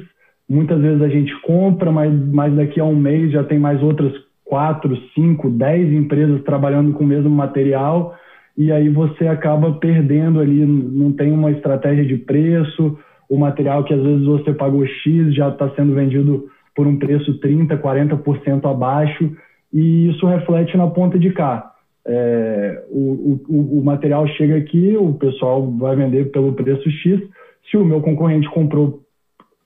Muitas 0.47 0.81
vezes 0.81 1.01
a 1.01 1.09
gente 1.09 1.33
compra, 1.41 1.91
mas, 1.91 2.13
mas 2.27 2.55
daqui 2.55 2.79
a 2.79 2.85
um 2.85 2.95
mês 2.95 3.31
já 3.31 3.43
tem 3.43 3.59
mais 3.59 3.81
outras 3.81 4.13
quatro, 4.45 4.97
cinco, 5.13 5.49
dez 5.49 5.93
empresas 5.93 6.41
trabalhando 6.43 6.91
com 6.93 7.03
o 7.03 7.07
mesmo 7.07 7.29
material, 7.29 8.15
e 8.57 8.71
aí 8.71 8.89
você 8.89 9.27
acaba 9.27 9.73
perdendo 9.73 10.39
ali, 10.39 10.65
não 10.65 11.11
tem 11.13 11.31
uma 11.31 11.51
estratégia 11.51 12.03
de 12.03 12.17
preço, 12.17 12.97
o 13.29 13.37
material 13.37 13.83
que 13.83 13.93
às 13.93 14.01
vezes 14.01 14.25
você 14.25 14.51
pagou 14.51 14.85
X 14.87 15.35
já 15.35 15.49
está 15.49 15.69
sendo 15.75 15.93
vendido 15.93 16.49
por 16.79 16.87
um 16.87 16.95
preço 16.95 17.37
30%, 17.41 17.77
40% 17.77 18.71
abaixo, 18.71 19.35
e 19.73 20.07
isso 20.07 20.25
reflete 20.25 20.77
na 20.77 20.87
ponta 20.87 21.19
de 21.19 21.29
cá. 21.31 21.73
É, 22.07 22.85
o, 22.89 23.37
o, 23.49 23.79
o, 23.79 23.83
material 23.83 24.25
chega 24.29 24.55
aqui, 24.55 24.95
o 24.95 25.13
pessoal 25.15 25.69
vai 25.73 25.97
vender 25.97 26.31
pelo 26.31 26.53
preço 26.53 26.89
X. 26.89 27.19
Se 27.69 27.75
o 27.75 27.83
meu 27.83 27.99
concorrente 27.99 28.49
comprou, 28.49 29.01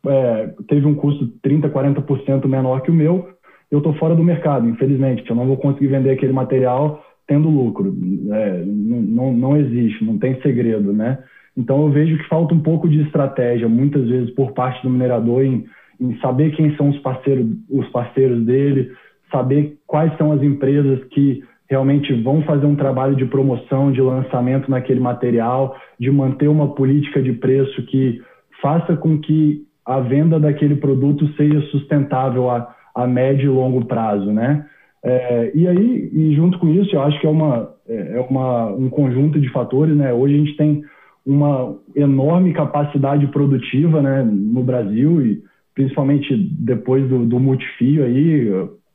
é, 0.08 0.56
teve 0.68 0.88
um 0.88 0.96
custo 0.96 1.32
30%, 1.46 1.70
40% 1.72 2.48
menor 2.48 2.82
que 2.82 2.90
o 2.90 2.96
meu, 2.96 3.30
eu 3.70 3.78
estou 3.78 3.94
fora 3.94 4.16
do 4.16 4.24
mercado, 4.24 4.68
infelizmente. 4.68 5.30
Eu 5.30 5.36
não 5.36 5.46
vou 5.46 5.58
conseguir 5.58 5.90
vender 5.90 6.10
aquele 6.10 6.34
material 6.34 7.06
tendo 7.28 7.48
lucro. 7.48 7.96
É, 8.32 8.64
não, 8.66 9.32
não 9.32 9.56
existe, 9.56 10.04
não 10.04 10.18
tem 10.18 10.42
segredo, 10.42 10.92
né? 10.92 11.20
Então 11.56 11.80
eu 11.86 11.92
vejo 11.92 12.18
que 12.18 12.28
falta 12.28 12.56
um 12.56 12.60
pouco 12.60 12.90
de 12.90 13.04
estratégia, 13.04 13.70
muitas 13.70 14.10
vezes 14.10 14.32
por 14.32 14.54
parte 14.54 14.82
do 14.82 14.90
minerador 14.90 15.44
em 15.44 15.64
em 16.04 16.18
saber 16.20 16.52
quem 16.52 16.76
são 16.76 16.90
os 16.90 17.00
parceiros, 17.00 17.48
os 17.70 17.88
parceiros 17.90 18.46
dele, 18.46 18.92
saber 19.32 19.78
quais 19.88 20.16
são 20.18 20.34
as 20.34 20.44
empresas 20.44 21.02
que 21.06 21.42
realmente 21.70 22.14
vão 22.22 22.42
fazer 22.44 22.66
um 22.66 22.76
trabalho 22.76 23.16
de 23.16 23.26
promoção, 23.26 23.92
de 23.92 24.02
lançamento 24.02 24.70
naquele 24.70 25.00
material, 25.00 25.76
de 25.98 26.12
manter 26.12 26.50
uma 26.50 26.76
política 26.76 27.22
de 27.22 27.32
preço 27.32 27.82
que 27.86 28.22
faça 28.62 28.98
com 28.98 29.18
que 29.18 29.64
a 29.86 30.02
venda 30.02 30.40
daquele 30.40 30.76
produto 30.76 31.26
seja 31.36 31.62
sustentável 31.72 32.50
a, 32.52 32.76
a 32.94 33.08
médio 33.08 33.46
e 33.46 33.56
longo 33.56 33.86
prazo, 33.86 34.32
né? 34.32 34.66
É, 35.06 35.52
e 35.54 35.68
aí, 35.68 36.10
e 36.14 36.36
junto 36.36 36.60
com 36.60 36.68
isso, 36.68 36.96
eu 36.96 37.02
acho 37.02 37.20
que 37.20 37.28
é, 37.28 37.30
uma, 37.30 37.70
é, 37.88 38.18
é 38.18 38.20
uma, 38.30 38.68
um 38.68 38.90
conjunto 38.90 39.40
de 39.40 39.50
fatores, 39.50 39.96
né? 39.96 40.14
Hoje 40.14 40.36
a 40.36 40.38
gente 40.38 40.56
tem 40.56 40.84
uma 41.26 41.76
enorme 41.96 42.54
capacidade 42.54 43.28
produtiva, 43.28 44.02
né, 44.02 44.22
no 44.24 44.62
Brasil 44.62 45.26
e 45.26 45.42
principalmente 45.74 46.36
depois 46.60 47.08
do, 47.10 47.26
do 47.26 47.40
multifio 47.40 48.06
aí, 48.06 48.50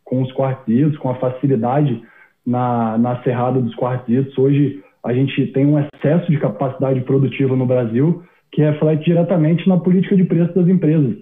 com 0.04 0.22
os 0.22 0.32
quartzitos, 0.32 0.96
com 0.98 1.10
a 1.10 1.16
facilidade 1.16 2.02
na, 2.46 2.96
na 2.96 3.22
cerrada 3.22 3.60
dos 3.60 3.74
quartzitos. 3.74 4.36
Hoje 4.38 4.82
a 5.04 5.12
gente 5.12 5.46
tem 5.48 5.66
um 5.66 5.78
excesso 5.78 6.30
de 6.30 6.38
capacidade 6.38 7.00
produtiva 7.02 7.54
no 7.54 7.66
Brasil 7.66 8.22
que 8.50 8.62
reflete 8.62 9.04
diretamente 9.04 9.68
na 9.68 9.76
política 9.76 10.16
de 10.16 10.24
preço 10.24 10.54
das 10.54 10.66
empresas. 10.68 11.16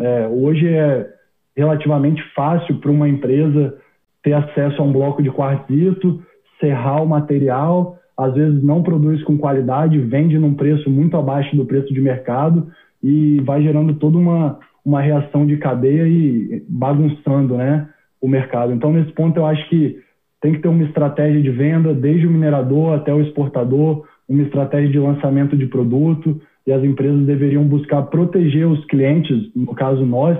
É, 0.00 0.26
hoje 0.26 0.66
é 0.66 1.08
relativamente 1.56 2.22
fácil 2.34 2.76
para 2.76 2.90
uma 2.90 3.08
empresa 3.08 3.78
ter 4.22 4.32
acesso 4.32 4.82
a 4.82 4.84
um 4.84 4.92
bloco 4.92 5.22
de 5.22 5.30
quartzito, 5.30 6.20
serrar 6.58 7.02
o 7.02 7.06
material, 7.06 7.96
às 8.16 8.34
vezes 8.34 8.62
não 8.62 8.82
produz 8.82 9.22
com 9.22 9.38
qualidade, 9.38 9.98
vende 9.98 10.38
num 10.38 10.54
preço 10.54 10.90
muito 10.90 11.16
abaixo 11.16 11.54
do 11.54 11.64
preço 11.64 11.92
de 11.92 12.00
mercado 12.00 12.68
e 13.02 13.40
vai 13.42 13.62
gerando 13.62 13.94
toda 13.94 14.16
uma, 14.16 14.58
uma 14.84 15.00
reação 15.00 15.46
de 15.46 15.56
cadeia 15.56 16.06
e 16.06 16.62
bagunçando 16.68 17.56
né, 17.56 17.88
o 18.20 18.28
mercado. 18.28 18.72
Então, 18.72 18.92
nesse 18.92 19.12
ponto, 19.12 19.38
eu 19.38 19.46
acho 19.46 19.68
que 19.68 19.98
tem 20.40 20.52
que 20.52 20.58
ter 20.58 20.68
uma 20.68 20.84
estratégia 20.84 21.40
de 21.40 21.50
venda, 21.50 21.94
desde 21.94 22.26
o 22.26 22.30
minerador 22.30 22.94
até 22.94 23.14
o 23.14 23.22
exportador, 23.22 24.04
uma 24.28 24.42
estratégia 24.42 24.90
de 24.90 24.98
lançamento 24.98 25.56
de 25.56 25.66
produto, 25.66 26.40
e 26.66 26.72
as 26.72 26.82
empresas 26.82 27.26
deveriam 27.26 27.64
buscar 27.64 28.02
proteger 28.04 28.66
os 28.66 28.84
clientes, 28.86 29.50
no 29.54 29.74
caso 29.74 30.04
nós, 30.04 30.38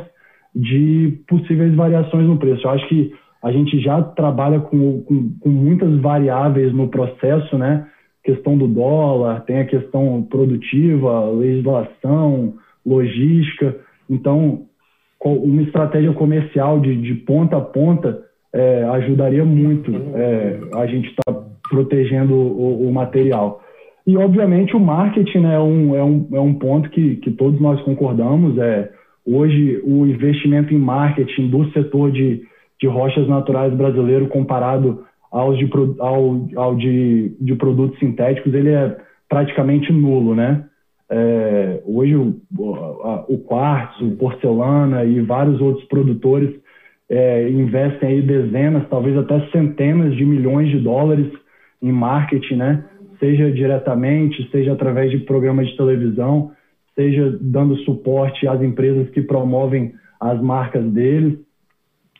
de 0.54 1.18
possíveis 1.26 1.74
variações 1.74 2.26
no 2.26 2.38
preço. 2.38 2.66
Eu 2.66 2.70
acho 2.70 2.88
que 2.88 3.12
a 3.42 3.52
gente 3.52 3.78
já 3.80 4.02
trabalha 4.02 4.60
com, 4.60 5.02
com, 5.02 5.30
com, 5.38 5.48
muitas 5.50 5.98
variáveis 6.00 6.72
no 6.72 6.88
processo, 6.88 7.58
né? 7.58 7.86
Questão 8.22 8.56
do 8.56 8.66
dólar, 8.66 9.40
tem 9.42 9.58
a 9.58 9.66
questão 9.66 10.22
produtiva, 10.30 11.30
legislação, 11.30 12.54
logística. 12.86 13.76
Então, 14.08 14.62
uma 15.24 15.62
estratégia 15.62 16.12
comercial 16.12 16.80
de, 16.80 16.96
de 17.00 17.14
ponta 17.14 17.56
a 17.56 17.60
ponta 17.60 18.22
é, 18.52 18.84
ajudaria 18.84 19.44
muito 19.44 19.90
é, 20.14 20.60
a 20.74 20.86
gente 20.86 21.08
estar 21.08 21.32
tá 21.32 21.44
protegendo 21.68 22.34
o, 22.34 22.88
o, 22.88 22.92
material. 22.92 23.62
E, 24.06 24.16
obviamente, 24.16 24.76
o 24.76 24.80
marketing 24.80 25.40
né, 25.40 25.54
é, 25.54 25.60
um, 25.60 25.96
é, 25.96 26.04
um, 26.04 26.28
é 26.34 26.40
um 26.40 26.54
ponto 26.54 26.90
que, 26.90 27.16
que 27.16 27.30
todos 27.30 27.60
nós 27.60 27.80
concordamos. 27.82 28.58
É, 28.58 28.90
hoje, 29.26 29.80
o 29.82 30.06
investimento 30.06 30.74
em 30.74 30.78
marketing 30.78 31.48
do 31.48 31.70
setor 31.72 32.12
de 32.12 32.42
de 32.80 32.86
rochas 32.86 33.26
naturais 33.26 33.72
brasileiro 33.72 34.28
comparado 34.28 35.04
aos 35.30 35.58
de, 35.58 35.68
ao, 35.98 36.48
ao 36.56 36.76
de, 36.76 37.34
de 37.40 37.54
produtos 37.56 37.98
sintéticos, 37.98 38.52
ele 38.52 38.70
é 38.70 38.96
praticamente 39.28 39.92
nulo, 39.92 40.34
né? 40.34 40.64
É, 41.10 41.82
hoje 41.84 42.16
o, 42.16 42.40
o 43.28 43.38
quartzo, 43.38 44.06
o 44.06 44.16
porcelana 44.16 45.04
e 45.04 45.20
vários 45.20 45.60
outros 45.60 45.84
produtores 45.86 46.54
é, 47.08 47.48
investem 47.50 48.08
aí 48.08 48.22
dezenas, 48.22 48.88
talvez 48.88 49.16
até 49.16 49.40
centenas 49.50 50.16
de 50.16 50.24
milhões 50.24 50.70
de 50.70 50.78
dólares 50.80 51.30
em 51.82 51.92
marketing, 51.92 52.56
né? 52.56 52.84
Seja 53.20 53.50
diretamente, 53.52 54.48
seja 54.50 54.72
através 54.72 55.10
de 55.10 55.18
programas 55.18 55.68
de 55.68 55.76
televisão, 55.76 56.52
seja 56.94 57.36
dando 57.40 57.76
suporte 57.78 58.46
às 58.46 58.60
empresas 58.62 59.08
que 59.10 59.22
promovem 59.22 59.94
as 60.18 60.40
marcas 60.40 60.84
deles. 60.92 61.38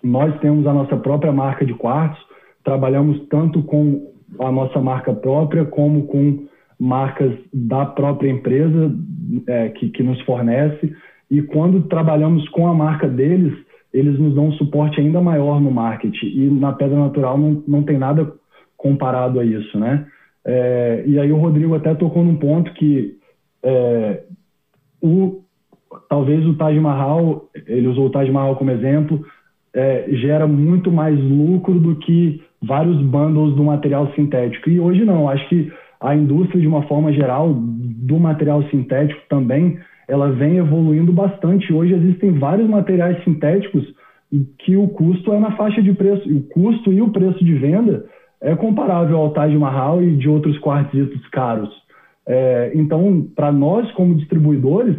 Nós 0.03 0.39
temos 0.41 0.67
a 0.67 0.73
nossa 0.73 0.97
própria 0.97 1.33
marca 1.33 1.65
de 1.65 1.75
quartos, 1.75 2.23
trabalhamos 2.63 3.27
tanto 3.29 3.63
com 3.63 4.13
a 4.39 4.53
nossa 4.53 4.81
marca 4.81 5.13
própria 5.15 5.65
como 5.65 6.07
com 6.07 6.47
marcas 6.79 7.33
da 7.53 7.87
própria 7.87 8.31
empresa 8.31 8.93
é, 9.47 9.69
que, 9.71 9.89
que 9.91 10.03
nos 10.03 10.21
fornece. 10.23 10.95
E 11.31 11.43
quando 11.43 11.89
trabalhamos 11.89 12.49
com 12.51 12.67
a 12.67 12.75
marca 12.75 13.09
deles, 13.09 13.55
eles 13.93 14.19
nos 14.19 14.35
dão 14.35 14.49
um 14.49 14.53
suporte 14.53 15.01
ainda 15.01 15.21
maior 15.21 15.61
no 15.61 15.71
marketing. 15.71 16.27
E 16.27 16.51
na 16.51 16.73
Pedra 16.73 16.99
Natural 16.99 17.39
não, 17.39 17.63
não 17.67 17.83
tem 17.83 17.99
nada 17.99 18.33
comparado 18.77 19.41
a 19.41 19.45
isso, 19.45 19.79
né? 19.79 20.07
É, 20.45 21.05
e 21.07 21.19
aí 21.19 21.33
o 21.33 21.39
Rodrigo 21.39 21.75
até 21.75 21.95
tocou 21.95 22.23
num 22.23 22.37
ponto 22.37 22.73
que 22.75 23.17
é, 23.63 24.23
o, 25.01 25.43
talvez 26.09 26.45
o 26.47 26.55
Taj 26.55 26.79
Mahal, 26.79 27.49
ele 27.67 27.87
usou 27.87 28.07
o 28.07 28.11
Taj 28.11 28.31
Mahal 28.31 28.57
como 28.57 28.71
exemplo, 28.71 29.25
é, 29.73 30.07
gera 30.13 30.47
muito 30.47 30.93
mais 30.93 31.19
lucro 31.19 31.79
do 31.81 31.97
que 31.97 32.43
vários 32.63 33.01
bundles 33.01 33.55
do 33.55 33.65
material 33.65 34.13
sintético. 34.15 34.71
E 34.71 34.79
hoje 34.79 35.05
não, 35.05 35.29
acho 35.29 35.49
que 35.49 35.73
a 36.05 36.15
indústria, 36.15 36.61
de 36.61 36.69
uma 36.69 36.83
forma 36.83 37.13
geral, 37.13 37.55
do 37.55 38.19
material 38.19 38.63
sintético 38.65 39.21
também, 39.29 39.79
ela 40.07 40.31
vem 40.31 40.59
evoluindo 40.59 41.13
bastante. 41.13 41.73
Hoje 41.73 41.95
existem 41.95 42.33
vários 42.33 42.69
materiais 42.69 43.23
sintéticos 43.25 43.85
que 44.59 44.77
o 44.77 44.89
custo 44.89 45.33
é 45.33 45.41
na 45.41 45.53
faixa 45.53 45.83
de 45.83 45.95
preço. 45.95 46.29
O 46.29 46.43
custo 46.43 46.93
e 46.93 47.01
o 47.01 47.11
preço 47.11 47.43
de 47.43 47.55
venda 47.55 48.05
é 48.43 48.55
comparável 48.55 49.17
ao 49.17 49.31
Taj 49.31 49.57
Mahal 49.57 50.03
e 50.03 50.17
de 50.17 50.29
outros 50.29 50.59
quartzitos 50.59 51.27
caros. 51.29 51.71
É, 52.27 52.73
então, 52.75 53.27
para 53.35 53.51
nós, 53.51 53.91
como 53.93 54.15
distribuidores, 54.15 54.97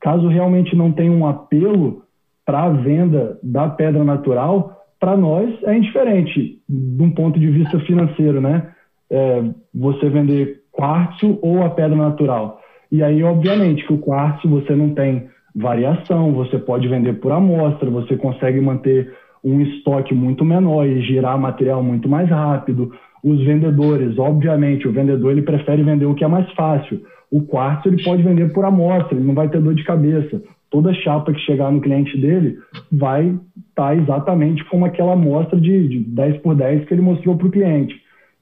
caso 0.00 0.28
realmente 0.28 0.74
não 0.74 0.90
tenha 0.90 1.12
um 1.12 1.26
apelo 1.26 2.02
para 2.46 2.62
a 2.62 2.70
venda 2.70 3.38
da 3.42 3.68
pedra 3.68 4.04
natural, 4.04 4.84
para 4.98 5.16
nós 5.16 5.52
é 5.64 5.76
indiferente, 5.76 6.58
de 6.66 7.02
um 7.02 7.10
ponto 7.10 7.38
de 7.38 7.50
vista 7.50 7.78
financeiro, 7.80 8.40
né? 8.40 8.70
É, 9.10 9.42
você 9.74 10.08
vender 10.08 10.62
quartzo 10.72 11.38
ou 11.42 11.62
a 11.62 11.70
pedra 11.70 11.96
natural. 11.96 12.60
E 12.90 13.02
aí, 13.02 13.22
obviamente, 13.22 13.86
que 13.86 13.92
o 13.92 13.98
quartzo 13.98 14.48
você 14.48 14.74
não 14.74 14.90
tem 14.90 15.28
variação, 15.54 16.32
você 16.32 16.58
pode 16.58 16.86
vender 16.88 17.14
por 17.14 17.32
amostra, 17.32 17.88
você 17.88 18.16
consegue 18.16 18.60
manter 18.60 19.12
um 19.42 19.60
estoque 19.60 20.14
muito 20.14 20.44
menor 20.44 20.86
e 20.86 21.00
girar 21.02 21.38
material 21.38 21.82
muito 21.82 22.08
mais 22.08 22.28
rápido. 22.28 22.92
Os 23.22 23.42
vendedores, 23.44 24.18
obviamente, 24.18 24.86
o 24.86 24.92
vendedor 24.92 25.32
ele 25.32 25.42
prefere 25.42 25.82
vender 25.82 26.06
o 26.06 26.14
que 26.14 26.24
é 26.24 26.28
mais 26.28 26.50
fácil. 26.52 27.00
O 27.30 27.42
quartzo 27.42 27.88
ele 27.88 28.02
pode 28.02 28.22
vender 28.22 28.52
por 28.52 28.64
amostra, 28.64 29.16
ele 29.16 29.26
não 29.26 29.34
vai 29.34 29.48
ter 29.48 29.60
dor 29.60 29.74
de 29.74 29.84
cabeça 29.84 30.42
toda 30.70 30.92
chapa 30.94 31.32
que 31.32 31.40
chegar 31.40 31.70
no 31.70 31.80
cliente 31.80 32.18
dele 32.18 32.58
vai 32.92 33.28
estar 33.28 33.88
tá 33.88 33.94
exatamente 33.94 34.64
como 34.64 34.84
aquela 34.84 35.12
amostra 35.12 35.60
de, 35.60 35.88
de 35.88 36.00
10 36.00 36.38
por 36.38 36.54
10 36.54 36.86
que 36.86 36.94
ele 36.94 37.02
mostrou 37.02 37.36
para 37.36 37.46
o 37.46 37.50
cliente. 37.50 37.94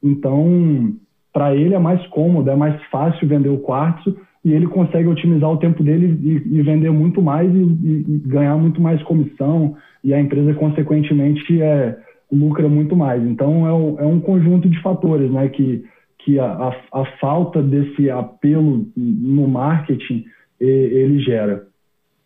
Então, 0.05 0.95
para 1.33 1.57
ele 1.57 1.75
é 1.75 1.79
mais 1.79 2.07
cômodo, 2.09 2.51
é 2.51 2.55
mais 2.55 2.81
fácil 2.85 3.27
vender 3.27 3.49
o 3.49 3.59
quartzo 3.59 4.15
e 4.45 4.53
ele 4.53 4.67
consegue 4.67 5.09
otimizar 5.09 5.51
o 5.51 5.57
tempo 5.57 5.83
dele 5.83 6.19
e, 6.23 6.59
e 6.59 6.63
vender 6.63 6.91
muito 6.91 7.23
mais 7.23 7.51
e, 7.53 7.59
e, 7.59 8.23
ganhar 8.27 8.59
muito 8.59 8.83
mais 8.83 9.03
comissão 9.05 9.75
e 10.05 10.13
a 10.13 10.21
empresa, 10.21 10.53
consequentemente, 10.53 11.63
é, 11.63 11.99
lucra 12.31 12.69
muito 12.69 12.95
mais. 12.95 13.23
Então, 13.23 13.67
é, 13.67 14.05
é 14.05 14.07
um 14.07 14.21
conjunto 14.21 14.69
de 14.69 14.79
fatores 14.83 15.31
né, 15.31 15.49
que, 15.49 15.83
que 16.19 16.39
a, 16.39 16.45
a, 16.53 17.01
a 17.01 17.07
falta 17.19 17.63
desse 17.63 18.11
apelo 18.11 18.87
no 18.95 19.49
marketing 19.49 20.27
ele 20.61 21.19
gera. 21.21 21.67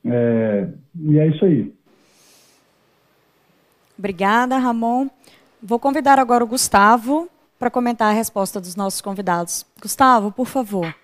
É, 0.04 0.68
e 1.00 1.18
é 1.18 1.26
isso 1.28 1.44
aí. 1.44 1.72
Obrigada, 3.96 4.58
Ramon. 4.58 5.08
Vou 5.62 5.78
convidar 5.78 6.18
agora 6.18 6.44
o 6.44 6.46
Gustavo 6.46 7.28
para 7.58 7.70
comentar 7.70 8.10
a 8.10 8.14
resposta 8.14 8.60
dos 8.60 8.76
nossos 8.76 9.00
convidados. 9.00 9.66
Gustavo, 9.80 10.30
por 10.30 10.46
favor. 10.46 10.94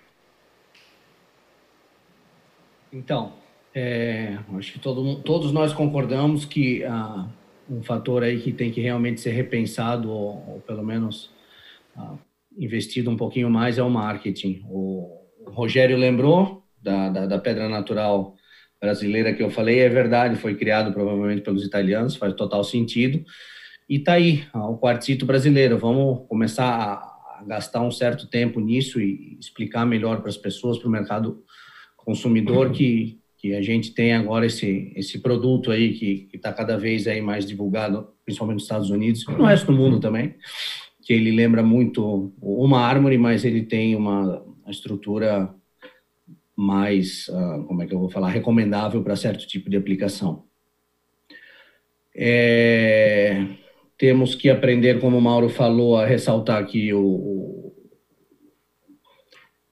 Então, 2.91 3.33
é, 3.73 4.37
acho 4.57 4.73
que 4.73 4.79
todo, 4.79 5.21
todos 5.21 5.51
nós 5.51 5.73
concordamos 5.73 6.45
que 6.45 6.83
ah, 6.85 7.27
um 7.69 7.83
fator 7.83 8.23
aí 8.23 8.39
que 8.39 8.53
tem 8.53 8.71
que 8.71 8.79
realmente 8.79 9.19
ser 9.19 9.31
repensado, 9.31 10.09
ou, 10.09 10.43
ou 10.47 10.63
pelo 10.65 10.83
menos 10.83 11.29
ah, 11.95 12.15
investido 12.57 13.11
um 13.11 13.17
pouquinho 13.17 13.49
mais, 13.49 13.77
é 13.77 13.83
o 13.83 13.89
marketing. 13.89 14.63
O, 14.69 15.23
Rogério 15.47 15.95
lembrou 15.95 16.63
da, 16.81 17.09
da, 17.09 17.25
da 17.27 17.37
pedra 17.37 17.69
natural 17.69 18.35
brasileira 18.81 19.33
que 19.33 19.43
eu 19.43 19.49
falei 19.49 19.79
é 19.79 19.89
verdade, 19.89 20.35
foi 20.35 20.55
criado 20.55 20.91
provavelmente 20.91 21.41
pelos 21.41 21.63
italianos, 21.63 22.15
faz 22.15 22.33
total 22.33 22.63
sentido. 22.63 23.23
E 23.87 23.99
tá 23.99 24.13
aí, 24.13 24.45
o 24.53 24.77
quartzito 24.77 25.25
brasileiro. 25.25 25.77
Vamos 25.77 26.27
começar 26.27 26.65
a, 26.65 27.43
gastar 27.45 27.81
um 27.81 27.91
certo 27.91 28.27
tempo 28.27 28.59
nisso 28.59 28.99
e 28.99 29.37
explicar 29.39 29.85
melhor 29.85 30.21
para 30.21 30.29
as 30.29 30.37
pessoas, 30.37 30.77
para 30.77 30.87
o 30.87 30.91
mercado 30.91 31.43
consumidor 31.97 32.71
que 32.71 33.19
que 33.37 33.53
a 33.53 33.61
gente 33.61 33.93
tem 33.93 34.13
agora 34.13 34.47
esse 34.47 34.91
esse 34.95 35.19
produto 35.19 35.69
aí 35.69 35.93
que 35.93 36.27
está 36.33 36.51
cada 36.51 36.77
vez 36.77 37.05
aí 37.05 37.21
mais 37.21 37.45
divulgado, 37.45 38.07
principalmente 38.23 38.55
nos 38.55 38.63
Estados 38.63 38.89
Unidos, 38.89 39.23
no 39.27 39.43
resto 39.43 39.67
do 39.67 39.73
mundo 39.73 39.99
também, 39.99 40.33
que 41.03 41.13
ele 41.13 41.29
lembra 41.29 41.61
muito 41.61 42.33
uma 42.41 42.81
árvore, 42.81 43.19
mas 43.19 43.45
ele 43.45 43.61
tem 43.61 43.95
uma, 43.95 44.43
estrutura 44.67 45.53
mais, 46.55 47.27
uh, 47.27 47.63
como 47.65 47.83
é 47.83 47.85
que 47.85 47.93
eu 47.93 47.99
vou 47.99 48.09
falar, 48.09 48.29
recomendável 48.29 49.03
para 49.03 49.15
certo 49.15 49.45
tipo 49.45 49.69
de 49.69 49.77
aplicação. 49.77 50.45
É, 52.15 53.45
temos 53.97 54.35
que 54.35 54.49
aprender, 54.49 54.99
como 54.99 55.17
o 55.17 55.21
Mauro 55.21 55.49
falou, 55.49 55.97
a 55.97 56.05
ressaltar 56.05 56.65
que 56.65 56.93
o, 56.93 57.01
o, 57.01 57.73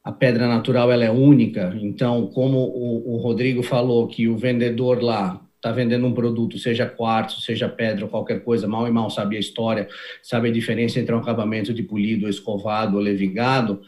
a 0.04 0.12
pedra 0.12 0.48
natural 0.48 0.92
ela 0.92 1.04
é 1.04 1.12
única, 1.12 1.76
então, 1.80 2.28
como 2.28 2.58
o, 2.60 3.16
o 3.16 3.18
Rodrigo 3.18 3.62
falou, 3.64 4.08
que 4.08 4.28
o 4.28 4.38
vendedor 4.38 5.02
lá 5.02 5.44
está 5.56 5.72
vendendo 5.72 6.06
um 6.06 6.14
produto, 6.14 6.58
seja 6.60 6.86
quartzo, 6.86 7.40
seja 7.40 7.70
pedra, 7.70 8.08
qualquer 8.08 8.44
coisa, 8.44 8.68
mal 8.68 8.86
e 8.86 8.92
mal 8.92 9.10
sabe 9.10 9.38
a 9.38 9.40
história, 9.40 9.88
sabe 10.22 10.50
a 10.50 10.52
diferença 10.52 11.00
entre 11.00 11.16
um 11.16 11.20
acabamento 11.20 11.74
de 11.74 11.84
polido, 11.84 12.28
escovado 12.28 13.00
levigado, 13.00 13.82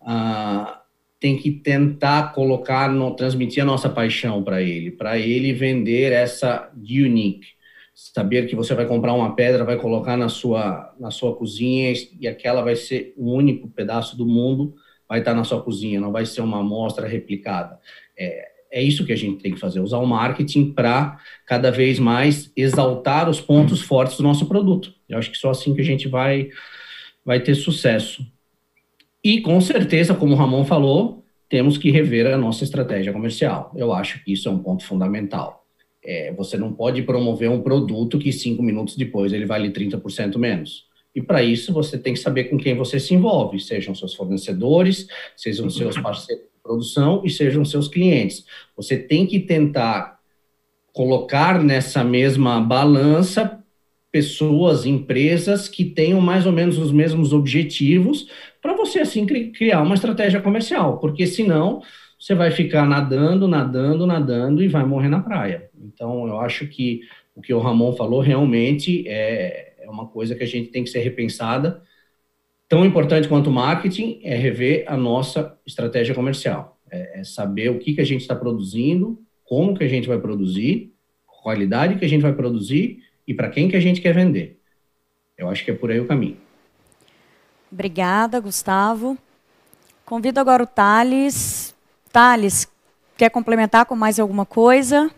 ah, 0.00 0.80
tem 1.20 1.36
que 1.36 1.50
tentar 1.50 2.32
colocar, 2.32 2.90
no, 2.90 3.14
transmitir 3.14 3.62
a 3.62 3.66
nossa 3.66 3.90
paixão 3.90 4.42
para 4.42 4.62
ele, 4.62 4.90
para 4.90 5.18
ele 5.18 5.52
vender 5.52 6.12
essa 6.12 6.70
unique. 6.74 7.57
Saber 7.98 8.46
que 8.46 8.54
você 8.54 8.76
vai 8.76 8.86
comprar 8.86 9.12
uma 9.12 9.34
pedra, 9.34 9.64
vai 9.64 9.76
colocar 9.76 10.16
na 10.16 10.28
sua, 10.28 10.94
na 11.00 11.10
sua 11.10 11.34
cozinha 11.34 11.92
e 12.20 12.28
aquela 12.28 12.62
vai 12.62 12.76
ser 12.76 13.12
o 13.16 13.32
único 13.32 13.68
pedaço 13.68 14.16
do 14.16 14.24
mundo, 14.24 14.76
vai 15.08 15.18
estar 15.18 15.34
na 15.34 15.42
sua 15.42 15.60
cozinha, 15.60 16.00
não 16.00 16.12
vai 16.12 16.24
ser 16.24 16.40
uma 16.40 16.60
amostra 16.60 17.08
replicada. 17.08 17.76
É, 18.16 18.50
é 18.70 18.80
isso 18.80 19.04
que 19.04 19.12
a 19.12 19.16
gente 19.16 19.42
tem 19.42 19.52
que 19.52 19.58
fazer, 19.58 19.80
usar 19.80 19.98
o 19.98 20.06
marketing 20.06 20.72
para 20.72 21.18
cada 21.44 21.72
vez 21.72 21.98
mais 21.98 22.52
exaltar 22.56 23.28
os 23.28 23.40
pontos 23.40 23.82
fortes 23.82 24.16
do 24.16 24.22
nosso 24.22 24.46
produto. 24.46 24.94
Eu 25.08 25.18
acho 25.18 25.32
que 25.32 25.36
só 25.36 25.50
assim 25.50 25.74
que 25.74 25.80
a 25.80 25.84
gente 25.84 26.06
vai, 26.06 26.50
vai 27.24 27.40
ter 27.40 27.56
sucesso. 27.56 28.24
E 29.24 29.40
com 29.40 29.60
certeza, 29.60 30.14
como 30.14 30.34
o 30.34 30.36
Ramon 30.36 30.64
falou, 30.64 31.24
temos 31.48 31.76
que 31.76 31.90
rever 31.90 32.32
a 32.32 32.38
nossa 32.38 32.62
estratégia 32.62 33.12
comercial. 33.12 33.72
Eu 33.74 33.92
acho 33.92 34.22
que 34.22 34.32
isso 34.32 34.48
é 34.48 34.52
um 34.52 34.62
ponto 34.62 34.84
fundamental. 34.84 35.66
É, 36.04 36.32
você 36.32 36.56
não 36.56 36.72
pode 36.72 37.02
promover 37.02 37.50
um 37.50 37.60
produto 37.60 38.18
que 38.18 38.32
cinco 38.32 38.62
minutos 38.62 38.96
depois 38.96 39.32
ele 39.32 39.46
vale 39.46 39.70
30% 39.70 40.38
menos. 40.38 40.86
E 41.14 41.22
para 41.22 41.42
isso 41.42 41.72
você 41.72 41.98
tem 41.98 42.14
que 42.14 42.20
saber 42.20 42.44
com 42.44 42.56
quem 42.56 42.76
você 42.76 43.00
se 43.00 43.14
envolve, 43.14 43.58
sejam 43.58 43.94
seus 43.94 44.14
fornecedores, 44.14 45.08
sejam 45.36 45.68
seus 45.68 45.98
parceiros 45.98 46.44
de 46.44 46.62
produção 46.62 47.22
e 47.24 47.30
sejam 47.30 47.64
seus 47.64 47.88
clientes. 47.88 48.44
Você 48.76 48.96
tem 48.96 49.26
que 49.26 49.40
tentar 49.40 50.18
colocar 50.92 51.62
nessa 51.62 52.04
mesma 52.04 52.60
balança 52.60 53.58
pessoas, 54.10 54.86
empresas 54.86 55.68
que 55.68 55.84
tenham 55.84 56.20
mais 56.20 56.46
ou 56.46 56.52
menos 56.52 56.78
os 56.78 56.90
mesmos 56.90 57.32
objetivos 57.32 58.26
para 58.62 58.74
você 58.74 59.00
assim 59.00 59.26
criar 59.26 59.82
uma 59.82 59.94
estratégia 59.94 60.40
comercial, 60.40 60.98
porque 60.98 61.26
senão 61.26 61.82
você 62.18 62.34
vai 62.34 62.50
ficar 62.50 62.86
nadando, 62.86 63.46
nadando, 63.46 64.06
nadando 64.06 64.62
e 64.62 64.68
vai 64.68 64.84
morrer 64.84 65.08
na 65.08 65.20
praia. 65.20 65.67
Então, 65.98 66.28
eu 66.28 66.38
acho 66.38 66.68
que 66.68 67.00
o 67.34 67.42
que 67.42 67.52
o 67.52 67.58
Ramon 67.58 67.92
falou 67.92 68.20
realmente 68.20 69.04
é, 69.08 69.74
é 69.80 69.90
uma 69.90 70.06
coisa 70.06 70.36
que 70.36 70.44
a 70.44 70.46
gente 70.46 70.70
tem 70.70 70.84
que 70.84 70.90
ser 70.90 71.00
repensada. 71.00 71.82
Tão 72.68 72.84
importante 72.84 73.28
quanto 73.28 73.48
o 73.48 73.52
marketing 73.52 74.20
é 74.22 74.36
rever 74.36 74.84
a 74.86 74.96
nossa 74.96 75.58
estratégia 75.66 76.14
comercial, 76.14 76.78
é, 76.90 77.20
é 77.20 77.24
saber 77.24 77.70
o 77.70 77.78
que, 77.78 77.94
que 77.94 78.00
a 78.00 78.04
gente 78.04 78.20
está 78.20 78.36
produzindo, 78.36 79.20
como 79.44 79.76
que 79.76 79.82
a 79.82 79.88
gente 79.88 80.06
vai 80.06 80.18
produzir, 80.18 80.92
qualidade 81.26 81.96
que 81.96 82.04
a 82.04 82.08
gente 82.08 82.22
vai 82.22 82.32
produzir 82.32 83.02
e 83.26 83.34
para 83.34 83.48
quem 83.48 83.68
que 83.68 83.76
a 83.76 83.80
gente 83.80 84.00
quer 84.00 84.14
vender. 84.14 84.60
Eu 85.36 85.48
acho 85.48 85.64
que 85.64 85.70
é 85.70 85.74
por 85.74 85.90
aí 85.90 85.98
o 85.98 86.06
caminho. 86.06 86.36
Obrigada, 87.72 88.38
Gustavo. 88.38 89.18
Convido 90.04 90.38
agora 90.40 90.62
o 90.62 90.66
Thales 90.66 91.74
Thales, 92.12 92.66
quer 93.16 93.30
complementar 93.30 93.86
com 93.86 93.94
mais 93.94 94.18
alguma 94.18 94.44
coisa? 94.46 95.10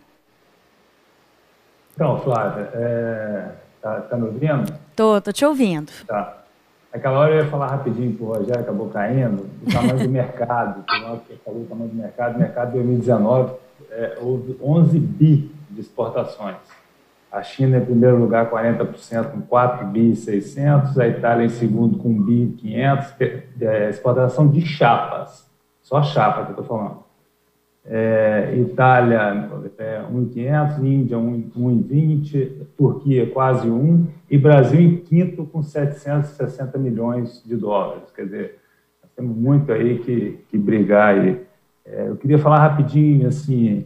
Então, 1.93 2.19
Flávia, 2.19 2.69
é... 2.73 3.49
tá, 3.81 4.01
tá 4.01 4.17
me 4.17 4.25
ouvindo? 4.25 4.73
Tô, 4.95 5.21
tô 5.21 5.31
te 5.31 5.45
ouvindo. 5.45 5.91
Tá. 6.07 6.41
Aquela 6.93 7.19
hora 7.19 7.35
eu 7.35 7.43
ia 7.45 7.49
falar 7.49 7.67
rapidinho 7.67 8.13
para 8.13 8.25
o 8.25 8.33
Rogério, 8.33 8.61
acabou 8.61 8.89
caindo, 8.89 9.45
o 9.65 9.71
tamanho 9.71 9.99
do 9.99 10.09
mercado, 10.09 10.83
que 10.83 11.33
o 11.33 11.65
tamanho 11.65 11.89
do 11.89 11.95
mercado, 11.95 12.35
o 12.35 12.39
mercado 12.39 12.73
2019 12.73 13.53
é, 13.91 14.17
houve 14.21 14.57
11 14.61 14.99
bi 14.99 15.55
de 15.69 15.79
exportações. 15.79 16.57
A 17.31 17.41
China 17.41 17.77
em 17.77 17.85
primeiro 17.85 18.17
lugar, 18.17 18.51
40%, 18.51 19.31
com 19.31 19.41
4 19.41 19.87
bi 19.87 20.13
600, 20.17 20.99
a 20.99 21.07
Itália 21.07 21.45
em 21.45 21.49
segundo, 21.49 21.97
com 21.97 22.09
1 22.09 22.23
bi 22.23 22.55
500, 22.59 23.13
é, 23.61 23.89
exportação 23.89 24.49
de 24.49 24.59
chapas. 24.65 25.49
Só 25.81 26.03
chapa 26.03 26.43
que 26.43 26.51
eu 26.51 26.61
estou 26.61 26.65
falando. 26.65 27.03
É, 27.83 28.55
Itália, 28.57 29.49
é, 29.77 30.01
1,500, 30.09 30.77
Índia, 30.79 31.17
1,20, 31.17 32.51
Turquia, 32.77 33.29
quase 33.31 33.69
1, 33.69 34.07
e 34.29 34.37
Brasil 34.37 34.79
em 34.79 34.97
quinto, 34.97 35.45
com 35.45 35.63
760 35.63 36.77
milhões 36.77 37.43
de 37.43 37.55
dólares. 37.55 38.11
Quer 38.15 38.25
dizer, 38.25 38.61
temos 39.15 39.35
muito 39.35 39.71
aí 39.71 39.99
que, 39.99 40.39
que 40.49 40.57
brigar 40.57 41.15
aí. 41.15 41.41
É, 41.85 42.07
eu 42.07 42.15
queria 42.15 42.37
falar 42.37 42.59
rapidinho, 42.59 43.27
assim, 43.27 43.85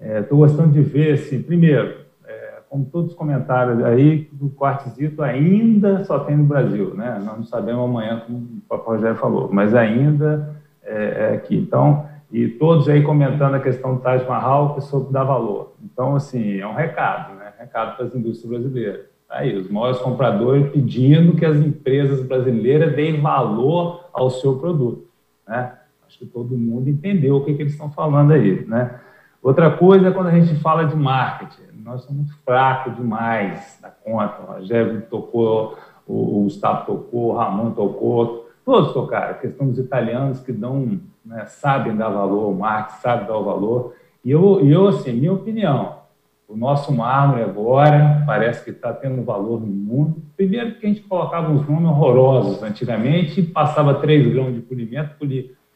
estou 0.00 0.38
é, 0.38 0.48
gostando 0.48 0.72
de 0.72 0.82
ver, 0.82 1.14
assim, 1.14 1.42
primeiro, 1.42 1.96
é, 2.26 2.54
como 2.68 2.84
todos 2.84 3.12
os 3.12 3.16
comentários 3.16 3.82
aí, 3.84 4.28
o 4.40 4.50
quartzito 4.50 5.22
ainda 5.22 6.04
só 6.04 6.20
tem 6.20 6.36
no 6.36 6.44
Brasil, 6.44 6.94
né? 6.94 7.20
Nós 7.24 7.36
não 7.38 7.44
sabemos 7.44 7.84
amanhã, 7.84 8.22
como 8.26 8.38
o 8.38 8.60
Papo 8.68 8.90
Rogério 8.90 9.16
falou, 9.16 9.48
mas 9.52 9.74
ainda 9.74 10.56
é, 10.82 11.30
é, 11.30 11.34
aqui. 11.34 11.56
Então, 11.56 12.06
e 12.30 12.46
todos 12.46 12.88
aí 12.88 13.02
comentando 13.02 13.54
a 13.54 13.60
questão 13.60 13.94
do 13.94 14.00
Taj 14.00 14.26
Mahal, 14.26 14.74
que 14.74 14.82
soube 14.82 15.12
dar 15.12 15.24
valor. 15.24 15.72
Então, 15.82 16.14
assim, 16.14 16.58
é 16.58 16.66
um 16.66 16.74
recado, 16.74 17.34
né? 17.34 17.52
Recado 17.58 17.96
para 17.96 18.06
as 18.06 18.14
indústrias 18.14 18.50
brasileiras. 18.50 19.06
Tá 19.26 19.38
aí, 19.38 19.56
os 19.56 19.70
maiores 19.70 19.98
compradores 19.98 20.70
pedindo 20.70 21.36
que 21.36 21.44
as 21.44 21.56
empresas 21.56 22.22
brasileiras 22.22 22.94
deem 22.94 23.20
valor 23.20 24.08
ao 24.12 24.30
seu 24.30 24.58
produto, 24.58 25.06
né? 25.46 25.72
Acho 26.06 26.18
que 26.18 26.26
todo 26.26 26.56
mundo 26.56 26.88
entendeu 26.88 27.36
o 27.36 27.44
que, 27.44 27.54
que 27.54 27.62
eles 27.62 27.72
estão 27.72 27.90
falando 27.90 28.32
aí, 28.32 28.64
né? 28.66 29.00
Outra 29.42 29.70
coisa 29.70 30.08
é 30.08 30.10
quando 30.10 30.28
a 30.28 30.38
gente 30.38 30.54
fala 30.60 30.84
de 30.84 30.96
marketing. 30.96 31.62
Nós 31.84 32.02
somos 32.02 32.30
fracos 32.44 32.96
demais 32.96 33.78
da 33.80 33.88
conta. 33.88 34.42
O 34.42 34.52
Rogério 34.54 35.02
tocou, 35.02 35.78
o 36.06 36.42
Gustavo 36.42 36.86
tocou, 36.86 37.32
o 37.32 37.36
Ramon 37.36 37.70
tocou 37.70 38.47
Todos 38.68 38.92
tocaram. 38.92 39.30
A 39.30 39.34
questão 39.34 39.66
dos 39.66 39.78
italianos 39.78 40.40
que 40.40 40.52
dão, 40.52 41.00
né, 41.24 41.46
sabem 41.46 41.96
dar 41.96 42.10
valor 42.10 42.44
ao 42.44 42.52
marketing, 42.52 43.00
sabem 43.00 43.26
dar 43.26 43.38
o 43.38 43.42
valor. 43.42 43.94
E 44.22 44.30
eu, 44.30 44.60
eu, 44.60 44.88
assim, 44.88 45.10
minha 45.14 45.32
opinião, 45.32 46.00
o 46.46 46.54
nosso 46.54 46.92
mármore 46.92 47.44
agora 47.44 48.22
parece 48.26 48.62
que 48.62 48.68
está 48.68 48.92
tendo 48.92 49.24
valor 49.24 49.58
no 49.58 49.66
mundo. 49.66 50.16
Primeiro 50.36 50.74
que 50.74 50.84
a 50.84 50.88
gente 50.90 51.00
colocava 51.00 51.50
uns 51.50 51.66
nomes 51.66 51.88
horrorosos 51.88 52.62
antigamente, 52.62 53.40
passava 53.40 53.94
3 53.94 54.30
gramas 54.30 54.54
de 54.54 54.60
polimento, 54.60 55.14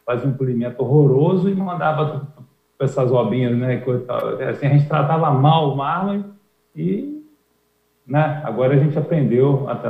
fazia 0.05 0.29
um 0.29 0.33
polimento 0.33 0.83
horroroso 0.83 1.49
e 1.49 1.55
mandava 1.55 2.27
essas 2.79 3.11
obrinhas, 3.11 3.57
né? 3.57 3.83
Assim, 4.51 4.67
a 4.67 4.69
gente 4.69 4.87
tratava 4.87 5.31
mal 5.31 5.73
o 5.73 5.77
mármore 5.77 6.25
e 6.75 7.22
né? 8.05 8.41
Agora 8.43 8.73
a 8.73 8.77
gente 8.77 8.97
aprendeu, 8.97 9.67
até, 9.69 9.87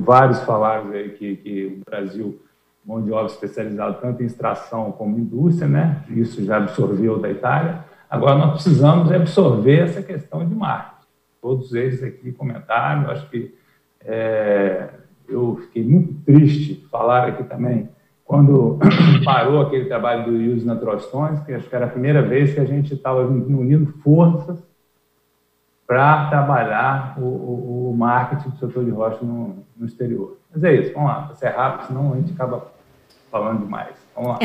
vários 0.00 0.40
falaram 0.40 0.90
aí 0.90 1.10
que, 1.10 1.36
que 1.36 1.66
o 1.66 1.90
Brasil, 1.90 2.40
mão 2.84 3.00
de 3.00 3.12
obra 3.12 3.26
especializada 3.26 3.94
tanto 3.94 4.22
em 4.22 4.26
extração 4.26 4.90
como 4.92 5.18
indústria, 5.18 5.68
né? 5.68 6.04
isso 6.10 6.44
já 6.44 6.56
absorveu 6.56 7.18
da 7.18 7.30
Itália. 7.30 7.84
Agora 8.10 8.36
nós 8.36 8.52
precisamos 8.54 9.10
absorver 9.12 9.80
essa 9.80 10.02
questão 10.02 10.46
de 10.46 10.54
marketing. 10.54 11.06
Todos 11.40 11.72
eles 11.74 12.02
aqui 12.02 12.32
comentaram, 12.32 13.10
acho 13.10 13.28
que 13.30 13.54
é, 14.04 14.88
eu 15.28 15.56
fiquei 15.62 15.84
muito 15.84 16.14
triste 16.24 16.86
falar 16.90 17.28
aqui 17.28 17.44
também 17.44 17.88
quando 18.24 18.78
parou 19.24 19.60
aquele 19.60 19.86
trabalho 19.86 20.24
do 20.24 20.36
Yus 20.36 20.64
na 20.64 20.76
Trostões, 20.76 21.40
que 21.40 21.52
acho 21.52 21.68
que 21.68 21.76
era 21.76 21.86
a 21.86 21.90
primeira 21.90 22.22
vez 22.22 22.54
que 22.54 22.60
a 22.60 22.64
gente 22.64 22.94
estava 22.94 23.20
unindo 23.26 23.92
forças 24.02 24.58
para 25.92 26.30
trabalhar 26.30 27.14
o, 27.18 27.20
o, 27.20 27.90
o, 27.90 27.94
marketing 27.94 28.48
do 28.48 28.56
setor 28.56 28.82
de 28.82 28.90
rocha 28.90 29.22
no, 29.22 29.62
no, 29.76 29.84
exterior. 29.84 30.38
Mas 30.50 30.64
é 30.64 30.74
isso, 30.74 30.94
vamos 30.94 31.10
lá, 31.10 31.26
para 31.26 31.34
ser 31.34 31.48
rápido, 31.48 31.88
senão 31.88 32.14
a 32.14 32.16
gente 32.16 32.32
acaba 32.32 32.72
falando 33.30 33.60
demais. 33.60 33.94
Vamos 34.16 34.30
lá. 34.30 34.38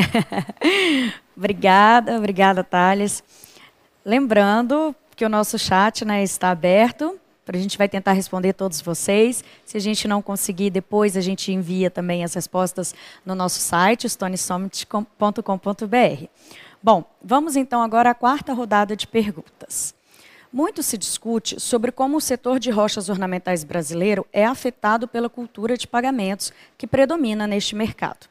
obrigada, 1.34 2.18
obrigada, 2.18 2.62
Thales. 2.62 3.24
Lembrando 4.04 4.94
que 5.16 5.24
o 5.24 5.28
nosso 5.30 5.58
chat 5.58 6.04
né, 6.04 6.22
está 6.22 6.50
aberto, 6.50 7.18
a 7.50 7.56
gente 7.56 7.78
vai 7.78 7.88
tentar 7.88 8.12
responder 8.12 8.52
todos 8.52 8.82
vocês. 8.82 9.42
Se 9.64 9.78
a 9.78 9.80
gente 9.80 10.06
não 10.06 10.20
conseguir, 10.20 10.68
depois 10.68 11.16
a 11.16 11.22
gente 11.22 11.50
envia 11.50 11.90
também 11.90 12.24
as 12.24 12.34
respostas 12.34 12.94
no 13.24 13.34
nosso 13.34 13.58
site, 13.58 14.06
stonesummit.com.br. 14.06 16.26
Bom, 16.82 17.04
vamos 17.24 17.56
então 17.56 17.80
agora 17.80 18.10
à 18.10 18.14
quarta 18.14 18.52
rodada 18.52 18.94
de 18.94 19.06
perguntas. 19.06 19.96
Muito 20.52 20.82
se 20.82 20.96
discute 20.96 21.60
sobre 21.60 21.92
como 21.92 22.16
o 22.16 22.20
setor 22.20 22.58
de 22.58 22.70
rochas 22.70 23.10
ornamentais 23.10 23.64
brasileiro 23.64 24.26
é 24.32 24.46
afetado 24.46 25.06
pela 25.06 25.28
cultura 25.28 25.76
de 25.76 25.86
pagamentos 25.86 26.52
que 26.78 26.86
predomina 26.86 27.46
neste 27.46 27.76
mercado. 27.76 28.26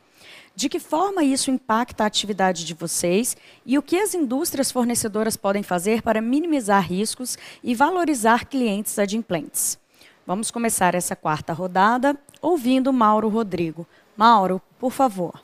De 0.56 0.68
que 0.68 0.80
forma 0.80 1.24
isso 1.24 1.52
impacta 1.52 2.04
a 2.04 2.08
atividade 2.08 2.66
de 2.66 2.74
vocês 2.74 3.38
e 3.64 3.78
o 3.78 3.84
que 3.84 4.00
as 4.00 4.16
indústrias 4.16 4.72
fornecedoras 4.72 5.38
podem 5.38 5.62
fazer 5.62 6.02
para 6.02 6.20
minimizar 6.20 6.82
riscos 6.82 7.38
e 7.64 7.76
valorizar 7.76 8.46
clientes 8.46 8.98
adimplentes? 8.98 9.78
Vamos 10.26 10.50
começar 10.50 10.96
essa 10.96 11.16
quarta 11.16 11.54
rodada 11.54 12.18
ouvindo 12.42 12.92
Mauro 12.92 13.30
Rodrigo. 13.30 13.86
Mauro, 14.18 14.60
por 14.80 14.92
favor. 14.92 15.40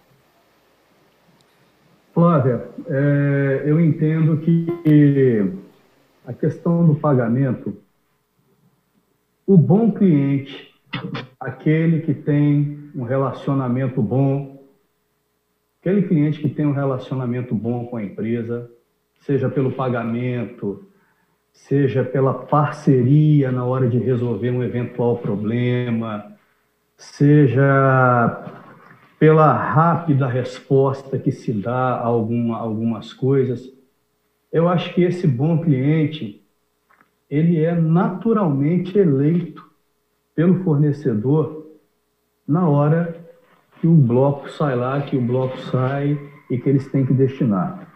Flávia, 2.15 2.67
é, 2.87 3.63
eu 3.65 3.79
entendo 3.79 4.37
que 4.39 5.62
a 6.25 6.33
questão 6.33 6.85
do 6.85 6.95
pagamento, 6.95 7.77
o 9.45 9.57
bom 9.57 9.91
cliente, 9.91 10.73
aquele 11.39 12.01
que 12.01 12.13
tem 12.13 12.91
um 12.95 13.03
relacionamento 13.03 14.01
bom, 14.01 14.63
aquele 15.81 16.03
cliente 16.03 16.39
que 16.39 16.49
tem 16.49 16.65
um 16.65 16.71
relacionamento 16.71 17.53
bom 17.53 17.85
com 17.87 17.97
a 17.97 18.03
empresa, 18.03 18.69
seja 19.19 19.49
pelo 19.49 19.71
pagamento, 19.71 20.87
seja 21.51 22.03
pela 22.03 22.33
parceria 22.33 23.51
na 23.51 23.65
hora 23.65 23.89
de 23.89 23.97
resolver 23.97 24.51
um 24.51 24.63
eventual 24.63 25.17
problema, 25.17 26.33
seja 26.97 28.43
pela 29.19 29.53
rápida 29.53 30.27
resposta 30.27 31.17
que 31.17 31.31
se 31.31 31.53
dá 31.53 31.95
a 31.95 32.05
alguma, 32.05 32.57
algumas 32.57 33.13
coisas. 33.13 33.72
Eu 34.53 34.69
acho 34.69 34.93
que 34.93 35.01
esse 35.01 35.25
bom 35.25 35.57
cliente, 35.57 36.39
ele 37.27 37.63
é 37.63 37.73
naturalmente 37.73 38.95
eleito 38.95 39.67
pelo 40.35 40.63
fornecedor 40.63 41.65
na 42.47 42.69
hora 42.69 43.17
que 43.81 43.87
o 43.87 43.95
bloco 43.95 44.47
sai 44.51 44.75
lá, 44.75 45.01
que 45.01 45.17
o 45.17 45.21
bloco 45.21 45.57
sai 45.57 46.19
e 46.51 46.59
que 46.59 46.69
eles 46.69 46.87
têm 46.91 47.03
que 47.03 47.13
destinar. 47.13 47.91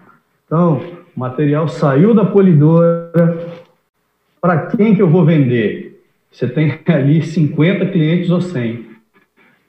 Então, 0.47 0.81
o 1.15 1.19
material 1.19 1.67
saiu 1.67 2.15
da 2.15 2.25
polidora, 2.25 3.11
para 4.41 4.65
quem 4.65 4.95
que 4.95 5.01
eu 5.01 5.09
vou 5.09 5.23
vender? 5.23 6.03
Você 6.31 6.47
tem 6.47 6.79
ali 6.88 7.21
50 7.21 7.85
clientes 7.85 8.31
ou 8.31 8.41
100. 8.41 8.84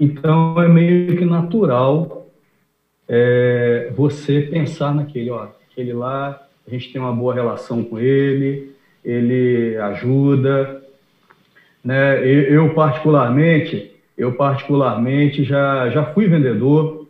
Então, 0.00 0.60
é 0.62 0.66
meio 0.66 1.18
que 1.18 1.24
natural 1.26 2.30
é, 3.06 3.92
você 3.94 4.40
pensar 4.40 4.94
naquele, 4.94 5.28
ó, 5.30 5.48
aquele 5.70 5.92
lá, 5.92 6.47
a 6.68 6.70
gente 6.70 6.92
tem 6.92 7.00
uma 7.00 7.12
boa 7.12 7.32
relação 7.32 7.82
com 7.82 7.98
ele, 7.98 8.72
ele 9.02 9.74
ajuda, 9.78 10.82
né? 11.82 12.22
Eu, 12.26 12.74
particularmente, 12.74 13.90
eu 14.18 14.34
particularmente 14.34 15.44
já, 15.44 15.88
já 15.88 16.04
fui 16.12 16.28
vendedor 16.28 17.08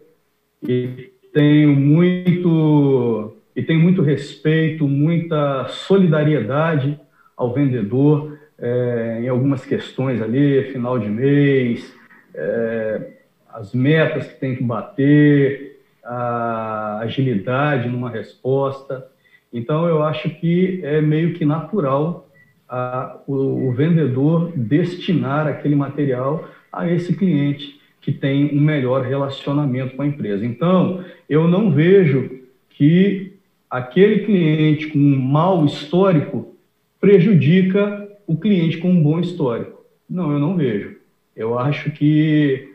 e 0.63 1.11
tenho 1.33 1.75
muito 1.75 3.35
e 3.57 3.63
tenho 3.65 3.81
muito 3.81 4.01
respeito, 4.01 4.87
muita 4.87 5.67
solidariedade 5.67 7.01
ao 7.37 7.53
vendedor 7.53 8.39
é, 8.57 9.19
em 9.23 9.29
algumas 9.29 9.65
questões 9.65 10.23
ali, 10.23 10.71
final 10.71 10.97
de 11.01 11.09
mês, 11.09 11.93
é, 12.33 13.11
as 13.53 13.75
metas 13.75 14.29
que 14.29 14.39
tem 14.39 14.55
que 14.55 14.63
bater, 14.63 15.81
a 16.05 17.01
agilidade 17.01 17.89
numa 17.89 18.09
resposta. 18.09 19.18
Então, 19.53 19.87
eu 19.87 20.03
acho 20.03 20.29
que 20.31 20.81
é 20.83 21.01
meio 21.01 21.35
que 21.35 21.45
natural 21.45 22.29
a, 22.69 23.19
o, 23.27 23.69
o 23.69 23.73
vendedor 23.73 24.53
destinar 24.55 25.47
aquele 25.47 25.75
material 25.75 26.49
a 26.73 26.89
esse 26.89 27.17
cliente 27.17 27.81
que 28.01 28.13
tem 28.13 28.57
um 28.57 28.61
melhor 28.61 29.03
relacionamento 29.03 29.97
com 29.97 30.03
a 30.03 30.07
empresa. 30.07 30.45
Então, 30.45 31.05
eu 31.29 31.49
não 31.49 31.71
vejo 31.71 32.41
que 32.71 33.33
aquele 33.71 34.21
cliente 34.21 34.89
com 34.89 34.99
um 34.99 35.19
mau 35.19 35.65
histórico 35.65 36.55
prejudica 37.01 38.09
o 38.27 38.37
cliente 38.37 38.79
com 38.79 38.91
um 38.91 39.03
bom 39.03 39.19
histórico. 39.19 39.85
Não, 40.09 40.33
eu 40.33 40.39
não 40.39 40.57
vejo. 40.57 40.97
Eu 41.35 41.59
acho 41.59 41.91
que 41.91 42.73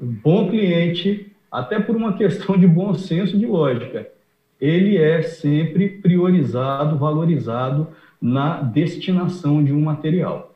um 0.00 0.06
bom 0.06 0.48
cliente, 0.48 1.32
até 1.50 1.78
por 1.78 1.96
uma 1.96 2.14
questão 2.14 2.56
de 2.56 2.66
bom 2.66 2.94
senso 2.94 3.38
de 3.38 3.46
lógica, 3.46 4.08
ele 4.60 4.98
é 4.98 5.22
sempre 5.22 5.88
priorizado, 5.88 6.98
valorizado 6.98 7.88
na 8.20 8.60
destinação 8.60 9.64
de 9.64 9.72
um 9.72 9.80
material. 9.80 10.54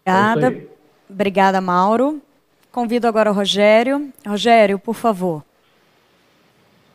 Obrigada, 0.00 0.48
é 0.48 0.66
obrigada, 1.08 1.60
Mauro. 1.60 2.22
Convido 2.72 3.06
agora 3.06 3.30
o 3.30 3.34
Rogério. 3.34 4.12
Rogério, 4.26 4.78
por 4.78 4.94
favor. 4.94 5.44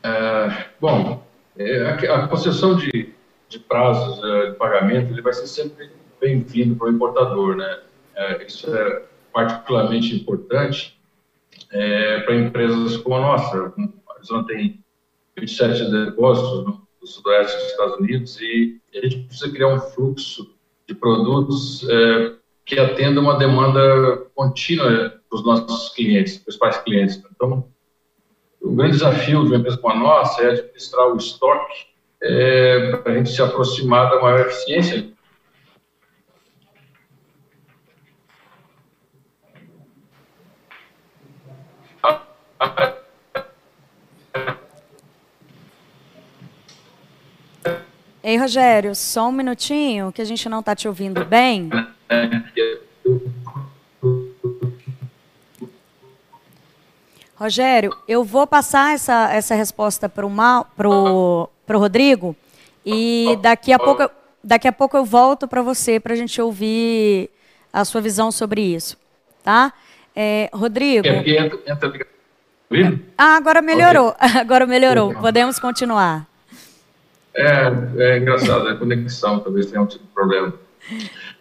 É, 0.04 0.66
bom, 0.80 1.24
é, 1.58 2.08
a, 2.08 2.16
a, 2.16 2.28
concessão 2.28 2.76
de, 2.76 3.14
de 3.48 3.60
prazos 3.60 4.24
é, 4.24 4.52
de 4.52 4.58
pagamento 4.58 5.12
ele 5.12 5.22
vai 5.22 5.34
ser 5.34 5.48
sempre 5.48 5.90
bem-vindo 6.20 6.76
para 6.76 6.88
o 6.88 6.92
importador, 6.92 7.56
né? 7.56 7.80
É, 8.16 8.46
isso 8.46 8.76
é 8.76 9.04
particularmente 9.34 10.16
importante 10.16 11.00
é, 11.72 12.20
para 12.22 12.36
empresas 12.36 12.98
como 12.98 13.16
a 13.16 13.22
nossa. 13.22 13.74
Tem 14.46 14.80
27 15.38 15.92
depósitos 15.92 16.66
no, 16.66 16.88
no 17.02 17.08
sudoeste 17.08 17.58
dos 17.58 17.66
Estados 17.68 17.96
Unidos 17.98 18.42
e 18.42 18.80
a 18.96 19.02
gente 19.02 19.20
precisa 19.24 19.52
criar 19.52 19.68
um 19.68 19.80
fluxo 19.80 20.54
de 20.88 20.96
produtos 20.96 21.88
é, 21.90 22.34
que 22.66 22.80
atenda 22.80 23.20
uma 23.20 23.38
demanda 23.38 24.18
contínua 24.36 25.20
dos 25.32 25.44
nossos 25.44 25.90
clientes, 25.90 26.38
principais 26.38 26.78
clientes. 26.78 27.22
Então, 27.36 27.68
o 28.62 28.76
grande 28.76 28.94
desafio 28.94 29.44
de 29.44 29.50
uma 29.50 29.58
empresa 29.58 29.78
como 29.78 29.94
a 29.94 29.98
nossa 29.98 30.42
é 30.44 30.52
administrar 30.52 31.08
o 31.08 31.18
estoque 31.18 31.88
é, 32.22 32.98
para 32.98 33.14
a 33.14 33.16
gente 33.16 33.30
se 33.30 33.42
aproximar 33.42 34.10
da 34.10 34.22
maior 34.22 34.42
eficiência 34.42 35.08
Ei, 48.30 48.38
Rogério, 48.38 48.94
só 48.94 49.28
um 49.28 49.32
minutinho, 49.32 50.12
que 50.12 50.22
a 50.22 50.26
gente 50.26 50.48
não 50.48 50.60
está 50.60 50.76
te 50.76 50.88
ouvindo 50.88 51.26
bem. 51.26 51.68
Rogério, 57.36 57.98
eu 58.08 58.24
vou 58.24 58.46
passar 58.46 58.94
essa, 58.94 59.34
essa 59.34 59.56
resposta 59.56 60.08
para 60.08 60.28
o 60.28 60.66
pro, 60.78 61.50
pro 61.66 61.80
Rodrigo 61.80 62.36
e 62.86 63.36
daqui 63.42 63.74
a 63.74 63.80
pouco, 63.80 64.08
daqui 64.44 64.68
a 64.68 64.72
pouco 64.72 64.96
eu 64.96 65.04
volto 65.04 65.48
para 65.48 65.64
você 65.64 66.00
para 66.00 66.14
a 66.14 66.16
gente 66.16 66.40
ouvir 66.40 67.32
a 67.74 67.84
sua 67.84 68.00
visão 68.00 68.32
sobre 68.32 68.62
isso, 68.62 68.96
tá? 69.44 69.74
É, 70.16 70.52
Rodrigo. 70.54 71.08
Ah, 73.18 73.38
agora 73.38 73.60
melhorou. 73.60 74.16
Agora 74.40 74.68
melhorou. 74.68 75.16
Podemos 75.16 75.58
continuar. 75.58 76.29
É, 77.40 77.72
é 77.98 78.18
engraçado, 78.18 78.70
é 78.70 78.76
conexão, 78.76 79.40
talvez 79.40 79.68
tenha 79.68 79.82
um 79.82 79.86
tipo 79.86 80.06
de 80.06 80.12
problema. 80.12 80.54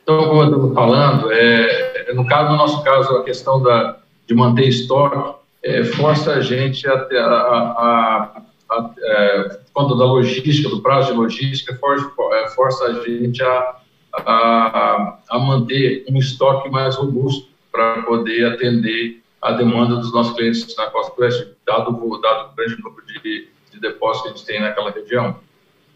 Então, 0.03 0.29
como 0.29 0.43
eu 0.43 0.47
estava 0.47 0.75
falando, 0.75 1.33
é, 1.33 2.13
no 2.15 2.27
caso, 2.27 2.51
no 2.51 2.57
nosso 2.57 2.83
caso, 2.83 3.17
a 3.17 3.25
questão 3.25 3.63
da, 3.63 3.99
de 4.27 4.35
manter 4.35 4.69
estoque 4.69 5.39
é, 5.63 5.85
força 5.85 6.35
a 6.35 6.41
gente 6.41 6.87
a, 6.89 6.95
a, 6.95 7.19
a, 7.19 8.43
a 8.71 8.91
é, 8.99 9.61
quando 9.73 9.97
da 9.97 10.05
logística, 10.05 10.69
do 10.69 10.81
prazo 10.81 11.13
de 11.13 11.19
logística, 11.19 11.75
força, 11.77 12.11
é, 12.33 12.49
força 12.51 12.85
a 12.85 12.93
gente 13.05 13.43
a, 13.43 13.77
a, 14.15 15.19
a 15.29 15.39
manter 15.39 16.05
um 16.09 16.17
estoque 16.19 16.71
mais 16.71 16.97
robusto 16.97 17.49
para 17.71 18.03
poder 18.03 18.53
atender 18.53 19.21
a 19.43 19.53
demanda 19.53 19.97
dos 19.97 20.13
nossos 20.13 20.35
clientes 20.37 20.75
na 20.77 20.87
costa 20.87 21.13
oeste, 21.21 21.49
dado, 21.67 21.93
dado 22.21 22.51
o 22.51 22.57
grande 22.57 22.83
número 22.83 23.07
de, 23.07 23.49
de 23.71 23.81
depósitos 23.81 24.23
que 24.23 24.29
a 24.29 24.37
gente 24.37 24.47
tem 24.47 24.61
naquela 24.61 24.91
região. 24.91 25.37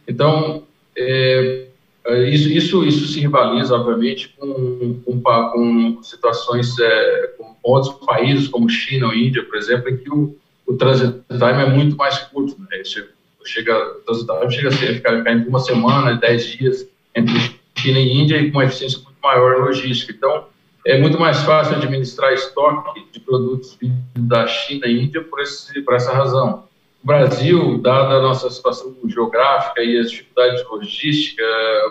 Então, 0.07 0.65
é, 0.97 1.67
é, 2.05 2.31
isso, 2.31 2.49
isso, 2.49 2.85
isso 2.85 3.07
se 3.07 3.21
rivaliza, 3.21 3.75
obviamente, 3.75 4.35
com, 4.39 5.01
com, 5.05 5.21
com 5.21 6.03
situações, 6.03 6.79
é, 6.79 7.35
com 7.39 7.55
outros 7.63 7.95
países, 8.05 8.49
como 8.49 8.69
China 8.69 9.07
ou 9.07 9.15
Índia, 9.15 9.45
por 9.45 9.57
exemplo, 9.57 9.89
em 9.89 9.97
que 9.97 10.11
o, 10.11 10.37
o 10.67 10.75
transit 10.75 11.21
time 11.29 11.63
é 11.63 11.67
muito 11.67 11.97
mais 11.97 12.19
curto. 12.19 12.57
Né? 12.61 12.83
Chega, 13.45 13.77
o 13.79 14.01
transit 14.01 14.27
time 14.27 14.53
chega 14.53 14.69
a 14.69 14.73
ser, 14.73 14.95
ficar, 14.95 15.19
ficar 15.19 15.33
entre 15.33 15.49
uma 15.49 15.61
semana 15.61 16.15
dez 16.15 16.47
dias 16.47 16.87
entre 17.15 17.35
China 17.77 17.99
e 17.99 18.13
Índia 18.13 18.37
e 18.39 18.51
com 18.51 18.59
uma 18.59 18.65
eficiência 18.65 18.99
muito 18.99 19.19
maior 19.23 19.65
logística. 19.65 20.13
Então, 20.13 20.47
é 20.85 20.99
muito 21.01 21.19
mais 21.19 21.39
fácil 21.43 21.77
administrar 21.77 22.33
estoque 22.33 23.05
de 23.13 23.21
produtos 23.21 23.79
da 24.17 24.47
China 24.49 24.87
e 24.87 25.05
Índia 25.05 25.23
por, 25.23 25.41
esse, 25.41 25.81
por 25.83 25.95
essa 25.95 26.13
razão. 26.13 26.65
O 27.03 27.07
Brasil, 27.07 27.79
dada 27.79 28.15
a 28.15 28.23
nossa 28.23 28.49
situação 28.49 28.95
geográfica 29.07 29.83
e 29.83 29.99
as 29.99 30.11
dificuldades 30.11 30.65
logísticas, 30.69 31.47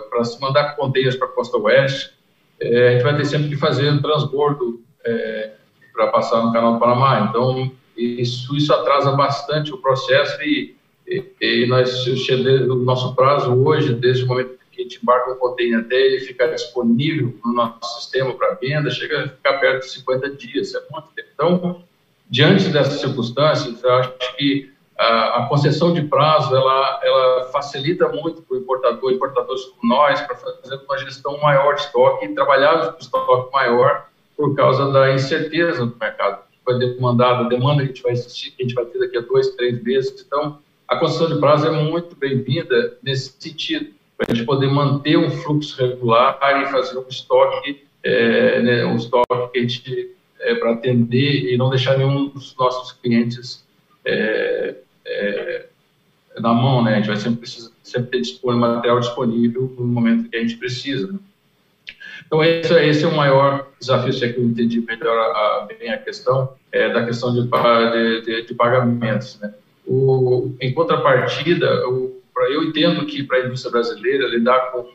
para 0.08 0.24
se 0.24 0.40
mandar 0.40 0.74
containers 0.74 1.16
para 1.16 1.28
a 1.28 1.32
costa 1.32 1.58
oeste, 1.58 2.14
é, 2.58 2.88
a 2.88 2.92
gente 2.92 3.02
vai 3.02 3.16
ter 3.16 3.26
sempre 3.26 3.48
que 3.50 3.56
fazer 3.56 3.90
um 3.90 4.00
transbordo 4.00 4.80
é, 5.04 5.52
para 5.92 6.06
passar 6.06 6.42
no 6.42 6.52
canal 6.52 6.74
do 6.74 6.80
Panamá. 6.80 7.28
Então, 7.28 7.70
isso, 7.94 8.56
isso 8.56 8.72
atrasa 8.72 9.12
bastante 9.12 9.72
o 9.74 9.78
processo 9.78 10.40
e, 10.42 10.74
e, 11.06 11.22
e 11.42 11.66
nós, 11.66 12.06
o 12.06 12.76
nosso 12.76 13.14
prazo 13.14 13.52
hoje, 13.52 13.92
desde 13.94 14.24
o 14.24 14.28
momento 14.28 14.58
que 14.70 14.80
a 14.80 14.82
gente 14.84 14.98
embarca 15.02 15.32
um 15.32 15.36
container 15.36 15.80
até 15.80 15.94
ele 15.94 16.20
ficar 16.20 16.46
disponível 16.46 17.38
no 17.44 17.52
nosso 17.52 18.00
sistema 18.00 18.32
para 18.32 18.54
venda, 18.54 18.88
chega 18.88 19.24
a 19.24 19.28
ficar 19.28 19.58
perto 19.58 19.84
de 19.84 19.90
50 19.90 20.30
dias. 20.30 20.74
É 20.74 20.80
muito 20.90 21.08
tempo. 21.14 21.28
Então, 21.34 21.84
diante 22.30 22.70
dessas 22.70 22.98
circunstâncias, 22.98 23.82
eu 23.82 23.92
acho 23.92 24.36
que 24.38 24.71
a, 25.02 25.46
concessão 25.48 25.92
de 25.92 26.02
prazo 26.02 26.54
ela, 26.54 27.00
ela 27.02 27.44
facilita 27.52 28.08
muito 28.08 28.42
para 28.42 28.56
o 28.56 28.60
importador, 28.60 29.12
importadores 29.12 29.64
como 29.64 29.94
nós, 29.94 30.20
para 30.20 30.36
fazer 30.36 30.80
uma 30.86 30.98
gestão 30.98 31.38
maior 31.40 31.74
de 31.74 31.80
estoque 31.82 32.26
e 32.26 32.34
trabalhar 32.34 32.92
com 32.92 32.98
estoque 32.98 33.52
maior 33.52 34.06
por 34.36 34.54
causa 34.54 34.90
da 34.92 35.12
incerteza 35.12 35.84
do 35.84 35.96
mercado. 35.98 36.42
Vai 36.64 36.78
demandar, 36.78 37.40
a 37.40 37.42
demanda 37.44 37.78
que 37.78 37.82
a 37.82 37.86
gente 37.86 38.02
vai 38.02 38.12
existir, 38.12 38.52
que 38.52 38.62
a 38.62 38.66
gente 38.66 38.74
vai 38.74 38.84
ter 38.84 38.98
daqui 38.98 39.18
a 39.18 39.20
dois, 39.22 39.48
três 39.56 39.82
meses. 39.82 40.24
Então, 40.24 40.58
a 40.86 40.96
concessão 40.96 41.28
de 41.28 41.40
prazo 41.40 41.66
é 41.66 41.70
muito 41.70 42.14
bem-vinda 42.14 42.96
nesse 43.02 43.34
sentido, 43.38 43.92
para 44.16 44.26
a 44.30 44.34
gente 44.34 44.46
poder 44.46 44.68
manter 44.68 45.16
um 45.16 45.30
fluxo 45.30 45.76
regular 45.80 46.38
e 46.62 46.66
fazer 46.66 46.98
um 46.98 47.08
estoque, 47.08 47.84
é, 48.04 48.62
né, 48.62 48.84
um 48.84 48.96
estoque 48.96 49.52
que 49.52 49.58
a 49.58 49.62
gente 49.62 50.14
é, 50.40 50.54
para 50.54 50.72
atender 50.72 51.52
e 51.52 51.56
não 51.56 51.70
deixar 51.70 51.96
nenhum 51.96 52.28
dos 52.28 52.54
nossos 52.56 52.92
clientes 52.92 53.64
é, 54.04 54.76
é, 55.06 55.66
na 56.38 56.52
mão, 56.54 56.82
né? 56.82 56.94
A 56.94 56.96
gente 56.96 57.08
vai 57.08 57.16
sempre 57.16 57.40
precisar 57.40 57.72
sempre 57.92 58.10
ter 58.10 58.20
disponível, 58.20 58.68
material 58.68 59.00
disponível 59.00 59.74
no 59.78 59.84
momento 59.84 60.28
que 60.28 60.36
a 60.36 60.40
gente 60.40 60.56
precisa. 60.56 61.12
Né? 61.12 61.18
Então, 62.26 62.42
esse, 62.42 62.72
esse, 62.74 63.04
é 63.04 63.08
o 63.08 63.16
maior 63.16 63.68
desafio, 63.78 64.12
se 64.12 64.24
é 64.24 64.32
que 64.32 64.38
eu 64.38 64.44
entendi 64.44 64.80
melhor 64.80 65.18
a, 65.18 65.66
bem 65.66 65.90
a 65.90 65.98
questão, 65.98 66.54
é 66.70 66.88
da 66.90 67.04
questão 67.04 67.32
de, 67.34 67.42
de, 68.22 68.46
de, 68.46 68.54
pagamentos. 68.54 69.38
Né? 69.40 69.52
O, 69.86 70.54
em 70.60 70.72
contrapartida, 70.72 71.88
o, 71.88 72.20
eu 72.50 72.64
entendo 72.64 73.04
que 73.04 73.22
para 73.22 73.38
a 73.38 73.46
indústria 73.46 73.72
brasileira 73.72 74.26
lidar 74.26 74.72
com, 74.72 74.90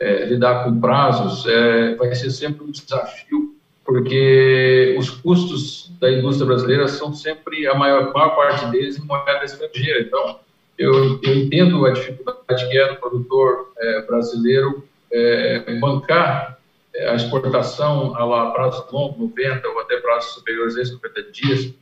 é, 0.00 0.24
lidar 0.26 0.64
com 0.64 0.80
prazos 0.80 1.46
é, 1.46 1.94
vai 1.96 2.14
ser 2.14 2.30
sempre 2.30 2.64
um 2.64 2.70
desafio, 2.70 3.54
porque 3.86 4.96
os 4.98 5.08
custos 5.08 5.92
da 6.00 6.10
indústria 6.10 6.44
brasileira 6.44 6.88
são 6.88 7.14
sempre, 7.14 7.66
a 7.68 7.74
maior, 7.74 8.12
maior 8.12 8.34
parte 8.34 8.66
deles, 8.66 8.98
em 8.98 9.06
moeda 9.06 9.44
estrangeira. 9.44 10.00
Então, 10.00 10.40
eu, 10.76 11.20
eu 11.22 11.34
entendo 11.34 11.86
a 11.86 11.92
dificuldade 11.92 12.68
que 12.68 12.76
é 12.76 12.88
do 12.88 12.96
produtor 12.96 13.72
é, 13.78 14.02
brasileiro 14.02 14.84
é, 15.12 15.78
bancar 15.78 16.58
é, 16.92 17.08
a 17.10 17.14
exportação 17.14 18.16
a 18.16 18.24
lá, 18.24 18.50
prazos 18.50 18.90
longos, 18.92 19.18
90 19.18 19.68
ou 19.68 19.80
até 19.80 19.98
prazos 19.98 20.34
superiores 20.34 20.76
a 20.76 20.84
50 20.84 21.22
dias, 21.30 21.72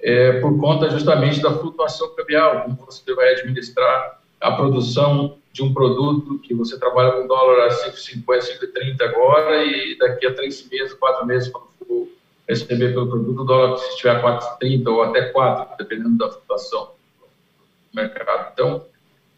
é, 0.00 0.40
por 0.40 0.58
conta 0.60 0.90
justamente 0.90 1.40
da 1.40 1.50
flutuação 1.50 2.14
cambial, 2.14 2.62
como 2.62 2.76
você 2.84 3.14
vai 3.14 3.32
administrar 3.32 4.20
a 4.38 4.52
produção 4.52 5.38
de 5.54 5.62
um 5.62 5.72
produto 5.72 6.40
que 6.40 6.52
você 6.52 6.76
trabalha 6.76 7.12
com 7.12 7.28
dólar 7.28 7.66
a 7.66 7.68
5,50, 7.68 8.24
5,30 8.26 9.02
agora 9.02 9.64
e 9.64 9.96
daqui 9.96 10.26
a 10.26 10.34
três 10.34 10.68
meses, 10.68 10.92
quatro 10.94 11.24
meses, 11.24 11.48
quando 11.48 11.68
for 11.78 12.08
receber 12.48 12.92
pelo 12.92 13.06
produto, 13.06 13.42
o 13.42 13.44
dólar 13.44 13.78
se 13.78 13.90
estiver 13.90 14.16
a 14.16 14.40
4,30 14.58 14.88
ou 14.88 15.02
até 15.04 15.28
4, 15.28 15.76
dependendo 15.78 16.18
da 16.18 16.28
flutuação 16.28 16.90
do 17.92 17.94
mercado. 17.94 18.50
Então, 18.52 18.84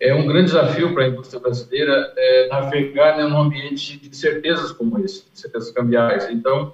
é 0.01 0.15
um 0.15 0.27
grande 0.27 0.47
desafio 0.47 0.95
para 0.95 1.05
a 1.05 1.09
indústria 1.09 1.39
brasileira 1.39 2.15
é, 2.17 2.49
navegar 2.49 3.19
num 3.19 3.39
ambiente 3.39 3.99
de 3.99 4.17
certezas 4.17 4.73
como 4.73 4.99
esse, 5.05 5.23
de 5.31 5.39
certezas 5.39 5.71
cambiais. 5.71 6.31
Então, 6.31 6.73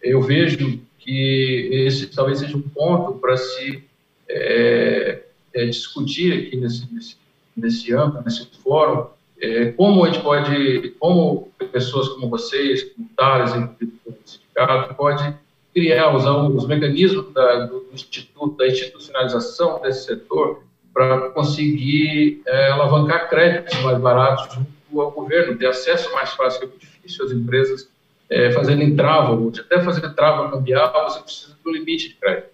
eu 0.00 0.22
vejo 0.22 0.80
que 1.00 1.68
esse 1.72 2.06
talvez 2.14 2.38
seja 2.38 2.56
um 2.56 2.62
ponto 2.62 3.14
para 3.18 3.36
se 3.36 3.82
é, 4.28 5.24
é, 5.52 5.66
discutir 5.66 6.46
aqui 6.46 6.56
nesse, 6.56 6.94
nesse, 6.94 7.16
nesse 7.56 7.94
âmbito, 7.94 8.22
nesse 8.24 8.46
fórum, 8.62 9.06
é, 9.40 9.72
como 9.72 10.04
a 10.04 10.10
gente 10.10 10.22
pode, 10.22 10.94
como 10.98 11.52
pessoas 11.72 12.08
como 12.10 12.28
vocês, 12.28 12.86
Thales, 13.16 13.52
do 13.52 14.16
sindicato, 14.24 14.94
pode 14.94 15.34
criar, 15.74 16.14
usar 16.14 16.32
os 16.32 16.66
mecanismos 16.66 17.32
da, 17.32 17.66
do 17.66 17.86
instituto, 17.92 18.56
da 18.56 18.66
institucionalização 18.66 19.80
desse 19.82 20.06
setor 20.06 20.62
para 20.92 21.30
conseguir 21.30 22.42
é, 22.46 22.70
alavancar 22.70 23.28
créditos 23.28 23.76
mais 23.82 23.98
baratos 23.98 24.54
junto 24.54 25.00
ao 25.00 25.10
governo, 25.10 25.58
ter 25.58 25.66
acesso 25.66 26.12
mais 26.12 26.30
fácil, 26.30 26.60
que 26.60 26.66
é 26.66 26.68
muito 26.68 26.86
difícil 26.86 27.24
as 27.24 27.32
empresas 27.32 27.88
é, 28.30 28.50
trava, 28.94 29.32
ou 29.32 29.52
até 29.58 29.82
fazer 29.82 30.14
trava 30.14 30.50
cambial, 30.50 30.92
você 31.10 31.20
precisa 31.20 31.56
do 31.62 31.72
limite 31.72 32.10
de 32.10 32.14
crédito. 32.14 32.48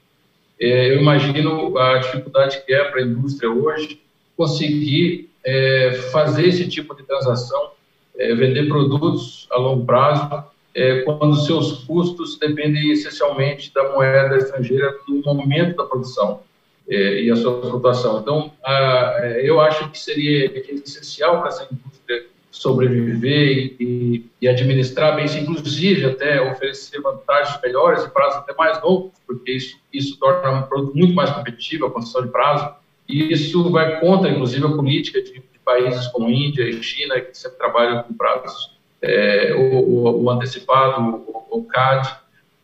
É, 0.58 0.94
eu 0.94 1.00
imagino 1.00 1.76
a 1.78 1.98
dificuldade 1.98 2.62
que 2.64 2.72
é 2.72 2.84
para 2.84 3.00
a 3.00 3.04
indústria 3.04 3.50
hoje 3.50 4.00
conseguir 4.40 5.28
é, 5.44 5.92
fazer 6.10 6.48
esse 6.48 6.66
tipo 6.66 6.96
de 6.96 7.02
transação, 7.02 7.72
é, 8.18 8.34
vender 8.34 8.68
produtos 8.68 9.46
a 9.50 9.58
longo 9.58 9.84
prazo, 9.84 10.44
é, 10.74 11.02
quando 11.02 11.36
seus 11.44 11.84
custos 11.84 12.38
dependem 12.38 12.90
essencialmente 12.90 13.70
da 13.74 13.92
moeda 13.92 14.38
estrangeira 14.38 14.96
no 15.06 15.34
momento 15.34 15.76
da 15.76 15.84
produção 15.84 16.40
é, 16.88 17.22
e 17.22 17.30
a 17.30 17.36
sua 17.36 17.60
flutuação. 17.60 18.20
Então, 18.20 18.50
a, 18.64 19.18
é, 19.18 19.42
eu 19.46 19.60
acho 19.60 19.90
que 19.90 19.98
seria 19.98 20.50
essencial 20.86 21.40
para 21.40 21.48
essa 21.48 21.68
indústria 21.70 22.24
sobreviver 22.50 23.76
e, 23.78 24.24
e, 24.40 24.48
administrar 24.48 25.16
bem, 25.16 25.26
inclusive 25.26 26.06
até 26.06 26.40
oferecer 26.50 26.98
vantagens 27.02 27.60
melhores 27.62 28.04
e 28.04 28.08
prazos 28.08 28.38
até 28.38 28.54
mais 28.54 28.82
longos, 28.82 29.12
porque 29.26 29.52
isso, 29.52 29.76
isso 29.92 30.18
torna 30.18 30.50
um 30.50 30.62
produto 30.62 30.96
muito 30.96 31.14
mais 31.14 31.28
competitivo, 31.28 31.84
a 31.84 31.90
concessão 31.90 32.22
de 32.22 32.28
prazo, 32.28 32.80
e 33.10 33.32
isso 33.32 33.70
vai 33.70 34.00
contra, 34.00 34.30
inclusive, 34.30 34.64
a 34.64 34.70
política 34.70 35.20
de, 35.22 35.32
de 35.32 35.58
países 35.64 36.06
como 36.08 36.30
Índia 36.30 36.64
e 36.64 36.82
China, 36.82 37.20
que 37.20 37.36
sempre 37.36 37.58
trabalham 37.58 38.02
com 38.02 38.14
prazos, 38.14 38.78
é, 39.02 39.54
o, 39.54 40.22
o, 40.22 40.30
antecipado, 40.30 41.02
o, 41.26 41.58
o 41.58 41.64
CAD, 41.64 42.16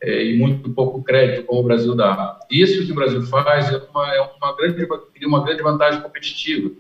é, 0.03 0.25
e 0.25 0.39
muito 0.39 0.69
pouco 0.71 1.03
crédito, 1.03 1.45
como 1.45 1.61
o 1.61 1.65
Brasil 1.65 1.95
dá. 1.95 2.39
Isso 2.51 2.85
que 2.85 2.93
o 2.93 2.95
Brasil 2.95 3.23
faz 3.23 3.73
é 3.73 3.81
uma, 3.93 4.15
é 4.15 4.21
uma, 4.21 4.57
grande, 4.57 4.87
uma 5.25 5.45
grande 5.45 5.63
vantagem 5.63 6.01
competitiva. 6.01 6.71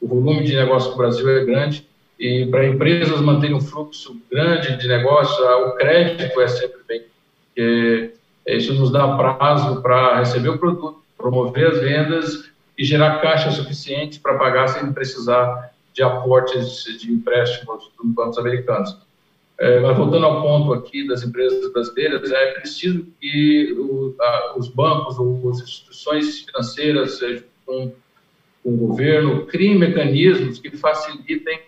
O 0.00 0.08
volume 0.08 0.42
de 0.42 0.54
negócio 0.54 0.90
do 0.90 0.96
Brasil 0.96 1.28
é 1.30 1.44
grande 1.44 1.86
e 2.18 2.46
para 2.46 2.66
empresas 2.66 3.20
manterem 3.20 3.56
um 3.56 3.60
fluxo 3.60 4.20
grande 4.30 4.76
de 4.76 4.88
negócio, 4.88 5.44
o 5.68 5.72
crédito 5.72 6.40
é 6.40 6.48
sempre 6.48 6.80
bem. 6.86 7.02
Porque 7.46 8.12
isso 8.46 8.74
nos 8.74 8.90
dá 8.90 9.16
prazo 9.16 9.80
para 9.80 10.18
receber 10.18 10.50
o 10.50 10.58
produto, 10.58 11.02
promover 11.16 11.68
as 11.68 11.80
vendas 11.80 12.50
e 12.76 12.84
gerar 12.84 13.20
caixa 13.20 13.50
suficiente 13.50 14.20
para 14.20 14.36
pagar 14.36 14.68
sem 14.68 14.92
precisar 14.92 15.72
de 15.92 16.02
aportes 16.02 16.84
de 16.98 17.12
empréstimos 17.12 17.90
dos 17.96 18.12
bancos 18.12 18.38
americanos. 18.38 18.96
É, 19.56 19.78
mas 19.78 19.96
voltando 19.96 20.26
ao 20.26 20.42
ponto 20.42 20.72
aqui 20.72 21.06
das 21.06 21.22
empresas 21.22 21.72
brasileiras, 21.72 22.32
é 22.32 22.52
preciso 22.52 23.06
que 23.20 23.72
o, 23.78 24.14
a, 24.20 24.54
os 24.58 24.68
bancos 24.68 25.16
ou 25.18 25.48
as 25.48 25.60
instituições 25.60 26.40
financeiras, 26.40 27.20
com, 27.64 27.92
com 28.62 28.74
o 28.74 28.76
governo, 28.76 29.46
criem 29.46 29.78
mecanismos 29.78 30.58
que 30.58 30.76
facilitem 30.76 31.60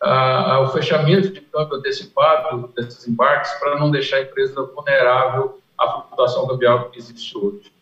a, 0.00 0.54
a, 0.54 0.60
o 0.60 0.68
fechamento 0.68 1.30
de 1.30 1.40
câmbio 1.40 1.76
antecipado 1.76 2.72
desses 2.76 3.08
embarques 3.08 3.52
para 3.54 3.78
não 3.78 3.90
deixar 3.90 4.18
a 4.18 4.22
empresa 4.22 4.62
vulnerável 4.62 5.60
à 5.76 5.90
flutuação 5.90 6.46
cambial 6.46 6.90
que 6.90 6.98
existe 7.00 7.36
hoje. 7.36 7.72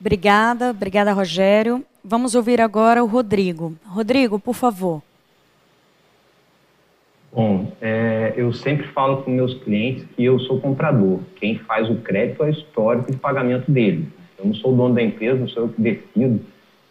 Obrigada, 0.00 0.70
obrigada, 0.70 1.12
Rogério. 1.12 1.84
Vamos 2.02 2.34
ouvir 2.34 2.60
agora 2.60 3.04
o 3.04 3.06
Rodrigo. 3.06 3.74
Rodrigo, 3.84 4.38
por 4.38 4.54
favor. 4.54 5.02
Bom, 7.30 7.70
é, 7.80 8.32
eu 8.34 8.52
sempre 8.52 8.88
falo 8.88 9.22
com 9.22 9.30
meus 9.30 9.54
clientes 9.62 10.04
que 10.16 10.24
eu 10.24 10.38
sou 10.40 10.58
comprador. 10.58 11.20
Quem 11.36 11.58
faz 11.58 11.88
o 11.88 11.96
crédito 11.96 12.42
é 12.42 12.46
o 12.46 12.50
histórico 12.50 13.12
de 13.12 13.18
pagamento 13.18 13.70
dele. 13.70 14.08
Eu 14.38 14.46
não 14.46 14.54
sou 14.54 14.74
dono 14.74 14.94
da 14.94 15.02
empresa, 15.02 15.38
não 15.38 15.48
sou 15.48 15.64
eu 15.64 15.68
que 15.68 15.80
decido 15.80 16.40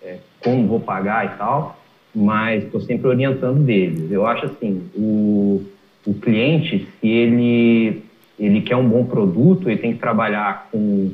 é, 0.04 0.20
como 0.42 0.68
vou 0.68 0.80
pagar 0.80 1.26
e 1.26 1.38
tal, 1.38 1.78
mas 2.14 2.64
estou 2.64 2.80
sempre 2.82 3.08
orientando 3.08 3.64
deles. 3.64 4.12
Eu 4.12 4.26
acho 4.28 4.46
assim, 4.46 4.88
o, 4.96 5.66
o 6.06 6.14
cliente, 6.14 6.88
se 7.02 7.08
ele, 7.08 8.04
ele 8.40 8.62
quer 8.62 8.76
um 8.76 8.88
bom 8.88 9.04
produto, 9.04 9.68
ele 9.68 9.80
tem 9.80 9.94
que 9.94 10.00
trabalhar 10.00 10.70
com 10.72 11.12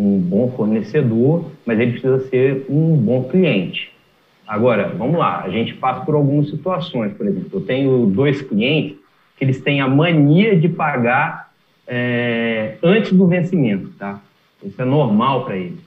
um 0.00 0.18
bom 0.18 0.50
fornecedor, 0.56 1.50
mas 1.66 1.78
ele 1.78 1.92
precisa 1.92 2.20
ser 2.28 2.66
um 2.68 2.96
bom 2.96 3.24
cliente. 3.24 3.92
Agora, 4.46 4.88
vamos 4.96 5.18
lá, 5.18 5.42
a 5.42 5.50
gente 5.50 5.74
passa 5.74 6.04
por 6.04 6.14
algumas 6.14 6.48
situações, 6.48 7.12
por 7.12 7.26
exemplo, 7.26 7.50
eu 7.52 7.60
tenho 7.60 8.06
dois 8.06 8.42
clientes 8.42 8.96
que 9.36 9.44
eles 9.44 9.60
têm 9.60 9.80
a 9.80 9.88
mania 9.88 10.56
de 10.56 10.68
pagar 10.68 11.50
é, 11.86 12.76
antes 12.82 13.12
do 13.12 13.26
vencimento, 13.26 13.90
tá? 13.98 14.20
Isso 14.62 14.80
é 14.80 14.84
normal 14.84 15.44
para 15.44 15.56
eles. 15.56 15.78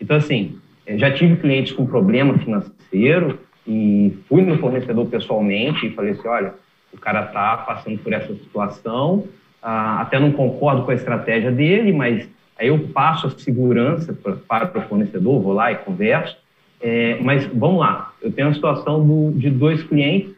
Então, 0.00 0.16
assim, 0.16 0.58
já 0.96 1.10
tive 1.10 1.36
clientes 1.36 1.72
com 1.72 1.84
problema 1.86 2.38
financeiro 2.38 3.38
e 3.66 4.16
fui 4.28 4.42
no 4.42 4.58
fornecedor 4.58 5.06
pessoalmente 5.06 5.86
e 5.86 5.90
falei 5.90 6.12
assim, 6.12 6.28
olha, 6.28 6.54
o 6.92 6.98
cara 6.98 7.24
está 7.26 7.56
passando 7.58 7.98
por 7.98 8.12
essa 8.12 8.32
situação, 8.34 9.24
ah, 9.62 10.00
até 10.00 10.18
não 10.18 10.32
concordo 10.32 10.82
com 10.84 10.90
a 10.90 10.94
estratégia 10.94 11.50
dele, 11.50 11.92
mas 11.92 12.28
aí 12.62 12.68
eu 12.68 12.78
passo 12.78 13.26
a 13.26 13.30
segurança 13.30 14.12
pra, 14.12 14.66
para 14.66 14.78
o 14.78 14.82
fornecedor, 14.88 15.42
vou 15.42 15.52
lá 15.52 15.72
e 15.72 15.76
converso, 15.76 16.36
é, 16.80 17.18
mas 17.20 17.44
vamos 17.46 17.80
lá, 17.80 18.12
eu 18.22 18.30
tenho 18.30 18.48
a 18.48 18.54
situação 18.54 19.04
do, 19.04 19.32
de 19.32 19.50
dois 19.50 19.82
clientes 19.82 20.32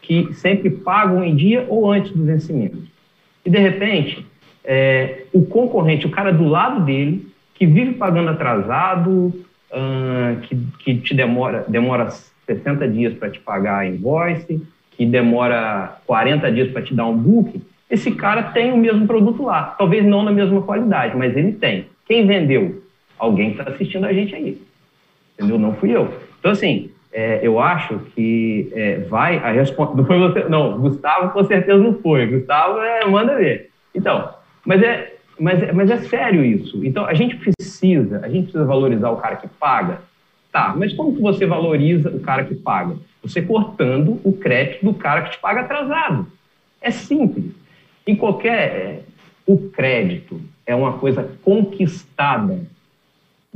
que 0.00 0.32
sempre 0.34 0.70
pagam 0.70 1.24
em 1.24 1.34
dia 1.34 1.66
ou 1.68 1.92
antes 1.92 2.12
do 2.12 2.24
vencimento. 2.24 2.78
E 3.44 3.50
de 3.50 3.58
repente, 3.58 4.24
é, 4.64 5.24
o 5.32 5.44
concorrente, 5.44 6.06
o 6.06 6.10
cara 6.10 6.32
do 6.32 6.44
lado 6.44 6.84
dele, 6.84 7.26
que 7.54 7.66
vive 7.66 7.94
pagando 7.94 8.30
atrasado, 8.30 9.32
que, 10.42 10.56
que 10.78 10.94
te 10.98 11.14
demora, 11.14 11.64
demora 11.66 12.10
60 12.46 12.88
dias 12.88 13.14
para 13.14 13.30
te 13.30 13.40
pagar 13.40 13.78
a 13.78 13.86
invoice, 13.86 14.62
que 14.92 15.04
demora 15.04 15.98
40 16.06 16.52
dias 16.52 16.70
para 16.70 16.82
te 16.82 16.94
dar 16.94 17.06
um 17.06 17.16
book, 17.16 17.60
esse 17.90 18.10
cara 18.12 18.42
tem 18.44 18.72
o 18.72 18.76
mesmo 18.76 19.06
produto 19.06 19.42
lá. 19.44 19.74
Talvez 19.78 20.04
não 20.04 20.22
na 20.22 20.32
mesma 20.32 20.62
qualidade, 20.62 21.16
mas 21.16 21.36
ele 21.36 21.52
tem. 21.52 21.86
Quem 22.06 22.26
vendeu? 22.26 22.82
Alguém 23.18 23.52
que 23.52 23.60
está 23.60 23.72
assistindo 23.72 24.04
a 24.04 24.12
gente 24.12 24.34
aí 24.34 24.60
entendeu? 25.36 25.58
Não 25.58 25.74
fui 25.74 25.94
eu. 25.94 26.12
Então, 26.40 26.50
assim, 26.50 26.90
é, 27.12 27.40
eu 27.42 27.60
acho 27.60 27.98
que 28.14 28.70
é, 28.72 28.98
vai 29.00 29.38
a 29.38 29.52
resposta. 29.52 29.94
Não 29.94 30.04
foi 30.04 30.18
você, 30.18 30.44
não. 30.48 30.78
Gustavo 30.78 31.30
com 31.30 31.44
certeza 31.44 31.78
não 31.78 31.94
foi. 32.00 32.26
Gustavo 32.26 32.78
é, 32.80 33.04
manda 33.04 33.36
ver. 33.36 33.70
Então, 33.94 34.30
mas 34.64 34.82
é, 34.82 35.14
mas, 35.38 35.62
é, 35.62 35.72
mas 35.72 35.90
é 35.90 35.98
sério 35.98 36.44
isso. 36.44 36.84
Então 36.84 37.04
a 37.04 37.14
gente 37.14 37.36
precisa, 37.36 38.20
a 38.24 38.28
gente 38.28 38.44
precisa 38.44 38.64
valorizar 38.64 39.10
o 39.10 39.16
cara 39.16 39.36
que 39.36 39.48
paga. 39.48 40.00
Tá, 40.50 40.74
mas 40.74 40.94
como 40.94 41.14
que 41.14 41.20
você 41.20 41.44
valoriza 41.44 42.08
o 42.08 42.20
cara 42.20 42.42
que 42.44 42.54
paga? 42.54 42.96
Você 43.22 43.42
cortando 43.42 44.18
o 44.24 44.32
crédito 44.32 44.86
do 44.86 44.94
cara 44.94 45.22
que 45.22 45.32
te 45.32 45.38
paga 45.38 45.60
atrasado. 45.60 46.26
É 46.80 46.90
simples. 46.90 47.44
Em 48.06 48.14
qualquer. 48.14 49.02
O 49.46 49.70
crédito 49.70 50.40
é 50.66 50.74
uma 50.74 50.94
coisa 50.94 51.22
conquistada 51.44 52.66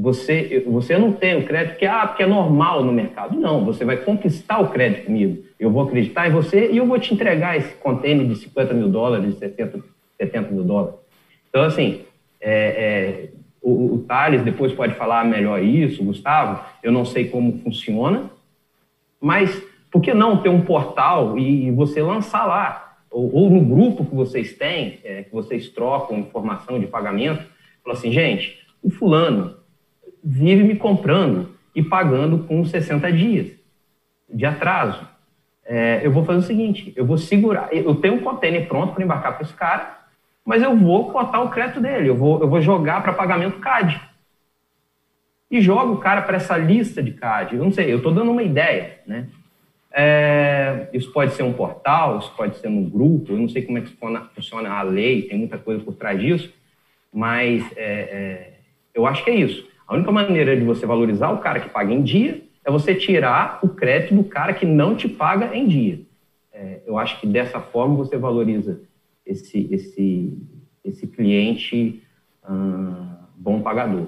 você, 0.01 0.65
você 0.67 0.97
não 0.97 1.13
tem 1.13 1.37
o 1.37 1.45
crédito 1.45 1.77
que 1.77 1.85
ah, 1.85 2.07
porque 2.07 2.23
é 2.23 2.27
normal 2.27 2.83
no 2.83 2.91
mercado. 2.91 3.39
Não, 3.39 3.63
você 3.67 3.85
vai 3.85 3.99
conquistar 3.99 4.59
o 4.59 4.71
crédito 4.71 5.05
comigo. 5.05 5.45
Eu 5.59 5.71
vou 5.71 5.83
acreditar 5.83 6.27
em 6.27 6.33
você 6.33 6.71
e 6.73 6.79
eu 6.79 6.87
vou 6.87 6.99
te 6.99 7.13
entregar 7.13 7.59
esse 7.59 7.75
container 7.75 8.27
de 8.27 8.35
50 8.37 8.73
mil 8.73 8.89
dólares, 8.89 9.35
de 9.35 9.39
70, 9.39 9.79
70 10.19 10.53
mil 10.53 10.65
dólares. 10.65 10.95
Então, 11.51 11.65
assim, 11.65 12.01
é, 12.41 12.51
é, 12.51 13.29
o, 13.61 13.97
o 13.97 13.99
Thales 14.09 14.41
depois 14.41 14.73
pode 14.73 14.95
falar 14.95 15.23
melhor 15.27 15.63
isso, 15.63 16.03
Gustavo. 16.03 16.65
Eu 16.83 16.93
não 16.93 17.05
sei 17.05 17.29
como 17.29 17.59
funciona, 17.59 18.31
mas 19.21 19.63
por 19.91 20.01
que 20.01 20.15
não 20.15 20.39
ter 20.39 20.49
um 20.49 20.63
portal 20.63 21.39
e, 21.39 21.67
e 21.67 21.71
você 21.71 22.01
lançar 22.01 22.47
lá? 22.47 22.90
Ou, 23.11 23.35
ou, 23.35 23.51
no 23.51 23.65
grupo 23.65 24.05
que 24.05 24.15
vocês 24.15 24.57
têm, 24.57 25.01
é, 25.03 25.25
que 25.25 25.33
vocês 25.33 25.69
trocam 25.69 26.19
informação 26.19 26.79
de 26.79 26.87
pagamento, 26.87 27.45
falar 27.83 27.97
assim, 27.97 28.13
gente, 28.13 28.65
o 28.83 28.91
fulano 28.91 29.57
vive 30.23 30.63
me 30.63 30.77
comprando 30.77 31.51
e 31.75 31.83
pagando 31.83 32.45
com 32.45 32.65
60 32.65 33.11
dias 33.13 33.49
de 34.29 34.47
atraso. 34.47 35.09
É, 35.65 36.01
eu 36.05 36.11
vou 36.11 36.25
fazer 36.25 36.39
o 36.39 36.43
seguinte: 36.43 36.93
eu 36.97 37.05
vou 37.05 37.19
segurar. 37.19 37.69
Eu 37.73 37.95
tenho 37.97 38.15
um 38.15 38.21
container 38.21 38.67
pronto 38.69 38.95
para 38.95 39.05
embarcar 39.05 39.35
para 39.35 39.43
esse 39.43 39.55
cara, 39.55 39.99
mas 40.45 40.63
eu 40.63 40.77
vou 40.77 41.11
cotar 41.11 41.45
o 41.45 41.51
crédito 41.51 41.81
dele, 41.81 42.09
eu 42.09 42.17
vou, 42.17 42.41
eu 42.41 42.49
vou 42.49 42.61
jogar 42.61 43.03
para 43.03 43.13
pagamento 43.13 43.59
CAD. 43.59 44.01
E 45.51 45.61
jogo 45.61 45.95
o 45.95 45.99
cara 45.99 46.23
para 46.23 46.37
essa 46.37 46.57
lista 46.57 47.03
de 47.03 47.11
CAD. 47.13 47.57
Eu 47.57 47.65
não 47.65 47.73
sei, 47.73 47.93
eu 47.93 47.97
estou 47.97 48.15
dando 48.15 48.31
uma 48.31 48.43
ideia, 48.43 49.01
né? 49.07 49.27
É, 49.93 50.89
isso 50.93 51.13
pode 51.13 51.35
ser 51.35 51.43
um 51.43 51.53
portal, 51.53 52.19
isso 52.19 52.33
pode 52.37 52.57
ser 52.59 52.69
um 52.69 52.89
grupo, 52.89 53.33
eu 53.33 53.39
não 53.39 53.49
sei 53.49 53.63
como 53.63 53.79
é 53.79 53.81
que 53.81 53.97
funciona 54.35 54.71
a 54.71 54.83
lei, 54.83 55.23
tem 55.23 55.39
muita 55.39 55.59
coisa 55.59 55.83
por 55.83 55.95
trás 55.95 56.21
disso, 56.21 56.53
mas 57.13 57.65
é, 57.77 58.01
é, 58.01 58.53
eu 58.95 59.07
acho 59.07 59.25
que 59.25 59.31
é 59.31 59.35
isso. 59.35 59.69
A 59.87 59.95
única 59.95 60.13
maneira 60.13 60.57
de 60.57 60.65
você 60.65 60.87
valorizar 60.87 61.31
o 61.31 61.39
cara 61.39 61.59
que 61.59 61.69
paga 61.69 61.93
em 61.93 62.03
dia 62.03 62.43
é 62.65 62.71
você 62.71 62.95
tirar 62.95 63.59
o 63.63 63.69
crédito 63.69 64.15
do 64.15 64.23
cara 64.23 64.55
que 64.55 64.65
não 64.65 64.95
te 64.95 65.09
paga 65.09 65.57
em 65.57 65.67
dia. 65.67 66.01
É, 66.53 66.81
eu 66.87 66.97
acho 66.97 67.19
que 67.21 67.27
dessa 67.27 67.59
forma 67.61 67.97
você 67.97 68.17
valoriza 68.17 68.81
esse, 69.27 69.69
esse, 69.73 70.39
esse 70.85 71.07
cliente 71.09 72.03
hum, 72.49 73.07
bom 73.35 73.61
pagador. 73.61 74.07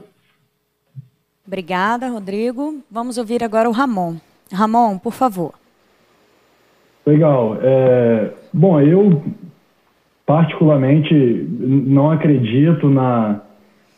Obrigada, 1.45 2.09
Rodrigo. 2.09 2.81
Vamos 2.89 3.19
ouvir 3.19 3.43
agora 3.43 3.69
o 3.69 3.73
Ramon. 3.73 4.17
Ramon, 4.53 4.99
por 4.99 5.13
favor. 5.13 5.62
Legal. 7.05 7.59
É, 7.61 8.31
bom, 8.53 8.81
eu 8.81 9.23
particularmente 10.25 11.15
não 11.15 12.11
acredito 12.11 12.89
na 12.89 13.43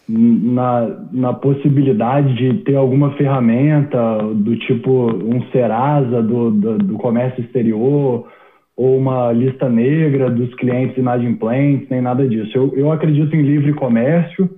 na, 0.06 1.06
na 1.12 1.32
possibilidade 1.32 2.34
de 2.34 2.62
ter 2.64 2.76
alguma 2.76 3.12
ferramenta 3.12 4.18
do 4.34 4.56
tipo 4.56 4.90
um 4.90 5.42
Serasa 5.50 6.22
do, 6.22 6.50
do, 6.50 6.78
do, 6.78 6.94
comércio 6.98 7.42
exterior 7.42 8.28
ou 8.76 8.98
uma 8.98 9.32
lista 9.32 9.68
negra 9.68 10.28
dos 10.30 10.52
clientes 10.56 10.96
inadimplentes, 10.98 11.88
nem 11.88 12.02
nada 12.02 12.28
disso. 12.28 12.50
Eu, 12.54 12.72
eu 12.76 12.92
acredito 12.92 13.34
em 13.34 13.42
livre 13.42 13.72
comércio, 13.72 14.50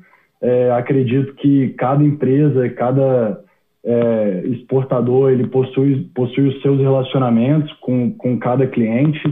é, 0.42 0.72
acredito 0.72 1.34
que 1.34 1.68
cada 1.78 2.02
empresa, 2.02 2.68
cada 2.70 3.38
é, 3.86 4.42
exportador, 4.46 5.30
ele 5.30 5.46
possui, 5.46 6.10
possui 6.12 6.48
os 6.48 6.60
seus 6.60 6.80
relacionamentos 6.80 7.72
com, 7.74 8.10
com 8.10 8.36
cada 8.36 8.66
cliente 8.66 9.22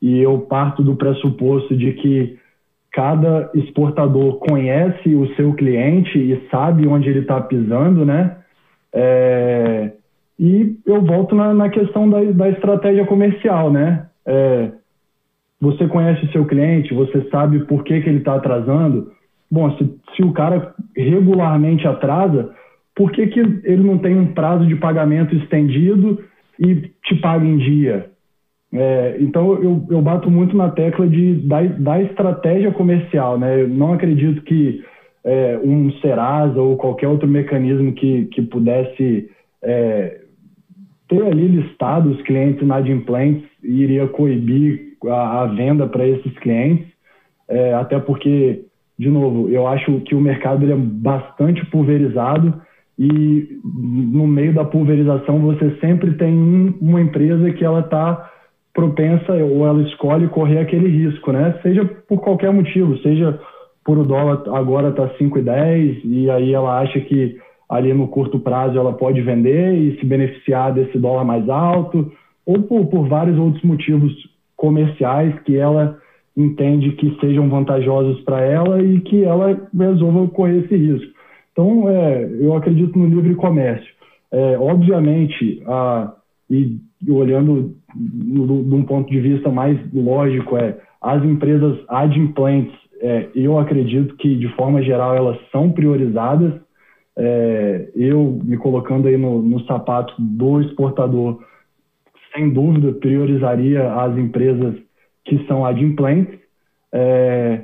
e 0.00 0.20
eu 0.20 0.38
parto 0.40 0.84
do 0.84 0.94
pressuposto 0.94 1.76
de 1.76 1.92
que 1.94 2.38
cada 2.92 3.50
exportador 3.54 4.38
conhece 4.38 5.14
o 5.14 5.26
seu 5.34 5.52
cliente 5.52 6.16
e 6.16 6.48
sabe 6.48 6.86
onde 6.86 7.08
ele 7.08 7.20
está 7.20 7.40
pisando, 7.40 8.06
né? 8.06 8.36
É, 8.92 9.90
e 10.38 10.76
eu 10.86 11.02
volto 11.02 11.34
na, 11.34 11.52
na 11.52 11.68
questão 11.68 12.08
da, 12.08 12.22
da, 12.22 12.48
estratégia 12.48 13.04
comercial, 13.04 13.70
né? 13.70 14.06
É, 14.24 14.70
você 15.60 15.88
conhece 15.88 16.24
o 16.24 16.32
seu 16.32 16.46
cliente, 16.46 16.94
você 16.94 17.28
sabe 17.30 17.60
por 17.66 17.82
que, 17.82 18.00
que 18.00 18.08
ele 18.08 18.18
está 18.18 18.36
atrasando. 18.36 19.10
Bom, 19.50 19.76
se, 19.76 19.98
se 20.14 20.22
o 20.22 20.32
cara 20.32 20.72
regularmente 20.96 21.86
atrasa, 21.86 22.54
por 22.98 23.12
que, 23.12 23.28
que 23.28 23.38
ele 23.38 23.84
não 23.84 23.96
tem 23.96 24.18
um 24.18 24.32
prazo 24.34 24.66
de 24.66 24.74
pagamento 24.74 25.32
estendido 25.36 26.20
e 26.58 26.90
te 27.04 27.14
paga 27.20 27.46
em 27.46 27.56
dia? 27.56 28.10
É, 28.74 29.16
então 29.20 29.54
eu, 29.62 29.86
eu 29.88 30.02
bato 30.02 30.28
muito 30.28 30.56
na 30.56 30.68
tecla 30.70 31.06
de, 31.06 31.34
da, 31.46 31.62
da 31.62 32.02
estratégia 32.02 32.72
comercial, 32.72 33.38
né? 33.38 33.62
Eu 33.62 33.68
não 33.68 33.92
acredito 33.92 34.42
que 34.42 34.82
é, 35.24 35.56
um 35.62 35.92
Serasa 36.00 36.60
ou 36.60 36.76
qualquer 36.76 37.06
outro 37.06 37.28
mecanismo 37.28 37.92
que, 37.92 38.24
que 38.32 38.42
pudesse 38.42 39.30
é, 39.62 40.20
ter 41.08 41.22
ali 41.22 41.46
listado 41.46 42.10
os 42.10 42.20
clientes 42.22 42.60
inadimplentes 42.60 43.48
iria 43.62 44.08
coibir 44.08 44.96
a, 45.06 45.42
a 45.42 45.46
venda 45.46 45.86
para 45.86 46.04
esses 46.04 46.36
clientes, 46.40 46.88
é, 47.48 47.74
até 47.74 48.00
porque, 48.00 48.64
de 48.98 49.08
novo, 49.08 49.48
eu 49.48 49.68
acho 49.68 50.00
que 50.00 50.16
o 50.16 50.20
mercado 50.20 50.68
é 50.68 50.74
bastante 50.74 51.64
pulverizado 51.66 52.66
e 52.98 53.60
no 53.64 54.26
meio 54.26 54.52
da 54.52 54.64
pulverização 54.64 55.38
você 55.38 55.76
sempre 55.80 56.14
tem 56.14 56.74
uma 56.80 57.00
empresa 57.00 57.52
que 57.52 57.64
ela 57.64 57.80
está 57.80 58.28
propensa 58.74 59.32
ou 59.34 59.66
ela 59.66 59.82
escolhe 59.82 60.28
correr 60.28 60.58
aquele 60.58 60.88
risco, 60.88 61.32
né? 61.32 61.58
Seja 61.62 61.84
por 62.08 62.20
qualquer 62.20 62.52
motivo, 62.52 62.98
seja 62.98 63.38
por 63.84 63.98
o 63.98 64.04
dólar 64.04 64.42
agora 64.54 64.88
está 64.90 65.08
5,10 65.18 66.00
e 66.04 66.30
aí 66.30 66.52
ela 66.52 66.80
acha 66.80 67.00
que 67.00 67.38
ali 67.68 67.92
no 67.92 68.08
curto 68.08 68.40
prazo 68.40 68.78
ela 68.78 68.92
pode 68.92 69.20
vender 69.20 69.74
e 69.74 69.98
se 69.98 70.06
beneficiar 70.06 70.72
desse 70.72 70.98
dólar 70.98 71.24
mais 71.24 71.48
alto, 71.48 72.10
ou 72.46 72.62
por, 72.62 72.86
por 72.86 73.08
vários 73.08 73.38
outros 73.38 73.62
motivos 73.62 74.12
comerciais 74.56 75.38
que 75.40 75.56
ela 75.56 75.98
entende 76.36 76.92
que 76.92 77.16
sejam 77.20 77.48
vantajosos 77.48 78.20
para 78.20 78.40
ela 78.40 78.82
e 78.82 79.00
que 79.00 79.24
ela 79.24 79.68
resolva 79.76 80.28
correr 80.28 80.64
esse 80.64 80.76
risco. 80.76 81.17
Então, 81.58 81.88
é, 81.88 82.22
eu 82.40 82.54
acredito 82.54 82.96
no 82.96 83.06
livre 83.06 83.34
comércio. 83.34 83.92
É, 84.30 84.56
obviamente, 84.56 85.60
a, 85.66 86.14
e 86.48 86.78
olhando 87.08 87.74
de 87.96 88.40
um 88.74 88.84
ponto 88.84 89.10
de 89.10 89.18
vista 89.18 89.50
mais 89.50 89.76
lógico, 89.92 90.56
é 90.56 90.78
as 91.02 91.24
empresas 91.24 91.76
adimplentes, 91.88 92.72
é, 93.00 93.26
eu 93.34 93.58
acredito 93.58 94.14
que, 94.18 94.36
de 94.36 94.46
forma 94.54 94.80
geral, 94.82 95.16
elas 95.16 95.36
são 95.50 95.72
priorizadas. 95.72 96.54
É, 97.16 97.88
eu, 97.96 98.38
me 98.44 98.56
colocando 98.56 99.08
aí 99.08 99.16
no, 99.16 99.42
no 99.42 99.58
sapato 99.64 100.14
do 100.16 100.60
exportador, 100.60 101.40
sem 102.36 102.50
dúvida, 102.50 102.92
priorizaria 102.92 103.94
as 103.94 104.16
empresas 104.16 104.76
que 105.24 105.44
são 105.48 105.66
adimplentes. 105.66 106.38
É, 106.92 107.62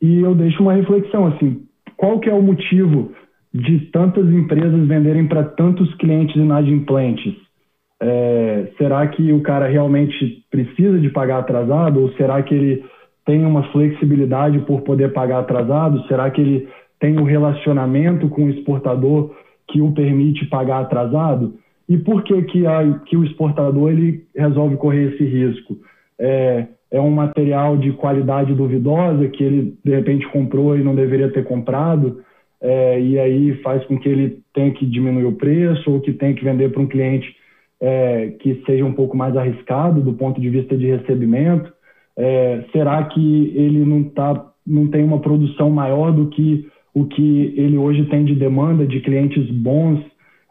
e 0.00 0.20
eu 0.20 0.32
deixo 0.32 0.62
uma 0.62 0.74
reflexão, 0.74 1.26
assim, 1.26 1.66
qual 1.96 2.20
que 2.20 2.28
é 2.28 2.34
o 2.34 2.42
motivo 2.42 3.15
de 3.56 3.90
tantas 3.90 4.28
empresas 4.30 4.86
venderem 4.86 5.26
para 5.26 5.42
tantos 5.42 5.92
clientes 5.94 6.36
inadimplentes? 6.36 7.34
É, 8.00 8.68
será 8.76 9.06
que 9.06 9.32
o 9.32 9.40
cara 9.40 9.66
realmente 9.66 10.44
precisa 10.50 10.98
de 10.98 11.08
pagar 11.08 11.38
atrasado 11.38 12.02
ou 12.02 12.12
será 12.12 12.42
que 12.42 12.54
ele 12.54 12.84
tem 13.24 13.44
uma 13.46 13.62
flexibilidade 13.72 14.58
por 14.60 14.82
poder 14.82 15.12
pagar 15.14 15.40
atrasado? 15.40 16.06
Será 16.06 16.30
que 16.30 16.40
ele 16.40 16.68
tem 17.00 17.18
um 17.18 17.24
relacionamento 17.24 18.28
com 18.28 18.44
o 18.44 18.50
exportador 18.50 19.34
que 19.68 19.80
o 19.80 19.92
permite 19.92 20.44
pagar 20.46 20.80
atrasado? 20.80 21.54
E 21.88 21.96
por 21.96 22.22
que 22.24 22.42
que, 22.42 22.66
a, 22.66 22.98
que 23.06 23.16
o 23.16 23.24
exportador 23.24 23.90
ele 23.90 24.24
resolve 24.36 24.76
correr 24.76 25.14
esse 25.14 25.24
risco? 25.24 25.76
É, 26.18 26.66
é 26.90 27.00
um 27.00 27.10
material 27.10 27.78
de 27.78 27.92
qualidade 27.92 28.54
duvidosa 28.54 29.28
que 29.28 29.42
ele 29.42 29.78
de 29.82 29.94
repente 29.94 30.28
comprou 30.28 30.76
e 30.76 30.82
não 30.82 30.94
deveria 30.94 31.30
ter 31.30 31.44
comprado? 31.44 32.20
É, 32.60 33.00
e 33.00 33.18
aí 33.18 33.54
faz 33.62 33.84
com 33.84 33.98
que 33.98 34.08
ele 34.08 34.40
tenha 34.54 34.70
que 34.70 34.86
diminuir 34.86 35.26
o 35.26 35.36
preço 35.36 35.90
ou 35.90 36.00
que 36.00 36.12
tenha 36.12 36.34
que 36.34 36.44
vender 36.44 36.70
para 36.70 36.82
um 36.82 36.86
cliente 36.86 37.34
é, 37.80 38.28
que 38.40 38.62
seja 38.64 38.84
um 38.84 38.92
pouco 38.92 39.16
mais 39.16 39.36
arriscado 39.36 40.00
do 40.00 40.14
ponto 40.14 40.40
de 40.40 40.48
vista 40.48 40.76
de 40.76 40.86
recebimento? 40.86 41.72
É, 42.16 42.64
será 42.72 43.04
que 43.04 43.52
ele 43.54 43.84
não, 43.84 44.04
tá, 44.04 44.50
não 44.66 44.88
tem 44.88 45.04
uma 45.04 45.20
produção 45.20 45.70
maior 45.70 46.12
do 46.12 46.28
que 46.28 46.66
o 46.94 47.04
que 47.04 47.52
ele 47.56 47.76
hoje 47.76 48.06
tem 48.06 48.24
de 48.24 48.34
demanda 48.34 48.86
de 48.86 49.00
clientes 49.00 49.50
bons 49.50 50.02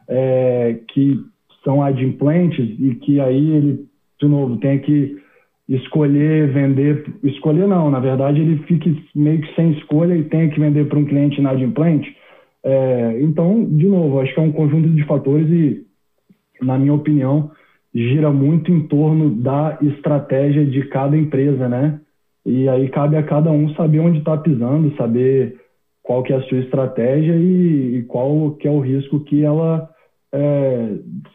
é, 0.07 0.79
que 0.89 1.19
são 1.63 1.81
adimplentes 1.81 2.69
e 2.79 2.93
que 2.95 3.19
aí 3.19 3.51
ele, 3.51 3.85
de 4.21 4.27
novo, 4.27 4.57
tem 4.57 4.77
que 4.77 5.17
escolher 5.67 6.51
vender, 6.51 7.05
escolher 7.23 7.67
não, 7.67 7.89
na 7.89 7.99
verdade 7.99 8.39
ele 8.39 8.57
fica 8.63 8.89
meio 9.15 9.41
que 9.41 9.55
sem 9.55 9.71
escolha 9.71 10.15
e 10.15 10.23
tem 10.23 10.49
que 10.49 10.59
vender 10.59 10.87
para 10.87 10.99
um 10.99 11.05
cliente 11.05 11.39
inadimplente. 11.39 12.15
É, 12.63 13.19
então, 13.21 13.63
de 13.63 13.87
novo, 13.87 14.19
acho 14.19 14.33
que 14.33 14.39
é 14.39 14.43
um 14.43 14.51
conjunto 14.51 14.89
de 14.89 15.03
fatores 15.05 15.47
e, 15.49 15.85
na 16.61 16.77
minha 16.77 16.93
opinião, 16.93 17.51
gira 17.93 18.31
muito 18.31 18.71
em 18.71 18.87
torno 18.87 19.29
da 19.29 19.77
estratégia 19.81 20.65
de 20.65 20.83
cada 20.87 21.15
empresa, 21.15 21.69
né? 21.69 21.99
E 22.45 22.67
aí 22.69 22.89
cabe 22.89 23.17
a 23.17 23.23
cada 23.23 23.51
um 23.51 23.73
saber 23.75 23.99
onde 23.99 24.19
está 24.19 24.37
pisando, 24.37 24.95
saber 24.95 25.59
qual 26.03 26.21
que 26.21 26.33
é 26.33 26.35
a 26.35 26.41
sua 26.43 26.59
estratégia 26.59 27.35
e, 27.35 27.97
e 27.97 28.03
qual 28.03 28.51
que 28.51 28.67
é 28.67 28.71
o 28.71 28.79
risco 28.79 29.19
que 29.21 29.43
ela 29.43 29.89
é, 30.31 30.89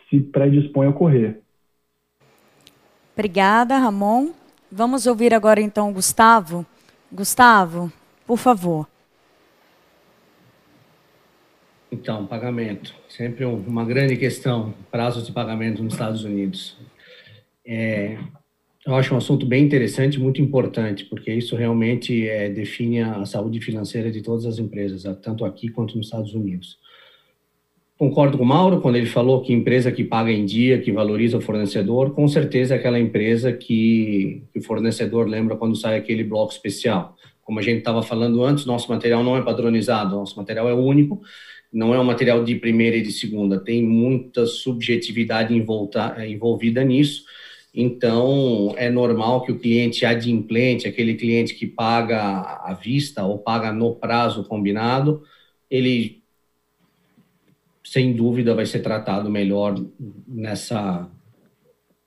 se 0.09 0.21
predispõe 0.21 0.89
a 0.89 0.93
correr. 0.93 1.41
Obrigada, 3.21 3.77
Ramon. 3.77 4.31
Vamos 4.73 5.07
ouvir 5.07 5.35
agora 5.35 5.61
então 5.61 5.91
o 5.91 5.93
Gustavo. 5.93 6.65
Gustavo, 7.13 7.93
por 8.27 8.39
favor. 8.39 8.89
Então, 11.93 12.27
pagamento. 12.27 12.95
Sempre 13.11 13.45
uma 13.45 13.85
grande 13.85 14.17
questão, 14.17 14.73
prazos 14.91 15.27
de 15.27 15.33
pagamento 15.33 15.83
nos 15.83 15.93
Estados 15.93 16.25
Unidos. 16.25 16.79
É, 17.63 18.17
eu 18.87 18.95
acho 18.95 19.13
um 19.15 19.19
assunto 19.19 19.45
bem 19.45 19.67
interessante, 19.67 20.19
muito 20.19 20.41
importante, 20.41 21.05
porque 21.05 21.31
isso 21.31 21.55
realmente 21.55 22.27
é, 22.27 22.49
define 22.49 23.03
a 23.03 23.27
saúde 23.27 23.61
financeira 23.61 24.11
de 24.11 24.23
todas 24.23 24.47
as 24.47 24.59
empresas, 24.59 25.03
tanto 25.21 25.45
aqui 25.45 25.69
quanto 25.69 25.95
nos 25.95 26.07
Estados 26.07 26.33
Unidos. 26.33 26.79
Concordo 28.01 28.39
com 28.39 28.45
o 28.45 28.47
Mauro 28.47 28.81
quando 28.81 28.97
ele 28.97 29.05
falou 29.05 29.43
que 29.43 29.53
empresa 29.53 29.93
que 29.93 30.03
paga 30.03 30.33
em 30.33 30.47
dia, 30.47 30.81
que 30.81 30.91
valoriza 30.91 31.37
o 31.37 31.41
fornecedor, 31.43 32.15
com 32.15 32.27
certeza 32.27 32.75
é 32.75 32.79
aquela 32.79 32.99
empresa 32.99 33.53
que, 33.53 34.43
que 34.51 34.59
o 34.59 34.63
fornecedor 34.63 35.29
lembra 35.29 35.55
quando 35.55 35.77
sai 35.77 35.99
aquele 35.99 36.25
bloco 36.25 36.51
especial. 36.51 37.15
Como 37.43 37.59
a 37.59 37.63
gente 37.63 37.81
estava 37.81 38.03
falando 38.03 38.43
antes, 38.43 38.65
nosso 38.65 38.91
material 38.91 39.23
não 39.23 39.37
é 39.37 39.43
padronizado, 39.43 40.17
nosso 40.17 40.35
material 40.39 40.67
é 40.67 40.73
único, 40.73 41.21
não 41.71 41.95
é 41.95 42.01
um 42.01 42.05
material 42.05 42.43
de 42.43 42.55
primeira 42.55 42.97
e 42.97 43.03
de 43.03 43.13
segunda, 43.13 43.61
tem 43.61 43.83
muita 43.83 44.47
subjetividade 44.47 45.55
envolvida 45.55 46.83
nisso 46.83 47.25
então, 47.73 48.75
é 48.77 48.91
normal 48.91 49.43
que 49.43 49.53
o 49.53 49.59
cliente 49.59 50.05
adimplente, 50.05 50.89
aquele 50.89 51.15
cliente 51.15 51.55
que 51.55 51.67
paga 51.67 52.21
à 52.65 52.75
vista 52.75 53.25
ou 53.25 53.39
paga 53.39 53.73
no 53.73 53.95
prazo 53.95 54.45
combinado, 54.45 55.23
ele, 55.71 56.20
sem 57.91 58.13
dúvida, 58.13 58.55
vai 58.55 58.65
ser 58.67 58.79
tratado 58.79 59.29
melhor 59.29 59.75
nessa 60.25 61.11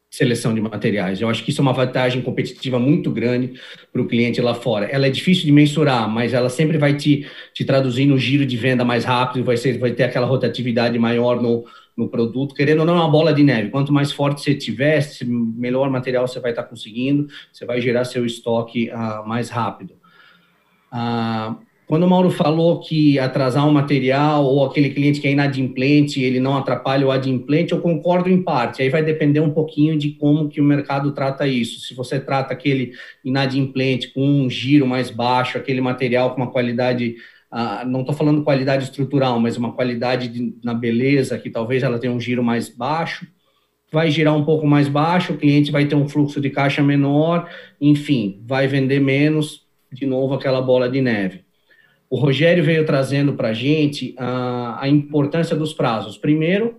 seleção 0.10 0.55
de 0.55 0.61
materiais. 0.61 1.19
Eu 1.19 1.27
acho 1.27 1.43
que 1.43 1.49
isso 1.49 1.60
é 1.60 1.61
uma 1.61 1.73
vantagem 1.73 2.22
competitiva 2.22 2.80
muito 2.80 3.11
grande 3.11 3.60
para 3.91 4.01
o 4.01 4.07
cliente 4.07 4.39
lá 4.39 4.53
fora. 4.53 4.85
Ela 4.85 5.07
é 5.07 5.10
difícil 5.10 5.43
de 5.43 5.51
mensurar, 5.51 6.10
mas 6.10 6.34
ela 6.34 6.49
sempre 6.49 6.77
vai 6.77 6.95
te, 6.95 7.27
te 7.53 7.65
traduzir 7.65 8.05
no 8.05 8.18
giro 8.18 8.45
de 8.45 8.55
venda 8.55 8.85
mais 8.85 9.03
rápido, 9.03 9.43
vai, 9.43 9.57
ser, 9.57 9.77
vai 9.77 9.91
ter 9.91 10.03
aquela 10.03 10.26
rotatividade 10.26 10.97
maior 10.97 11.41
no, 11.41 11.65
no 11.97 12.07
produto, 12.07 12.55
querendo 12.55 12.80
ou 12.80 12.85
não, 12.85 12.95
é 12.95 13.01
uma 13.01 13.11
bola 13.11 13.34
de 13.34 13.43
neve. 13.43 13.69
Quanto 13.69 13.91
mais 13.91 14.10
forte 14.10 14.39
você 14.39 14.55
tiver, 14.55 15.05
melhor 15.26 15.89
material 15.89 16.26
você 16.26 16.39
vai 16.39 16.51
estar 16.51 16.64
conseguindo, 16.64 17.27
você 17.51 17.65
vai 17.65 17.81
gerar 17.81 18.05
seu 18.05 18.26
estoque 18.26 18.89
uh, 18.89 19.27
mais 19.27 19.49
rápido. 19.49 19.95
Uh, 20.93 21.73
quando 21.94 22.06
o 22.06 22.10
Mauro 22.10 22.32
falou 22.32 22.80
que 22.80 23.20
atrasar 23.20 23.68
um 23.68 23.72
material 23.72 24.44
ou 24.45 24.65
aquele 24.65 24.90
cliente 24.90 25.22
que 25.22 25.28
é 25.28 25.32
inadimplente, 25.32 26.20
ele 26.20 26.40
não 26.40 26.57
atrapalha 26.57 27.06
o 27.06 27.11
adimplente, 27.11 27.72
eu 27.72 27.80
concordo 27.82 28.32
em 28.32 28.41
parte. 28.41 28.82
Aí 28.82 28.90
vai 28.90 29.03
depender 29.03 29.41
um 29.41 29.52
pouquinho 29.52 29.95
de 29.95 30.10
como 30.10 30.49
que 30.49 30.60
o 30.60 30.64
mercado 30.64 31.11
trata 31.11 31.45
isso. 31.45 31.82
Se 31.82 31.94
você 31.94 32.20
trata 32.20 32.52
aquele 32.52 32.94
inadimplente 33.24 34.11
com 34.11 34.26
um 34.26 34.49
giro 34.49 34.88
mais 34.88 35.11
baixo, 35.11 35.56
aquele 35.56 35.82
material 35.82 36.32
com 36.32 36.38
uma 36.38 36.49
qualidade 36.49 37.14
ah, 37.52 37.86
não 37.86 37.99
estou 37.99 38.15
falando 38.15 38.44
qualidade 38.44 38.86
estrutural, 38.86 39.40
mas 39.40 39.56
uma 39.56 39.74
qualidade 39.74 40.30
de, 40.30 40.56
na 40.64 40.74
beleza, 40.74 41.38
que 41.38 41.52
talvez 41.52 41.84
ela 41.84 41.99
tenha 41.99 42.11
um 42.11 42.20
giro 42.20 42.44
mais 42.44 42.70
baixo, 42.70 43.28
vai 43.91 44.10
girar 44.10 44.36
um 44.36 44.44
pouco 44.44 44.65
mais 44.65 44.88
baixo, 44.88 45.34
o 45.34 45.38
cliente 45.38 45.72
vai 45.72 45.86
ter 45.86 45.94
um 45.94 46.10
fluxo 46.10 46.41
de 46.41 46.49
caixa 46.49 46.82
menor, 46.82 47.48
enfim, 47.80 48.41
vai 48.48 48.65
vender 48.65 48.99
menos, 48.99 49.68
de 49.91 50.07
novo 50.07 50.34
aquela 50.34 50.60
bola 50.60 50.90
de 50.90 50.99
neve. 50.99 51.53
O 52.14 52.15
Rogério 52.15 52.64
veio 52.64 52.85
trazendo 52.85 53.34
para 53.34 53.48
a 53.48 53.53
gente 53.53 54.14
a 54.19 54.88
importância 54.88 55.56
dos 55.56 55.73
prazos. 55.73 56.15
Primeiro, 56.15 56.76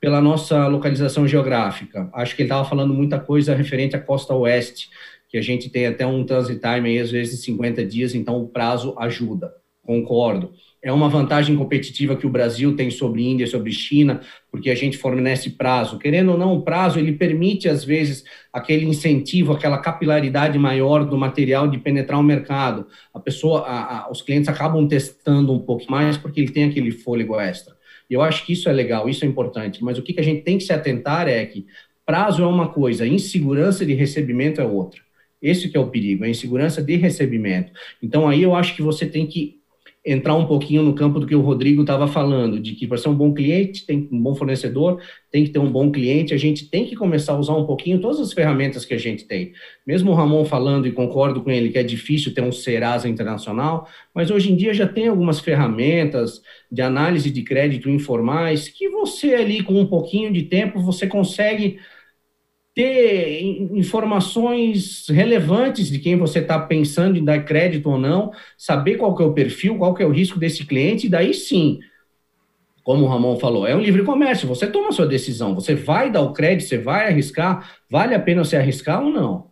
pela 0.00 0.22
nossa 0.22 0.66
localização 0.68 1.28
geográfica. 1.28 2.08
Acho 2.14 2.34
que 2.34 2.40
ele 2.40 2.46
estava 2.46 2.66
falando 2.66 2.94
muita 2.94 3.20
coisa 3.20 3.54
referente 3.54 3.94
à 3.94 4.00
costa 4.00 4.32
oeste, 4.32 4.88
que 5.28 5.36
a 5.36 5.42
gente 5.42 5.68
tem 5.68 5.84
até 5.84 6.06
um 6.06 6.24
transit 6.24 6.58
time 6.58 6.88
aí, 6.88 6.98
às 6.98 7.10
vezes, 7.10 7.36
de 7.36 7.44
50 7.44 7.84
dias, 7.84 8.14
então 8.14 8.42
o 8.42 8.48
prazo 8.48 8.94
ajuda 8.98 9.52
concordo. 9.82 10.54
É 10.82 10.90
uma 10.90 11.10
vantagem 11.10 11.54
competitiva 11.56 12.16
que 12.16 12.26
o 12.26 12.30
Brasil 12.30 12.74
tem 12.74 12.90
sobre 12.90 13.22
Índia, 13.22 13.46
sobre 13.46 13.70
China, 13.70 14.22
porque 14.50 14.70
a 14.70 14.74
gente 14.74 14.96
fornece 14.96 15.50
prazo. 15.50 15.98
Querendo 15.98 16.32
ou 16.32 16.38
não, 16.38 16.54
o 16.54 16.62
prazo 16.62 16.98
ele 16.98 17.12
permite 17.12 17.68
às 17.68 17.84
vezes 17.84 18.24
aquele 18.50 18.86
incentivo, 18.86 19.52
aquela 19.52 19.76
capilaridade 19.76 20.58
maior 20.58 21.04
do 21.04 21.18
material 21.18 21.68
de 21.68 21.76
penetrar 21.76 22.18
o 22.18 22.22
mercado. 22.22 22.86
A 23.12 23.20
pessoa, 23.20 23.60
a, 23.60 24.06
a, 24.06 24.10
os 24.10 24.22
clientes 24.22 24.48
acabam 24.48 24.88
testando 24.88 25.52
um 25.52 25.58
pouco 25.58 25.84
mais 25.90 26.16
porque 26.16 26.40
ele 26.40 26.50
tem 26.50 26.64
aquele 26.64 26.90
fôlego 26.90 27.38
extra. 27.38 27.74
E 28.08 28.14
eu 28.14 28.22
acho 28.22 28.46
que 28.46 28.54
isso 28.54 28.68
é 28.68 28.72
legal, 28.72 29.06
isso 29.06 29.24
é 29.24 29.28
importante. 29.28 29.84
Mas 29.84 29.98
o 29.98 30.02
que, 30.02 30.14
que 30.14 30.20
a 30.20 30.24
gente 30.24 30.42
tem 30.42 30.56
que 30.56 30.64
se 30.64 30.72
atentar 30.72 31.28
é 31.28 31.44
que 31.44 31.66
prazo 32.06 32.42
é 32.42 32.46
uma 32.46 32.68
coisa, 32.68 33.06
insegurança 33.06 33.84
de 33.84 33.92
recebimento 33.92 34.62
é 34.62 34.64
outra. 34.64 35.00
Esse 35.42 35.68
que 35.68 35.76
é 35.76 35.80
o 35.80 35.88
perigo, 35.88 36.24
a 36.24 36.28
insegurança 36.28 36.82
de 36.82 36.96
recebimento. 36.96 37.70
Então 38.02 38.26
aí 38.26 38.42
eu 38.42 38.54
acho 38.54 38.74
que 38.74 38.82
você 38.82 39.06
tem 39.06 39.26
que 39.26 39.59
entrar 40.04 40.34
um 40.34 40.46
pouquinho 40.46 40.82
no 40.82 40.94
campo 40.94 41.20
do 41.20 41.26
que 41.26 41.34
o 41.34 41.42
Rodrigo 41.42 41.82
estava 41.82 42.08
falando, 42.08 42.58
de 42.58 42.74
que 42.74 42.86
para 42.86 42.96
ser 42.96 43.10
um 43.10 43.14
bom 43.14 43.34
cliente, 43.34 43.84
tem 43.84 44.08
um 44.10 44.22
bom 44.22 44.34
fornecedor, 44.34 44.98
tem 45.30 45.44
que 45.44 45.50
ter 45.50 45.58
um 45.58 45.70
bom 45.70 45.90
cliente, 45.90 46.32
a 46.32 46.38
gente 46.38 46.70
tem 46.70 46.86
que 46.86 46.96
começar 46.96 47.34
a 47.34 47.38
usar 47.38 47.54
um 47.54 47.66
pouquinho 47.66 48.00
todas 48.00 48.18
as 48.18 48.32
ferramentas 48.32 48.86
que 48.86 48.94
a 48.94 48.98
gente 48.98 49.26
tem. 49.26 49.52
Mesmo 49.86 50.10
o 50.10 50.14
Ramon 50.14 50.44
falando, 50.44 50.88
e 50.88 50.92
concordo 50.92 51.42
com 51.42 51.50
ele, 51.50 51.68
que 51.68 51.78
é 51.78 51.82
difícil 51.82 52.32
ter 52.32 52.42
um 52.42 52.50
Serasa 52.50 53.08
internacional, 53.08 53.86
mas 54.14 54.30
hoje 54.30 54.50
em 54.50 54.56
dia 54.56 54.72
já 54.72 54.88
tem 54.88 55.08
algumas 55.08 55.38
ferramentas 55.38 56.40
de 56.72 56.80
análise 56.80 57.30
de 57.30 57.42
crédito 57.42 57.90
informais 57.90 58.68
que 58.68 58.88
você 58.88 59.34
ali, 59.34 59.62
com 59.62 59.78
um 59.78 59.86
pouquinho 59.86 60.32
de 60.32 60.44
tempo, 60.44 60.80
você 60.80 61.06
consegue 61.06 61.78
ter 62.74 63.42
informações 63.42 65.06
relevantes 65.08 65.90
de 65.90 65.98
quem 65.98 66.16
você 66.16 66.38
está 66.38 66.58
pensando 66.58 67.18
em 67.18 67.24
dar 67.24 67.44
crédito 67.44 67.90
ou 67.90 67.98
não, 67.98 68.32
saber 68.56 68.96
qual 68.96 69.14
que 69.14 69.22
é 69.22 69.26
o 69.26 69.34
perfil, 69.34 69.76
qual 69.76 69.94
que 69.94 70.02
é 70.02 70.06
o 70.06 70.12
risco 70.12 70.38
desse 70.38 70.64
cliente, 70.64 71.06
e 71.06 71.10
daí 71.10 71.34
sim, 71.34 71.80
como 72.82 73.04
o 73.04 73.08
Ramon 73.08 73.38
falou, 73.38 73.66
é 73.66 73.74
um 73.74 73.80
livre 73.80 74.04
comércio, 74.04 74.48
você 74.48 74.66
toma 74.66 74.88
a 74.88 74.92
sua 74.92 75.06
decisão, 75.06 75.54
você 75.54 75.74
vai 75.74 76.10
dar 76.10 76.22
o 76.22 76.32
crédito, 76.32 76.68
você 76.68 76.78
vai 76.78 77.08
arriscar, 77.08 77.76
vale 77.90 78.14
a 78.14 78.20
pena 78.20 78.44
você 78.44 78.56
arriscar 78.56 79.02
ou 79.02 79.10
não? 79.10 79.50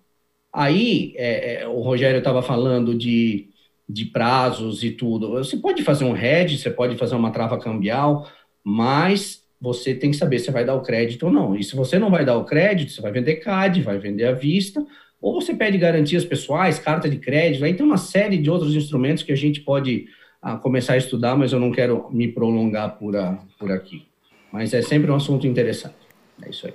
Aí, 0.53 1.13
é, 1.17 1.63
é, 1.63 1.69
o 1.69 1.81
Rogério 1.81 2.19
estava 2.19 2.41
falando 2.41 2.95
de, 2.95 3.51
de 3.89 4.07
prazos 4.07 4.83
e 4.83 4.91
tudo, 4.93 5.31
você 5.31 5.57
pode 5.57 5.83
fazer 5.83 6.05
um 6.05 6.17
hedge, 6.17 6.59
você 6.59 6.71
pode 6.71 6.97
fazer 6.97 7.17
uma 7.17 7.31
trava 7.31 7.59
cambial, 7.59 8.29
mas 8.65 9.43
você 9.61 9.95
tem 9.95 10.11
que 10.11 10.17
saber 10.17 10.39
se 10.39 10.51
vai 10.51 10.65
dar 10.65 10.75
o 10.75 10.83
crédito 10.83 11.27
ou 11.27 11.33
não. 11.33 11.57
E 11.57 11.65
se 11.65 11.75
você 11.75 11.99
não 11.99 12.11
vai 12.11 12.25
dar 12.25 12.37
o 12.37 12.45
crédito, 12.45 12.93
você 12.93 13.01
vai 13.01 13.11
vender 13.11 13.37
CAD, 13.37 13.83
vai 13.83 13.99
vender 13.99 14.27
à 14.27 14.33
vista, 14.33 14.85
ou 15.21 15.41
você 15.41 15.55
pede 15.55 15.79
garantias 15.79 16.25
pessoais, 16.25 16.79
carta 16.79 17.09
de 17.09 17.19
crédito, 17.19 17.65
aí 17.65 17.75
tem 17.75 17.85
uma 17.85 17.97
série 17.97 18.39
de 18.39 18.51
outros 18.51 18.75
instrumentos 18.75 19.23
que 19.23 19.33
a 19.33 19.37
gente 19.37 19.61
pode 19.61 20.07
ah, 20.41 20.57
começar 20.57 20.93
a 20.93 20.97
estudar, 20.99 21.37
mas 21.37 21.53
eu 21.53 21.59
não 21.59 21.73
quero 21.73 22.09
me 22.11 22.29
prolongar 22.29 22.97
por, 22.97 23.17
a, 23.17 23.39
por 23.59 23.73
aqui. 23.73 24.07
Mas 24.53 24.73
é 24.73 24.81
sempre 24.81 25.11
um 25.11 25.17
assunto 25.17 25.47
interessante. 25.47 25.97
É 26.43 26.51
isso 26.51 26.67
aí. 26.67 26.75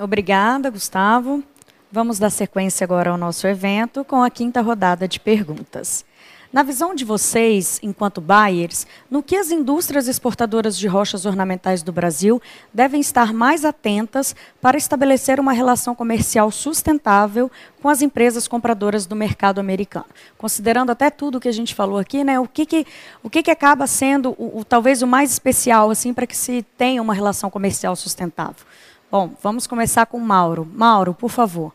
Obrigada, 0.00 0.70
Gustavo. 0.70 1.44
Vamos 1.90 2.18
dar 2.18 2.30
sequência 2.30 2.84
agora 2.84 3.10
ao 3.10 3.18
nosso 3.18 3.46
evento 3.46 4.02
com 4.02 4.22
a 4.22 4.30
quinta 4.30 4.62
rodada 4.62 5.06
de 5.06 5.20
perguntas. 5.20 6.06
Na 6.52 6.62
visão 6.62 6.94
de 6.94 7.02
vocês, 7.02 7.80
enquanto 7.82 8.20
buyers, 8.20 8.86
no 9.10 9.22
que 9.22 9.36
as 9.36 9.50
indústrias 9.50 10.06
exportadoras 10.06 10.76
de 10.76 10.86
rochas 10.86 11.24
ornamentais 11.24 11.82
do 11.82 11.90
Brasil 11.90 12.42
devem 12.74 13.00
estar 13.00 13.32
mais 13.32 13.64
atentas 13.64 14.36
para 14.60 14.76
estabelecer 14.76 15.40
uma 15.40 15.54
relação 15.54 15.94
comercial 15.94 16.50
sustentável 16.50 17.50
com 17.80 17.88
as 17.88 18.02
empresas 18.02 18.46
compradoras 18.46 19.06
do 19.06 19.16
mercado 19.16 19.60
americano? 19.60 20.04
Considerando 20.36 20.90
até 20.92 21.08
tudo 21.08 21.40
que 21.40 21.48
a 21.48 21.52
gente 21.52 21.74
falou 21.74 21.98
aqui, 21.98 22.22
né, 22.22 22.38
o 22.38 22.46
que, 22.46 22.66
que, 22.66 22.86
o 23.22 23.30
que, 23.30 23.42
que 23.42 23.50
acaba 23.50 23.86
sendo 23.86 24.34
o, 24.36 24.58
o 24.58 24.62
talvez 24.64 25.00
o 25.00 25.06
mais 25.06 25.32
especial 25.32 25.90
assim 25.90 26.12
para 26.12 26.26
que 26.26 26.36
se 26.36 26.62
tenha 26.76 27.00
uma 27.00 27.14
relação 27.14 27.48
comercial 27.48 27.96
sustentável? 27.96 28.66
Bom, 29.10 29.30
vamos 29.42 29.66
começar 29.66 30.04
com 30.04 30.18
Mauro. 30.18 30.68
Mauro, 30.70 31.14
por 31.14 31.30
favor. 31.30 31.72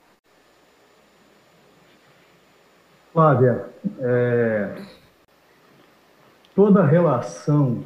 Flávia, 3.17 3.65
é, 3.99 4.75
toda 6.55 6.85
relação 6.85 7.83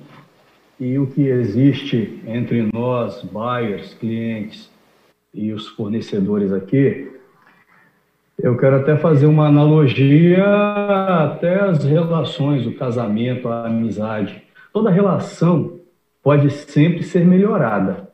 e 0.79 0.97
o 0.97 1.07
que 1.07 1.27
existe 1.27 2.23
entre 2.25 2.69
nós, 2.73 3.21
buyers, 3.23 3.93
clientes 3.93 4.69
e 5.33 5.53
os 5.53 5.67
fornecedores 5.67 6.51
aqui, 6.51 7.11
eu 8.41 8.57
quero 8.57 8.77
até 8.77 8.97
fazer 8.97 9.27
uma 9.27 9.47
analogia 9.47 10.43
até 11.23 11.59
as 11.59 11.83
relações, 11.83 12.65
o 12.65 12.73
casamento, 12.73 13.47
a 13.47 13.67
amizade. 13.67 14.41
Toda 14.73 14.89
relação 14.89 15.79
pode 16.23 16.49
sempre 16.49 17.03
ser 17.03 17.23
melhorada. 17.23 18.09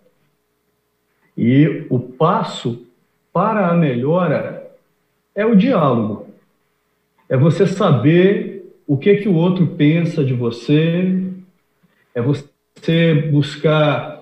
E 1.38 1.86
o 1.90 2.00
passo 2.00 2.86
para 3.32 3.68
a 3.68 3.74
melhora 3.74 4.72
é 5.36 5.46
o 5.46 5.56
diálogo. 5.56 6.17
É 7.30 7.36
você 7.36 7.68
saber 7.68 8.74
o 8.86 8.98
que 8.98 9.16
que 9.16 9.28
o 9.28 9.36
outro 9.36 9.68
pensa 9.68 10.24
de 10.24 10.34
você, 10.34 11.24
é 12.16 12.22
você 12.22 13.30
buscar 13.32 14.18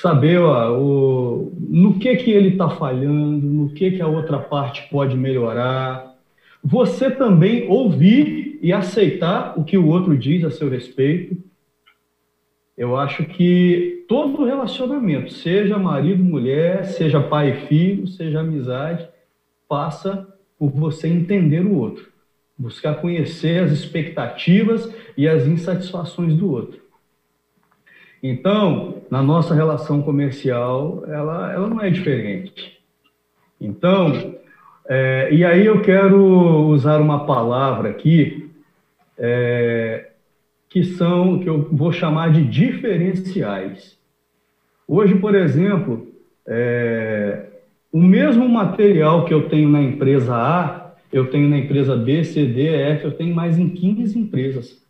saber 0.00 0.38
ó, 0.38 0.78
o, 0.78 1.52
no 1.58 1.98
que, 1.98 2.14
que 2.16 2.30
ele 2.30 2.50
está 2.50 2.68
falhando, 2.70 3.46
no 3.46 3.70
que, 3.70 3.92
que 3.92 4.02
a 4.02 4.06
outra 4.06 4.38
parte 4.38 4.88
pode 4.90 5.16
melhorar. 5.16 6.14
Você 6.62 7.10
também 7.10 7.68
ouvir 7.68 8.58
e 8.60 8.72
aceitar 8.72 9.58
o 9.58 9.64
que 9.64 9.78
o 9.78 9.86
outro 9.86 10.16
diz 10.16 10.44
a 10.44 10.50
seu 10.50 10.68
respeito. 10.68 11.36
Eu 12.76 12.96
acho 12.96 13.24
que 13.24 14.04
todo 14.08 14.44
relacionamento, 14.44 15.32
seja 15.32 15.78
marido, 15.78 16.22
mulher, 16.22 16.84
seja 16.84 17.20
pai 17.20 17.50
e 17.50 17.66
filho, 17.66 18.06
seja 18.06 18.40
amizade, 18.40 19.08
passa 19.68 20.26
por 20.58 20.70
você 20.70 21.08
entender 21.08 21.64
o 21.64 21.76
outro, 21.76 22.06
buscar 22.58 22.96
conhecer 22.96 23.62
as 23.62 23.70
expectativas 23.70 24.92
e 25.16 25.28
as 25.28 25.46
insatisfações 25.46 26.34
do 26.34 26.50
outro. 26.50 26.80
Então, 28.22 29.02
na 29.08 29.22
nossa 29.22 29.54
relação 29.54 30.02
comercial, 30.02 31.04
ela, 31.06 31.52
ela 31.52 31.68
não 31.68 31.80
é 31.80 31.88
diferente. 31.88 32.78
Então, 33.60 34.34
é, 34.88 35.28
e 35.32 35.44
aí 35.44 35.64
eu 35.64 35.82
quero 35.82 36.66
usar 36.66 37.00
uma 37.00 37.26
palavra 37.26 37.90
aqui, 37.90 38.50
é, 39.16 40.10
que 40.68 40.82
são, 40.82 41.38
que 41.38 41.48
eu 41.48 41.68
vou 41.70 41.92
chamar 41.92 42.32
de 42.32 42.44
diferenciais. 42.44 43.96
Hoje, 44.86 45.14
por 45.14 45.34
exemplo, 45.34 46.08
é, 46.46 47.46
o 47.92 48.00
mesmo 48.00 48.48
material 48.48 49.24
que 49.24 49.32
eu 49.32 49.48
tenho 49.48 49.68
na 49.68 49.80
empresa 49.80 50.34
A, 50.34 50.87
eu 51.12 51.30
tenho 51.30 51.48
na 51.48 51.58
empresa 51.58 51.96
B, 51.96 52.24
C, 52.24 52.44
D, 52.44 52.66
F, 52.66 53.04
eu 53.04 53.12
tenho 53.12 53.34
mais 53.34 53.58
em 53.58 53.68
15 53.68 54.18
empresas. 54.18 54.82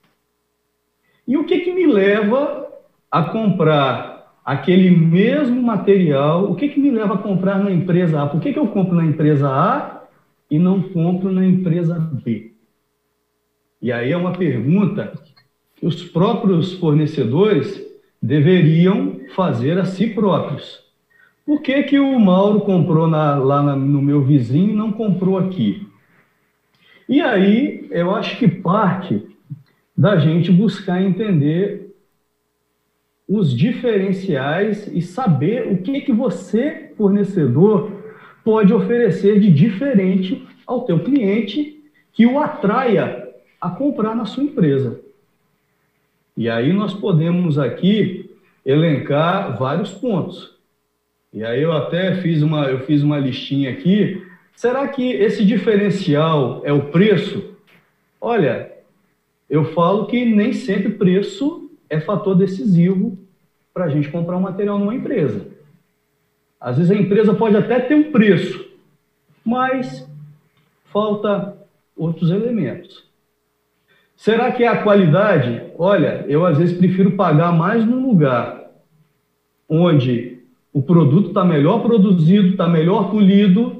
E 1.26 1.36
o 1.36 1.44
que, 1.44 1.60
que 1.60 1.72
me 1.72 1.86
leva 1.86 2.66
a 3.10 3.22
comprar 3.24 4.40
aquele 4.44 4.90
mesmo 4.90 5.62
material, 5.62 6.50
o 6.50 6.54
que, 6.54 6.68
que 6.68 6.80
me 6.80 6.90
leva 6.90 7.14
a 7.14 7.18
comprar 7.18 7.62
na 7.62 7.70
empresa 7.70 8.22
A? 8.22 8.26
Por 8.26 8.40
que, 8.40 8.52
que 8.52 8.58
eu 8.58 8.66
compro 8.68 8.96
na 8.96 9.04
empresa 9.04 9.48
A 9.48 10.04
e 10.50 10.58
não 10.58 10.80
compro 10.80 11.30
na 11.30 11.44
empresa 11.44 11.98
B? 12.24 12.52
E 13.80 13.92
aí 13.92 14.10
é 14.10 14.16
uma 14.16 14.32
pergunta 14.32 15.12
que 15.76 15.86
os 15.86 16.02
próprios 16.02 16.72
fornecedores 16.74 17.80
deveriam 18.20 19.20
fazer 19.34 19.78
a 19.78 19.84
si 19.84 20.08
próprios. 20.08 20.80
Por 21.46 21.62
que, 21.62 21.82
que 21.84 21.98
o 21.98 22.18
Mauro 22.18 22.60
comprou 22.60 23.06
na, 23.06 23.36
lá 23.36 23.62
na, 23.62 23.76
no 23.76 24.02
meu 24.02 24.22
vizinho 24.22 24.70
e 24.70 24.76
não 24.76 24.92
comprou 24.92 25.38
aqui? 25.38 25.87
E 27.08 27.20
aí 27.20 27.86
eu 27.90 28.14
acho 28.14 28.38
que 28.38 28.46
parte 28.46 29.26
da 29.96 30.16
gente 30.18 30.52
buscar 30.52 31.02
entender 31.02 31.94
os 33.28 33.54
diferenciais 33.54 34.86
e 34.86 35.02
saber 35.02 35.70
o 35.72 35.78
que 35.78 36.00
que 36.00 36.12
você, 36.12 36.92
fornecedor, 36.96 37.90
pode 38.44 38.72
oferecer 38.72 39.38
de 39.40 39.50
diferente 39.50 40.46
ao 40.66 40.82
teu 40.82 41.00
cliente 41.00 41.82
que 42.12 42.26
o 42.26 42.38
atraia 42.38 43.28
a 43.60 43.70
comprar 43.70 44.14
na 44.14 44.24
sua 44.24 44.44
empresa. 44.44 45.00
E 46.36 46.48
aí 46.48 46.72
nós 46.72 46.94
podemos 46.94 47.58
aqui 47.58 48.30
elencar 48.64 49.58
vários 49.58 49.90
pontos. 49.92 50.56
E 51.32 51.44
aí 51.44 51.62
eu 51.62 51.72
até 51.72 52.14
fiz 52.16 52.42
uma, 52.42 52.66
eu 52.66 52.80
fiz 52.80 53.02
uma 53.02 53.18
listinha 53.18 53.70
aqui. 53.70 54.24
Será 54.58 54.88
que 54.88 55.12
esse 55.12 55.44
diferencial 55.44 56.62
é 56.64 56.72
o 56.72 56.90
preço? 56.90 57.54
Olha, 58.20 58.72
eu 59.48 59.66
falo 59.66 60.06
que 60.06 60.24
nem 60.24 60.52
sempre 60.52 60.94
preço 60.94 61.70
é 61.88 62.00
fator 62.00 62.34
decisivo 62.34 63.16
para 63.72 63.84
a 63.84 63.88
gente 63.88 64.08
comprar 64.08 64.36
um 64.36 64.40
material 64.40 64.76
numa 64.76 64.96
empresa. 64.96 65.46
Às 66.60 66.76
vezes 66.76 66.90
a 66.90 66.96
empresa 66.96 67.32
pode 67.34 67.56
até 67.56 67.78
ter 67.78 67.94
um 67.94 68.10
preço, 68.10 68.68
mas 69.44 70.04
falta 70.86 71.56
outros 71.96 72.28
elementos. 72.28 73.04
Será 74.16 74.50
que 74.50 74.64
é 74.64 74.66
a 74.66 74.82
qualidade? 74.82 75.70
Olha, 75.78 76.24
eu 76.26 76.44
às 76.44 76.58
vezes 76.58 76.76
prefiro 76.76 77.12
pagar 77.12 77.52
mais 77.52 77.86
num 77.86 78.04
lugar 78.04 78.72
onde 79.68 80.40
o 80.72 80.82
produto 80.82 81.28
está 81.28 81.44
melhor 81.44 81.80
produzido, 81.80 82.48
está 82.48 82.66
melhor 82.66 83.12
polido, 83.12 83.77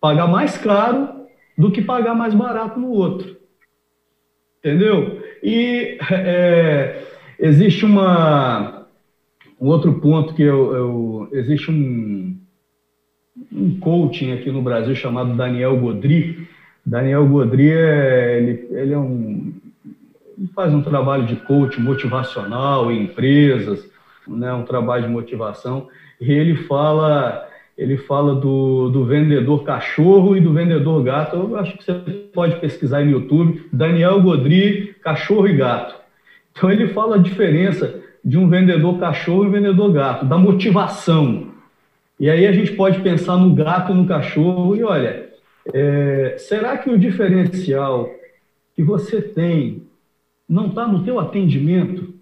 pagar 0.00 0.26
mais 0.26 0.56
caro 0.56 1.08
do 1.56 1.70
que 1.70 1.82
pagar 1.82 2.14
mais 2.14 2.34
barato 2.34 2.78
no 2.78 2.88
outro. 2.88 3.36
Entendeu? 4.58 5.22
E 5.42 5.98
é, 6.10 7.02
existe 7.38 7.84
uma, 7.84 8.86
um 9.60 9.66
outro 9.68 10.00
ponto 10.00 10.34
que 10.34 10.42
eu, 10.42 10.74
eu 10.74 11.28
existe 11.32 11.70
um, 11.70 12.36
um 13.52 13.78
coaching 13.78 14.32
aqui 14.32 14.50
no 14.50 14.62
Brasil 14.62 14.94
chamado 14.94 15.34
Daniel 15.34 15.76
Godri. 15.78 16.48
Daniel 16.84 17.26
Godri 17.28 17.70
é, 17.70 18.38
ele, 18.38 18.68
ele 18.70 18.92
é 18.92 18.98
um 18.98 19.52
ele 20.40 20.48
faz 20.54 20.72
um 20.72 20.80
trabalho 20.80 21.26
de 21.26 21.36
coaching 21.36 21.82
motivacional 21.82 22.90
em 22.90 23.02
empresas, 23.02 23.86
né, 24.26 24.50
um 24.54 24.64
trabalho 24.64 25.02
de 25.02 25.12
motivação, 25.12 25.86
e 26.18 26.32
ele 26.32 26.56
fala 26.64 27.46
ele 27.80 27.96
fala 27.96 28.34
do, 28.34 28.90
do 28.90 29.06
vendedor 29.06 29.64
cachorro 29.64 30.36
e 30.36 30.40
do 30.40 30.52
vendedor 30.52 31.02
gato. 31.02 31.34
Eu 31.34 31.56
acho 31.56 31.78
que 31.78 31.82
você 31.82 31.94
pode 32.30 32.56
pesquisar 32.60 33.02
no 33.02 33.10
YouTube, 33.10 33.68
Daniel 33.72 34.20
Godri, 34.20 34.94
cachorro 35.02 35.48
e 35.48 35.56
gato. 35.56 35.94
Então 36.52 36.70
ele 36.70 36.88
fala 36.88 37.16
a 37.16 37.18
diferença 37.18 38.02
de 38.22 38.36
um 38.36 38.50
vendedor 38.50 38.98
cachorro 39.00 39.44
e 39.44 39.46
um 39.46 39.52
vendedor 39.52 39.90
gato, 39.92 40.26
da 40.26 40.36
motivação. 40.36 41.54
E 42.18 42.28
aí 42.28 42.46
a 42.46 42.52
gente 42.52 42.72
pode 42.72 43.00
pensar 43.00 43.38
no 43.38 43.54
gato 43.54 43.92
e 43.92 43.94
no 43.94 44.06
cachorro 44.06 44.76
e 44.76 44.82
olha, 44.82 45.30
é, 45.72 46.34
será 46.36 46.76
que 46.76 46.90
o 46.90 46.98
diferencial 46.98 48.10
que 48.76 48.82
você 48.82 49.22
tem 49.22 49.84
não 50.46 50.66
está 50.66 50.86
no 50.86 51.02
teu 51.02 51.18
atendimento? 51.18 52.12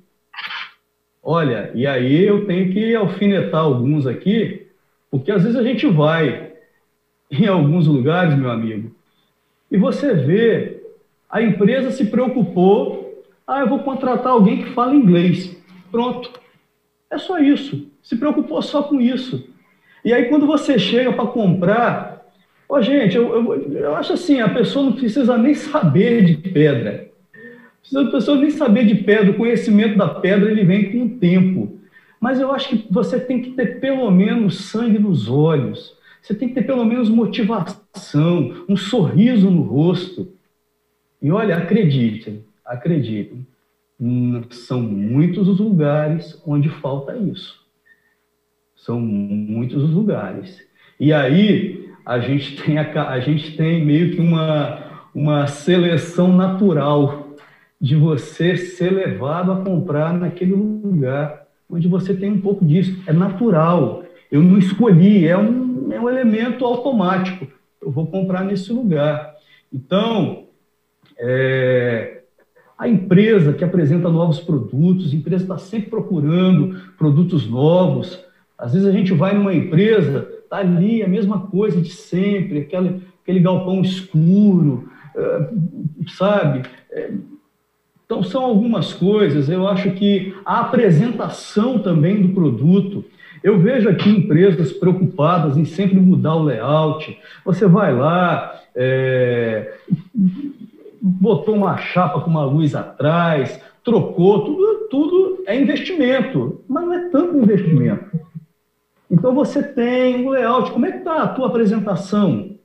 Olha, 1.20 1.72
e 1.74 1.85
aí 1.85 2.24
eu 2.24 2.47
tenho 2.47 2.72
que 2.72 2.94
alfinetar 2.94 3.62
alguns 3.62 4.06
aqui, 4.06 4.68
porque 5.10 5.30
às 5.30 5.43
vezes 5.43 5.56
a 5.56 5.62
gente 5.62 5.86
vai 5.86 6.52
em 7.30 7.47
alguns 7.47 7.86
lugares, 7.86 8.36
meu 8.36 8.51
amigo, 8.51 8.90
e 9.70 9.76
você 9.76 10.14
vê 10.14 10.82
a 11.28 11.43
empresa 11.43 11.90
se 11.90 12.06
preocupou, 12.06 13.22
ah, 13.47 13.60
eu 13.60 13.68
vou 13.68 13.80
contratar 13.80 14.32
alguém 14.32 14.62
que 14.62 14.70
fala 14.70 14.94
inglês. 14.94 15.56
Pronto. 15.90 16.30
É 17.10 17.18
só 17.18 17.39
isso. 17.39 17.86
Se 18.02 18.16
preocupou 18.16 18.60
só 18.62 18.82
com 18.82 19.01
isso. 19.01 19.48
E 20.05 20.12
aí 20.12 20.26
quando 20.26 20.47
você 20.47 20.78
chega 20.78 21.12
para 21.12 21.26
comprar, 21.26 22.26
ó, 22.68 22.80
gente, 22.80 23.16
eu, 23.16 23.28
eu, 23.35 23.72
eu, 23.72 23.97
acho 23.97 24.14
assim, 24.14 24.40
a 24.40 24.48
pessoa 24.48 24.86
não 24.86 24.93
precisa 24.93 25.36
nem 25.36 25.55
saber 25.55 26.24
de 26.24 26.36
pedra. 26.36 27.09
Precisa 27.80 28.02
a 28.02 28.10
pessoa 28.10 28.39
nem 28.39 28.51
saber 28.51 28.86
de 28.86 28.94
pedra, 28.97 29.30
o 29.30 29.36
conhecimento 29.36 29.97
da 29.97 30.09
pedra 30.09 30.51
ele 30.51 30.64
vem 30.64 30.93
com 30.93 31.05
o 31.05 31.18
tempo. 31.18 31.77
Mas 32.20 32.40
eu 32.40 32.53
acho 32.53 32.69
que 32.69 32.86
você 32.90 33.19
tem 33.19 33.40
que 33.40 33.51
ter 33.53 33.81
pelo 33.81 34.11
menos 34.11 34.59
sangue 34.66 34.99
nos 34.99 35.28
olhos. 35.28 35.97
Você 36.20 36.35
tem 36.35 36.49
que 36.49 36.55
ter 36.55 36.66
pelo 36.66 36.85
menos 36.85 37.09
motivação, 37.09 38.65
um 38.69 38.77
sorriso 38.77 39.51
no 39.51 39.62
rosto. 39.62 40.32
E 41.23 41.31
olha, 41.31 41.57
acreditem, 41.57 42.45
acreditem, 42.65 43.47
são 44.51 44.81
muitos 44.81 45.49
os 45.49 45.59
lugares 45.59 46.40
onde 46.47 46.69
falta 46.69 47.16
isso. 47.16 47.61
São 48.77 49.01
muitos 49.01 49.82
os 49.82 49.90
lugares. 49.90 50.61
E 50.99 51.12
aí 51.12 51.90
a 52.05 52.19
gente 52.19 52.62
tem, 52.62 52.78
a, 52.78 53.09
a 53.11 53.20
gente 53.20 53.57
tem 53.57 53.85
meio 53.85 54.12
que 54.12 54.20
uma, 54.20 55.09
uma 55.15 55.47
seleção 55.47 56.35
natural 56.36 57.36
de 57.81 57.95
você 57.95 58.57
ser 58.57 58.93
levado 58.93 59.53
a 59.53 59.65
comprar 59.65 60.12
naquele 60.12 60.55
lugar 60.55 61.48
onde 61.70 61.86
você 61.89 62.15
tem 62.15 62.32
um 62.32 62.40
pouco 62.40 62.65
disso. 62.65 63.03
É 63.07 63.12
natural. 63.12 64.05
Eu 64.31 64.43
não 64.43 64.59
escolhi, 64.59 65.27
é 65.27 65.36
um, 65.36 65.93
é 65.93 66.01
um 66.01 66.09
elemento 66.09 66.65
automático. 66.65 67.47
Eu 67.81 67.90
vou 67.90 68.07
comprar 68.07 68.45
nesse 68.45 68.73
lugar. 68.73 69.35
Então, 69.73 70.45
é, 71.19 72.23
a 72.78 72.89
empresa 72.89 73.53
que 73.53 73.65
apresenta 73.65 74.09
novos 74.09 74.40
produtos, 74.40 75.12
a 75.12 75.16
empresa 75.16 75.45
está 75.45 75.59
sempre 75.59 75.90
procurando 75.90 76.78
produtos 76.97 77.49
novos. 77.49 78.24
Às 78.57 78.73
vezes 78.73 78.89
a 78.89 78.93
gente 78.93 79.12
vai 79.12 79.35
numa 79.35 79.55
empresa, 79.55 80.28
está 80.43 80.59
ali 80.59 81.03
a 81.03 81.09
mesma 81.09 81.47
coisa 81.49 81.81
de 81.81 81.90
sempre, 81.90 82.61
aquele, 82.61 83.03
aquele 83.23 83.40
galpão 83.40 83.81
escuro, 83.82 84.90
eh, 85.16 85.51
sabe? 86.16 86.62
Então, 88.09 88.22
são 88.22 88.43
algumas 88.43 88.94
coisas. 88.94 89.51
Eu 89.51 89.68
acho 89.68 89.90
que 89.90 90.35
a 90.43 90.60
apresentação 90.60 91.78
também 91.78 92.22
do 92.22 92.32
produto. 92.32 93.05
Eu 93.44 93.59
vejo 93.59 93.86
aqui 93.86 94.09
empresas 94.09 94.72
preocupadas 94.72 95.59
em 95.59 95.66
sempre 95.66 96.01
mudar 96.01 96.35
o 96.35 96.43
layout. 96.43 97.18
Você 97.44 97.66
vai 97.66 97.94
lá, 97.94 98.59
é, 98.74 99.74
botou 101.02 101.55
uma 101.55 101.76
chapa 101.76 102.22
com 102.22 102.30
uma 102.30 102.47
luz 102.47 102.74
atrás, 102.74 103.60
trocou, 103.85 104.43
tudo, 104.43 104.89
tudo 104.90 105.44
é 105.47 105.60
investimento, 105.60 106.62
mas 106.66 106.86
não 106.86 106.94
é 106.94 107.09
tanto 107.10 107.36
investimento. 107.36 108.18
Então 109.10 109.35
você 109.35 109.62
tem 109.62 110.26
um 110.26 110.30
layout, 110.30 110.70
como 110.70 110.86
é 110.86 110.93
que 110.93 110.98
está 110.98 111.24
a 111.24 111.28
tua 111.28 111.48
apresentação? 111.48 112.56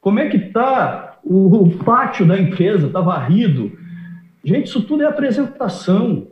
Como 0.00 0.18
é 0.18 0.28
que 0.28 0.36
está 0.36 1.20
o, 1.22 1.62
o 1.62 1.78
pátio 1.78 2.26
da 2.26 2.36
empresa? 2.36 2.88
Está 2.88 3.00
varrido? 3.00 3.78
Gente, 4.44 4.66
isso 4.66 4.82
tudo 4.82 5.02
é 5.02 5.06
apresentação. 5.06 6.26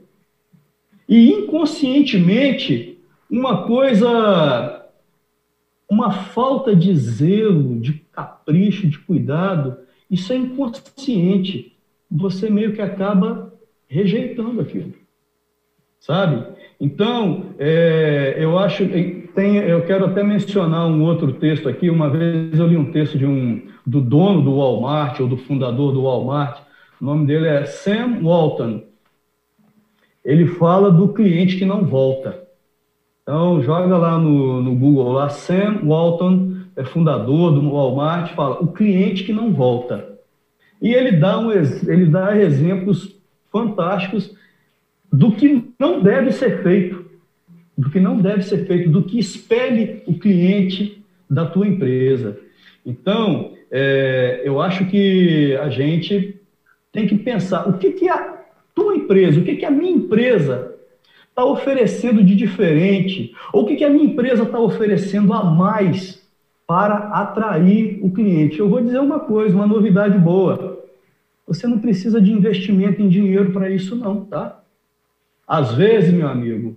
E 1.09 1.30
inconscientemente, 1.30 2.98
uma 3.30 3.66
coisa, 3.66 4.86
uma 5.89 6.10
falta 6.10 6.74
de 6.74 6.94
zelo, 6.97 7.80
de 7.80 7.94
capricho, 8.12 8.89
de 8.89 8.98
cuidado, 8.98 9.78
isso 10.10 10.32
é 10.32 10.36
inconsciente. 10.36 11.76
Você 12.10 12.48
meio 12.48 12.72
que 12.74 12.80
acaba 12.80 13.52
rejeitando 13.86 14.60
aquilo. 14.60 14.93
Sabe? 16.01 16.44
Então, 16.80 17.47
é, 17.59 18.36
eu 18.39 18.59
acho. 18.59 18.86
Tem, 19.35 19.56
eu 19.56 19.85
quero 19.85 20.06
até 20.06 20.22
mencionar 20.22 20.86
um 20.86 21.02
outro 21.02 21.32
texto 21.32 21.68
aqui. 21.68 21.90
Uma 21.90 22.09
vez 22.09 22.59
eu 22.59 22.66
li 22.66 22.76
um 22.76 22.93
texto 22.93 23.18
de 23.18 23.26
um, 23.26 23.62
do 23.86 24.01
dono 24.01 24.43
do 24.43 24.56
Walmart, 24.56 25.20
ou 25.20 25.28
do 25.28 25.36
fundador 25.36 25.93
do 25.93 26.02
Walmart. 26.02 26.60
O 27.01 27.05
nome 27.05 27.27
dele 27.27 27.47
é 27.47 27.65
Sam 27.65 28.20
Walton. 28.23 28.83
Ele 30.25 30.47
fala 30.47 30.91
do 30.91 31.09
cliente 31.12 31.57
que 31.57 31.65
não 31.65 31.85
volta. 31.85 32.47
Então, 33.23 33.62
joga 33.62 33.97
lá 33.97 34.19
no, 34.19 34.62
no 34.62 34.75
Google, 34.75 35.12
lá, 35.12 35.29
Sam 35.29 35.81
Walton 35.85 36.57
é 36.75 36.83
fundador 36.83 37.53
do 37.53 37.70
Walmart, 37.70 38.35
fala 38.35 38.62
o 38.62 38.73
cliente 38.73 39.25
que 39.25 39.33
não 39.33 39.53
volta. 39.53 40.19
E 40.81 40.95
ele 40.95 41.12
dá, 41.12 41.39
um, 41.39 41.51
ele 41.53 42.07
dá 42.07 42.37
exemplos 42.37 43.16
fantásticos 43.53 44.35
do 45.12 45.33
que 45.33 45.73
não 45.79 46.01
deve 46.01 46.33
ser 46.33 46.62
feito, 46.62 47.05
do 47.77 47.91
que 47.91 48.01
não 48.01 48.19
deve 48.19 48.43
ser 48.43 48.66
feito, 48.66 48.91
do 48.91 49.03
que 49.03 49.19
espere 49.19 50.03
o 50.07 50.15
cliente 50.19 51.05
da 51.29 51.47
tua 51.47 51.66
empresa. 51.66 52.39
Então, 52.85 53.53
é, 53.70 54.41
eu 54.45 54.61
acho 54.61 54.87
que 54.87 55.57
a 55.57 55.69
gente 55.69 56.38
tem 56.93 57.06
que 57.06 57.16
pensar 57.16 57.69
o 57.69 57.78
que, 57.78 57.93
que 57.93 58.09
a 58.09 58.39
tua 58.74 58.97
empresa, 58.97 59.40
o 59.40 59.44
que, 59.44 59.56
que 59.56 59.65
a 59.65 59.70
minha 59.70 59.93
empresa 59.93 60.74
está 61.28 61.44
oferecendo 61.44 62.23
de 62.23 62.35
diferente, 62.35 63.32
ou 63.52 63.62
o 63.62 63.66
que, 63.66 63.77
que 63.77 63.85
a 63.85 63.90
minha 63.90 64.05
empresa 64.05 64.43
está 64.43 64.59
oferecendo 64.59 65.32
a 65.32 65.44
mais 65.44 66.27
para 66.66 66.97
atrair 67.09 67.98
o 68.02 68.10
cliente. 68.10 68.59
Eu 68.59 68.69
vou 68.69 68.81
dizer 68.81 68.98
uma 68.98 69.20
coisa, 69.20 69.55
uma 69.55 69.66
novidade 69.66 70.19
boa. 70.19 70.85
Você 71.47 71.66
não 71.66 71.78
precisa 71.78 72.20
de 72.20 72.32
investimento 72.32 73.01
em 73.01 73.09
dinheiro 73.09 73.52
para 73.52 73.70
isso, 73.70 73.97
não, 73.97 74.24
tá? 74.24 74.60
Às 75.47 75.73
vezes, 75.74 76.12
meu 76.12 76.28
amigo, 76.28 76.77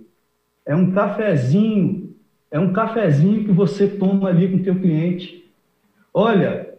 é 0.64 0.74
um 0.74 0.92
cafezinho, 0.92 2.14
é 2.50 2.58
um 2.58 2.72
cafezinho 2.72 3.44
que 3.44 3.52
você 3.52 3.86
toma 3.86 4.30
ali 4.30 4.48
com 4.48 4.56
o 4.56 4.62
teu 4.62 4.76
cliente. 4.76 5.44
Olha, 6.14 6.71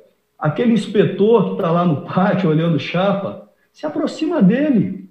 aquele 0.43 0.73
inspetor 0.73 1.45
que 1.45 1.51
está 1.53 1.71
lá 1.71 1.85
no 1.85 2.01
pátio 2.01 2.49
olhando 2.49 2.77
chapa, 2.77 3.49
se 3.71 3.85
aproxima 3.85 4.41
dele. 4.41 5.09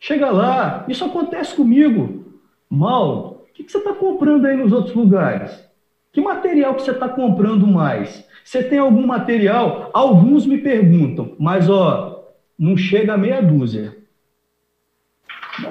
Chega 0.00 0.32
lá, 0.32 0.84
isso 0.88 1.04
acontece 1.04 1.54
comigo. 1.54 2.26
Mal, 2.68 3.46
o 3.48 3.52
que, 3.54 3.62
que 3.62 3.70
você 3.70 3.78
está 3.78 3.92
comprando 3.92 4.44
aí 4.46 4.56
nos 4.56 4.72
outros 4.72 4.96
lugares? 4.96 5.64
Que 6.12 6.20
material 6.20 6.74
que 6.74 6.82
você 6.82 6.90
está 6.90 7.08
comprando 7.08 7.68
mais? 7.68 8.26
Você 8.42 8.64
tem 8.64 8.80
algum 8.80 9.06
material? 9.06 9.90
Alguns 9.94 10.44
me 10.44 10.58
perguntam, 10.58 11.36
mas 11.38 11.70
ó, 11.70 12.24
não 12.58 12.76
chega 12.76 13.14
a 13.14 13.18
meia 13.18 13.40
dúzia. 13.40 13.96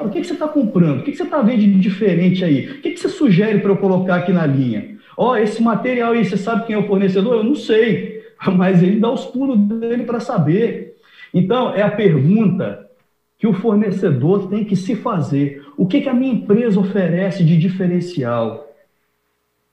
O 0.01 0.09
que, 0.09 0.21
que 0.21 0.27
você 0.27 0.33
está 0.33 0.47
comprando? 0.47 1.01
O 1.01 1.03
que, 1.03 1.11
que 1.11 1.17
você 1.17 1.23
está 1.23 1.41
vendo 1.41 1.59
de 1.59 1.77
diferente 1.77 2.45
aí? 2.45 2.69
O 2.69 2.81
que, 2.81 2.91
que 2.91 2.99
você 3.01 3.09
sugere 3.09 3.59
para 3.59 3.71
eu 3.71 3.77
colocar 3.77 4.15
aqui 4.15 4.31
na 4.31 4.45
linha? 4.45 4.97
Ó, 5.17 5.35
esse 5.35 5.61
material 5.61 6.13
aí, 6.13 6.23
você 6.23 6.37
sabe 6.37 6.65
quem 6.65 6.75
é 6.75 6.79
o 6.79 6.87
fornecedor? 6.87 7.35
Eu 7.35 7.43
não 7.43 7.55
sei, 7.55 8.14
mas 8.55 8.81
ele 8.81 8.99
dá 8.99 9.11
os 9.11 9.25
pulos 9.25 9.57
dele 9.57 10.03
para 10.03 10.19
saber. 10.19 10.97
Então, 11.33 11.73
é 11.73 11.81
a 11.81 11.91
pergunta 11.91 12.89
que 13.37 13.47
o 13.47 13.53
fornecedor 13.53 14.47
tem 14.47 14.63
que 14.63 14.75
se 14.75 14.95
fazer. 14.95 15.65
O 15.77 15.85
que, 15.85 16.01
que 16.01 16.09
a 16.09 16.13
minha 16.13 16.33
empresa 16.33 16.79
oferece 16.79 17.43
de 17.43 17.57
diferencial? 17.57 18.67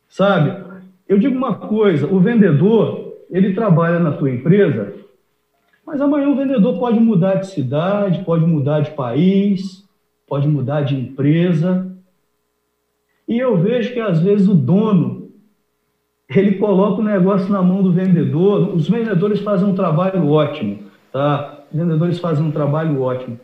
Sabe? 0.08 0.62
Eu 1.08 1.18
digo 1.18 1.36
uma 1.36 1.54
coisa, 1.54 2.06
o 2.06 2.18
vendedor, 2.18 3.18
ele 3.30 3.54
trabalha 3.54 3.98
na 3.98 4.12
tua 4.12 4.30
empresa, 4.30 4.94
mas 5.86 6.00
amanhã 6.00 6.28
o 6.28 6.36
vendedor 6.36 6.78
pode 6.78 6.98
mudar 6.98 7.36
de 7.36 7.48
cidade, 7.48 8.24
pode 8.24 8.44
mudar 8.46 8.80
de 8.80 8.90
país, 8.92 9.86
pode 10.26 10.48
mudar 10.48 10.82
de 10.82 10.94
empresa. 10.94 11.90
E 13.28 13.38
eu 13.38 13.56
vejo 13.56 13.92
que 13.92 14.00
às 14.00 14.20
vezes 14.20 14.48
o 14.48 14.54
dono, 14.54 15.21
ele 16.38 16.52
coloca 16.52 17.00
o 17.00 17.04
negócio 17.04 17.50
na 17.50 17.62
mão 17.62 17.82
do 17.82 17.92
vendedor. 17.92 18.74
Os 18.74 18.88
vendedores 18.88 19.40
fazem 19.40 19.68
um 19.68 19.74
trabalho 19.74 20.28
ótimo, 20.28 20.78
tá? 21.12 21.64
Os 21.72 21.78
vendedores 21.78 22.18
fazem 22.18 22.44
um 22.44 22.50
trabalho 22.50 23.00
ótimo. 23.00 23.38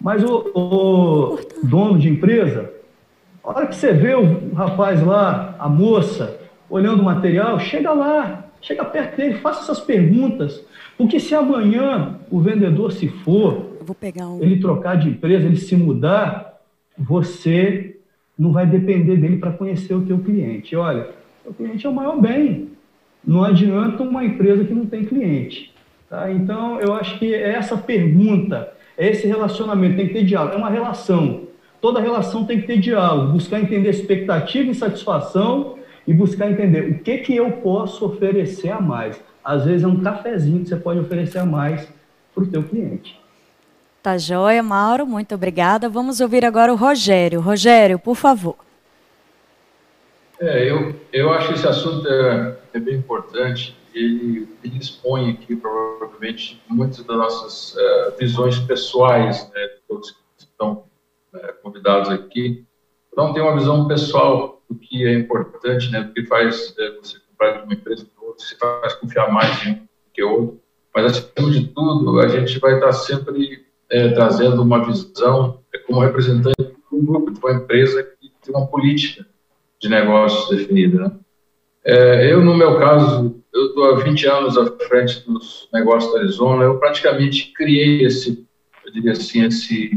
Mas 0.00 0.22
o, 0.22 0.50
o 0.54 1.38
dono 1.62 1.98
de 1.98 2.08
empresa, 2.08 2.70
a 3.42 3.50
hora 3.50 3.66
que 3.66 3.74
você 3.74 3.92
vê 3.92 4.14
o 4.14 4.54
rapaz 4.54 5.04
lá, 5.04 5.56
a 5.58 5.68
moça, 5.68 6.38
olhando 6.70 7.00
o 7.00 7.04
material, 7.04 7.58
chega 7.58 7.92
lá, 7.92 8.44
chega 8.60 8.84
perto 8.84 9.16
dele, 9.16 9.34
faça 9.34 9.62
essas 9.62 9.80
perguntas. 9.80 10.64
Porque 10.96 11.18
se 11.18 11.34
amanhã 11.34 12.16
o 12.30 12.40
vendedor 12.40 12.92
se 12.92 13.08
for, 13.08 13.66
um... 14.28 14.42
ele 14.42 14.60
trocar 14.60 14.96
de 14.96 15.08
empresa, 15.08 15.46
ele 15.46 15.56
se 15.56 15.76
mudar, 15.76 16.60
você 16.96 17.96
não 18.38 18.52
vai 18.52 18.66
depender 18.66 19.16
dele 19.16 19.38
para 19.38 19.52
conhecer 19.52 19.94
o 19.94 20.02
teu 20.02 20.18
cliente. 20.18 20.76
Olha, 20.76 21.08
o 21.48 21.54
cliente 21.54 21.86
é 21.86 21.88
o 21.88 21.94
maior 21.94 22.20
bem. 22.20 22.70
Não 23.24 23.42
adianta 23.42 24.02
uma 24.02 24.24
empresa 24.24 24.64
que 24.64 24.74
não 24.74 24.86
tem 24.86 25.04
cliente. 25.04 25.74
Tá? 26.08 26.30
Então, 26.30 26.80
eu 26.80 26.94
acho 26.94 27.18
que 27.18 27.34
é 27.34 27.50
essa 27.50 27.76
pergunta, 27.76 28.72
é 28.96 29.08
esse 29.08 29.26
relacionamento, 29.26 29.96
tem 29.96 30.08
que 30.08 30.14
ter 30.14 30.24
diálogo. 30.24 30.54
É 30.54 30.58
uma 30.58 30.70
relação 30.70 31.48
toda 31.80 32.00
relação 32.00 32.44
tem 32.44 32.60
que 32.60 32.66
ter 32.66 32.78
diálogo, 32.78 33.32
buscar 33.32 33.60
entender 33.60 33.90
expectativa 33.90 34.70
e 34.70 34.74
satisfação 34.74 35.76
e 36.06 36.12
buscar 36.12 36.50
entender 36.50 36.90
o 36.90 36.98
que, 37.00 37.18
que 37.18 37.36
eu 37.36 37.52
posso 37.52 38.06
oferecer 38.06 38.70
a 38.70 38.80
mais. 38.80 39.20
Às 39.44 39.64
vezes 39.64 39.84
é 39.84 39.86
um 39.86 40.00
cafezinho 40.00 40.62
que 40.62 40.68
você 40.68 40.76
pode 40.76 41.00
oferecer 41.00 41.38
a 41.38 41.46
mais 41.46 41.88
para 42.34 42.44
o 42.44 42.46
teu 42.46 42.62
cliente. 42.62 43.18
Tá 44.02 44.16
joia, 44.16 44.62
Mauro, 44.62 45.06
muito 45.06 45.34
obrigada. 45.34 45.88
Vamos 45.88 46.20
ouvir 46.20 46.44
agora 46.44 46.72
o 46.72 46.76
Rogério. 46.76 47.40
Rogério, 47.40 47.98
por 47.98 48.14
favor. 48.14 48.56
É, 50.40 50.70
eu, 50.70 50.94
eu 51.12 51.32
acho 51.32 51.48
que 51.48 51.54
esse 51.54 51.66
assunto 51.66 52.06
é, 52.08 52.56
é 52.72 52.78
bem 52.78 52.96
importante. 52.96 53.76
Ele, 53.92 54.48
ele, 54.62 54.78
expõe 54.78 55.30
aqui, 55.30 55.56
provavelmente, 55.56 56.62
muitas 56.68 57.02
das 57.04 57.16
nossas 57.16 57.74
uh, 57.74 58.16
visões 58.18 58.58
pessoais, 58.60 59.50
né, 59.52 59.68
todos 59.88 60.12
que 60.12 60.18
estão 60.38 60.84
é, 61.34 61.52
convidados 61.54 62.10
aqui, 62.10 62.64
não 63.16 63.32
tem 63.32 63.42
uma 63.42 63.56
visão 63.56 63.88
pessoal 63.88 64.62
do 64.70 64.76
que 64.76 65.04
é 65.04 65.14
importante, 65.14 65.90
né, 65.90 66.02
do 66.02 66.12
que 66.12 66.24
faz 66.26 66.74
é, 66.78 66.90
você 66.92 67.18
comprar 67.28 67.58
de 67.58 67.64
uma 67.64 67.74
empresa 67.74 68.06
para 68.14 68.28
outra, 68.28 68.44
se 68.44 68.56
faz 68.56 68.94
confiar 68.94 69.32
mais 69.32 69.66
em 69.66 69.72
um 69.72 69.88
que 70.14 70.22
outro, 70.22 70.60
mas 70.94 71.06
acima 71.06 71.50
de 71.50 71.66
tudo, 71.68 72.20
a 72.20 72.28
gente 72.28 72.58
vai 72.60 72.74
estar 72.74 72.92
sempre 72.92 73.66
é, 73.90 74.10
trazendo 74.10 74.62
uma 74.62 74.84
visão 74.84 75.60
é, 75.74 75.78
como 75.78 76.00
representante 76.00 76.56
de 76.58 76.76
um 76.92 77.04
grupo, 77.04 77.32
de 77.32 77.40
uma 77.40 77.52
empresa 77.54 78.02
que 78.20 78.32
tem 78.42 78.54
uma 78.54 78.66
política 78.66 79.26
de 79.80 79.88
negócios 79.88 80.48
definida, 80.56 81.04
né? 81.04 81.12
É, 81.84 82.32
eu, 82.32 82.44
no 82.44 82.54
meu 82.54 82.78
caso, 82.78 83.42
eu 83.52 83.66
estou 83.66 83.84
há 83.84 83.96
20 83.96 84.26
anos 84.26 84.58
à 84.58 84.66
frente 84.86 85.24
dos 85.24 85.68
negócios 85.72 86.12
da 86.12 86.20
Arizona, 86.20 86.64
eu 86.64 86.78
praticamente 86.78 87.52
criei 87.52 88.04
esse, 88.04 88.46
eu 88.84 88.92
diria 88.92 89.12
assim, 89.12 89.44
esse 89.44 89.90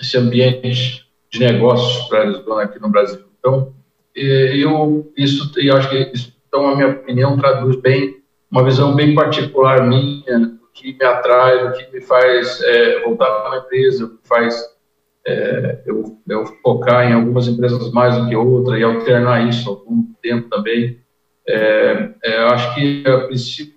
esse 0.00 0.16
ambiente 0.16 1.06
de 1.30 1.40
negócios 1.40 2.08
para 2.08 2.20
a 2.20 2.22
Arizona 2.22 2.62
aqui 2.62 2.80
no 2.80 2.88
Brasil. 2.88 3.20
Então, 3.38 3.74
eu 4.14 5.12
isso, 5.16 5.52
eu 5.58 5.76
acho 5.76 5.90
que 5.90 6.10
isso, 6.12 6.34
então 6.48 6.66
a 6.68 6.74
minha 6.74 6.88
opinião 6.88 7.36
traduz 7.36 7.76
bem 7.76 8.20
uma 8.50 8.64
visão 8.64 8.94
bem 8.96 9.14
particular 9.14 9.86
minha 9.86 10.40
do 10.40 10.68
que 10.72 10.96
me 10.98 11.04
atrai, 11.04 11.68
do 11.68 11.72
que 11.74 11.92
me 11.92 12.00
faz 12.00 12.60
é, 12.62 13.00
voltar 13.04 13.26
para 13.26 13.48
uma 13.48 13.58
empresa, 13.58 14.08
que 14.08 14.28
faz 14.28 14.60
é, 15.26 15.82
eu, 15.86 16.18
eu, 16.28 16.46
focar 16.62 17.10
em 17.10 17.14
algumas 17.14 17.46
empresas 17.46 17.92
mais 17.92 18.16
do 18.16 18.28
que 18.28 18.36
outra 18.36 18.78
e 18.78 18.82
alternar 18.82 19.46
isso 19.48 19.68
algum 19.68 20.04
tempo 20.22 20.48
também. 20.48 21.00
É, 21.46 22.10
é, 22.22 22.38
acho 22.44 22.74
que 22.74 23.04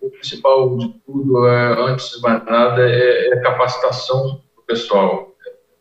o 0.02 0.10
principal 0.12 0.78
de 0.78 0.94
tudo, 1.06 1.48
é, 1.48 1.82
antes 1.82 2.12
de 2.12 2.22
mais 2.22 2.46
nada, 2.46 2.90
é, 2.90 3.30
é, 3.30 3.34
a 3.34 3.42
capacitação 3.42 4.42
do 4.56 4.62
pessoal, 4.66 5.36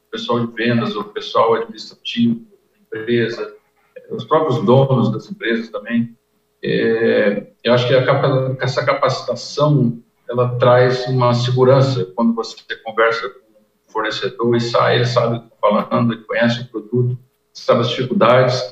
o 0.07 0.11
pessoal 0.11 0.47
de 0.47 0.53
vendas, 0.55 0.97
o 0.97 1.05
pessoal 1.05 1.55
administrativo 1.55 2.41
da 2.91 3.01
empresa, 3.01 3.55
os 4.11 4.25
próprios 4.25 4.65
donos 4.65 5.13
das 5.13 5.31
empresas 5.31 5.69
também. 5.69 6.17
É, 6.65 7.47
eu 7.65 7.73
acho 7.73 7.87
que 7.87 7.95
a, 7.95 8.57
essa 8.61 8.85
capacitação 8.85 10.01
ela 10.29 10.57
traz 10.57 11.07
uma 11.09 11.35
segurança 11.35 12.11
quando 12.15 12.35
você 12.35 12.57
conversa 12.83 13.29
fornecedor 13.93 14.57
e 14.57 14.61
sai, 14.61 14.97
ele 14.97 15.07
sabe 15.07 15.37
o 15.37 15.41
que 15.41 15.47
está 15.47 15.57
falando, 15.61 16.13
ele 16.13 16.23
conhece 16.23 16.63
o 16.63 16.69
produto, 16.69 17.19
sabe 17.53 17.81
as 17.81 17.91
dificuldades 17.91 18.63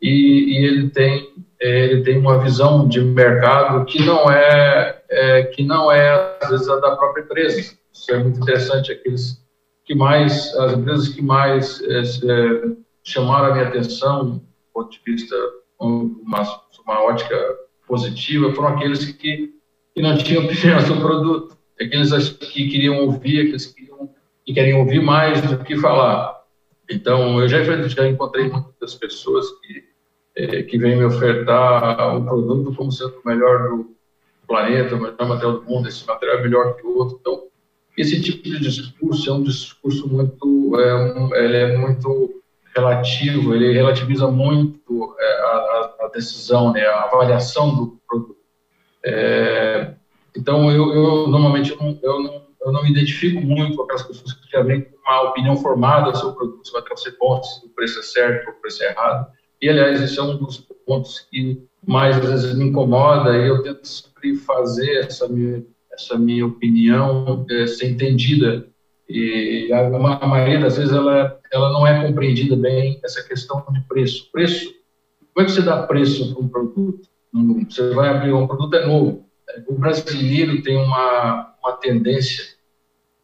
e, 0.00 0.58
e 0.58 0.64
ele 0.64 0.90
tem 0.90 1.30
ele 1.60 2.02
tem 2.02 2.18
uma 2.18 2.38
visão 2.38 2.88
de 2.88 3.00
mercado 3.02 3.84
que 3.84 4.02
não 4.02 4.30
é, 4.30 5.02
é, 5.10 5.42
que 5.44 5.62
não 5.62 5.92
é 5.92 6.38
às 6.40 6.48
vezes 6.48 6.68
a 6.68 6.76
da 6.76 6.96
própria 6.96 7.22
empresa. 7.22 7.60
Isso 7.60 8.10
é 8.10 8.18
muito 8.18 8.40
interessante. 8.40 8.90
Aqueles 8.90 9.44
que 9.84 9.94
mais 9.94 10.54
as 10.56 10.72
empresas 10.72 11.08
que 11.08 11.20
mais 11.20 11.82
é, 11.82 12.00
é 12.00 12.62
chamaram 13.02 13.46
a 13.46 13.52
minha 13.52 13.68
atenção, 13.68 14.24
do 14.24 14.42
ponto 14.72 14.90
de 14.90 15.00
vista 15.04 15.36
uma, 15.78 16.42
uma 16.84 17.04
ótica 17.04 17.36
positiva, 17.86 18.54
foram 18.54 18.68
aqueles 18.76 19.04
que, 19.04 19.52
que 19.94 20.02
não 20.02 20.16
tinham 20.16 20.46
preferência 20.48 20.94
no 20.94 21.00
produto, 21.00 21.58
aqueles 21.78 22.28
que 22.30 22.68
queriam 22.68 23.00
ouvir, 23.00 23.40
aqueles 23.40 23.66
que, 23.66 23.89
que 24.50 24.54
querem 24.54 24.74
ouvir 24.74 25.00
mais 25.00 25.40
do 25.42 25.58
que 25.64 25.76
falar. 25.76 26.42
Então, 26.90 27.40
eu 27.40 27.48
já, 27.48 27.62
já 27.62 28.08
encontrei 28.08 28.48
muitas 28.48 28.94
pessoas 28.96 29.46
que, 29.60 29.84
é, 30.36 30.62
que 30.64 30.76
vêm 30.76 30.96
me 30.96 31.04
ofertar 31.04 32.16
um 32.16 32.24
produto 32.24 32.74
como 32.74 32.90
sendo 32.90 33.20
o 33.24 33.28
melhor 33.28 33.68
do 33.68 33.96
planeta, 34.46 34.96
o 34.96 35.00
melhor 35.00 35.28
material 35.28 35.52
do 35.60 35.62
mundo, 35.62 35.88
esse 35.88 36.04
material 36.04 36.38
é 36.38 36.42
melhor 36.42 36.74
que 36.74 36.84
o 36.84 36.98
outro. 36.98 37.18
Então, 37.20 37.44
esse 37.96 38.20
tipo 38.20 38.42
de 38.42 38.58
discurso 38.58 39.30
é 39.30 39.32
um 39.32 39.42
discurso 39.44 40.08
muito, 40.08 40.76
é, 40.80 41.44
ele 41.44 41.56
é 41.56 41.76
muito 41.78 42.42
relativo, 42.74 43.54
ele 43.54 43.72
relativiza 43.72 44.28
muito 44.28 45.14
é, 45.18 45.32
a, 45.42 45.94
a, 46.00 46.10
decisão, 46.12 46.72
né, 46.72 46.84
a 46.86 47.04
avaliação 47.04 47.74
do 47.74 48.00
produto. 48.08 48.36
É, 49.04 49.94
então, 50.36 50.70
eu, 50.72 50.92
eu 50.92 51.28
normalmente 51.28 51.70
eu 51.70 51.78
não, 51.78 51.98
eu, 52.02 52.22
não, 52.22 52.42
eu 52.62 52.72
não 52.72 52.82
me 52.82 52.90
identifico 52.90 53.40
muito 53.40 53.76
com 53.76 53.84
aquelas 53.84 54.02
pessoas 54.02 54.32
que 54.34 54.50
já 54.50 54.62
vêm 54.62 54.82
com 54.82 54.96
uma 54.98 55.30
opinião 55.30 55.56
formada 55.56 56.14
sobre 56.14 56.34
o 56.34 56.36
produto, 56.36 56.66
se 56.66 56.72
vai 56.72 56.82
ser 56.96 57.16
bom, 57.18 57.42
se 57.42 57.66
o 57.66 57.70
preço 57.70 57.98
é 57.98 58.02
certo 58.02 58.48
ou 58.48 58.54
o 58.54 58.60
preço 58.60 58.82
é 58.82 58.90
errado. 58.90 59.26
E, 59.60 59.68
aliás, 59.68 60.00
esse 60.02 60.18
é 60.18 60.22
um 60.22 60.36
dos 60.36 60.58
pontos 60.86 61.20
que 61.30 61.62
mais, 61.86 62.16
às 62.18 62.28
vezes, 62.28 62.56
me 62.56 62.66
incomoda 62.66 63.36
e 63.36 63.48
eu 63.48 63.62
tento 63.62 63.86
sempre 63.86 64.36
fazer 64.36 65.06
essa 65.06 65.28
minha, 65.28 65.64
essa 65.92 66.18
minha 66.18 66.46
opinião 66.46 67.44
é, 67.50 67.66
ser 67.66 67.90
entendida 67.90 68.66
e 69.10 69.72
a, 69.72 69.88
a, 69.88 70.26
maioria 70.26 70.60
das 70.60 70.76
vezes 70.76 70.92
ela, 70.92 71.36
ela 71.50 71.72
não 71.72 71.84
é 71.84 72.06
compreendida 72.06 72.54
bem 72.54 73.00
essa 73.02 73.20
questão 73.24 73.64
de 73.72 73.80
preço. 73.88 74.30
Preço, 74.30 74.72
como 75.34 75.44
é 75.44 75.44
que 75.44 75.50
você 75.50 75.62
dá 75.62 75.82
preço 75.82 76.32
para 76.32 76.44
um 76.44 76.48
produto? 76.48 77.08
Você 77.68 77.90
vai 77.92 78.08
abrir 78.08 78.32
um 78.32 78.46
produto 78.46 78.74
é 78.74 78.86
novo. 78.86 79.26
O 79.66 79.74
brasileiro 79.74 80.62
tem 80.62 80.76
uma, 80.76 81.54
uma 81.62 81.72
tendência 81.72 82.44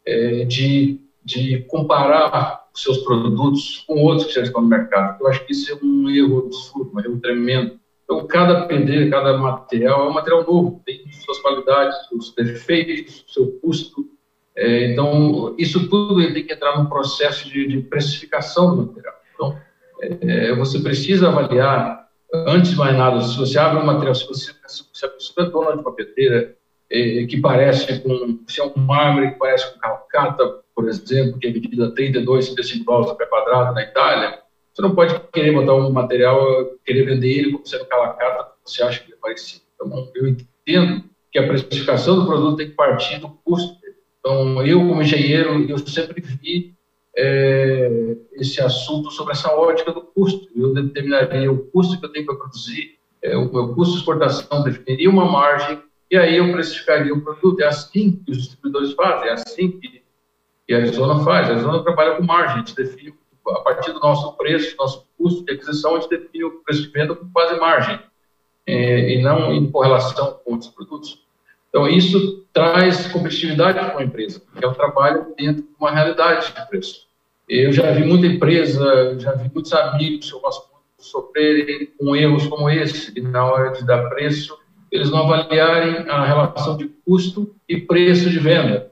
é, 0.05 0.45
de, 0.45 0.99
de 1.23 1.59
comparar 1.63 2.67
seus 2.73 2.99
produtos 2.99 3.83
com 3.87 4.03
outros 4.03 4.27
que 4.27 4.33
já 4.33 4.41
estão 4.43 4.61
no 4.61 4.67
mercado. 4.67 5.21
Eu 5.21 5.27
acho 5.27 5.45
que 5.45 5.51
isso 5.51 5.71
é 5.71 5.75
um 5.83 6.09
erro 6.09 6.45
absurdo, 6.45 6.91
um 6.93 6.99
erro 6.99 7.19
tremendo. 7.19 7.79
Então, 8.03 8.25
cada 8.27 8.65
pedreiro, 8.67 9.09
cada 9.09 9.37
material 9.37 10.05
é 10.05 10.09
um 10.09 10.13
material 10.13 10.45
novo, 10.45 10.81
tem 10.85 11.03
suas 11.11 11.39
qualidades, 11.39 12.07
seus 12.07 12.33
defeitos, 12.33 13.25
seu 13.27 13.51
custo, 13.59 14.07
é, 14.57 14.91
então, 14.91 15.53
isso 15.55 15.87
tudo 15.87 16.33
tem 16.33 16.43
que 16.43 16.51
entrar 16.51 16.79
no 16.81 16.89
processo 16.89 17.47
de, 17.47 17.67
de 17.67 17.79
precificação 17.79 18.75
do 18.75 18.87
material. 18.87 19.13
Então, 19.35 19.55
é, 20.01 20.55
você 20.55 20.79
precisa 20.79 21.27
avaliar, 21.27 22.06
antes 22.33 22.71
de 22.71 22.77
mais 22.77 22.97
nada, 22.97 23.21
se 23.21 23.37
você 23.37 23.57
abre 23.57 23.81
um 23.81 23.85
material, 23.85 24.15
se, 24.15 24.27
você, 24.27 24.51
se 24.67 25.05
a 25.05 25.09
pessoa 25.09 25.47
é 25.47 25.49
dona 25.49 25.73
de 25.73 25.81
uma 25.81 25.93
pedreira 25.93 26.55
é, 26.89 27.25
que 27.25 27.39
parece 27.39 27.99
com, 27.99 28.39
se 28.47 28.61
é 28.61 28.65
um 28.65 28.73
mármore 28.75 29.31
que 29.31 29.39
parece 29.39 29.73
com 29.73 29.79
calcata, 29.79 30.59
por 30.75 30.87
exemplo, 30.87 31.39
que 31.39 31.47
é 31.47 31.51
medida 31.51 31.91
32, 31.93 32.45
35 32.49 32.85
dólares 32.85 33.17
por 33.17 33.27
quadrado 33.27 33.73
na 33.73 33.83
Itália, 33.83 34.39
você 34.73 34.81
não 34.81 34.93
pode 34.93 35.19
querer 35.33 35.53
botar 35.53 35.73
um 35.73 35.91
material, 35.91 36.65
querer 36.85 37.05
vender 37.05 37.29
ele 37.29 37.51
como 37.51 37.65
sendo 37.65 37.85
calcata, 37.85 38.51
você 38.63 38.83
acha 38.83 39.03
que 39.03 39.11
é 39.11 39.15
parecido. 39.15 39.63
Então, 39.75 40.11
eu 40.13 40.27
entendo 40.27 41.03
que 41.31 41.39
a 41.39 41.47
precificação 41.47 42.19
do 42.19 42.25
produto 42.25 42.57
tem 42.57 42.69
que 42.69 42.75
partir 42.75 43.19
do 43.19 43.29
custo 43.43 43.77
então, 44.27 44.65
eu, 44.65 44.79
como 44.79 45.01
engenheiro, 45.01 45.63
eu 45.69 45.77
sempre 45.77 46.21
vi 46.21 46.75
é, 47.17 48.15
esse 48.33 48.61
assunto 48.61 49.09
sobre 49.09 49.33
essa 49.33 49.51
ótica 49.51 49.91
do 49.91 50.01
custo. 50.01 50.47
Eu 50.55 50.71
determinaria 50.71 51.51
o 51.51 51.65
custo 51.65 51.99
que 51.99 52.05
eu 52.05 52.11
tenho 52.11 52.27
para 52.27 52.35
produzir, 52.35 52.99
é, 53.23 53.35
o 53.35 53.51
meu 53.51 53.73
custo 53.73 53.93
de 53.93 53.99
exportação, 53.99 54.63
definiria 54.63 55.09
uma 55.09 55.25
margem, 55.25 55.81
e 56.11 56.15
aí 56.15 56.37
eu 56.37 56.51
precificaria 56.51 57.13
o 57.13 57.21
produto. 57.21 57.59
É 57.61 57.65
assim 57.65 58.11
que 58.23 58.31
os 58.31 58.37
distribuidores 58.37 58.93
fazem, 58.93 59.29
é 59.29 59.33
assim 59.33 59.71
que, 59.71 60.03
que 60.67 60.73
a 60.73 60.77
Arizona 60.77 61.23
faz. 61.23 61.49
A 61.49 61.53
Arizona 61.53 61.83
trabalha 61.83 62.15
com 62.15 62.23
margem, 62.23 62.57
a 62.57 62.59
gente 62.59 62.75
define, 62.75 63.15
a 63.47 63.59
partir 63.61 63.91
do 63.91 63.99
nosso 63.99 64.33
preço, 64.33 64.75
nosso 64.77 65.07
custo 65.17 65.43
de 65.43 65.53
aquisição, 65.53 65.95
a 65.95 65.99
gente 65.99 66.09
define 66.09 66.43
o 66.43 66.51
preço 66.59 66.83
de 66.83 66.89
venda 66.89 67.15
com 67.15 67.27
quase 67.31 67.59
margem, 67.59 67.99
é, 68.67 69.13
e 69.13 69.21
não 69.23 69.51
em 69.51 69.71
correlação 69.71 70.39
com 70.45 70.51
outros 70.51 70.69
produtos. 70.69 71.25
Então, 71.69 71.87
isso 71.87 72.45
traz 72.53 73.07
competitividade 73.11 73.79
para 73.79 73.93
uma 73.93 74.03
empresa, 74.03 74.39
porque 74.39 74.63
é 74.63 74.67
um 74.67 74.73
trabalho 74.73 75.33
dentro 75.37 75.63
de 75.63 75.69
uma 75.79 75.91
realidade 75.91 76.53
de 76.53 76.67
preço. 76.67 77.06
Eu 77.47 77.71
já 77.71 77.91
vi 77.91 78.03
muita 78.03 78.27
empresa, 78.27 79.17
já 79.19 79.33
vi 79.33 79.49
muitos 79.53 79.71
amigos 79.73 80.31
muito 80.31 80.67
sofrerem 80.97 81.87
com 81.97 82.15
erros 82.15 82.47
como 82.47 82.69
esse, 82.69 83.11
que 83.11 83.21
na 83.21 83.45
hora 83.45 83.71
de 83.71 83.85
dar 83.85 84.09
preço, 84.09 84.57
eles 84.91 85.09
não 85.09 85.19
avaliarem 85.19 86.09
a 86.09 86.25
relação 86.25 86.75
de 86.75 86.87
custo 87.05 87.55
e 87.67 87.79
preço 87.79 88.29
de 88.29 88.39
venda. 88.39 88.91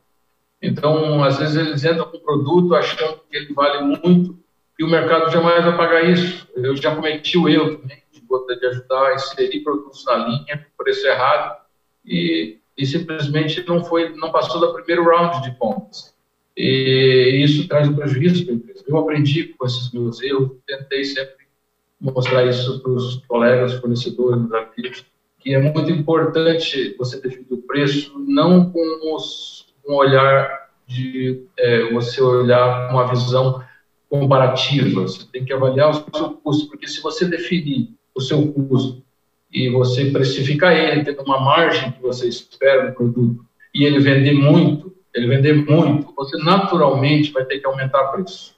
Então, 0.61 1.23
às 1.23 1.37
vezes, 1.37 1.55
eles 1.55 1.83
entram 1.83 2.05
com 2.05 2.17
um 2.17 2.21
produto 2.21 2.75
achando 2.75 3.19
que 3.29 3.37
ele 3.37 3.53
vale 3.53 3.81
muito 3.83 4.37
e 4.77 4.83
o 4.83 4.89
mercado 4.89 5.31
jamais 5.31 5.63
vai 5.63 5.75
pagar 5.75 6.03
isso. 6.03 6.47
Eu 6.55 6.75
já 6.75 6.95
cometi 6.95 7.37
o 7.37 7.49
erro 7.49 7.77
também 7.77 8.01
de, 8.11 8.21
de 8.21 8.67
ajudar 8.67 9.07
a 9.07 9.15
inserir 9.15 9.61
produtos 9.61 10.05
na 10.05 10.15
linha, 10.15 10.67
preço 10.77 11.05
errado, 11.07 11.57
e 12.05 12.59
e 12.77 12.85
simplesmente 12.85 13.65
não 13.67 13.83
foi, 13.83 14.09
não 14.15 14.31
passou 14.31 14.59
da 14.59 14.73
primeiro 14.73 15.05
round 15.05 15.41
de 15.43 15.57
compras. 15.57 16.14
E 16.57 17.41
isso 17.43 17.67
traz 17.67 17.87
um 17.87 17.95
prejuízo 17.95 18.45
para 18.45 18.53
a 18.53 18.57
empresa. 18.57 18.83
Eu 18.87 18.97
aprendi 18.97 19.45
com 19.45 19.65
esses 19.65 19.91
meus 19.91 20.21
erros, 20.21 20.51
tentei 20.65 21.03
sempre 21.03 21.45
mostrar 21.99 22.45
isso 22.45 22.81
para 22.81 22.91
os 22.91 23.17
colegas, 23.27 23.73
fornecedores, 23.75 24.41
meus 24.41 24.53
amigos, 24.53 25.05
que 25.39 25.53
é 25.53 25.59
muito 25.59 25.91
importante 25.91 26.95
você 26.97 27.19
definir 27.19 27.47
o 27.51 27.57
preço 27.57 28.17
não 28.19 28.69
com 28.71 28.79
um 29.87 29.93
olhar 29.93 30.69
de 30.87 31.43
é, 31.57 31.91
você 31.91 32.21
olhar 32.21 32.91
uma 32.91 33.07
visão 33.07 33.63
comparativa. 34.09 35.01
Você 35.01 35.25
tem 35.31 35.43
que 35.43 35.53
avaliar 35.53 35.89
o 35.89 36.17
seu 36.17 36.29
custo, 36.31 36.67
porque 36.67 36.87
se 36.87 37.01
você 37.01 37.25
definir 37.25 37.89
o 38.13 38.21
seu 38.21 38.51
custo 38.51 39.03
e 39.51 39.69
você 39.69 40.11
precificar 40.11 40.75
ele, 40.75 41.03
tendo 41.03 41.21
uma 41.21 41.39
margem 41.39 41.91
que 41.91 42.01
você 42.01 42.27
espera 42.27 42.87
do 42.87 42.95
produto, 42.95 43.45
e 43.73 43.83
ele 43.83 43.99
vender 43.99 44.33
muito, 44.33 44.94
ele 45.15 45.27
vender 45.27 45.53
muito, 45.53 46.13
você 46.15 46.37
naturalmente 46.37 47.31
vai 47.31 47.45
ter 47.45 47.59
que 47.59 47.65
aumentar 47.65 48.09
o 48.09 48.11
preço. 48.11 48.53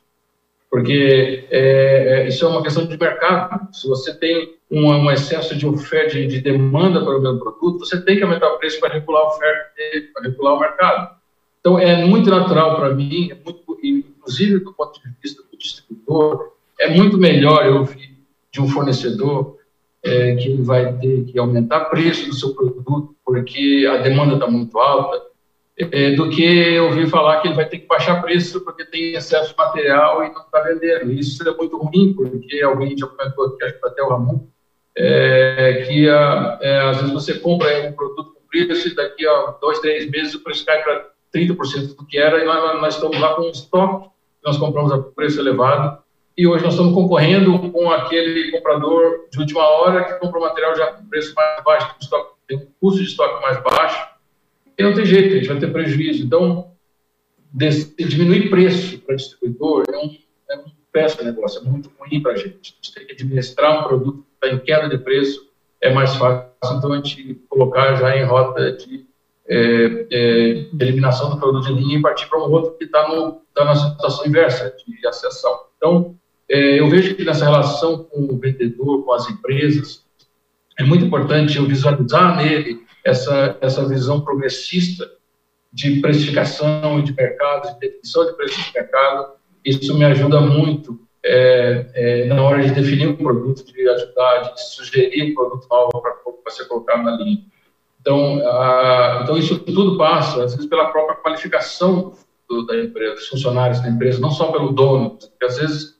Porque 0.69 1.47
é, 1.49 2.23
é, 2.23 2.27
isso 2.27 2.43
é 2.43 2.47
uma 2.47 2.63
questão 2.63 2.85
de 2.85 2.97
mercado. 2.97 3.73
Se 3.73 3.87
você 3.87 4.13
tem 4.13 4.55
um, 4.69 4.89
um 4.89 5.11
excesso 5.11 5.55
de 5.55 5.65
oferta, 5.65 6.15
de, 6.15 6.27
de, 6.27 6.41
demanda 6.41 7.01
para 7.01 7.17
o 7.17 7.21
mesmo 7.21 7.39
produto, 7.39 7.79
você 7.79 8.01
tem 8.01 8.17
que 8.17 8.23
aumentar 8.23 8.49
o 8.49 8.57
preço 8.57 8.79
para 8.79 8.93
regular 8.93 9.21
a 9.21 9.27
oferta 9.27 9.71
para 10.13 10.23
regular 10.23 10.55
o 10.55 10.59
mercado. 10.59 11.17
Então, 11.59 11.79
é 11.79 12.03
muito 12.03 12.29
natural 12.29 12.75
para 12.75 12.93
mim, 12.93 13.29
é 13.31 13.35
muito, 13.35 13.79
inclusive 13.81 14.59
do 14.59 14.73
ponto 14.73 14.99
de 15.01 15.09
vista 15.21 15.43
do 15.43 15.57
distribuidor, 15.57 16.53
é 16.79 16.89
muito 16.89 17.17
melhor 17.17 17.65
eu 17.65 17.77
ouvir 17.77 18.17
de 18.51 18.61
um 18.61 18.67
fornecedor 18.67 19.57
é, 20.03 20.35
que 20.35 20.49
ele 20.49 20.63
vai 20.63 20.93
ter 20.93 21.25
que 21.25 21.39
aumentar 21.39 21.83
o 21.83 21.89
preço 21.89 22.27
do 22.27 22.35
seu 22.35 22.53
produto 22.53 23.15
porque 23.27 23.85
a 23.91 23.97
demanda 23.97 24.35
está 24.35 24.47
muito 24.47 24.79
alta, 24.79 25.21
é, 25.77 26.11
do 26.11 26.29
que 26.29 26.79
ouvir 26.79 27.07
falar 27.07 27.39
que 27.39 27.47
ele 27.47 27.55
vai 27.55 27.67
ter 27.67 27.77
que 27.77 27.87
baixar 27.87 28.21
preço 28.21 28.63
porque 28.63 28.83
tem 28.83 29.13
excesso 29.13 29.51
de 29.51 29.57
material 29.57 30.23
e 30.23 30.33
não 30.33 30.41
está 30.41 30.61
vendendo. 30.61 31.11
Isso 31.11 31.47
é 31.47 31.53
muito 31.55 31.77
ruim, 31.77 32.13
porque 32.13 32.61
alguém 32.63 32.97
já 32.97 33.05
comentou 33.05 33.45
aqui, 33.45 33.63
acho 33.63 33.79
que 33.79 33.87
até 33.87 34.01
o 34.01 34.09
Ramon, 34.09 34.47
é, 34.97 35.85
que 35.87 36.09
a, 36.09 36.57
é, 36.61 36.81
às 36.81 36.97
vezes 36.97 37.13
você 37.13 37.35
compra 37.35 37.87
um 37.87 37.93
produto 37.93 38.33
com 38.33 38.47
preço 38.49 38.87
e 38.87 38.95
daqui 38.95 39.27
a 39.27 39.55
dois, 39.61 39.79
três 39.79 40.09
meses 40.09 40.33
o 40.33 40.43
preço 40.43 40.65
cai 40.65 40.81
para 40.81 41.09
30% 41.35 41.95
do 41.95 42.05
que 42.05 42.17
era, 42.17 42.41
e 42.41 42.45
nós, 42.45 42.81
nós 42.81 42.95
estamos 42.95 43.19
lá 43.19 43.35
com 43.35 43.43
um 43.43 43.51
estoque, 43.51 44.09
nós 44.43 44.57
compramos 44.57 44.91
a 44.91 44.97
preço 44.97 45.39
elevado, 45.39 45.99
e 46.35 46.47
hoje 46.47 46.63
nós 46.63 46.73
estamos 46.73 46.93
concorrendo 46.93 47.71
com 47.71 47.91
aquele 47.91 48.51
comprador 48.51 49.27
de 49.29 49.39
última 49.39 49.63
hora 49.67 50.05
que 50.05 50.13
compra 50.13 50.39
o 50.39 50.41
material 50.41 50.75
já 50.75 50.87
com 50.87 51.05
preço 51.07 51.35
mais 51.35 51.63
baixo, 51.63 51.95
tem 52.47 52.57
um 52.57 52.67
custo 52.79 52.99
de 52.99 53.09
estoque 53.09 53.41
mais 53.41 53.61
baixo, 53.61 54.16
e 54.77 54.83
não 54.83 54.93
tem 54.93 55.05
jeito, 55.05 55.33
a 55.33 55.37
gente 55.37 55.47
vai 55.47 55.59
ter 55.59 55.71
prejuízo. 55.71 56.23
Então, 56.23 56.71
diminuir 57.97 58.49
preço 58.49 58.99
para 58.99 59.15
distribuidor 59.15 59.85
é 59.91 59.97
um, 59.97 60.15
é 60.51 60.57
um 60.57 60.71
péssimo 60.91 61.23
negócio, 61.23 61.59
é 61.59 61.69
muito 61.69 61.91
ruim 61.99 62.21
para 62.21 62.33
a 62.33 62.35
gente. 62.35 62.53
A 62.53 62.63
gente 62.63 62.93
tem 62.93 63.05
que 63.05 63.13
administrar 63.13 63.79
um 63.79 63.87
produto 63.87 64.19
que 64.23 64.45
está 64.45 64.55
em 64.55 64.59
queda 64.59 64.87
de 64.87 65.03
preço, 65.03 65.47
é 65.81 65.91
mais 65.93 66.15
fácil, 66.15 66.47
então, 66.77 66.93
a 66.93 66.95
gente 66.97 67.35
colocar 67.49 67.95
já 67.95 68.15
em 68.17 68.23
rota 68.25 68.71
de, 68.71 69.05
é, 69.47 70.07
é, 70.11 70.53
de 70.71 70.85
eliminação 70.85 71.29
do 71.29 71.39
produto 71.39 71.67
de 71.67 71.73
linha 71.73 71.97
e 71.97 72.01
partir 72.01 72.27
para 72.27 72.39
um 72.39 72.51
outro 72.51 72.73
que 72.77 72.85
está 72.85 73.03
tá 73.53 73.65
na 73.65 73.75
situação 73.75 74.25
inversa, 74.27 74.75
de 74.87 75.07
acessão. 75.07 75.59
Então, 75.77 76.15
é, 76.49 76.79
eu 76.79 76.89
vejo 76.89 77.15
que 77.15 77.23
nessa 77.23 77.45
relação 77.45 78.03
com 78.03 78.21
o 78.21 78.37
vendedor, 78.37 79.03
com 79.03 79.13
as 79.13 79.29
empresas, 79.29 80.05
é 80.79 80.83
muito 80.83 81.05
importante 81.05 81.57
eu 81.57 81.65
visualizar 81.65 82.37
nele 82.37 82.86
essa, 83.07 83.57
essa 83.61 83.87
visão 83.87 84.21
progressista 84.21 85.09
de 85.71 86.01
precificação 86.01 87.01
de 87.01 87.13
mercado, 87.13 87.73
de 87.73 87.79
definição 87.79 88.25
de 88.25 88.33
preço 88.35 88.61
de 88.61 88.73
mercado. 88.73 89.33
Isso 89.63 89.97
me 89.97 90.03
ajuda 90.03 90.41
muito 90.41 90.99
é, 91.23 91.89
é, 91.93 92.25
na 92.25 92.41
hora 92.43 92.61
de 92.63 92.71
definir 92.71 93.07
o 93.07 93.17
produto, 93.17 93.65
de 93.65 93.87
ajudar, 93.87 94.53
de 94.53 94.61
sugerir 94.61 95.31
um 95.31 95.33
produto 95.33 95.67
novo 95.69 96.01
para 96.01 96.53
ser 96.53 96.65
colocado 96.65 97.03
na 97.03 97.15
linha. 97.15 97.39
Então, 98.01 98.39
a, 98.45 99.21
então, 99.23 99.37
isso 99.37 99.59
tudo 99.59 99.97
passa, 99.97 100.43
às 100.43 100.53
vezes, 100.53 100.69
pela 100.69 100.89
própria 100.91 101.17
qualificação 101.17 102.13
do, 102.49 102.65
da 102.65 102.77
empresa, 102.77 103.15
dos 103.15 103.27
funcionários 103.27 103.81
da 103.81 103.89
empresa, 103.89 104.19
não 104.19 104.31
só 104.31 104.51
pelo 104.51 104.71
dono, 104.71 105.17
porque 105.17 105.45
às 105.45 105.57
vezes, 105.57 105.96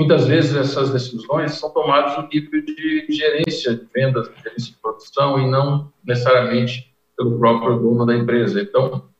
muitas 0.00 0.26
vezes 0.26 0.56
essas 0.56 0.90
decisões 0.90 1.52
são 1.52 1.68
tomadas 1.70 2.16
no 2.16 2.26
nível 2.26 2.64
de 2.64 3.06
gerência 3.10 3.76
de 3.76 3.86
vendas, 3.94 4.30
de 4.30 4.42
gerência 4.42 4.72
de 4.72 4.78
produção, 4.78 5.38
e 5.38 5.50
não 5.50 5.92
necessariamente 6.02 6.90
pelo 7.14 7.38
próprio 7.38 7.78
dono 7.78 8.06
da 8.06 8.16
empresa. 8.16 8.62
Então, 8.62 9.10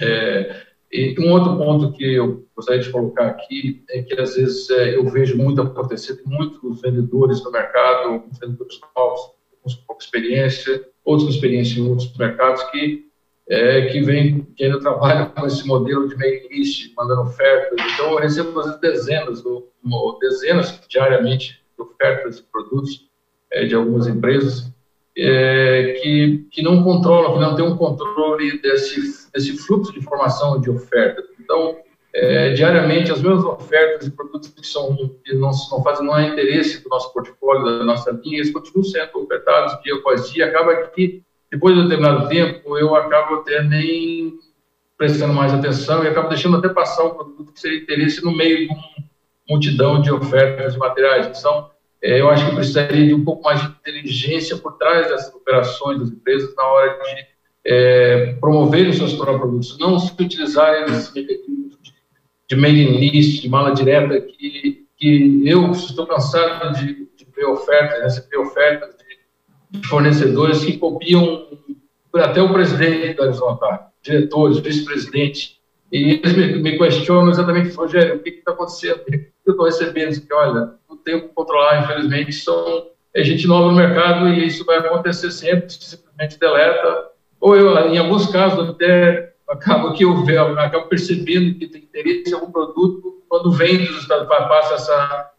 é, 0.00 0.62
um 1.18 1.30
outro 1.32 1.58
ponto 1.58 1.92
que 1.92 2.14
eu 2.14 2.46
gostaria 2.56 2.80
de 2.80 2.90
colocar 2.90 3.26
aqui 3.26 3.84
é 3.90 4.00
que, 4.00 4.18
às 4.18 4.36
vezes, 4.36 4.70
é, 4.70 4.96
eu 4.96 5.06
vejo 5.06 5.36
muito 5.36 5.60
acontecer, 5.60 6.22
muitos 6.24 6.80
vendedores 6.80 7.44
no 7.44 7.50
mercado, 7.50 8.24
vendedores 8.40 8.80
novos, 8.96 9.20
com 9.62 9.70
pouca 9.86 10.02
experiência, 10.02 10.88
outros 11.04 11.28
com 11.28 11.34
experiência 11.34 11.78
em 11.78 11.90
outros 11.90 12.16
mercados, 12.16 12.62
que, 12.70 13.05
é, 13.48 13.86
que, 13.86 14.00
vem, 14.00 14.46
que 14.56 14.64
ainda 14.64 14.80
trabalham 14.80 15.30
com 15.30 15.46
esse 15.46 15.66
modelo 15.66 16.08
de 16.08 16.16
mailing 16.16 16.48
list, 16.48 16.92
mandando 16.96 17.22
ofertas. 17.22 17.78
Então, 17.94 18.12
eu 18.12 18.18
recebo, 18.18 18.58
às 18.60 18.80
dezenas, 18.80 19.42
dezenas 20.20 20.80
diariamente 20.88 21.62
de 21.76 21.82
ofertas 21.82 22.38
de 22.38 22.42
produtos 22.44 23.08
é, 23.52 23.64
de 23.64 23.74
algumas 23.74 24.06
empresas, 24.06 24.72
é, 25.16 25.98
que, 26.02 26.46
que 26.50 26.62
não 26.62 26.82
controlam, 26.82 27.34
que 27.34 27.40
não 27.40 27.54
tem 27.54 27.64
um 27.64 27.76
controle 27.76 28.60
desse, 28.60 29.30
desse 29.32 29.56
fluxo 29.56 29.92
de 29.92 30.00
informação 30.00 30.60
de 30.60 30.68
oferta. 30.68 31.22
Então, 31.40 31.76
é, 32.12 32.54
diariamente, 32.54 33.12
as 33.12 33.22
mesmas 33.22 33.44
ofertas 33.44 34.06
de 34.06 34.10
produtos 34.10 34.48
que, 34.48 34.66
são, 34.66 34.96
que 35.24 35.34
não, 35.34 35.50
não 35.70 35.82
fazem 35.82 36.04
não 36.04 36.18
é 36.18 36.28
interesse 36.28 36.82
do 36.82 36.88
nosso 36.88 37.12
portfólio, 37.12 37.64
da 37.64 37.84
nossa 37.84 38.10
linha, 38.10 38.38
eles 38.38 38.50
continuam 38.50 38.84
sendo 38.84 39.18
ofertados 39.22 39.80
dia 39.82 39.94
após 39.94 40.30
dia. 40.30 40.46
Acaba 40.46 40.74
que, 40.88 41.22
depois 41.50 41.74
de 41.74 41.80
um 41.80 41.88
determinado 41.88 42.28
tempo, 42.28 42.76
eu 42.76 42.94
acabo 42.94 43.36
até 43.36 43.62
nem 43.62 44.38
prestando 44.96 45.34
mais 45.34 45.52
atenção 45.52 46.02
e 46.02 46.08
acabo 46.08 46.28
deixando 46.28 46.56
até 46.56 46.68
passar 46.68 47.04
um 47.04 47.14
produto 47.14 47.52
que 47.52 47.60
seria 47.60 47.78
interesse 47.78 48.24
no 48.24 48.34
meio 48.34 48.66
de 48.66 48.72
uma 48.72 48.84
multidão 49.48 50.00
de 50.00 50.10
ofertas 50.10 50.72
de 50.72 50.78
materiais. 50.78 51.38
Então, 51.38 51.70
é, 52.02 52.20
eu 52.20 52.28
acho 52.28 52.48
que 52.48 52.54
precisaria 52.54 53.06
de 53.06 53.14
um 53.14 53.24
pouco 53.24 53.42
mais 53.42 53.60
de 53.60 53.68
inteligência 53.68 54.56
por 54.56 54.72
trás 54.72 55.08
dessas 55.08 55.34
operações 55.34 55.98
das 55.98 56.10
empresas 56.10 56.54
na 56.56 56.64
hora 56.64 56.98
de 57.02 57.26
é, 57.64 58.32
promover 58.40 58.88
os 58.88 58.96
seus 58.96 59.12
próprios 59.14 59.40
produtos, 59.40 59.78
não 59.78 59.98
se 59.98 60.12
utilizarem 60.20 60.84
esses 60.84 61.12
mecanismos 61.12 61.76
de, 62.48 62.56
mailing 62.56 62.96
list, 62.96 63.42
de 63.42 63.48
mala 63.48 63.72
direta, 63.72 64.20
que, 64.20 64.86
que 64.96 65.42
eu 65.44 65.70
estou 65.72 66.06
cansado 66.06 66.74
de, 66.74 67.08
de 67.16 67.26
ver 67.34 67.46
ofertas, 67.46 68.02
receber 68.02 68.38
ofertas 68.38 68.95
de, 69.70 69.86
fornecedores 69.86 70.64
que 70.64 70.76
copiam 70.78 71.46
até 72.14 72.40
o 72.40 72.52
presidente 72.52 73.16
da 73.16 73.24
Horizontal, 73.24 73.92
diretores, 74.02 74.58
vice-presidente, 74.58 75.56
e 75.92 76.14
eles 76.14 76.36
me, 76.36 76.62
me, 76.62 76.78
questionam 76.78 77.30
exatamente, 77.30 77.74
Rogério, 77.74 78.16
o 78.16 78.18
que 78.20 78.30
está 78.30 78.52
acontecendo? 78.52 79.00
O 79.00 79.04
que 79.04 79.30
eu 79.46 79.52
estou 79.52 79.66
recebendo? 79.66 80.20
Que, 80.20 80.34
olha, 80.34 80.74
tem 81.04 81.20
como 81.20 81.32
controlar, 81.32 81.84
infelizmente, 81.84 82.32
são 82.32 82.86
é 83.16 83.24
gente 83.24 83.46
nova 83.46 83.68
no 83.68 83.76
mercado 83.76 84.28
e 84.28 84.46
isso 84.46 84.62
vai 84.66 84.76
acontecer 84.76 85.30
sempre, 85.30 85.70
simplesmente 85.70 86.38
deleta. 86.38 87.06
Ou 87.40 87.56
eu, 87.56 87.74
em 87.88 87.96
alguns 87.96 88.26
casos, 88.26 88.68
até 88.68 89.32
acabo 89.48 89.94
que 89.94 90.04
eu, 90.04 90.28
eu 90.28 90.60
acabo 90.60 90.86
percebendo 90.86 91.58
que 91.58 91.66
tem 91.66 91.82
interesse 91.82 92.30
em 92.30 92.34
algum 92.34 92.52
produto 92.52 93.22
quando 93.26 93.50
vem 93.52 93.78
dos 93.78 94.02
Estados 94.02 94.28
passa 94.28 94.74
essa, 94.74 95.30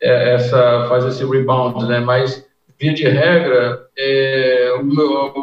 é, 0.00 0.34
essa, 0.34 0.86
faz 0.88 1.04
esse 1.04 1.24
rebound, 1.24 1.86
né? 1.86 2.00
Mas, 2.00 2.47
via 2.78 2.94
de 2.94 3.04
regra, 3.04 3.88
é, 3.96 4.70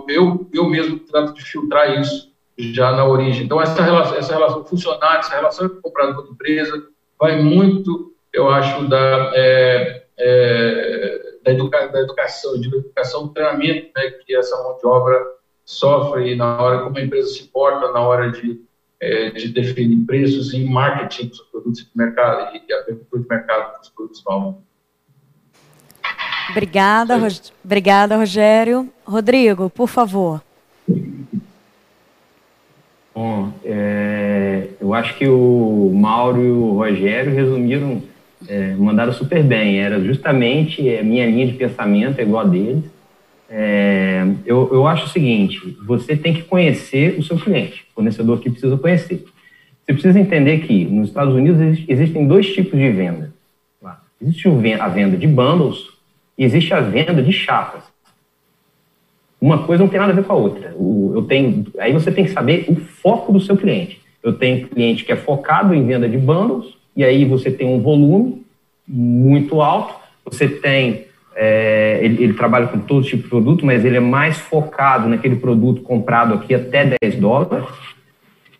eu, 0.07 0.47
eu, 0.53 0.69
mesmo 0.69 0.99
trato 0.99 1.33
de 1.33 1.43
filtrar 1.43 1.99
isso 1.99 2.31
já 2.57 2.91
na 2.91 3.05
origem. 3.05 3.43
Então, 3.43 3.61
essa 3.61 3.83
relação, 3.83 4.17
essa 4.17 4.33
relação 4.33 4.63
funcionário, 4.65 5.19
essa 5.19 5.35
relação 5.35 5.67
com 5.67 5.79
o 5.79 5.81
comprador 5.81 6.25
de 6.25 6.31
empresa, 6.31 6.87
vai 7.19 7.41
muito 7.41 8.15
eu 8.35 8.49
acho, 8.49 8.87
da, 8.87 9.31
é, 9.33 10.03
é, 10.17 11.37
da, 11.43 11.51
educa, 11.51 11.87
da, 11.87 12.01
educação, 12.01 12.59
de 12.59 12.67
educação, 12.67 13.27
do 13.27 13.33
treinamento 13.33 13.89
né, 13.95 14.11
que 14.25 14.35
essa 14.35 14.61
mão 14.61 14.77
de 14.77 14.85
obra 14.85 15.25
sofre 15.63 16.35
na 16.35 16.61
hora 16.61 16.83
como 16.83 16.97
a 16.97 17.01
empresa 17.01 17.29
se 17.29 17.47
porta 17.47 17.91
na 17.91 18.01
hora 18.01 18.31
de, 18.31 18.61
é, 18.99 19.29
de 19.31 19.49
definir 19.49 20.05
preços 20.05 20.53
e 20.53 20.63
marketing 20.65 21.29
dos 21.29 21.39
produtos 21.43 21.85
de 21.85 21.89
mercado 21.95 22.55
e 22.55 22.73
abertura 22.73 23.21
de 23.21 23.27
mercado 23.27 23.79
dos 23.79 23.89
produtos 23.89 24.23
novos. 24.25 24.61
Obrigada, 26.51 27.17
Ro... 27.17 27.27
obrigada, 27.63 28.17
Rogério. 28.17 28.89
Rodrigo, 29.05 29.69
por 29.69 29.87
favor. 29.87 30.41
Bom, 33.13 33.53
é, 33.63 34.67
eu 34.79 34.93
acho 34.93 35.17
que 35.17 35.27
o 35.27 35.91
Mauro 35.95 36.43
e 36.43 36.51
o 36.51 36.73
Rogério 36.73 37.33
resumiram 37.33 38.01
é, 38.47 38.75
mandaram 38.75 39.13
super 39.13 39.41
bem. 39.43 39.79
Era 39.79 39.99
justamente 40.01 40.87
a 40.97 41.03
minha 41.03 41.25
linha 41.25 41.47
de 41.47 41.53
pensamento, 41.53 42.19
é 42.19 42.23
igual 42.23 42.45
a 42.45 42.47
deles. 42.47 42.83
É, 43.49 44.25
eu, 44.45 44.69
eu 44.71 44.87
acho 44.87 45.05
o 45.05 45.09
seguinte: 45.09 45.77
você 45.85 46.15
tem 46.15 46.33
que 46.33 46.43
conhecer 46.43 47.17
o 47.17 47.23
seu 47.23 47.37
cliente. 47.37 47.85
O 47.91 47.95
fornecedor 47.95 48.37
aqui 48.37 48.49
precisa 48.49 48.77
conhecer. 48.77 49.23
Você 49.83 49.93
precisa 49.93 50.19
entender 50.19 50.59
que 50.59 50.83
nos 50.85 51.09
Estados 51.09 51.33
Unidos 51.33 51.79
existem 51.87 52.27
dois 52.27 52.53
tipos 52.53 52.77
de 52.77 52.89
venda. 52.89 53.33
Existe 54.19 54.47
a 54.79 54.87
venda 54.87 55.15
de 55.17 55.27
bundles 55.27 55.94
existe 56.37 56.73
a 56.73 56.81
venda 56.81 57.21
de 57.21 57.31
chapas. 57.31 57.83
Uma 59.39 59.59
coisa 59.59 59.83
não 59.83 59.89
tem 59.89 59.99
nada 59.99 60.11
a 60.11 60.15
ver 60.15 60.23
com 60.23 60.33
a 60.33 60.35
outra. 60.35 60.69
eu 60.69 61.25
tenho, 61.27 61.65
aí 61.77 61.93
você 61.93 62.11
tem 62.11 62.25
que 62.25 62.31
saber 62.31 62.65
o 62.67 62.75
foco 62.75 63.31
do 63.31 63.39
seu 63.39 63.55
cliente. 63.55 64.01
Eu 64.23 64.33
tenho 64.33 64.67
cliente 64.67 65.05
que 65.05 65.11
é 65.11 65.15
focado 65.15 65.73
em 65.73 65.85
venda 65.85 66.09
de 66.09 66.17
bundles 66.17 66.73
e 66.95 67.03
aí 67.03 67.25
você 67.25 67.51
tem 67.51 67.67
um 67.67 67.81
volume 67.81 68.43
muito 68.87 69.61
alto, 69.61 69.95
você 70.23 70.47
tem, 70.47 71.05
é, 71.35 71.99
ele, 72.01 72.23
ele, 72.23 72.33
trabalha 72.33 72.67
com 72.67 72.79
todo 72.79 73.05
tipo 73.05 73.23
de 73.23 73.29
produto, 73.29 73.65
mas 73.65 73.83
ele 73.83 73.97
é 73.97 74.01
mais 74.01 74.37
focado 74.37 75.07
naquele 75.07 75.35
produto 75.35 75.81
comprado 75.81 76.33
aqui 76.33 76.53
até 76.53 76.95
10 77.01 77.15
dólares, 77.17 77.67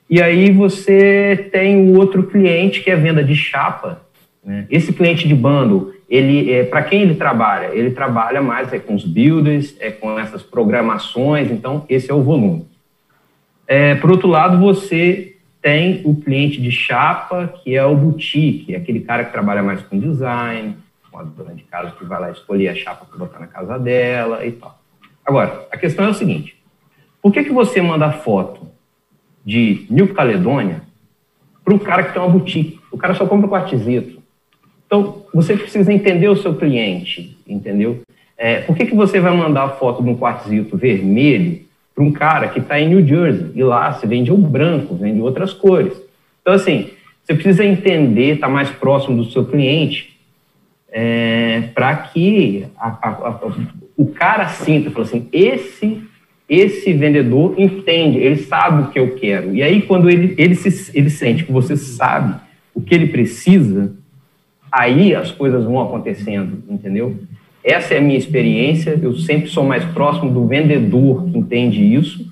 e 0.10 0.22
aí 0.22 0.52
você 0.52 1.50
tem 1.52 1.78
o 1.78 1.98
outro 1.98 2.24
cliente 2.24 2.82
que 2.82 2.92
é 2.92 2.96
venda 2.96 3.24
de 3.24 3.36
chapa, 3.36 4.02
né? 4.44 4.68
esse 4.70 4.94
cliente 4.94 5.28
de 5.28 5.34
bundle, 5.34 5.94
ele, 6.10 6.52
é, 6.52 6.64
para 6.64 6.84
quem 6.84 7.02
ele 7.02 7.16
trabalha? 7.16 7.72
Ele 7.74 7.92
trabalha 7.92 8.42
mais 8.42 8.72
é 8.72 8.80
com 8.80 8.94
os 8.94 9.04
builders, 9.04 9.76
é 9.80 9.92
com 9.92 10.20
essas 10.20 10.44
programações, 10.44 11.52
então 11.52 11.86
esse 11.90 12.12
é 12.12 12.14
o 12.14 12.22
volume. 12.22 12.68
É, 13.68 13.96
por 13.96 14.12
outro 14.12 14.28
lado, 14.28 14.60
você 14.60 15.36
tem 15.62 16.02
o 16.06 16.16
cliente 16.16 16.62
de 16.62 16.72
chapa, 16.72 17.48
que 17.48 17.76
é 17.76 17.84
o 17.84 17.96
boutique, 17.96 18.76
aquele 18.76 19.00
cara 19.00 19.26
que 19.26 19.32
trabalha 19.32 19.64
mais 19.64 19.82
com 19.82 19.98
design, 19.98 20.78
uma 21.12 21.24
dona 21.24 21.56
de 21.56 21.64
casa 21.64 21.92
que 21.92 22.06
vai 22.06 22.20
lá 22.20 22.30
escolher 22.30 22.68
a 22.68 22.76
chapa 22.76 23.06
para 23.06 23.18
botar 23.18 23.40
na 23.40 23.48
casa 23.48 23.80
dela 23.80 24.46
e 24.46 24.52
tal. 24.52 24.80
Agora, 25.26 25.68
a 25.72 25.78
questão 25.78 26.06
é 26.06 26.10
o 26.10 26.14
seguinte: 26.14 26.62
por 27.22 27.32
que, 27.32 27.44
que 27.44 27.52
você 27.52 27.82
manda 27.82 28.12
foto 28.12 28.68
de 29.44 29.88
New 29.90 30.14
Caledônia 30.14 30.84
para 31.64 31.74
um 31.74 31.80
cara 31.80 32.04
que 32.04 32.14
tem 32.14 32.22
uma 32.22 32.30
boutique? 32.30 32.80
O 32.92 32.98
cara 32.98 33.16
só 33.16 33.26
compra 33.26 33.50
quartzito. 33.50 34.15
Então, 34.96 35.24
você 35.34 35.58
precisa 35.58 35.92
entender 35.92 36.30
o 36.30 36.38
seu 36.38 36.56
cliente, 36.56 37.38
entendeu? 37.46 38.00
É, 38.38 38.62
por 38.62 38.74
que, 38.74 38.86
que 38.86 38.96
você 38.96 39.20
vai 39.20 39.36
mandar 39.36 39.68
foto 39.72 40.02
de 40.02 40.10
um 40.10 40.16
quartzito 40.16 40.78
vermelho 40.78 41.60
para 41.94 42.02
um 42.02 42.14
cara 42.14 42.48
que 42.48 42.60
está 42.60 42.80
em 42.80 42.88
New 42.88 43.06
Jersey, 43.06 43.52
e 43.56 43.62
lá 43.62 43.92
se 43.92 44.08
vende 44.08 44.32
o 44.32 44.38
branco, 44.38 44.96
vende 44.96 45.20
outras 45.20 45.52
cores. 45.52 45.94
Então, 46.42 46.54
assim, 46.54 46.92
você 47.22 47.34
precisa 47.34 47.66
entender, 47.66 48.36
estar 48.36 48.48
tá 48.48 48.54
mais 48.54 48.70
próximo 48.70 49.18
do 49.18 49.30
seu 49.30 49.44
cliente, 49.44 50.18
é, 50.90 51.64
para 51.74 51.94
que 51.98 52.66
a, 52.78 52.88
a, 52.88 53.10
a, 53.10 53.40
o 53.98 54.06
cara 54.08 54.48
sinta, 54.48 54.92
fala 54.92 55.04
assim, 55.04 55.28
esse 55.34 56.02
esse 56.48 56.94
vendedor 56.94 57.56
entende, 57.58 58.20
ele 58.20 58.38
sabe 58.38 58.84
o 58.84 58.92
que 58.92 59.00
eu 59.00 59.16
quero. 59.16 59.56
E 59.56 59.64
aí, 59.64 59.82
quando 59.82 60.08
ele, 60.08 60.36
ele, 60.38 60.54
se, 60.54 60.96
ele 60.96 61.10
sente 61.10 61.44
que 61.44 61.52
você 61.52 61.76
sabe 61.76 62.40
o 62.72 62.80
que 62.82 62.94
ele 62.94 63.08
precisa, 63.08 63.96
aí 64.72 65.16
as 65.16 65.32
coisas 65.32 65.64
vão 65.64 65.82
acontecendo, 65.82 66.64
entendeu? 66.70 67.18
Essa 67.64 67.96
é 67.96 67.98
a 67.98 68.02
minha 68.02 68.18
experiência. 68.18 69.00
Eu 69.02 69.16
sempre 69.16 69.48
sou 69.48 69.64
mais 69.64 69.84
próximo 69.86 70.32
do 70.32 70.46
vendedor 70.46 71.26
que 71.26 71.38
entende 71.38 71.82
isso. 71.82 72.32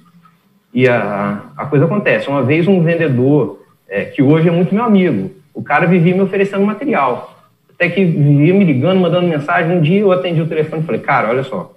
E 0.73 0.87
a, 0.87 1.43
a 1.57 1.65
coisa 1.65 1.85
acontece. 1.85 2.27
Uma 2.27 2.43
vez, 2.43 2.67
um 2.67 2.81
vendedor, 2.83 3.63
é, 3.87 4.05
que 4.05 4.21
hoje 4.21 4.47
é 4.47 4.51
muito 4.51 4.73
meu 4.73 4.83
amigo, 4.83 5.31
o 5.53 5.63
cara 5.63 5.85
vivia 5.85 6.13
me 6.13 6.21
oferecendo 6.21 6.65
material. 6.65 7.33
Até 7.73 7.89
que 7.89 8.03
vivia 8.03 8.53
me 8.53 8.63
ligando, 8.63 8.99
mandando 8.99 9.27
mensagem. 9.27 9.75
Um 9.75 9.81
dia 9.81 9.99
eu 9.99 10.11
atendi 10.11 10.41
o 10.41 10.47
telefone 10.47 10.81
e 10.81 10.85
falei: 10.85 11.01
Cara, 11.01 11.29
olha 11.29 11.43
só, 11.43 11.75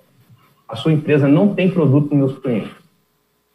a 0.69 0.77
sua 0.77 0.93
empresa 0.93 1.27
não 1.27 1.55
tem 1.55 1.71
produto 1.71 2.09
para 2.09 2.19
meus 2.19 2.39
clientes. 2.39 2.71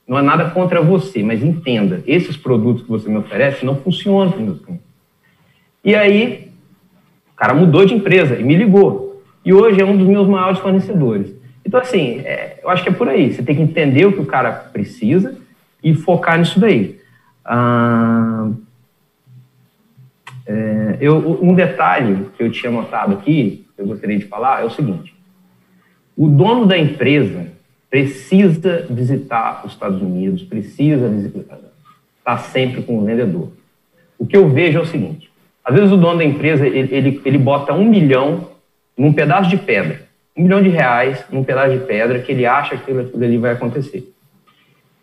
Não 0.07 0.17
é 0.17 0.21
nada 0.21 0.49
contra 0.49 0.81
você, 0.81 1.23
mas 1.23 1.43
entenda: 1.43 2.03
esses 2.05 2.35
produtos 2.35 2.83
que 2.83 2.89
você 2.89 3.09
me 3.09 3.17
oferece 3.17 3.65
não 3.65 3.75
funcionam 3.75 4.31
para 4.31 4.41
meus 4.41 4.59
clientes. 4.59 4.85
E 5.83 5.95
aí, 5.95 6.50
cara 7.41 7.55
mudou 7.55 7.83
de 7.83 7.95
empresa 7.95 8.35
e 8.35 8.43
me 8.43 8.55
ligou 8.55 9.19
e 9.43 9.51
hoje 9.51 9.81
é 9.81 9.85
um 9.85 9.97
dos 9.97 10.07
meus 10.07 10.27
maiores 10.27 10.59
fornecedores. 10.59 11.33
Então, 11.65 11.79
assim, 11.79 12.19
é, 12.19 12.59
eu 12.61 12.69
acho 12.69 12.83
que 12.83 12.89
é 12.89 12.91
por 12.91 13.09
aí. 13.09 13.33
Você 13.33 13.41
tem 13.41 13.55
que 13.55 13.63
entender 13.63 14.05
o 14.05 14.13
que 14.13 14.19
o 14.19 14.27
cara 14.27 14.51
precisa 14.51 15.35
e 15.83 15.95
focar 15.95 16.37
nisso 16.37 16.59
daí. 16.59 16.99
Ah, 17.43 18.47
é, 20.45 20.97
eu, 21.01 21.39
um 21.41 21.55
detalhe 21.55 22.27
que 22.37 22.43
eu 22.43 22.51
tinha 22.51 22.71
notado 22.71 23.13
aqui, 23.13 23.65
que 23.75 23.81
eu 23.81 23.87
gostaria 23.87 24.19
de 24.19 24.25
falar, 24.25 24.61
é 24.61 24.65
o 24.65 24.69
seguinte: 24.69 25.15
o 26.15 26.27
dono 26.27 26.67
da 26.67 26.77
empresa 26.77 27.47
precisa 27.89 28.85
visitar 28.87 29.65
os 29.65 29.71
Estados 29.71 29.99
Unidos, 29.99 30.43
precisa 30.43 31.09
visitar, 31.09 31.57
estar 32.19 32.37
sempre 32.37 32.83
com 32.83 32.99
o 32.99 33.05
vendedor. 33.05 33.51
O 34.19 34.27
que 34.27 34.37
eu 34.37 34.47
vejo 34.47 34.77
é 34.77 34.81
o 34.81 34.85
seguinte: 34.85 35.30
às 35.63 35.75
vezes 35.75 35.91
o 35.91 35.97
dono 35.97 36.17
da 36.17 36.25
empresa 36.25 36.65
ele, 36.65 36.93
ele, 36.93 37.21
ele 37.23 37.37
bota 37.37 37.73
um 37.73 37.85
milhão 37.85 38.49
num 38.97 39.13
pedaço 39.13 39.49
de 39.49 39.57
pedra. 39.57 40.01
Um 40.35 40.43
milhão 40.43 40.61
de 40.61 40.69
reais 40.69 41.23
num 41.31 41.43
pedaço 41.43 41.77
de 41.77 41.85
pedra 41.85 42.19
que 42.19 42.31
ele 42.31 42.45
acha 42.45 42.77
que 42.77 42.91
aquilo 42.91 43.23
ali 43.23 43.37
vai 43.37 43.51
acontecer. 43.51 44.11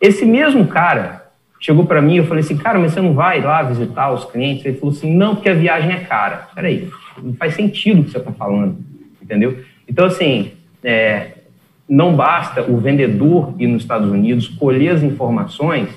Esse 0.01 0.25
mesmo 0.25 0.67
cara 0.67 1.29
chegou 1.59 1.85
para 1.85 2.01
mim, 2.01 2.17
eu 2.17 2.25
falei 2.25 2.41
assim, 2.41 2.57
cara, 2.57 2.79
mas 2.79 2.93
você 2.93 3.01
não 3.01 3.13
vai 3.13 3.41
lá 3.41 3.61
visitar 3.63 4.11
os 4.11 4.23
clientes? 4.25 4.65
Ele 4.65 4.77
falou 4.77 4.95
assim, 4.95 5.13
não, 5.13 5.35
porque 5.35 5.49
a 5.49 5.53
viagem 5.53 5.91
é 5.91 5.99
cara. 5.99 6.47
Peraí, 6.55 6.89
não 7.21 7.33
faz 7.33 7.53
sentido 7.53 8.01
o 8.01 8.03
que 8.05 8.11
você 8.11 8.17
está 8.17 8.31
falando, 8.31 8.77
entendeu? 9.21 9.59
Então, 9.87 10.05
assim, 10.05 10.53
é, 10.83 11.31
não 11.87 12.15
basta 12.15 12.61
o 12.63 12.77
vendedor 12.77 13.53
ir 13.59 13.67
nos 13.67 13.81
Estados 13.81 14.09
Unidos, 14.09 14.47
colher 14.47 14.95
as 14.95 15.03
informações 15.03 15.89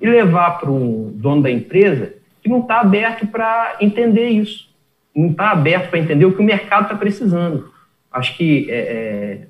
e 0.00 0.06
levar 0.08 0.58
para 0.58 0.70
o 0.70 1.12
dono 1.14 1.42
da 1.42 1.50
empresa 1.50 2.14
que 2.42 2.48
não 2.48 2.60
está 2.60 2.80
aberto 2.80 3.26
para 3.26 3.76
entender 3.80 4.28
isso 4.28 4.72
não 5.14 5.30
está 5.30 5.50
aberto 5.50 5.90
para 5.90 5.98
entender 5.98 6.24
o 6.24 6.32
que 6.32 6.40
o 6.40 6.44
mercado 6.44 6.84
está 6.84 6.94
precisando. 6.94 7.70
Acho 8.10 8.36
que 8.36 8.70
é, 8.70 8.74
é, 8.74 9.40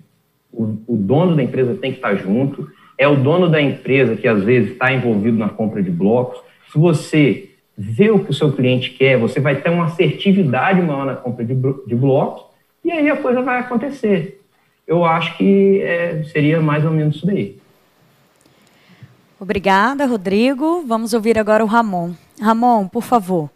o, 0.53 0.77
o, 0.87 0.97
dono 0.97 1.37
da 1.37 1.43
empresa 1.43 1.75
tem 1.75 1.93
que 1.93 1.99
estar 1.99 2.11
tá 2.11 2.15
junto, 2.17 2.71
é 2.99 3.07
o 3.09 3.17
dono 3.17 3.49
da 3.49 3.61
empresa 3.61 4.17
que 4.17 4.29
às 4.29 4.43
vezes 4.43 4.73
está 4.73 4.93
envolvido 4.93 5.39
na 5.39 5.49
compra 5.49 5.83
de 5.83 5.91
blocos. 5.91 6.41
Se 6.71 6.79
você 6.79 7.51
vê 7.77 8.11
o 8.11 8.21
que 8.21 8.31
o 8.31 8.35
seu 8.35 8.53
cliente 8.53 8.91
quer, 8.91 9.19
você 9.19 9.41
vai 9.41 9.57
ter 9.57 9.71
uma 9.71 9.87
assertividade 9.87 10.81
maior 10.81 11.07
na 11.07 11.17
compra 11.17 11.45
de, 11.45 11.55
de 11.55 11.95
blocos, 11.95 12.45
e 12.85 12.91
aí 12.91 13.09
a 13.09 13.17
coisa 13.17 13.41
vai 13.43 13.61
acontecer. 13.61 14.41
Eu 14.87 15.05
acho 15.05 15.37
que 15.37 15.81
é, 15.81 16.25
seria 16.25 16.61
mais 16.61 16.85
ou 16.85 16.91
menos 16.91 17.17
isso 17.17 17.27
daí. 17.27 17.57
Obrigada, 19.39 20.07
Rodrigo. 20.07 20.85
Vamos 20.87 21.15
ouvir 21.15 21.39
agora 21.39 21.65
o 21.65 21.67
Ramon. 21.67 22.13
Ramon, 22.43 22.89
por 22.89 23.03
favor. 23.03 23.51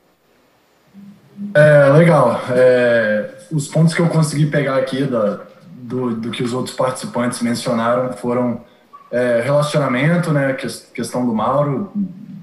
É, 1.55 1.89
legal. 1.91 2.41
É, 2.51 3.35
os 3.51 3.69
pontos 3.69 3.95
que 3.95 4.01
eu 4.01 4.09
consegui 4.09 4.47
pegar 4.47 4.77
aqui 4.77 5.05
da, 5.05 5.41
do, 5.71 6.15
do 6.15 6.31
que 6.31 6.43
os 6.43 6.53
outros 6.53 6.75
participantes 6.75 7.41
mencionaram 7.43 8.13
foram 8.13 8.65
é, 9.11 9.41
relacionamento, 9.43 10.33
né, 10.33 10.55
questão 10.55 11.27
do 11.27 11.35
Mauro, 11.35 11.93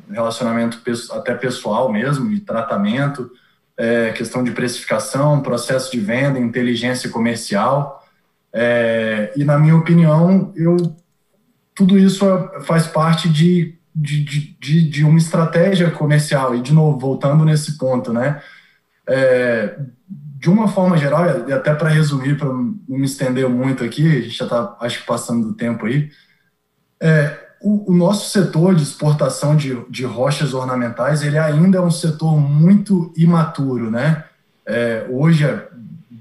relacionamento 0.10 0.80
até 1.12 1.34
pessoal 1.34 1.92
mesmo, 1.92 2.30
de 2.30 2.40
tratamento, 2.40 3.32
é, 3.76 4.12
questão 4.12 4.44
de 4.44 4.52
precificação, 4.52 5.42
processo 5.42 5.92
de 5.92 6.00
venda, 6.00 6.40
inteligência 6.40 7.10
comercial. 7.10 8.04
É, 8.54 9.34
e, 9.36 9.44
na 9.44 9.58
minha 9.58 9.76
opinião, 9.76 10.54
eu, 10.56 10.78
tudo 11.74 11.98
isso 11.98 12.26
faz 12.66 12.86
parte 12.86 13.28
de, 13.28 13.76
de, 13.96 14.24
de, 14.24 14.90
de 14.90 15.04
uma 15.04 15.18
estratégia 15.18 15.92
comercial. 15.92 16.56
E, 16.56 16.62
de 16.62 16.74
novo, 16.74 16.98
voltando 16.98 17.46
nesse 17.46 17.78
ponto, 17.78 18.12
né? 18.12 18.42
É, 19.08 19.78
de 20.44 20.50
uma 20.50 20.68
forma 20.68 20.98
geral, 20.98 21.48
e 21.48 21.54
até 21.54 21.74
para 21.74 21.90
resumir, 21.90 22.38
para 22.38 22.50
não 22.50 22.76
me 22.88 23.06
estender 23.06 23.48
muito 23.48 23.84
aqui, 23.84 24.06
a 24.06 24.22
gente 24.22 24.38
já 24.38 24.44
está, 24.44 24.76
acho 24.82 25.00
que, 25.00 25.06
passando 25.06 25.48
do 25.48 25.54
tempo 25.54 25.86
aí, 25.86 26.10
é, 27.00 27.40
o, 27.62 27.92
o, 27.92 27.96
nosso 27.96 28.30
setor 28.30 28.76
de 28.76 28.84
exportação 28.84 29.56
de, 29.56 29.78
de 29.90 30.04
rochas 30.04 30.54
ornamentais, 30.54 31.22
ele 31.22 31.38
ainda 31.38 31.78
é 31.78 31.82
um 31.82 31.92
setor 31.92 32.38
muito 32.38 33.14
imaturo, 33.16 33.90
né? 33.90 34.26
É, 34.66 35.06
hoje, 35.10 35.46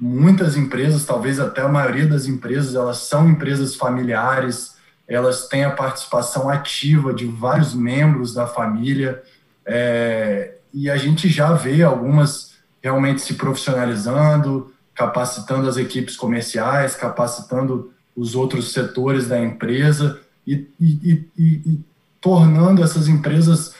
muitas 0.00 0.56
empresas, 0.56 1.04
talvez 1.04 1.40
até 1.40 1.62
a 1.62 1.68
maioria 1.68 2.06
das 2.06 2.26
empresas, 2.26 2.74
elas 2.76 2.98
são 2.98 3.28
empresas 3.28 3.74
familiares, 3.74 4.76
elas 5.14 5.48
têm 5.48 5.64
a 5.64 5.70
participação 5.70 6.48
ativa 6.48 7.12
de 7.12 7.26
vários 7.26 7.74
membros 7.74 8.32
da 8.32 8.46
família, 8.46 9.22
é, 9.66 10.54
e 10.72 10.90
a 10.90 10.96
gente 10.96 11.28
já 11.28 11.52
vê 11.52 11.82
algumas 11.82 12.52
realmente 12.82 13.20
se 13.20 13.34
profissionalizando, 13.34 14.72
capacitando 14.94 15.68
as 15.68 15.76
equipes 15.76 16.16
comerciais, 16.16 16.96
capacitando 16.96 17.92
os 18.16 18.34
outros 18.34 18.72
setores 18.72 19.28
da 19.28 19.40
empresa 19.40 20.20
e, 20.46 20.66
e, 20.80 21.28
e, 21.38 21.44
e 21.66 21.80
tornando 22.20 22.82
essas 22.82 23.08
empresas 23.08 23.74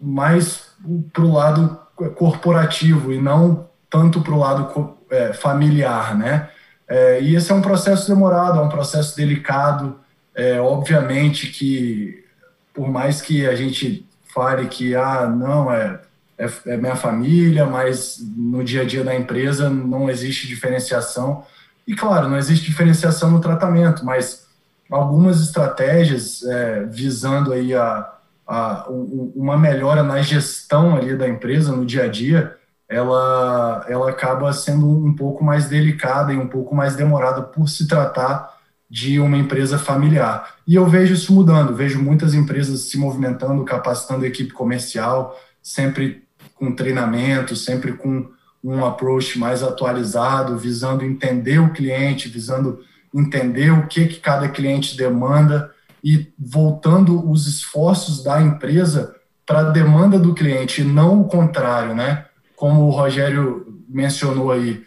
mais 0.00 0.68
para 1.12 1.24
o 1.24 1.32
lado 1.32 1.78
corporativo 2.16 3.12
e 3.12 3.20
não 3.20 3.68
tanto 3.90 4.20
para 4.22 4.32
o 4.32 4.38
lado 4.38 4.96
é, 5.10 5.32
familiar, 5.32 6.16
né? 6.16 6.48
É, 6.88 7.20
e 7.20 7.36
esse 7.36 7.52
é 7.52 7.54
um 7.54 7.60
processo 7.60 8.08
demorado, 8.08 8.58
é 8.58 8.62
um 8.62 8.68
processo 8.68 9.16
delicado. 9.16 9.99
É, 10.34 10.60
obviamente 10.60 11.48
que, 11.48 12.24
por 12.72 12.88
mais 12.88 13.20
que 13.20 13.46
a 13.46 13.54
gente 13.54 14.06
fale 14.32 14.68
que, 14.68 14.94
ah, 14.94 15.26
não, 15.26 15.72
é 15.72 16.00
é, 16.40 16.72
é 16.72 16.76
minha 16.78 16.96
família, 16.96 17.66
mas 17.66 18.18
no 18.34 18.64
dia 18.64 18.80
a 18.80 18.84
dia 18.84 19.04
da 19.04 19.14
empresa 19.14 19.68
não 19.68 20.08
existe 20.08 20.48
diferenciação. 20.48 21.44
E 21.86 21.94
claro, 21.94 22.28
não 22.28 22.38
existe 22.38 22.64
diferenciação 22.64 23.30
no 23.30 23.40
tratamento, 23.40 24.04
mas 24.04 24.46
algumas 24.90 25.40
estratégias 25.42 26.42
é, 26.44 26.84
visando 26.84 27.52
aí 27.52 27.74
a, 27.74 28.14
a, 28.46 28.86
uma 28.88 29.58
melhora 29.58 30.02
na 30.02 30.22
gestão 30.22 30.96
ali 30.96 31.14
da 31.14 31.28
empresa 31.28 31.72
no 31.72 31.84
dia 31.84 32.04
a 32.04 32.08
dia, 32.08 32.56
ela, 32.88 33.84
ela 33.88 34.10
acaba 34.10 34.52
sendo 34.52 34.88
um 34.88 35.14
pouco 35.14 35.44
mais 35.44 35.68
delicada 35.68 36.32
e 36.32 36.38
um 36.38 36.48
pouco 36.48 36.74
mais 36.74 36.96
demorada 36.96 37.42
por 37.42 37.68
se 37.68 37.86
tratar 37.86 38.58
de 38.90 39.20
uma 39.20 39.36
empresa 39.36 39.78
familiar. 39.78 40.56
E 40.66 40.74
eu 40.74 40.86
vejo 40.86 41.14
isso 41.14 41.32
mudando, 41.32 41.76
vejo 41.76 42.02
muitas 42.02 42.34
empresas 42.34 42.80
se 42.90 42.98
movimentando, 42.98 43.64
capacitando 43.64 44.24
a 44.24 44.28
equipe 44.28 44.52
comercial, 44.52 45.38
sempre 45.62 46.24
com 46.54 46.74
treinamento, 46.74 47.54
sempre 47.54 47.92
com 47.92 48.28
um 48.62 48.84
approach 48.84 49.38
mais 49.38 49.62
atualizado, 49.62 50.58
visando 50.58 51.04
entender 51.04 51.60
o 51.60 51.72
cliente, 51.72 52.28
visando 52.28 52.80
entender 53.14 53.70
o 53.70 53.86
que, 53.86 54.06
que 54.06 54.20
cada 54.20 54.48
cliente 54.48 54.96
demanda 54.96 55.70
e 56.02 56.32
voltando 56.38 57.30
os 57.30 57.46
esforços 57.46 58.22
da 58.22 58.40
empresa 58.40 59.14
para 59.46 59.60
a 59.60 59.70
demanda 59.70 60.18
do 60.18 60.34
cliente, 60.34 60.80
e 60.80 60.84
não 60.84 61.22
o 61.22 61.24
contrário, 61.24 61.94
né? 61.94 62.26
Como 62.54 62.82
o 62.82 62.90
Rogério 62.90 63.82
mencionou 63.88 64.52
aí, 64.52 64.82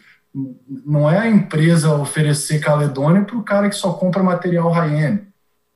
não 0.84 1.08
é 1.08 1.18
a 1.18 1.30
empresa 1.30 1.94
oferecer 1.94 2.58
Caledônia 2.58 3.22
para 3.22 3.36
o 3.36 3.42
cara 3.42 3.68
que 3.68 3.76
só 3.76 3.92
compra 3.92 4.22
material 4.22 4.70
high-end. 4.70 5.22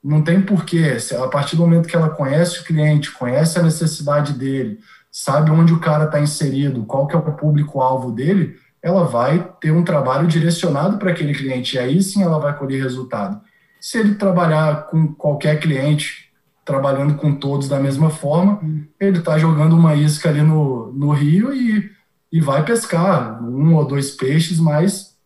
Não 0.03 0.23
tem 0.23 0.41
porquê. 0.41 0.97
A 1.23 1.29
partir 1.29 1.57
do 1.57 1.63
momento 1.63 1.89
que 1.89 1.95
ela 1.95 2.11
conhece 2.11 2.61
o 2.61 2.65
cliente, 2.65 3.13
conhece 3.13 3.59
a 3.59 3.63
necessidade 3.63 4.33
dele, 4.33 4.81
sabe 5.11 5.51
onde 5.51 5.73
o 5.73 5.81
cara 5.81 6.05
está 6.05 6.21
inserido, 6.21 6.85
qual 6.85 7.07
que 7.07 7.15
é 7.15 7.19
o 7.19 7.23
público-alvo 7.23 8.11
dele, 8.11 8.57
ela 8.83 9.05
vai 9.05 9.53
ter 9.61 9.71
um 9.71 9.85
trabalho 9.85 10.27
direcionado 10.27 10.99
para 10.99 11.11
aquele 11.11 11.35
cliente, 11.35 11.77
e 11.77 11.79
aí 11.79 12.03
sim 12.03 12.23
ela 12.23 12.39
vai 12.39 12.57
colher 12.57 12.83
resultado. 12.83 13.41
Se 13.81 13.99
ele 13.99 14.15
trabalhar 14.15 14.87
com 14.87 15.15
qualquer 15.15 15.59
cliente, 15.61 16.31
trabalhando 16.65 17.15
com 17.15 17.35
todos 17.35 17.69
da 17.69 17.81
mesma 17.81 18.11
forma, 18.11 18.61
ele 19.01 19.19
está 19.19 19.39
jogando 19.39 19.77
uma 19.77 19.95
isca 19.95 20.29
ali 20.29 20.43
no, 20.43 20.93
no 20.93 21.13
rio 21.13 21.53
e, 21.53 21.91
e 22.33 22.41
vai 22.41 22.65
pescar 22.65 23.43
um 23.43 23.75
ou 23.75 23.87
dois 23.87 24.11
peixes, 24.11 24.59
mas 24.59 25.17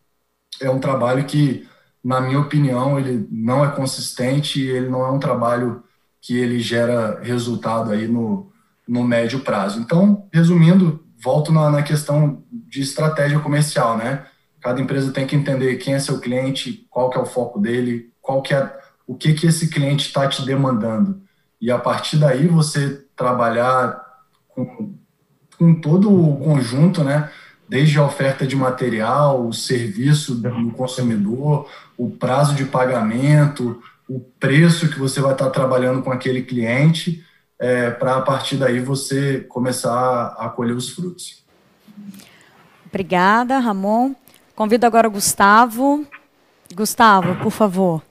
é 0.61 0.69
um 0.69 0.79
trabalho 0.79 1.25
que, 1.25 1.67
na 2.03 2.21
minha 2.21 2.39
opinião, 2.39 2.99
ele 2.99 3.27
não 3.31 3.63
é 3.63 3.71
consistente, 3.71 4.61
ele 4.61 4.89
não 4.89 5.05
é 5.05 5.11
um 5.11 5.19
trabalho 5.19 5.83
que 6.21 6.37
ele 6.37 6.59
gera 6.59 7.19
resultado 7.21 7.91
aí 7.91 8.07
no, 8.07 8.51
no 8.87 9.03
médio 9.03 9.41
prazo. 9.41 9.79
Então, 9.79 10.27
resumindo, 10.31 11.03
volto 11.21 11.51
na, 11.51 11.69
na 11.69 11.83
questão 11.83 12.43
de 12.51 12.81
estratégia 12.81 13.39
comercial, 13.39 13.97
né? 13.97 14.25
Cada 14.61 14.81
empresa 14.81 15.11
tem 15.11 15.27
que 15.27 15.35
entender 15.35 15.75
quem 15.75 15.93
é 15.93 15.99
seu 15.99 16.19
cliente, 16.19 16.87
qual 16.89 17.09
que 17.09 17.17
é 17.17 17.21
o 17.21 17.25
foco 17.25 17.59
dele, 17.59 18.13
qual 18.21 18.41
que 18.41 18.53
é 18.53 18.79
o 19.05 19.15
que 19.15 19.33
que 19.33 19.47
esse 19.47 19.67
cliente 19.67 20.07
está 20.07 20.27
te 20.27 20.45
demandando. 20.45 21.21
E 21.59 21.69
a 21.69 21.77
partir 21.77 22.17
daí 22.17 22.47
você 22.47 23.05
trabalhar 23.15 24.01
com, 24.47 24.95
com 25.63 25.73
todo 25.73 26.11
o 26.11 26.35
conjunto, 26.39 27.05
né? 27.05 27.31
Desde 27.69 27.97
a 27.97 28.05
oferta 28.05 28.45
de 28.45 28.53
material, 28.53 29.47
o 29.47 29.53
serviço 29.53 30.35
do 30.35 30.71
consumidor, 30.71 31.69
o 31.97 32.09
prazo 32.09 32.53
de 32.53 32.65
pagamento, 32.65 33.81
o 34.09 34.19
preço 34.19 34.89
que 34.89 34.99
você 34.99 35.21
vai 35.21 35.31
estar 35.31 35.49
trabalhando 35.51 36.01
com 36.01 36.11
aquele 36.11 36.41
cliente, 36.41 37.25
é, 37.57 37.89
para 37.89 38.17
a 38.17 38.21
partir 38.21 38.57
daí 38.57 38.81
você 38.81 39.39
começar 39.47 40.35
a 40.37 40.49
colher 40.49 40.75
os 40.75 40.89
frutos. 40.89 41.41
Obrigada, 42.85 43.57
Ramon. 43.59 44.13
Convido 44.53 44.85
agora 44.85 45.07
o 45.07 45.11
Gustavo. 45.11 46.05
Gustavo, 46.75 47.41
por 47.41 47.51
favor. 47.51 48.03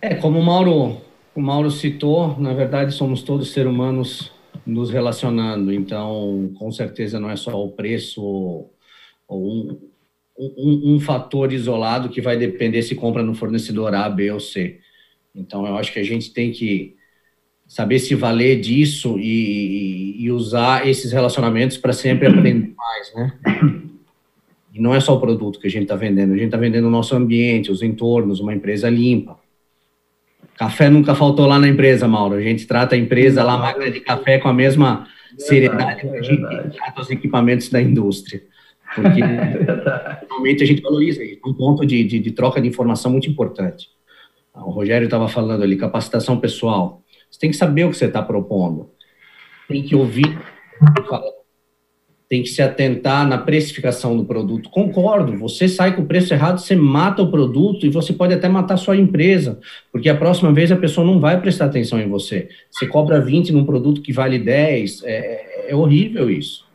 É, 0.00 0.14
como 0.14 0.38
o 0.38 0.44
Mauro, 0.44 1.00
o 1.34 1.40
Mauro 1.40 1.70
citou, 1.70 2.38
na 2.38 2.52
verdade 2.52 2.92
somos 2.92 3.22
todos 3.22 3.52
seres 3.52 3.70
humanos 3.70 4.32
nos 4.66 4.90
relacionando, 4.90 5.72
então 5.72 6.52
com 6.58 6.70
certeza 6.70 7.18
não 7.18 7.30
é 7.30 7.36
só 7.36 7.62
o 7.62 7.70
preço 7.70 8.22
ou 8.22 8.74
um, 9.30 9.78
um, 10.38 10.94
um, 10.94 11.00
fator 11.00 11.52
isolado 11.52 12.08
que 12.08 12.20
vai 12.20 12.36
depender 12.36 12.82
se 12.82 12.94
compra 12.94 13.22
no 13.22 13.34
fornecedor 13.34 13.94
A, 13.94 14.08
B 14.08 14.30
ou 14.30 14.40
C. 14.40 14.80
Então 15.34 15.66
eu 15.66 15.76
acho 15.76 15.92
que 15.92 16.00
a 16.00 16.04
gente 16.04 16.32
tem 16.32 16.50
que 16.50 16.96
saber 17.66 18.00
se 18.00 18.14
valer 18.16 18.60
disso 18.60 19.16
e, 19.18 20.16
e 20.18 20.30
usar 20.32 20.88
esses 20.88 21.12
relacionamentos 21.12 21.76
para 21.76 21.92
sempre 21.92 22.26
aprender 22.26 22.74
mais, 22.76 23.14
né? 23.14 23.38
E 24.72 24.80
não 24.80 24.94
é 24.94 25.00
só 25.00 25.14
o 25.14 25.20
produto 25.20 25.60
que 25.60 25.66
a 25.66 25.70
gente 25.70 25.82
está 25.82 25.96
vendendo, 25.96 26.32
a 26.32 26.36
gente 26.36 26.46
está 26.46 26.56
vendendo 26.56 26.86
o 26.86 26.90
nosso 26.90 27.14
ambiente, 27.14 27.70
os 27.70 27.82
entornos, 27.82 28.40
uma 28.40 28.54
empresa 28.54 28.88
limpa 28.88 29.39
Café 30.60 30.90
nunca 30.90 31.14
faltou 31.14 31.46
lá 31.46 31.58
na 31.58 31.66
empresa, 31.66 32.06
Mauro. 32.06 32.34
A 32.34 32.40
gente 32.42 32.66
trata 32.66 32.94
a 32.94 32.98
empresa 32.98 33.42
lá, 33.42 33.54
a 33.54 33.56
máquina 33.56 33.90
de 33.90 33.98
café, 33.98 34.38
com 34.38 34.46
a 34.46 34.52
mesma 34.52 35.06
verdade, 35.06 35.42
seriedade 35.42 36.00
que 36.02 36.08
a 36.08 36.20
gente 36.20 36.76
trata 36.76 37.00
os 37.00 37.08
equipamentos 37.08 37.70
da 37.70 37.80
indústria. 37.80 38.42
Porque 38.94 39.22
realmente 40.28 40.62
a 40.62 40.66
gente 40.66 40.82
valoriza 40.82 41.24
isso. 41.24 41.40
Um 41.46 41.54
ponto 41.54 41.86
de, 41.86 42.04
de, 42.04 42.18
de 42.18 42.30
troca 42.32 42.60
de 42.60 42.68
informação 42.68 43.10
muito 43.10 43.26
importante. 43.26 43.88
O 44.54 44.68
Rogério 44.68 45.06
estava 45.06 45.28
falando 45.28 45.62
ali, 45.62 45.78
capacitação 45.78 46.38
pessoal. 46.38 47.02
Você 47.30 47.40
tem 47.40 47.48
que 47.48 47.56
saber 47.56 47.84
o 47.84 47.90
que 47.90 47.96
você 47.96 48.04
está 48.04 48.20
propondo. 48.20 48.90
Tem 49.66 49.82
que 49.82 49.96
ouvir 49.96 50.38
tem 52.30 52.44
que 52.44 52.48
se 52.48 52.62
atentar 52.62 53.26
na 53.26 53.36
precificação 53.36 54.16
do 54.16 54.24
produto. 54.24 54.70
Concordo, 54.70 55.36
você 55.36 55.66
sai 55.66 55.96
com 55.96 56.02
o 56.02 56.06
preço 56.06 56.32
errado, 56.32 56.60
você 56.60 56.76
mata 56.76 57.20
o 57.20 57.30
produto 57.30 57.84
e 57.84 57.90
você 57.90 58.12
pode 58.12 58.32
até 58.32 58.48
matar 58.48 58.76
sua 58.76 58.96
empresa, 58.96 59.58
porque 59.90 60.08
a 60.08 60.16
próxima 60.16 60.52
vez 60.52 60.70
a 60.70 60.76
pessoa 60.76 61.04
não 61.04 61.18
vai 61.18 61.40
prestar 61.40 61.64
atenção 61.64 62.00
em 62.00 62.08
você. 62.08 62.48
Você 62.70 62.86
cobra 62.86 63.20
20 63.20 63.52
num 63.52 63.66
produto 63.66 64.00
que 64.00 64.12
vale 64.12 64.38
10, 64.38 65.02
é, 65.02 65.70
é 65.70 65.74
horrível 65.74 66.30
isso. 66.30 66.69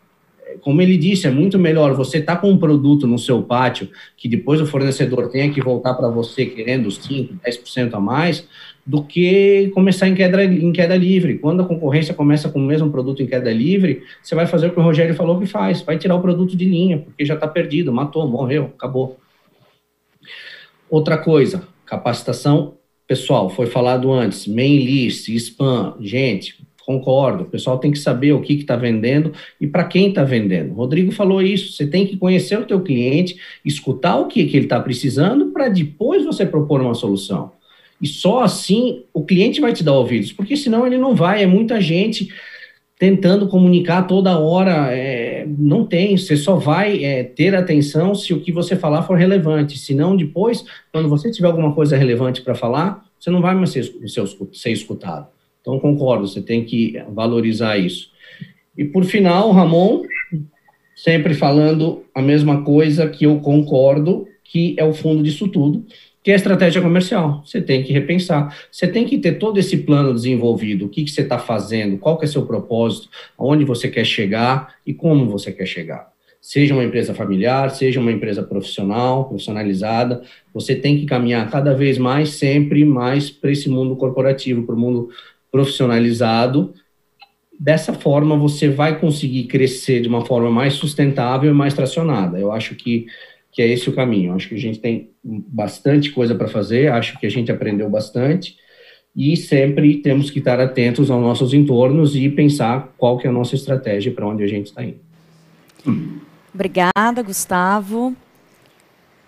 Como 0.66 0.82
ele 0.82 0.98
disse, 0.98 1.28
é 1.28 1.30
muito 1.30 1.60
melhor 1.60 1.94
você 1.94 2.18
estar 2.18 2.38
tá 2.38 2.42
com 2.42 2.50
um 2.50 2.58
produto 2.58 3.06
no 3.06 3.20
seu 3.20 3.40
pátio 3.44 3.88
que 4.18 4.28
depois 4.28 4.60
o 4.60 4.66
fornecedor 4.66 5.30
tenha 5.30 5.54
que 5.54 5.62
voltar 5.62 5.94
para 5.94 6.10
você 6.10 6.44
querendo 6.44 6.90
5, 6.90 7.36
10% 7.36 7.94
a 7.94 8.00
mais, 8.00 8.48
do 8.84 9.04
que 9.04 9.70
começar 9.76 10.08
em 10.08 10.16
queda, 10.16 10.44
em 10.44 10.74
queda 10.74 10.98
livre. 10.98 11.38
Quando 11.38 11.62
a 11.62 11.66
concorrência 11.66 12.16
começa 12.16 12.50
com 12.50 12.58
o 12.58 12.66
mesmo 12.66 12.90
produto 12.90 13.22
em 13.22 13.28
queda 13.28 13.54
livre, 13.54 14.02
você 14.24 14.34
vai 14.34 14.48
fazer 14.48 14.66
o 14.66 14.72
que 14.72 14.80
o 14.80 14.82
Rogério 14.82 15.14
falou 15.14 15.40
que 15.40 15.46
faz, 15.46 15.84
vai 15.84 16.00
tirar 16.00 16.16
o 16.16 16.22
produto 16.22 16.58
de 16.58 16.66
linha, 16.66 16.98
porque 16.98 17.24
já 17.24 17.36
está 17.36 17.48
perdido, 17.48 17.94
matou, 17.94 18.28
morreu, 18.28 18.72
acabou. 18.76 19.20
Outra 20.90 21.16
coisa, 21.16 21.62
capacitação 21.86 22.74
pessoal, 23.08 23.52
foi 23.52 23.68
falado 23.68 24.12
antes, 24.12 24.48
main 24.48 24.80
list, 24.80 25.30
spam, 25.30 25.96
gente, 26.00 26.58
concordo, 26.86 27.44
o 27.44 27.48
pessoal 27.48 27.80
tem 27.80 27.92
que 27.92 27.98
saber 27.98 28.32
o 28.34 28.42
que 28.42 28.54
está 28.54 28.76
vendendo 28.76 29.34
e 29.60 29.66
para 29.66 29.84
quem 29.84 30.10
está 30.10 30.24
vendendo. 30.24 30.72
O 30.72 30.76
Rodrigo 30.76 31.12
falou 31.12 31.42
isso, 31.42 31.74
você 31.74 31.88
tem 31.88 32.06
que 32.06 32.18
conhecer 32.18 32.60
o 32.60 32.66
teu 32.66 32.82
cliente, 32.82 33.38
escutar 33.64 34.18
o 34.18 34.28
que, 34.28 34.46
que 34.46 34.56
ele 34.56 34.66
está 34.66 34.80
precisando 34.80 35.48
para 35.48 35.68
depois 35.68 36.24
você 36.24 36.46
propor 36.46 36.82
uma 36.82 36.94
solução. 36.94 37.52
E 38.02 38.08
só 38.08 38.44
assim 38.44 39.04
o 39.14 39.24
cliente 39.24 39.60
vai 39.60 39.74
te 39.74 39.84
dar 39.84 39.94
ouvidos, 39.94 40.32
porque 40.32 40.56
senão 40.56 40.86
ele 40.86 40.98
não 40.98 41.16
vai. 41.16 41.42
É 41.42 41.48
muita 41.48 41.82
gente 41.82 42.30
tentando 43.00 43.48
comunicar 43.48 44.04
toda 44.04 44.38
hora. 44.38 44.92
É, 44.92 45.46
não 45.58 45.86
tem, 45.86 46.18
você 46.18 46.36
só 46.36 46.56
vai 46.56 47.04
é, 47.04 47.24
ter 47.24 47.56
atenção 47.56 48.14
se 48.14 48.34
o 48.34 48.42
que 48.42 48.52
você 48.52 48.76
falar 48.76 49.04
for 49.04 49.18
relevante. 49.18 49.78
Senão, 49.78 50.16
depois, 50.16 50.64
quando 50.92 51.10
você 51.10 51.32
tiver 51.32 51.48
alguma 51.48 51.74
coisa 51.74 51.98
relevante 51.98 52.42
para 52.42 52.56
falar, 52.56 53.06
você 53.20 53.30
não 53.30 53.42
vai 53.42 53.56
mais 53.56 53.72
ser, 53.72 53.84
ser, 53.84 54.24
ser 54.54 54.72
escutado. 54.72 55.35
Então, 55.66 55.80
concordo, 55.80 56.28
você 56.28 56.44
tem 56.44 56.64
que 56.64 56.94
valorizar 57.12 57.76
isso. 57.76 58.12
E 58.78 58.86
por 58.86 59.04
final, 59.04 59.52
Ramon, 59.52 60.04
sempre 60.96 61.34
falando 61.34 62.04
a 62.14 62.22
mesma 62.22 62.62
coisa 62.62 63.10
que 63.10 63.26
eu 63.26 63.40
concordo, 63.40 64.28
que 64.44 64.76
é 64.78 64.86
o 64.86 64.94
fundo 64.94 65.24
disso 65.24 65.48
tudo, 65.48 65.84
que 66.22 66.30
é 66.30 66.34
a 66.34 66.38
estratégia 66.38 66.84
comercial. 66.84 67.42
Você 67.44 67.60
tem 67.60 67.82
que 67.82 67.92
repensar. 67.92 68.56
Você 68.72 68.88
tem 68.88 69.06
que 69.06 69.18
ter 69.18 69.40
todo 69.40 69.58
esse 69.58 69.78
plano 69.78 70.14
desenvolvido. 70.14 70.86
O 70.86 70.90
que, 70.90 71.04
que 71.04 71.10
você 71.10 71.22
está 71.22 71.40
fazendo? 71.40 71.98
Qual 71.98 72.16
que 72.20 72.26
é 72.26 72.28
seu 72.28 72.46
propósito? 72.46 73.10
Aonde 73.36 73.66
você 73.66 73.88
quer 73.88 74.06
chegar 74.06 74.76
e 74.86 74.94
como 74.94 75.28
você 75.28 75.52
quer 75.52 75.66
chegar? 75.66 76.14
Seja 76.40 76.76
uma 76.76 76.84
empresa 76.84 77.12
familiar, 77.12 77.72
seja 77.72 78.00
uma 78.00 78.12
empresa 78.12 78.44
profissional, 78.44 79.26
profissionalizada, 79.26 80.22
você 80.54 80.76
tem 80.76 80.96
que 80.96 81.08
caminhar 81.08 81.50
cada 81.50 81.74
vez 81.74 81.98
mais, 81.98 82.30
sempre 82.30 82.86
mais 82.86 83.32
para 83.32 83.52
esse 83.52 83.68
mundo 83.68 83.96
corporativo, 83.96 84.62
para 84.62 84.76
o 84.76 84.80
mundo 84.80 85.10
profissionalizado. 85.56 86.74
Dessa 87.58 87.94
forma, 87.94 88.36
você 88.36 88.68
vai 88.68 89.00
conseguir 89.00 89.46
crescer 89.46 90.02
de 90.02 90.10
uma 90.10 90.26
forma 90.26 90.52
mais 90.52 90.74
sustentável 90.74 91.50
e 91.50 91.54
mais 91.54 91.74
tracionada. 91.74 92.38
Eu 92.38 92.52
acho 92.52 92.76
que 92.76 93.06
que 93.54 93.62
é 93.62 93.68
esse 93.70 93.90
o 93.90 93.96
caminho. 93.96 94.34
Acho 94.34 94.50
que 94.50 94.56
a 94.56 94.60
gente 94.60 94.80
tem 94.80 95.12
bastante 95.24 96.12
coisa 96.12 96.36
para 96.36 96.50
fazer, 96.50 96.92
acho 96.92 97.18
que 97.18 97.26
a 97.26 97.32
gente 97.32 97.50
aprendeu 97.50 97.90
bastante 97.90 98.58
e 99.16 99.38
sempre 99.38 100.02
temos 100.02 100.30
que 100.30 100.40
estar 100.40 100.60
atentos 100.60 101.10
aos 101.10 101.22
nossos 101.22 101.54
entornos 101.54 102.18
e 102.18 102.28
pensar 102.28 102.94
qual 102.98 103.18
que 103.18 103.26
é 103.26 103.30
a 103.30 103.34
nossa 103.34 103.56
estratégia 103.56 104.12
para 104.12 104.28
onde 104.28 104.44
a 104.44 104.48
gente 104.48 104.66
está 104.66 104.84
indo. 104.84 105.00
Obrigada, 106.54 107.24
Gustavo. 107.24 108.14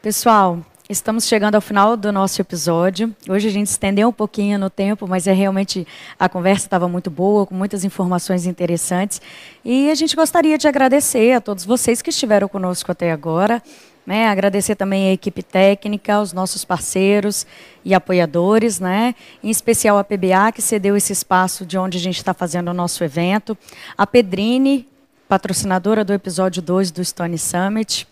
Pessoal, 0.02 0.60
estamos 0.90 1.26
chegando 1.26 1.56
ao 1.56 1.62
final 1.62 1.98
do 1.98 2.12
nosso 2.14 2.42
episódio. 2.42 3.14
Hoje 3.28 3.50
a 3.50 3.52
gente 3.52 3.68
estendeu 3.68 4.08
um 4.08 4.14
pouquinho 4.14 4.58
no 4.58 4.70
tempo, 4.70 5.06
mas 5.06 5.28
é 5.28 5.34
realmente 5.34 5.86
a 6.18 6.30
conversa 6.30 6.66
estava 6.66 6.88
muito 6.88 7.10
boa, 7.10 7.46
com 7.46 7.54
muitas 7.54 7.84
informações 7.84 8.46
interessantes. 8.46 9.22
E 9.66 9.92
a 9.92 9.96
gente 9.96 10.16
gostaria 10.16 10.58
de 10.58 10.68
agradecer 10.68 11.34
a 11.34 11.42
todos 11.42 11.66
vocês 11.66 12.02
que 12.02 12.10
estiveram 12.10 12.48
conosco 12.48 12.92
até 12.92 13.12
agora. 13.12 13.62
Né? 14.06 14.30
Agradecer 14.30 14.76
também 14.76 15.10
a 15.10 15.14
equipe 15.14 15.44
técnica, 15.44 16.22
os 16.22 16.32
nossos 16.32 16.64
parceiros 16.64 17.46
e 17.84 17.94
apoiadores, 17.94 18.80
né? 18.80 19.14
em 19.44 19.50
especial 19.50 19.98
a 19.98 20.04
PBA, 20.06 20.54
que 20.56 20.62
cedeu 20.62 20.96
esse 20.96 21.12
espaço 21.12 21.66
de 21.66 21.78
onde 21.78 21.98
a 21.98 22.02
gente 22.02 22.18
está 22.18 22.34
fazendo 22.34 22.70
o 22.70 22.74
nosso 22.74 23.04
evento, 23.04 23.58
a 23.98 24.08
Pedrine, 24.08 24.88
patrocinadora 25.28 26.06
do 26.06 26.14
episódio 26.14 26.62
2 26.62 26.92
do 26.92 27.04
Stone 27.04 27.38
Summit, 27.38 28.08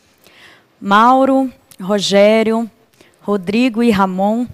Mauro, 0.82 1.50
Rogério, 1.80 2.70
Rodrigo 3.22 3.84
e 3.84 3.92
Ramon, 3.92 4.48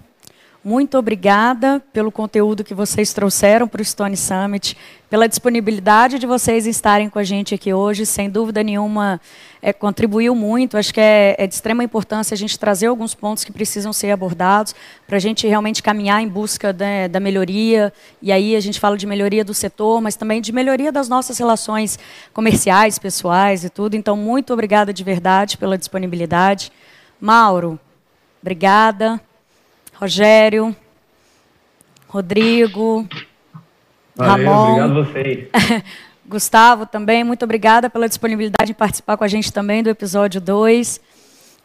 muito 0.63 0.95
obrigada 0.95 1.81
pelo 1.91 2.11
conteúdo 2.11 2.63
que 2.63 2.75
vocês 2.75 3.11
trouxeram 3.13 3.67
para 3.67 3.81
o 3.81 3.85
Stone 3.85 4.15
Summit, 4.15 4.77
pela 5.09 5.27
disponibilidade 5.27 6.19
de 6.19 6.27
vocês 6.27 6.67
estarem 6.67 7.09
com 7.09 7.17
a 7.17 7.23
gente 7.23 7.55
aqui 7.55 7.73
hoje. 7.73 8.05
Sem 8.05 8.29
dúvida 8.29 8.61
nenhuma, 8.61 9.19
é, 9.59 9.73
contribuiu 9.73 10.35
muito. 10.35 10.77
Acho 10.77 10.93
que 10.93 11.01
é, 11.01 11.35
é, 11.39 11.47
de 11.47 11.55
extrema 11.55 11.83
importância 11.83 12.35
a 12.35 12.37
gente 12.37 12.59
trazer 12.59 12.85
alguns 12.85 13.15
pontos 13.15 13.43
que 13.43 13.51
precisam 13.51 13.91
ser 13.91 14.11
abordados 14.11 14.75
para 15.07 15.17
a 15.17 15.19
gente 15.19 15.47
realmente 15.47 15.81
caminhar 15.81 16.21
em 16.21 16.27
busca 16.27 16.71
né, 16.71 17.07
da 17.07 17.19
melhoria. 17.19 17.91
E 18.21 18.31
aí 18.31 18.55
a 18.55 18.59
gente 18.59 18.79
fala 18.79 18.95
de 18.95 19.07
melhoria 19.07 19.43
do 19.43 19.55
setor, 19.55 19.99
mas 19.99 20.15
também 20.15 20.41
de 20.41 20.51
melhoria 20.51 20.91
das 20.91 21.09
nossas 21.09 21.39
relações 21.39 21.97
comerciais, 22.33 22.99
pessoais 22.99 23.63
e 23.63 23.69
tudo. 23.71 23.95
Então, 23.95 24.15
muito 24.15 24.53
obrigada 24.53 24.93
de 24.93 25.03
verdade 25.03 25.57
pela 25.57 25.75
disponibilidade. 25.75 26.71
Mauro, 27.21 27.79
obrigada. 28.41 29.21
Rogério, 29.93 30.75
Rodrigo, 32.07 33.07
Valeu, 34.15 34.45
Ramon. 34.47 34.69
Obrigado 34.71 34.99
a 34.99 35.03
vocês. 35.03 35.49
Gustavo 36.25 36.87
também, 36.87 37.23
muito 37.23 37.43
obrigada 37.43 37.89
pela 37.89 38.09
disponibilidade 38.09 38.71
em 38.71 38.73
participar 38.73 39.17
com 39.17 39.23
a 39.23 39.27
gente 39.27 39.53
também 39.53 39.83
do 39.83 39.89
episódio 39.91 40.41
2. 40.41 40.99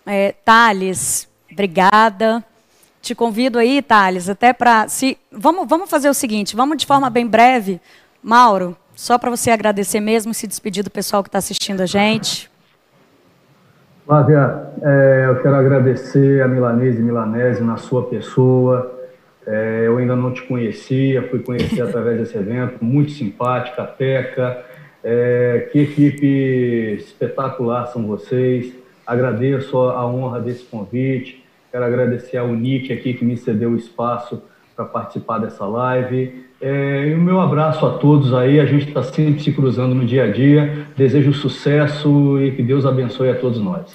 É, 0.05 0.33
Thales, 0.45 1.27
obrigada. 1.51 2.45
Te 3.01 3.15
convido 3.15 3.59
aí, 3.59 3.81
Thales, 3.81 4.29
até 4.29 4.53
para. 4.53 4.89
se 4.89 5.17
Vamos, 5.33 5.67
vamos 5.67 5.89
fazer 5.89 6.11
o 6.11 6.15
seguinte, 6.15 6.55
vamos 6.55 6.77
de 6.77 6.85
forma 6.85 7.09
bem 7.09 7.27
breve. 7.27 7.81
Mauro, 8.23 8.77
só 8.95 9.17
para 9.17 9.31
você 9.31 9.51
agradecer 9.51 10.01
mesmo, 10.01 10.35
se 10.35 10.47
despedir 10.47 10.85
do 10.85 10.91
pessoal 10.91 11.23
que 11.23 11.29
está 11.29 11.39
assistindo 11.39 11.81
a 11.81 11.87
gente. 11.87 12.51
Flávia, 14.07 14.71
é, 14.83 15.25
eu 15.27 15.43
quero 15.43 15.57
agradecer 15.57 16.41
a 16.41 16.47
Milanese 16.47 17.03
Milanese 17.03 17.61
na 17.61 17.77
sua 17.77 18.07
pessoa. 18.07 18.95
É, 19.45 19.83
eu 19.85 19.99
ainda 19.99 20.15
não 20.15 20.33
te 20.33 20.43
conhecia, 20.43 21.29
fui 21.29 21.41
conhecer 21.41 21.83
através 21.83 22.17
desse 22.17 22.39
evento, 22.39 22.85
muito 22.85 23.11
simpática, 23.11 23.85
Teca. 23.85 24.65
É, 25.03 25.69
que 25.73 25.81
equipe 25.81 26.95
espetacular 27.01 27.89
são 27.89 28.07
vocês. 28.07 28.73
Agradeço 29.05 29.77
a 29.77 30.07
honra 30.07 30.41
desse 30.41 30.63
convite. 30.63 31.45
Quero 31.73 31.85
agradecer 31.85 32.37
ao 32.37 32.47
Nick 32.47 32.93
aqui 32.93 33.13
que 33.13 33.25
me 33.25 33.37
cedeu 33.37 33.71
o 33.71 33.77
espaço 33.77 34.41
para 34.77 34.85
participar 34.85 35.39
dessa 35.39 35.67
live. 35.67 36.46
É, 36.61 37.09
e 37.09 37.15
o 37.15 37.19
meu 37.19 37.41
abraço 37.41 37.85
a 37.85 37.99
todos 37.99 38.33
aí. 38.33 38.59
A 38.59 38.67
gente 38.67 38.89
está 38.89 39.03
sempre 39.03 39.43
se 39.43 39.53
cruzando 39.53 39.95
no 39.95 40.07
dia 40.07 40.25
a 40.25 40.33
dia. 40.33 40.87
Desejo 40.97 41.33
sucesso 41.33 42.41
e 42.41 42.53
que 42.53 42.63
Deus 42.63 42.87
abençoe 42.87 43.31
a 43.31 43.39
todos 43.39 43.61
nós. 43.61 43.95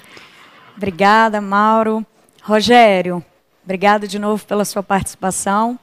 Obrigada, 0.78 1.42
Mauro. 1.42 2.06
Rogério, 2.44 3.24
obrigado 3.64 4.08
de 4.08 4.18
novo 4.18 4.44
pela 4.48 4.66
sua 4.66 4.82
participação. 4.82 5.78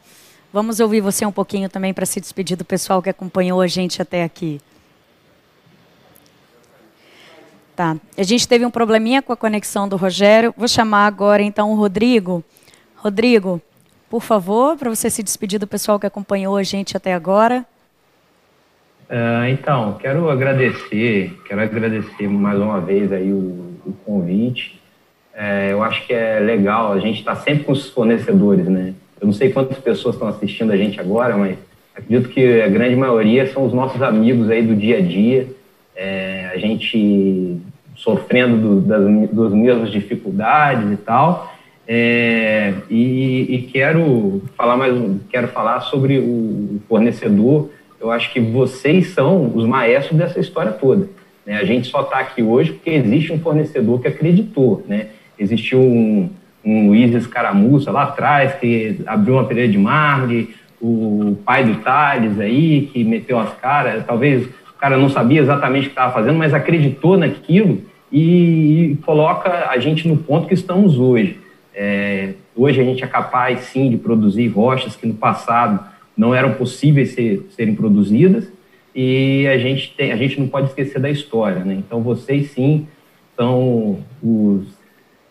Vamos 0.52 0.80
ouvir 0.80 1.00
você 1.00 1.24
um 1.24 1.30
pouquinho 1.30 1.68
também 1.68 1.94
para 1.94 2.04
se 2.04 2.20
despedir 2.20 2.56
do 2.56 2.64
pessoal 2.64 3.00
que 3.00 3.08
acompanhou 3.08 3.60
a 3.60 3.66
gente 3.68 4.02
até 4.02 4.24
aqui. 4.24 4.60
Tá. 7.76 7.96
A 8.16 8.22
gente 8.24 8.48
teve 8.48 8.66
um 8.66 8.72
probleminha 8.72 9.22
com 9.22 9.32
a 9.32 9.36
conexão 9.36 9.88
do 9.88 9.94
Rogério. 9.94 10.52
Vou 10.56 10.66
chamar 10.66 11.06
agora 11.06 11.42
então 11.42 11.70
o 11.70 11.76
Rodrigo. 11.76 12.42
Rodrigo, 12.96 13.62
por 14.08 14.22
favor, 14.22 14.76
para 14.76 14.90
você 14.90 15.10
se 15.10 15.22
despedir 15.22 15.58
do 15.58 15.66
pessoal 15.66 15.98
que 15.98 16.06
acompanhou 16.06 16.56
a 16.56 16.62
gente 16.62 16.96
até 16.96 17.12
agora. 17.12 17.64
Uh, 19.08 19.48
então, 19.48 19.94
quero 20.00 20.28
agradecer, 20.28 21.38
quero 21.46 21.62
agradecer 21.62 22.28
mais 22.28 22.58
uma 22.58 22.80
vez 22.80 23.12
aí 23.12 23.32
o, 23.32 23.74
o 23.86 23.92
convite. 24.04 24.78
É, 25.34 25.72
eu 25.72 25.82
acho 25.82 26.06
que 26.06 26.12
é 26.12 26.40
legal, 26.40 26.92
a 26.92 26.98
gente 26.98 27.20
está 27.20 27.36
sempre 27.36 27.64
com 27.64 27.72
os 27.72 27.88
fornecedores, 27.90 28.66
né? 28.66 28.92
Eu 29.20 29.26
não 29.26 29.32
sei 29.32 29.50
quantas 29.50 29.78
pessoas 29.78 30.14
estão 30.14 30.28
assistindo 30.28 30.72
a 30.72 30.76
gente 30.76 31.00
agora, 31.00 31.36
mas 31.36 31.56
acredito 31.94 32.28
que 32.28 32.60
a 32.60 32.68
grande 32.68 32.96
maioria 32.96 33.50
são 33.52 33.64
os 33.64 33.72
nossos 33.72 34.02
amigos 34.02 34.50
aí 34.50 34.62
do 34.62 34.74
dia 34.74 34.98
a 34.98 35.00
dia. 35.00 35.48
É, 35.94 36.50
a 36.52 36.58
gente 36.58 37.60
sofrendo 37.96 38.56
do, 38.56 38.80
das, 38.80 39.30
das 39.30 39.52
mesmas 39.52 39.90
dificuldades 39.90 40.92
e 40.92 40.96
tal. 40.96 41.52
É, 41.90 42.74
e, 42.90 43.46
e, 43.48 43.70
quero 43.72 44.42
falar 44.54 44.76
mais, 44.76 44.94
quero 45.30 45.48
falar 45.48 45.80
sobre 45.80 46.18
o 46.18 46.82
fornecedor. 46.86 47.70
Eu 47.98 48.10
acho 48.10 48.30
que 48.30 48.38
vocês 48.38 49.14
são 49.14 49.50
os 49.54 49.64
maestros 49.64 50.18
dessa 50.18 50.38
história 50.38 50.70
toda. 50.72 51.08
Né? 51.46 51.56
A 51.56 51.64
gente 51.64 51.88
só 51.88 52.02
está 52.02 52.18
aqui 52.18 52.42
hoje 52.42 52.72
porque 52.72 52.90
existe 52.90 53.32
um 53.32 53.40
fornecedor 53.40 54.02
que 54.02 54.08
acreditou, 54.08 54.84
né? 54.86 55.06
Existiu 55.38 55.80
um, 55.80 56.28
um 56.62 56.88
Luiz 56.88 57.14
Escaramuça 57.14 57.90
lá 57.90 58.02
atrás 58.02 58.54
que 58.56 59.00
abriu 59.06 59.34
uma 59.34 59.44
pereira 59.44 59.72
de 59.72 59.78
mármore, 59.78 60.54
o 60.80 61.38
pai 61.42 61.64
do 61.64 61.76
Thales 61.76 62.38
aí 62.38 62.90
que 62.92 63.02
meteu 63.02 63.38
as 63.38 63.54
caras. 63.54 64.04
Talvez 64.04 64.44
o 64.44 64.78
cara 64.78 64.98
não 64.98 65.08
sabia 65.08 65.40
exatamente 65.40 65.84
o 65.84 65.86
que 65.86 65.92
estava 65.92 66.12
fazendo, 66.12 66.36
mas 66.36 66.52
acreditou 66.52 67.16
naquilo 67.16 67.80
e, 68.12 68.90
e 68.92 68.96
coloca 68.96 69.70
a 69.70 69.78
gente 69.78 70.06
no 70.06 70.18
ponto 70.18 70.46
que 70.46 70.54
estamos 70.54 70.98
hoje. 70.98 71.47
É, 71.80 72.34
hoje 72.56 72.80
a 72.80 72.84
gente 72.84 73.04
é 73.04 73.06
capaz, 73.06 73.60
sim, 73.60 73.88
de 73.88 73.96
produzir 73.96 74.48
rochas 74.48 74.96
que 74.96 75.06
no 75.06 75.14
passado 75.14 75.78
não 76.16 76.34
eram 76.34 76.54
possíveis 76.54 77.12
ser, 77.12 77.46
serem 77.50 77.72
produzidas 77.72 78.50
e 78.92 79.46
a 79.46 79.56
gente, 79.58 79.94
tem, 79.96 80.10
a 80.10 80.16
gente 80.16 80.40
não 80.40 80.48
pode 80.48 80.70
esquecer 80.70 80.98
da 80.98 81.08
história. 81.08 81.64
Né? 81.64 81.74
Então, 81.74 82.02
vocês, 82.02 82.50
sim, 82.50 82.88
são 83.36 84.00
os, 84.20 84.66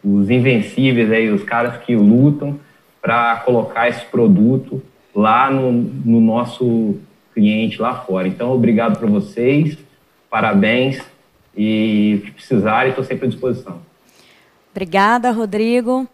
os 0.01 0.29
invencíveis, 0.29 1.11
aí, 1.11 1.29
os 1.29 1.43
caras 1.43 1.83
que 1.83 1.93
lutam 1.97 2.57
para 3.01 3.35
colocar 3.43 3.89
esse 3.89 4.05
produto 4.05 4.81
lá 5.13 5.51
no, 5.51 5.69
no 5.69 6.21
nosso 6.21 6.95
cliente 7.33 7.81
lá 7.81 7.93
fora. 7.93 8.25
Então, 8.25 8.53
obrigado 8.53 8.97
para 8.97 9.07
vocês, 9.07 9.77
parabéns 10.29 11.03
e 11.57 12.21
o 12.21 12.25
que 12.25 12.31
precisarem, 12.31 12.91
estou 12.91 13.03
sempre 13.03 13.25
à 13.25 13.29
disposição. 13.29 13.81
Obrigada, 14.71 15.29
Rodrigo. 15.31 16.07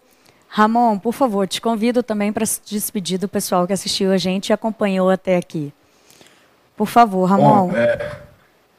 Ramon, 0.56 1.00
por 1.00 1.14
favor, 1.14 1.48
te 1.48 1.60
convido 1.60 2.04
também 2.04 2.32
para 2.32 2.46
se 2.46 2.62
despedir 2.64 3.18
do 3.18 3.28
pessoal 3.28 3.66
que 3.66 3.74
assistiu 3.74 4.12
a 4.12 4.18
gente 4.18 4.50
e 4.50 4.54
acompanhou 4.54 5.10
até 5.10 5.36
aqui. 5.36 5.74
Por 6.78 6.86
favor, 6.86 7.26
Ramon. 7.26 7.70
Bom, 7.70 7.76
é, 7.76 8.12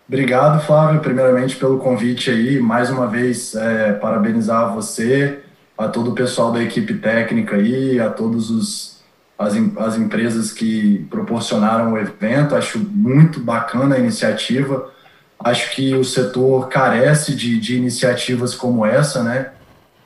obrigado, 0.06 0.64
Flávio, 0.64 1.00
primeiramente 1.00 1.56
pelo 1.56 1.78
convite 1.78 2.30
aí. 2.30 2.60
Mais 2.60 2.90
uma 2.90 3.08
vez, 3.08 3.56
é, 3.56 3.92
parabenizar 3.94 4.72
você, 4.72 5.40
a 5.76 5.88
todo 5.88 6.12
o 6.12 6.14
pessoal 6.14 6.52
da 6.52 6.62
equipe 6.62 6.94
técnica 6.94 7.56
aí, 7.56 7.98
a 7.98 8.08
todos 8.08 8.50
os 8.50 9.02
as, 9.36 9.54
as 9.78 9.96
empresas 9.96 10.52
que 10.52 11.04
proporcionaram 11.10 11.94
o 11.94 11.98
evento. 11.98 12.54
Acho 12.54 12.78
muito 12.78 13.40
bacana 13.40 13.96
a 13.96 13.98
iniciativa. 13.98 14.92
Acho 15.40 15.74
que 15.74 15.92
o 15.92 16.04
setor 16.04 16.68
carece 16.68 17.34
de, 17.34 17.58
de 17.58 17.76
iniciativas 17.76 18.54
como 18.54 18.86
essa, 18.86 19.24
né? 19.24 19.50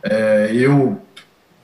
É, 0.03 0.51
eu 0.53 1.03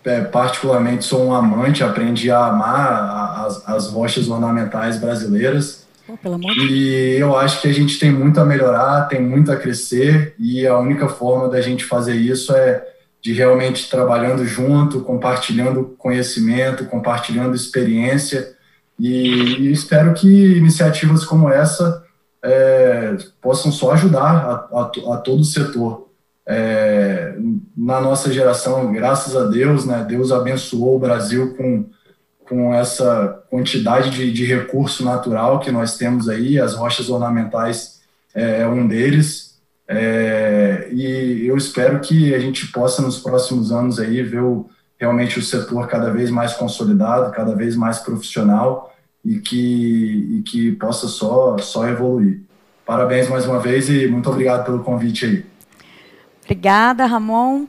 é, 0.05 0.23
particularmente 0.23 1.05
sou 1.05 1.25
um 1.25 1.35
amante, 1.35 1.83
aprendi 1.83 2.31
a 2.31 2.47
amar 2.47 3.47
as, 3.47 3.69
as 3.69 3.87
rochas 3.89 4.29
ornamentais 4.29 4.99
brasileiras. 4.99 5.85
Oh, 6.07 6.39
e 6.69 7.17
eu 7.19 7.37
acho 7.37 7.63
que 7.63 7.69
a 7.69 7.73
gente 7.73 7.99
tem 7.99 8.13
muito 8.13 8.39
a 8.39 8.45
melhorar, 8.45 9.09
tem 9.09 9.23
muito 9.23 9.51
a 9.51 9.57
crescer, 9.57 10.35
e 10.39 10.67
a 10.67 10.79
única 10.79 11.09
forma 11.09 11.49
da 11.49 11.61
gente 11.63 11.85
fazer 11.85 12.15
isso 12.15 12.55
é 12.55 12.85
de 13.23 13.33
realmente 13.33 13.89
trabalhando 13.89 14.45
junto, 14.45 15.01
compartilhando 15.01 15.95
conhecimento, 15.97 16.85
compartilhando 16.85 17.57
experiência, 17.57 18.55
e, 19.01 19.63
e 19.63 19.73
espero 19.73 20.13
que 20.13 20.29
iniciativas 20.29 21.25
como 21.25 21.49
essa 21.49 22.05
é, 22.43 23.17
possam 23.41 23.73
só 23.73 23.93
ajudar 23.93 24.21
a, 24.21 24.79
a, 24.79 25.15
a 25.15 25.17
todo 25.17 25.41
o 25.41 25.45
setor 25.45 26.11
é, 26.47 27.37
na 27.77 28.01
nossa 28.01 28.33
geração, 28.33 28.93
graças 28.93 29.35
a 29.35 29.45
Deus, 29.45 29.85
né, 29.87 30.05
Deus 30.07 30.31
abençoou 30.31 30.97
o 30.97 30.99
Brasil 30.99 31.57
com, 31.57 31.87
com 32.47 32.75
essa 32.75 33.43
quantidade 33.51 34.11
de, 34.11 34.31
de 34.33 34.45
recurso 34.45 35.05
natural 35.05 35.61
que 35.61 35.71
nós 35.71 35.97
temos 35.97 36.29
aí, 36.29 36.59
as 36.61 36.75
rochas 36.75 37.09
ornamentais 37.09 38.01
é, 38.35 38.61
é 38.61 38.69
um 38.69 38.87
deles, 38.87 39.55
é, 39.87 40.89
e 40.93 41.47
eu 41.47 41.57
espero 41.57 42.01
que 42.01 42.35
a 42.35 42.39
gente 42.39 42.67
possa 42.69 43.03
nos 43.03 43.19
próximos 43.19 43.71
anos 43.71 43.99
aí 43.99 44.23
ver 44.23 44.43
o, 44.43 44.69
realmente 44.99 45.39
o 45.39 45.43
setor 45.43 45.87
cada 45.89 46.11
vez 46.11 46.31
mais 46.31 46.55
consolidado, 46.55 47.33
cada 47.33 47.55
vez 47.55 47.77
mais 47.77 47.99
profissional 47.99 48.95
e 49.25 49.39
que, 49.39 50.39
e 50.39 50.43
que 50.43 50.73
possa 50.73 51.07
só, 51.09 51.57
só 51.59 51.87
evoluir. 51.87 52.41
Parabéns 52.87 53.29
mais 53.29 53.47
uma 53.47 53.59
vez 53.59 53.89
e 53.89 54.07
muito 54.07 54.29
obrigado 54.31 54.65
pelo 54.65 54.83
convite 54.83 55.27
aí. 55.27 55.54
Obrigada, 56.45 57.07
Ramon. 57.07 57.67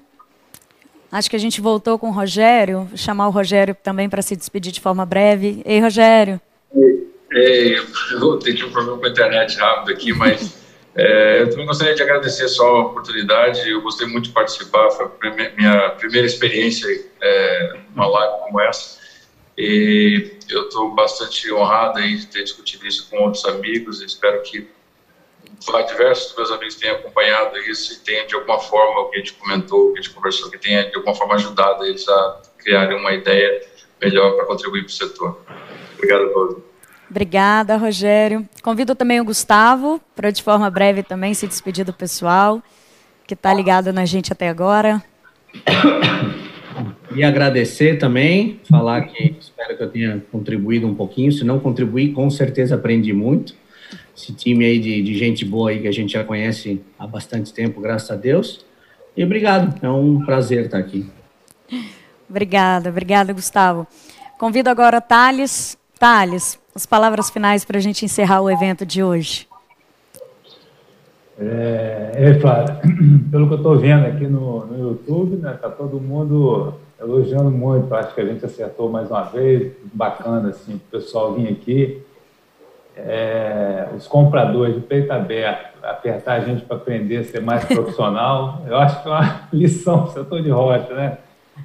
Acho 1.11 1.29
que 1.29 1.35
a 1.35 1.39
gente 1.39 1.61
voltou 1.61 1.97
com 1.97 2.09
o 2.09 2.11
Rogério. 2.11 2.83
Vou 2.89 2.97
chamar 2.97 3.27
o 3.27 3.31
Rogério 3.31 3.73
também 3.73 4.09
para 4.09 4.21
se 4.21 4.35
despedir 4.35 4.73
de 4.73 4.81
forma 4.81 5.05
breve. 5.05 5.61
Ei, 5.65 5.79
Rogério. 5.79 6.41
Ei, 7.31 7.77
eu 8.11 8.39
ter 8.39 8.63
um 8.65 8.71
problema 8.71 8.97
com 8.97 9.05
a 9.05 9.09
internet 9.09 9.57
rápido 9.57 9.93
aqui, 9.93 10.13
mas 10.13 10.57
é, 10.93 11.41
eu 11.41 11.49
também 11.49 11.65
gostaria 11.65 11.95
de 11.95 12.03
agradecer 12.03 12.47
só 12.49 12.67
a 12.67 12.81
oportunidade. 12.87 13.69
Eu 13.69 13.81
gostei 13.81 14.07
muito 14.07 14.25
de 14.25 14.31
participar. 14.31 14.89
Foi 14.91 15.05
a 15.05 15.55
minha 15.55 15.89
primeira 15.91 16.27
experiência 16.27 16.87
é, 17.21 17.79
numa 17.95 18.07
live 18.07 18.43
como 18.43 18.59
essa. 18.61 18.99
E 19.57 20.33
eu 20.49 20.63
estou 20.63 20.93
bastante 20.93 21.49
honrado 21.51 21.99
aí 21.99 22.17
de 22.17 22.27
ter 22.27 22.43
discutido 22.43 22.85
isso 22.85 23.09
com 23.09 23.17
outros 23.19 23.45
amigos. 23.45 24.01
Espero 24.01 24.41
que 24.41 24.67
diversos 25.88 26.27
dos 26.27 26.38
meus 26.38 26.51
amigos 26.51 26.75
têm 26.75 26.90
acompanhado 26.90 27.58
isso 27.59 27.93
e 27.93 27.98
tenham, 28.06 28.27
de 28.27 28.35
alguma 28.35 28.59
forma, 28.59 29.01
o 29.01 29.09
que 29.09 29.17
a 29.17 29.19
gente 29.19 29.34
comentou, 29.34 29.90
o 29.90 29.93
que 29.93 30.00
a 30.00 30.01
gente 30.01 30.14
conversou, 30.14 30.50
que 30.50 30.58
tenha, 30.58 30.90
de 30.90 30.95
alguma 30.95 31.16
forma, 31.16 31.35
ajudado 31.35 31.85
eles 31.85 32.08
a 32.08 32.42
criarem 32.58 32.98
uma 32.98 33.14
ideia 33.14 33.61
melhor 34.01 34.35
para 34.35 34.45
contribuir 34.45 34.82
para 34.82 34.90
o 34.90 34.92
setor. 34.92 35.42
Obrigado 35.95 36.25
a 36.25 36.30
todos. 36.30 36.58
Obrigada, 37.09 37.77
Rogério. 37.77 38.48
Convido 38.61 38.95
também 38.95 39.22
o 39.22 39.25
Gustavo 39.25 40.01
para, 40.16 40.32
de 40.32 40.42
forma 40.42 40.69
breve, 40.69 41.03
também 41.03 41.34
se 41.34 41.48
despedir 41.48 41.85
do 41.85 41.93
pessoal 41.93 42.61
que 43.27 43.34
está 43.34 43.53
ligado 43.53 43.92
na 43.93 44.06
gente 44.06 44.32
até 44.32 44.50
agora. 44.50 45.03
E 47.16 47.24
agradecer 47.24 47.98
também, 47.98 48.59
falar 48.69 49.01
que 49.03 49.35
espero 49.40 49.77
que 49.77 49.84
eu 49.84 49.90
tenha 49.90 50.24
contribuído 50.32 50.85
um 50.85 50.93
pouquinho. 50.93 51.32
Se 51.32 51.43
não 51.43 51.59
contribuir, 51.59 52.11
com 52.11 52.30
certeza 52.30 52.75
aprendi 52.75 53.14
muito. 53.14 53.56
Esse 54.16 54.34
time 54.34 54.66
aí 54.66 54.80
de, 54.80 55.02
de 55.02 55.18
gente 55.18 55.44
boa 55.44 55.72
aí 55.72 55.82
que 55.82 55.88
a 55.88 55.92
gente 55.92 56.14
já 56.14 56.24
conhece 56.24 56.82
há 56.98 57.06
bastante 57.06 57.53
tempo, 57.53 57.82
graças 57.82 58.10
a 58.10 58.16
Deus. 58.16 58.66
E 59.16 59.24
obrigado, 59.24 59.77
é 59.85 59.90
um 59.90 60.24
prazer 60.26 60.66
estar 60.66 60.77
aqui. 60.77 61.10
Obrigada, 62.30 62.90
obrigada, 62.90 63.34
Gustavo. 63.34 63.85
Convido 64.38 64.69
agora 64.69 65.02
Thales. 65.02 65.77
Thales, 66.00 66.60
as 66.74 66.85
palavras 66.85 67.30
finais 67.30 67.64
para 67.64 67.77
a 67.77 67.82
gente 67.82 68.03
encerrar 68.03 68.42
o 68.42 68.50
evento 68.50 68.85
de 68.85 69.02
hoje. 69.02 69.48
É, 71.38 72.11
é 72.16 72.40
Flávio, 72.40 72.76
pelo 73.32 73.48
que 73.48 73.53
eu 73.53 73.58
estou 73.58 73.77
vendo 73.77 74.06
aqui 74.06 74.27
no, 74.27 74.66
no 74.66 74.90
YouTube, 74.90 75.38
né, 75.38 75.58
tá 75.61 75.69
todo 75.69 76.00
mundo 76.00 76.76
elogiando 77.00 77.52
muito. 77.52 77.94
Acho 77.94 78.14
que 78.14 78.22
a 78.22 78.26
gente 78.26 78.45
acertou 78.45 78.90
mais 78.90 79.10
uma 79.10 79.24
vez, 79.24 79.74
bacana 79.94 80.50
assim, 80.50 80.76
o 80.76 80.80
pessoal 80.80 81.34
vir 81.34 81.50
aqui. 81.50 82.02
É, 82.98 83.88
os 83.95 84.07
compradores 84.07 84.75
de 84.75 84.82
peito 84.82 85.11
aberto, 85.11 85.83
apertar 85.83 86.35
a 86.35 86.40
gente 86.40 86.64
para 86.64 86.77
aprender 86.77 87.17
a 87.17 87.24
ser 87.24 87.41
mais 87.41 87.65
profissional. 87.65 88.61
Eu 88.67 88.77
acho 88.77 89.01
que 89.03 89.09
é 89.09 89.11
uma 89.11 89.41
lição 89.51 90.03
para 90.03 90.09
o 90.09 90.14
setor 90.14 90.41
de 90.41 90.49
rocha, 90.49 90.93
né? 90.93 91.17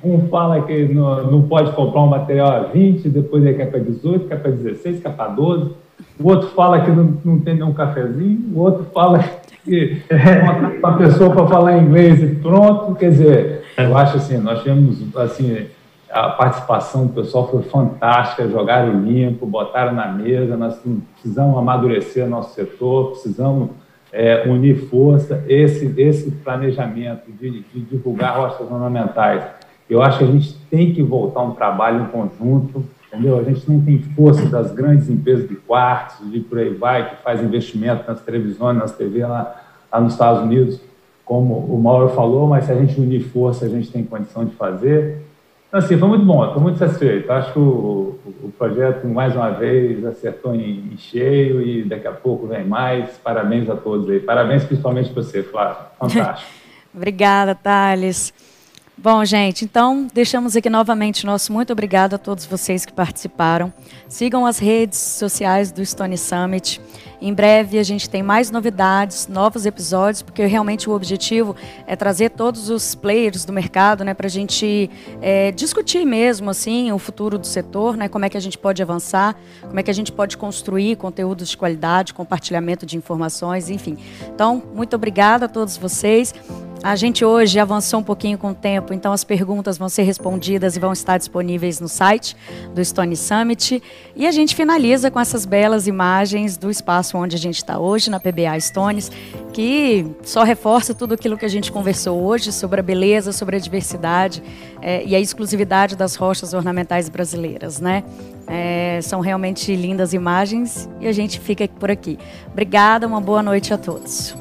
Um 0.04 0.28
fala 0.28 0.62
que 0.62 0.84
não, 0.86 1.30
não 1.30 1.42
pode 1.42 1.72
comprar 1.72 2.02
um 2.02 2.06
material 2.06 2.48
a 2.48 2.60
20, 2.60 3.08
depois 3.08 3.44
ele 3.44 3.54
quer 3.54 3.70
para 3.70 3.80
18, 3.80 4.28
quer 4.28 4.40
para 4.40 4.50
16, 4.50 5.02
quer 5.02 5.12
para 5.12 5.28
12. 5.28 5.72
O 6.18 6.28
outro 6.28 6.48
fala 6.50 6.80
que 6.80 6.90
não, 6.90 7.18
não 7.24 7.40
tem 7.40 7.54
nenhum 7.54 7.72
cafezinho, 7.72 8.52
o 8.54 8.60
outro 8.60 8.84
fala 8.92 9.18
que 9.64 10.02
uma, 10.10 10.68
uma 10.90 10.98
pessoa 10.98 11.30
para 11.34 11.46
falar 11.46 11.78
inglês 11.78 12.22
e 12.22 12.34
pronto. 12.36 12.94
Quer 12.94 13.10
dizer, 13.10 13.62
eu 13.76 13.96
acho 13.96 14.16
assim, 14.16 14.38
nós 14.38 14.62
tivemos 14.62 14.98
assim, 15.16 15.66
a 16.10 16.30
participação 16.30 17.06
do 17.06 17.12
pessoal 17.12 17.48
foi 17.48 17.62
fantástica, 17.62 18.48
jogaram 18.48 19.00
limpo, 19.00 19.46
botaram 19.46 19.92
na 19.92 20.08
mesa, 20.08 20.56
nós 20.56 20.80
precisamos 21.14 21.56
amadurecer 21.56 22.26
nosso 22.28 22.54
setor, 22.54 23.12
precisamos 23.12 23.70
é, 24.12 24.48
unir 24.48 24.88
força, 24.88 25.44
esse, 25.46 25.94
esse 26.00 26.30
planejamento 26.30 27.30
de, 27.30 27.60
de 27.62 27.80
divulgar 27.80 28.36
rochas 28.36 28.70
ornamentais 28.70 29.44
eu 29.90 30.00
acho 30.00 30.18
que 30.18 30.24
a 30.24 30.28
gente 30.28 30.54
tem 30.70 30.94
que 30.94 31.02
voltar 31.02 31.40
a 31.40 31.42
um 31.42 31.50
trabalho 31.50 32.04
em 32.04 32.06
conjunto, 32.06 32.84
entendeu? 33.08 33.36
A 33.36 33.42
gente 33.42 33.68
não 33.68 33.80
tem 33.80 33.98
força 33.98 34.46
das 34.46 34.72
grandes 34.72 35.10
empresas 35.10 35.48
de 35.48 35.56
quartos, 35.56 36.30
de 36.30 36.38
por 36.38 36.58
aí 36.58 36.72
vai, 36.72 37.10
que 37.10 37.22
faz 37.24 37.42
investimento 37.42 38.04
nas 38.06 38.20
televisões, 38.20 38.78
nas 38.78 38.92
TV 38.92 39.26
lá, 39.26 39.60
lá 39.92 40.00
nos 40.00 40.12
Estados 40.12 40.42
Unidos, 40.42 40.80
como 41.24 41.54
o 41.54 41.82
Mauro 41.82 42.10
falou, 42.10 42.46
mas 42.46 42.66
se 42.66 42.72
a 42.72 42.76
gente 42.76 43.00
unir 43.00 43.20
força, 43.20 43.66
a 43.66 43.68
gente 43.68 43.90
tem 43.90 44.04
condição 44.04 44.44
de 44.44 44.52
fazer. 44.52 45.26
Então, 45.70 45.78
assim, 45.78 45.96
foi 45.96 46.08
muito 46.08 46.24
bom, 46.24 46.44
estou 46.44 46.60
muito 46.60 46.78
satisfeito. 46.80 47.30
Acho 47.30 47.52
que 47.52 47.58
o, 47.60 48.18
o, 48.42 48.52
projeto, 48.58 49.06
mais 49.06 49.36
uma 49.36 49.50
vez, 49.52 50.04
acertou 50.04 50.52
em, 50.52 50.90
em, 50.92 50.96
cheio 50.96 51.62
e 51.62 51.84
daqui 51.84 52.08
a 52.08 52.12
pouco 52.12 52.48
vem 52.48 52.66
mais. 52.66 53.16
Parabéns 53.18 53.70
a 53.70 53.76
todos 53.76 54.10
aí. 54.10 54.18
Parabéns 54.18 54.64
principalmente 54.64 55.10
para 55.10 55.22
você, 55.22 55.44
Flávio. 55.44 55.76
Fantástico. 55.96 56.50
Obrigada, 56.92 57.54
Thales. 57.54 58.34
Bom, 58.96 59.24
gente, 59.24 59.64
então 59.64 60.06
deixamos 60.12 60.54
aqui 60.54 60.68
novamente 60.68 61.24
nosso 61.24 61.52
muito 61.54 61.72
obrigado 61.72 62.14
a 62.14 62.18
todos 62.18 62.44
vocês 62.44 62.84
que 62.84 62.92
participaram. 62.92 63.72
Sigam 64.06 64.44
as 64.44 64.58
redes 64.58 64.98
sociais 64.98 65.72
do 65.72 65.84
Stone 65.84 66.18
Summit. 66.18 66.80
Em 67.18 67.32
breve 67.32 67.78
a 67.78 67.82
gente 67.82 68.08
tem 68.08 68.22
mais 68.22 68.50
novidades, 68.50 69.26
novos 69.26 69.64
episódios, 69.64 70.20
porque 70.20 70.44
realmente 70.44 70.88
o 70.88 70.92
objetivo 70.92 71.56
é 71.86 71.94
trazer 71.96 72.30
todos 72.30 72.68
os 72.68 72.94
players 72.94 73.44
do 73.44 73.52
mercado, 73.52 74.04
né, 74.04 74.12
para 74.12 74.26
a 74.26 74.30
gente 74.30 74.90
é, 75.20 75.50
discutir 75.52 76.04
mesmo 76.04 76.50
assim 76.50 76.92
o 76.92 76.98
futuro 76.98 77.38
do 77.38 77.46
setor, 77.46 77.96
né, 77.96 78.08
como 78.08 78.24
é 78.24 78.28
que 78.28 78.36
a 78.36 78.40
gente 78.40 78.58
pode 78.58 78.82
avançar, 78.82 79.34
como 79.62 79.78
é 79.78 79.82
que 79.82 79.90
a 79.90 79.94
gente 79.94 80.12
pode 80.12 80.36
construir 80.36 80.96
conteúdos 80.96 81.48
de 81.48 81.56
qualidade, 81.56 82.12
compartilhamento 82.12 82.84
de 82.84 82.96
informações, 82.96 83.70
enfim. 83.70 83.96
Então, 84.34 84.62
muito 84.74 84.94
obrigada 84.96 85.46
a 85.46 85.48
todos 85.48 85.76
vocês. 85.76 86.34
A 86.82 86.96
gente 86.96 87.22
hoje 87.26 87.58
avançou 87.58 88.00
um 88.00 88.02
pouquinho 88.02 88.38
com 88.38 88.52
o 88.52 88.54
tempo, 88.54 88.94
então 88.94 89.12
as 89.12 89.22
perguntas 89.22 89.76
vão 89.76 89.88
ser 89.88 90.02
respondidas 90.02 90.76
e 90.76 90.80
vão 90.80 90.94
estar 90.94 91.18
disponíveis 91.18 91.78
no 91.78 91.88
site 91.88 92.34
do 92.74 92.82
Stone 92.82 93.14
Summit. 93.16 93.82
E 94.16 94.26
a 94.26 94.30
gente 94.30 94.56
finaliza 94.56 95.10
com 95.10 95.20
essas 95.20 95.44
belas 95.44 95.86
imagens 95.86 96.56
do 96.56 96.70
espaço 96.70 97.18
onde 97.18 97.36
a 97.36 97.38
gente 97.38 97.56
está 97.56 97.78
hoje, 97.78 98.08
na 98.08 98.18
PBA 98.18 98.58
Stones, 98.58 99.12
que 99.52 100.06
só 100.22 100.42
reforça 100.42 100.94
tudo 100.94 101.12
aquilo 101.12 101.36
que 101.36 101.44
a 101.44 101.50
gente 101.50 101.70
conversou 101.70 102.18
hoje 102.22 102.50
sobre 102.50 102.80
a 102.80 102.82
beleza, 102.82 103.30
sobre 103.30 103.56
a 103.56 103.58
diversidade 103.58 104.42
é, 104.80 105.04
e 105.04 105.14
a 105.14 105.20
exclusividade 105.20 105.94
das 105.94 106.14
rochas 106.14 106.54
ornamentais 106.54 107.10
brasileiras, 107.10 107.78
né? 107.78 108.02
É, 108.46 109.00
são 109.02 109.20
realmente 109.20 109.76
lindas 109.76 110.14
imagens 110.14 110.88
e 110.98 111.06
a 111.06 111.12
gente 111.12 111.38
fica 111.38 111.68
por 111.68 111.90
aqui. 111.90 112.18
Obrigada, 112.50 113.06
uma 113.06 113.20
boa 113.20 113.42
noite 113.42 113.74
a 113.74 113.76
todos. 113.76 114.34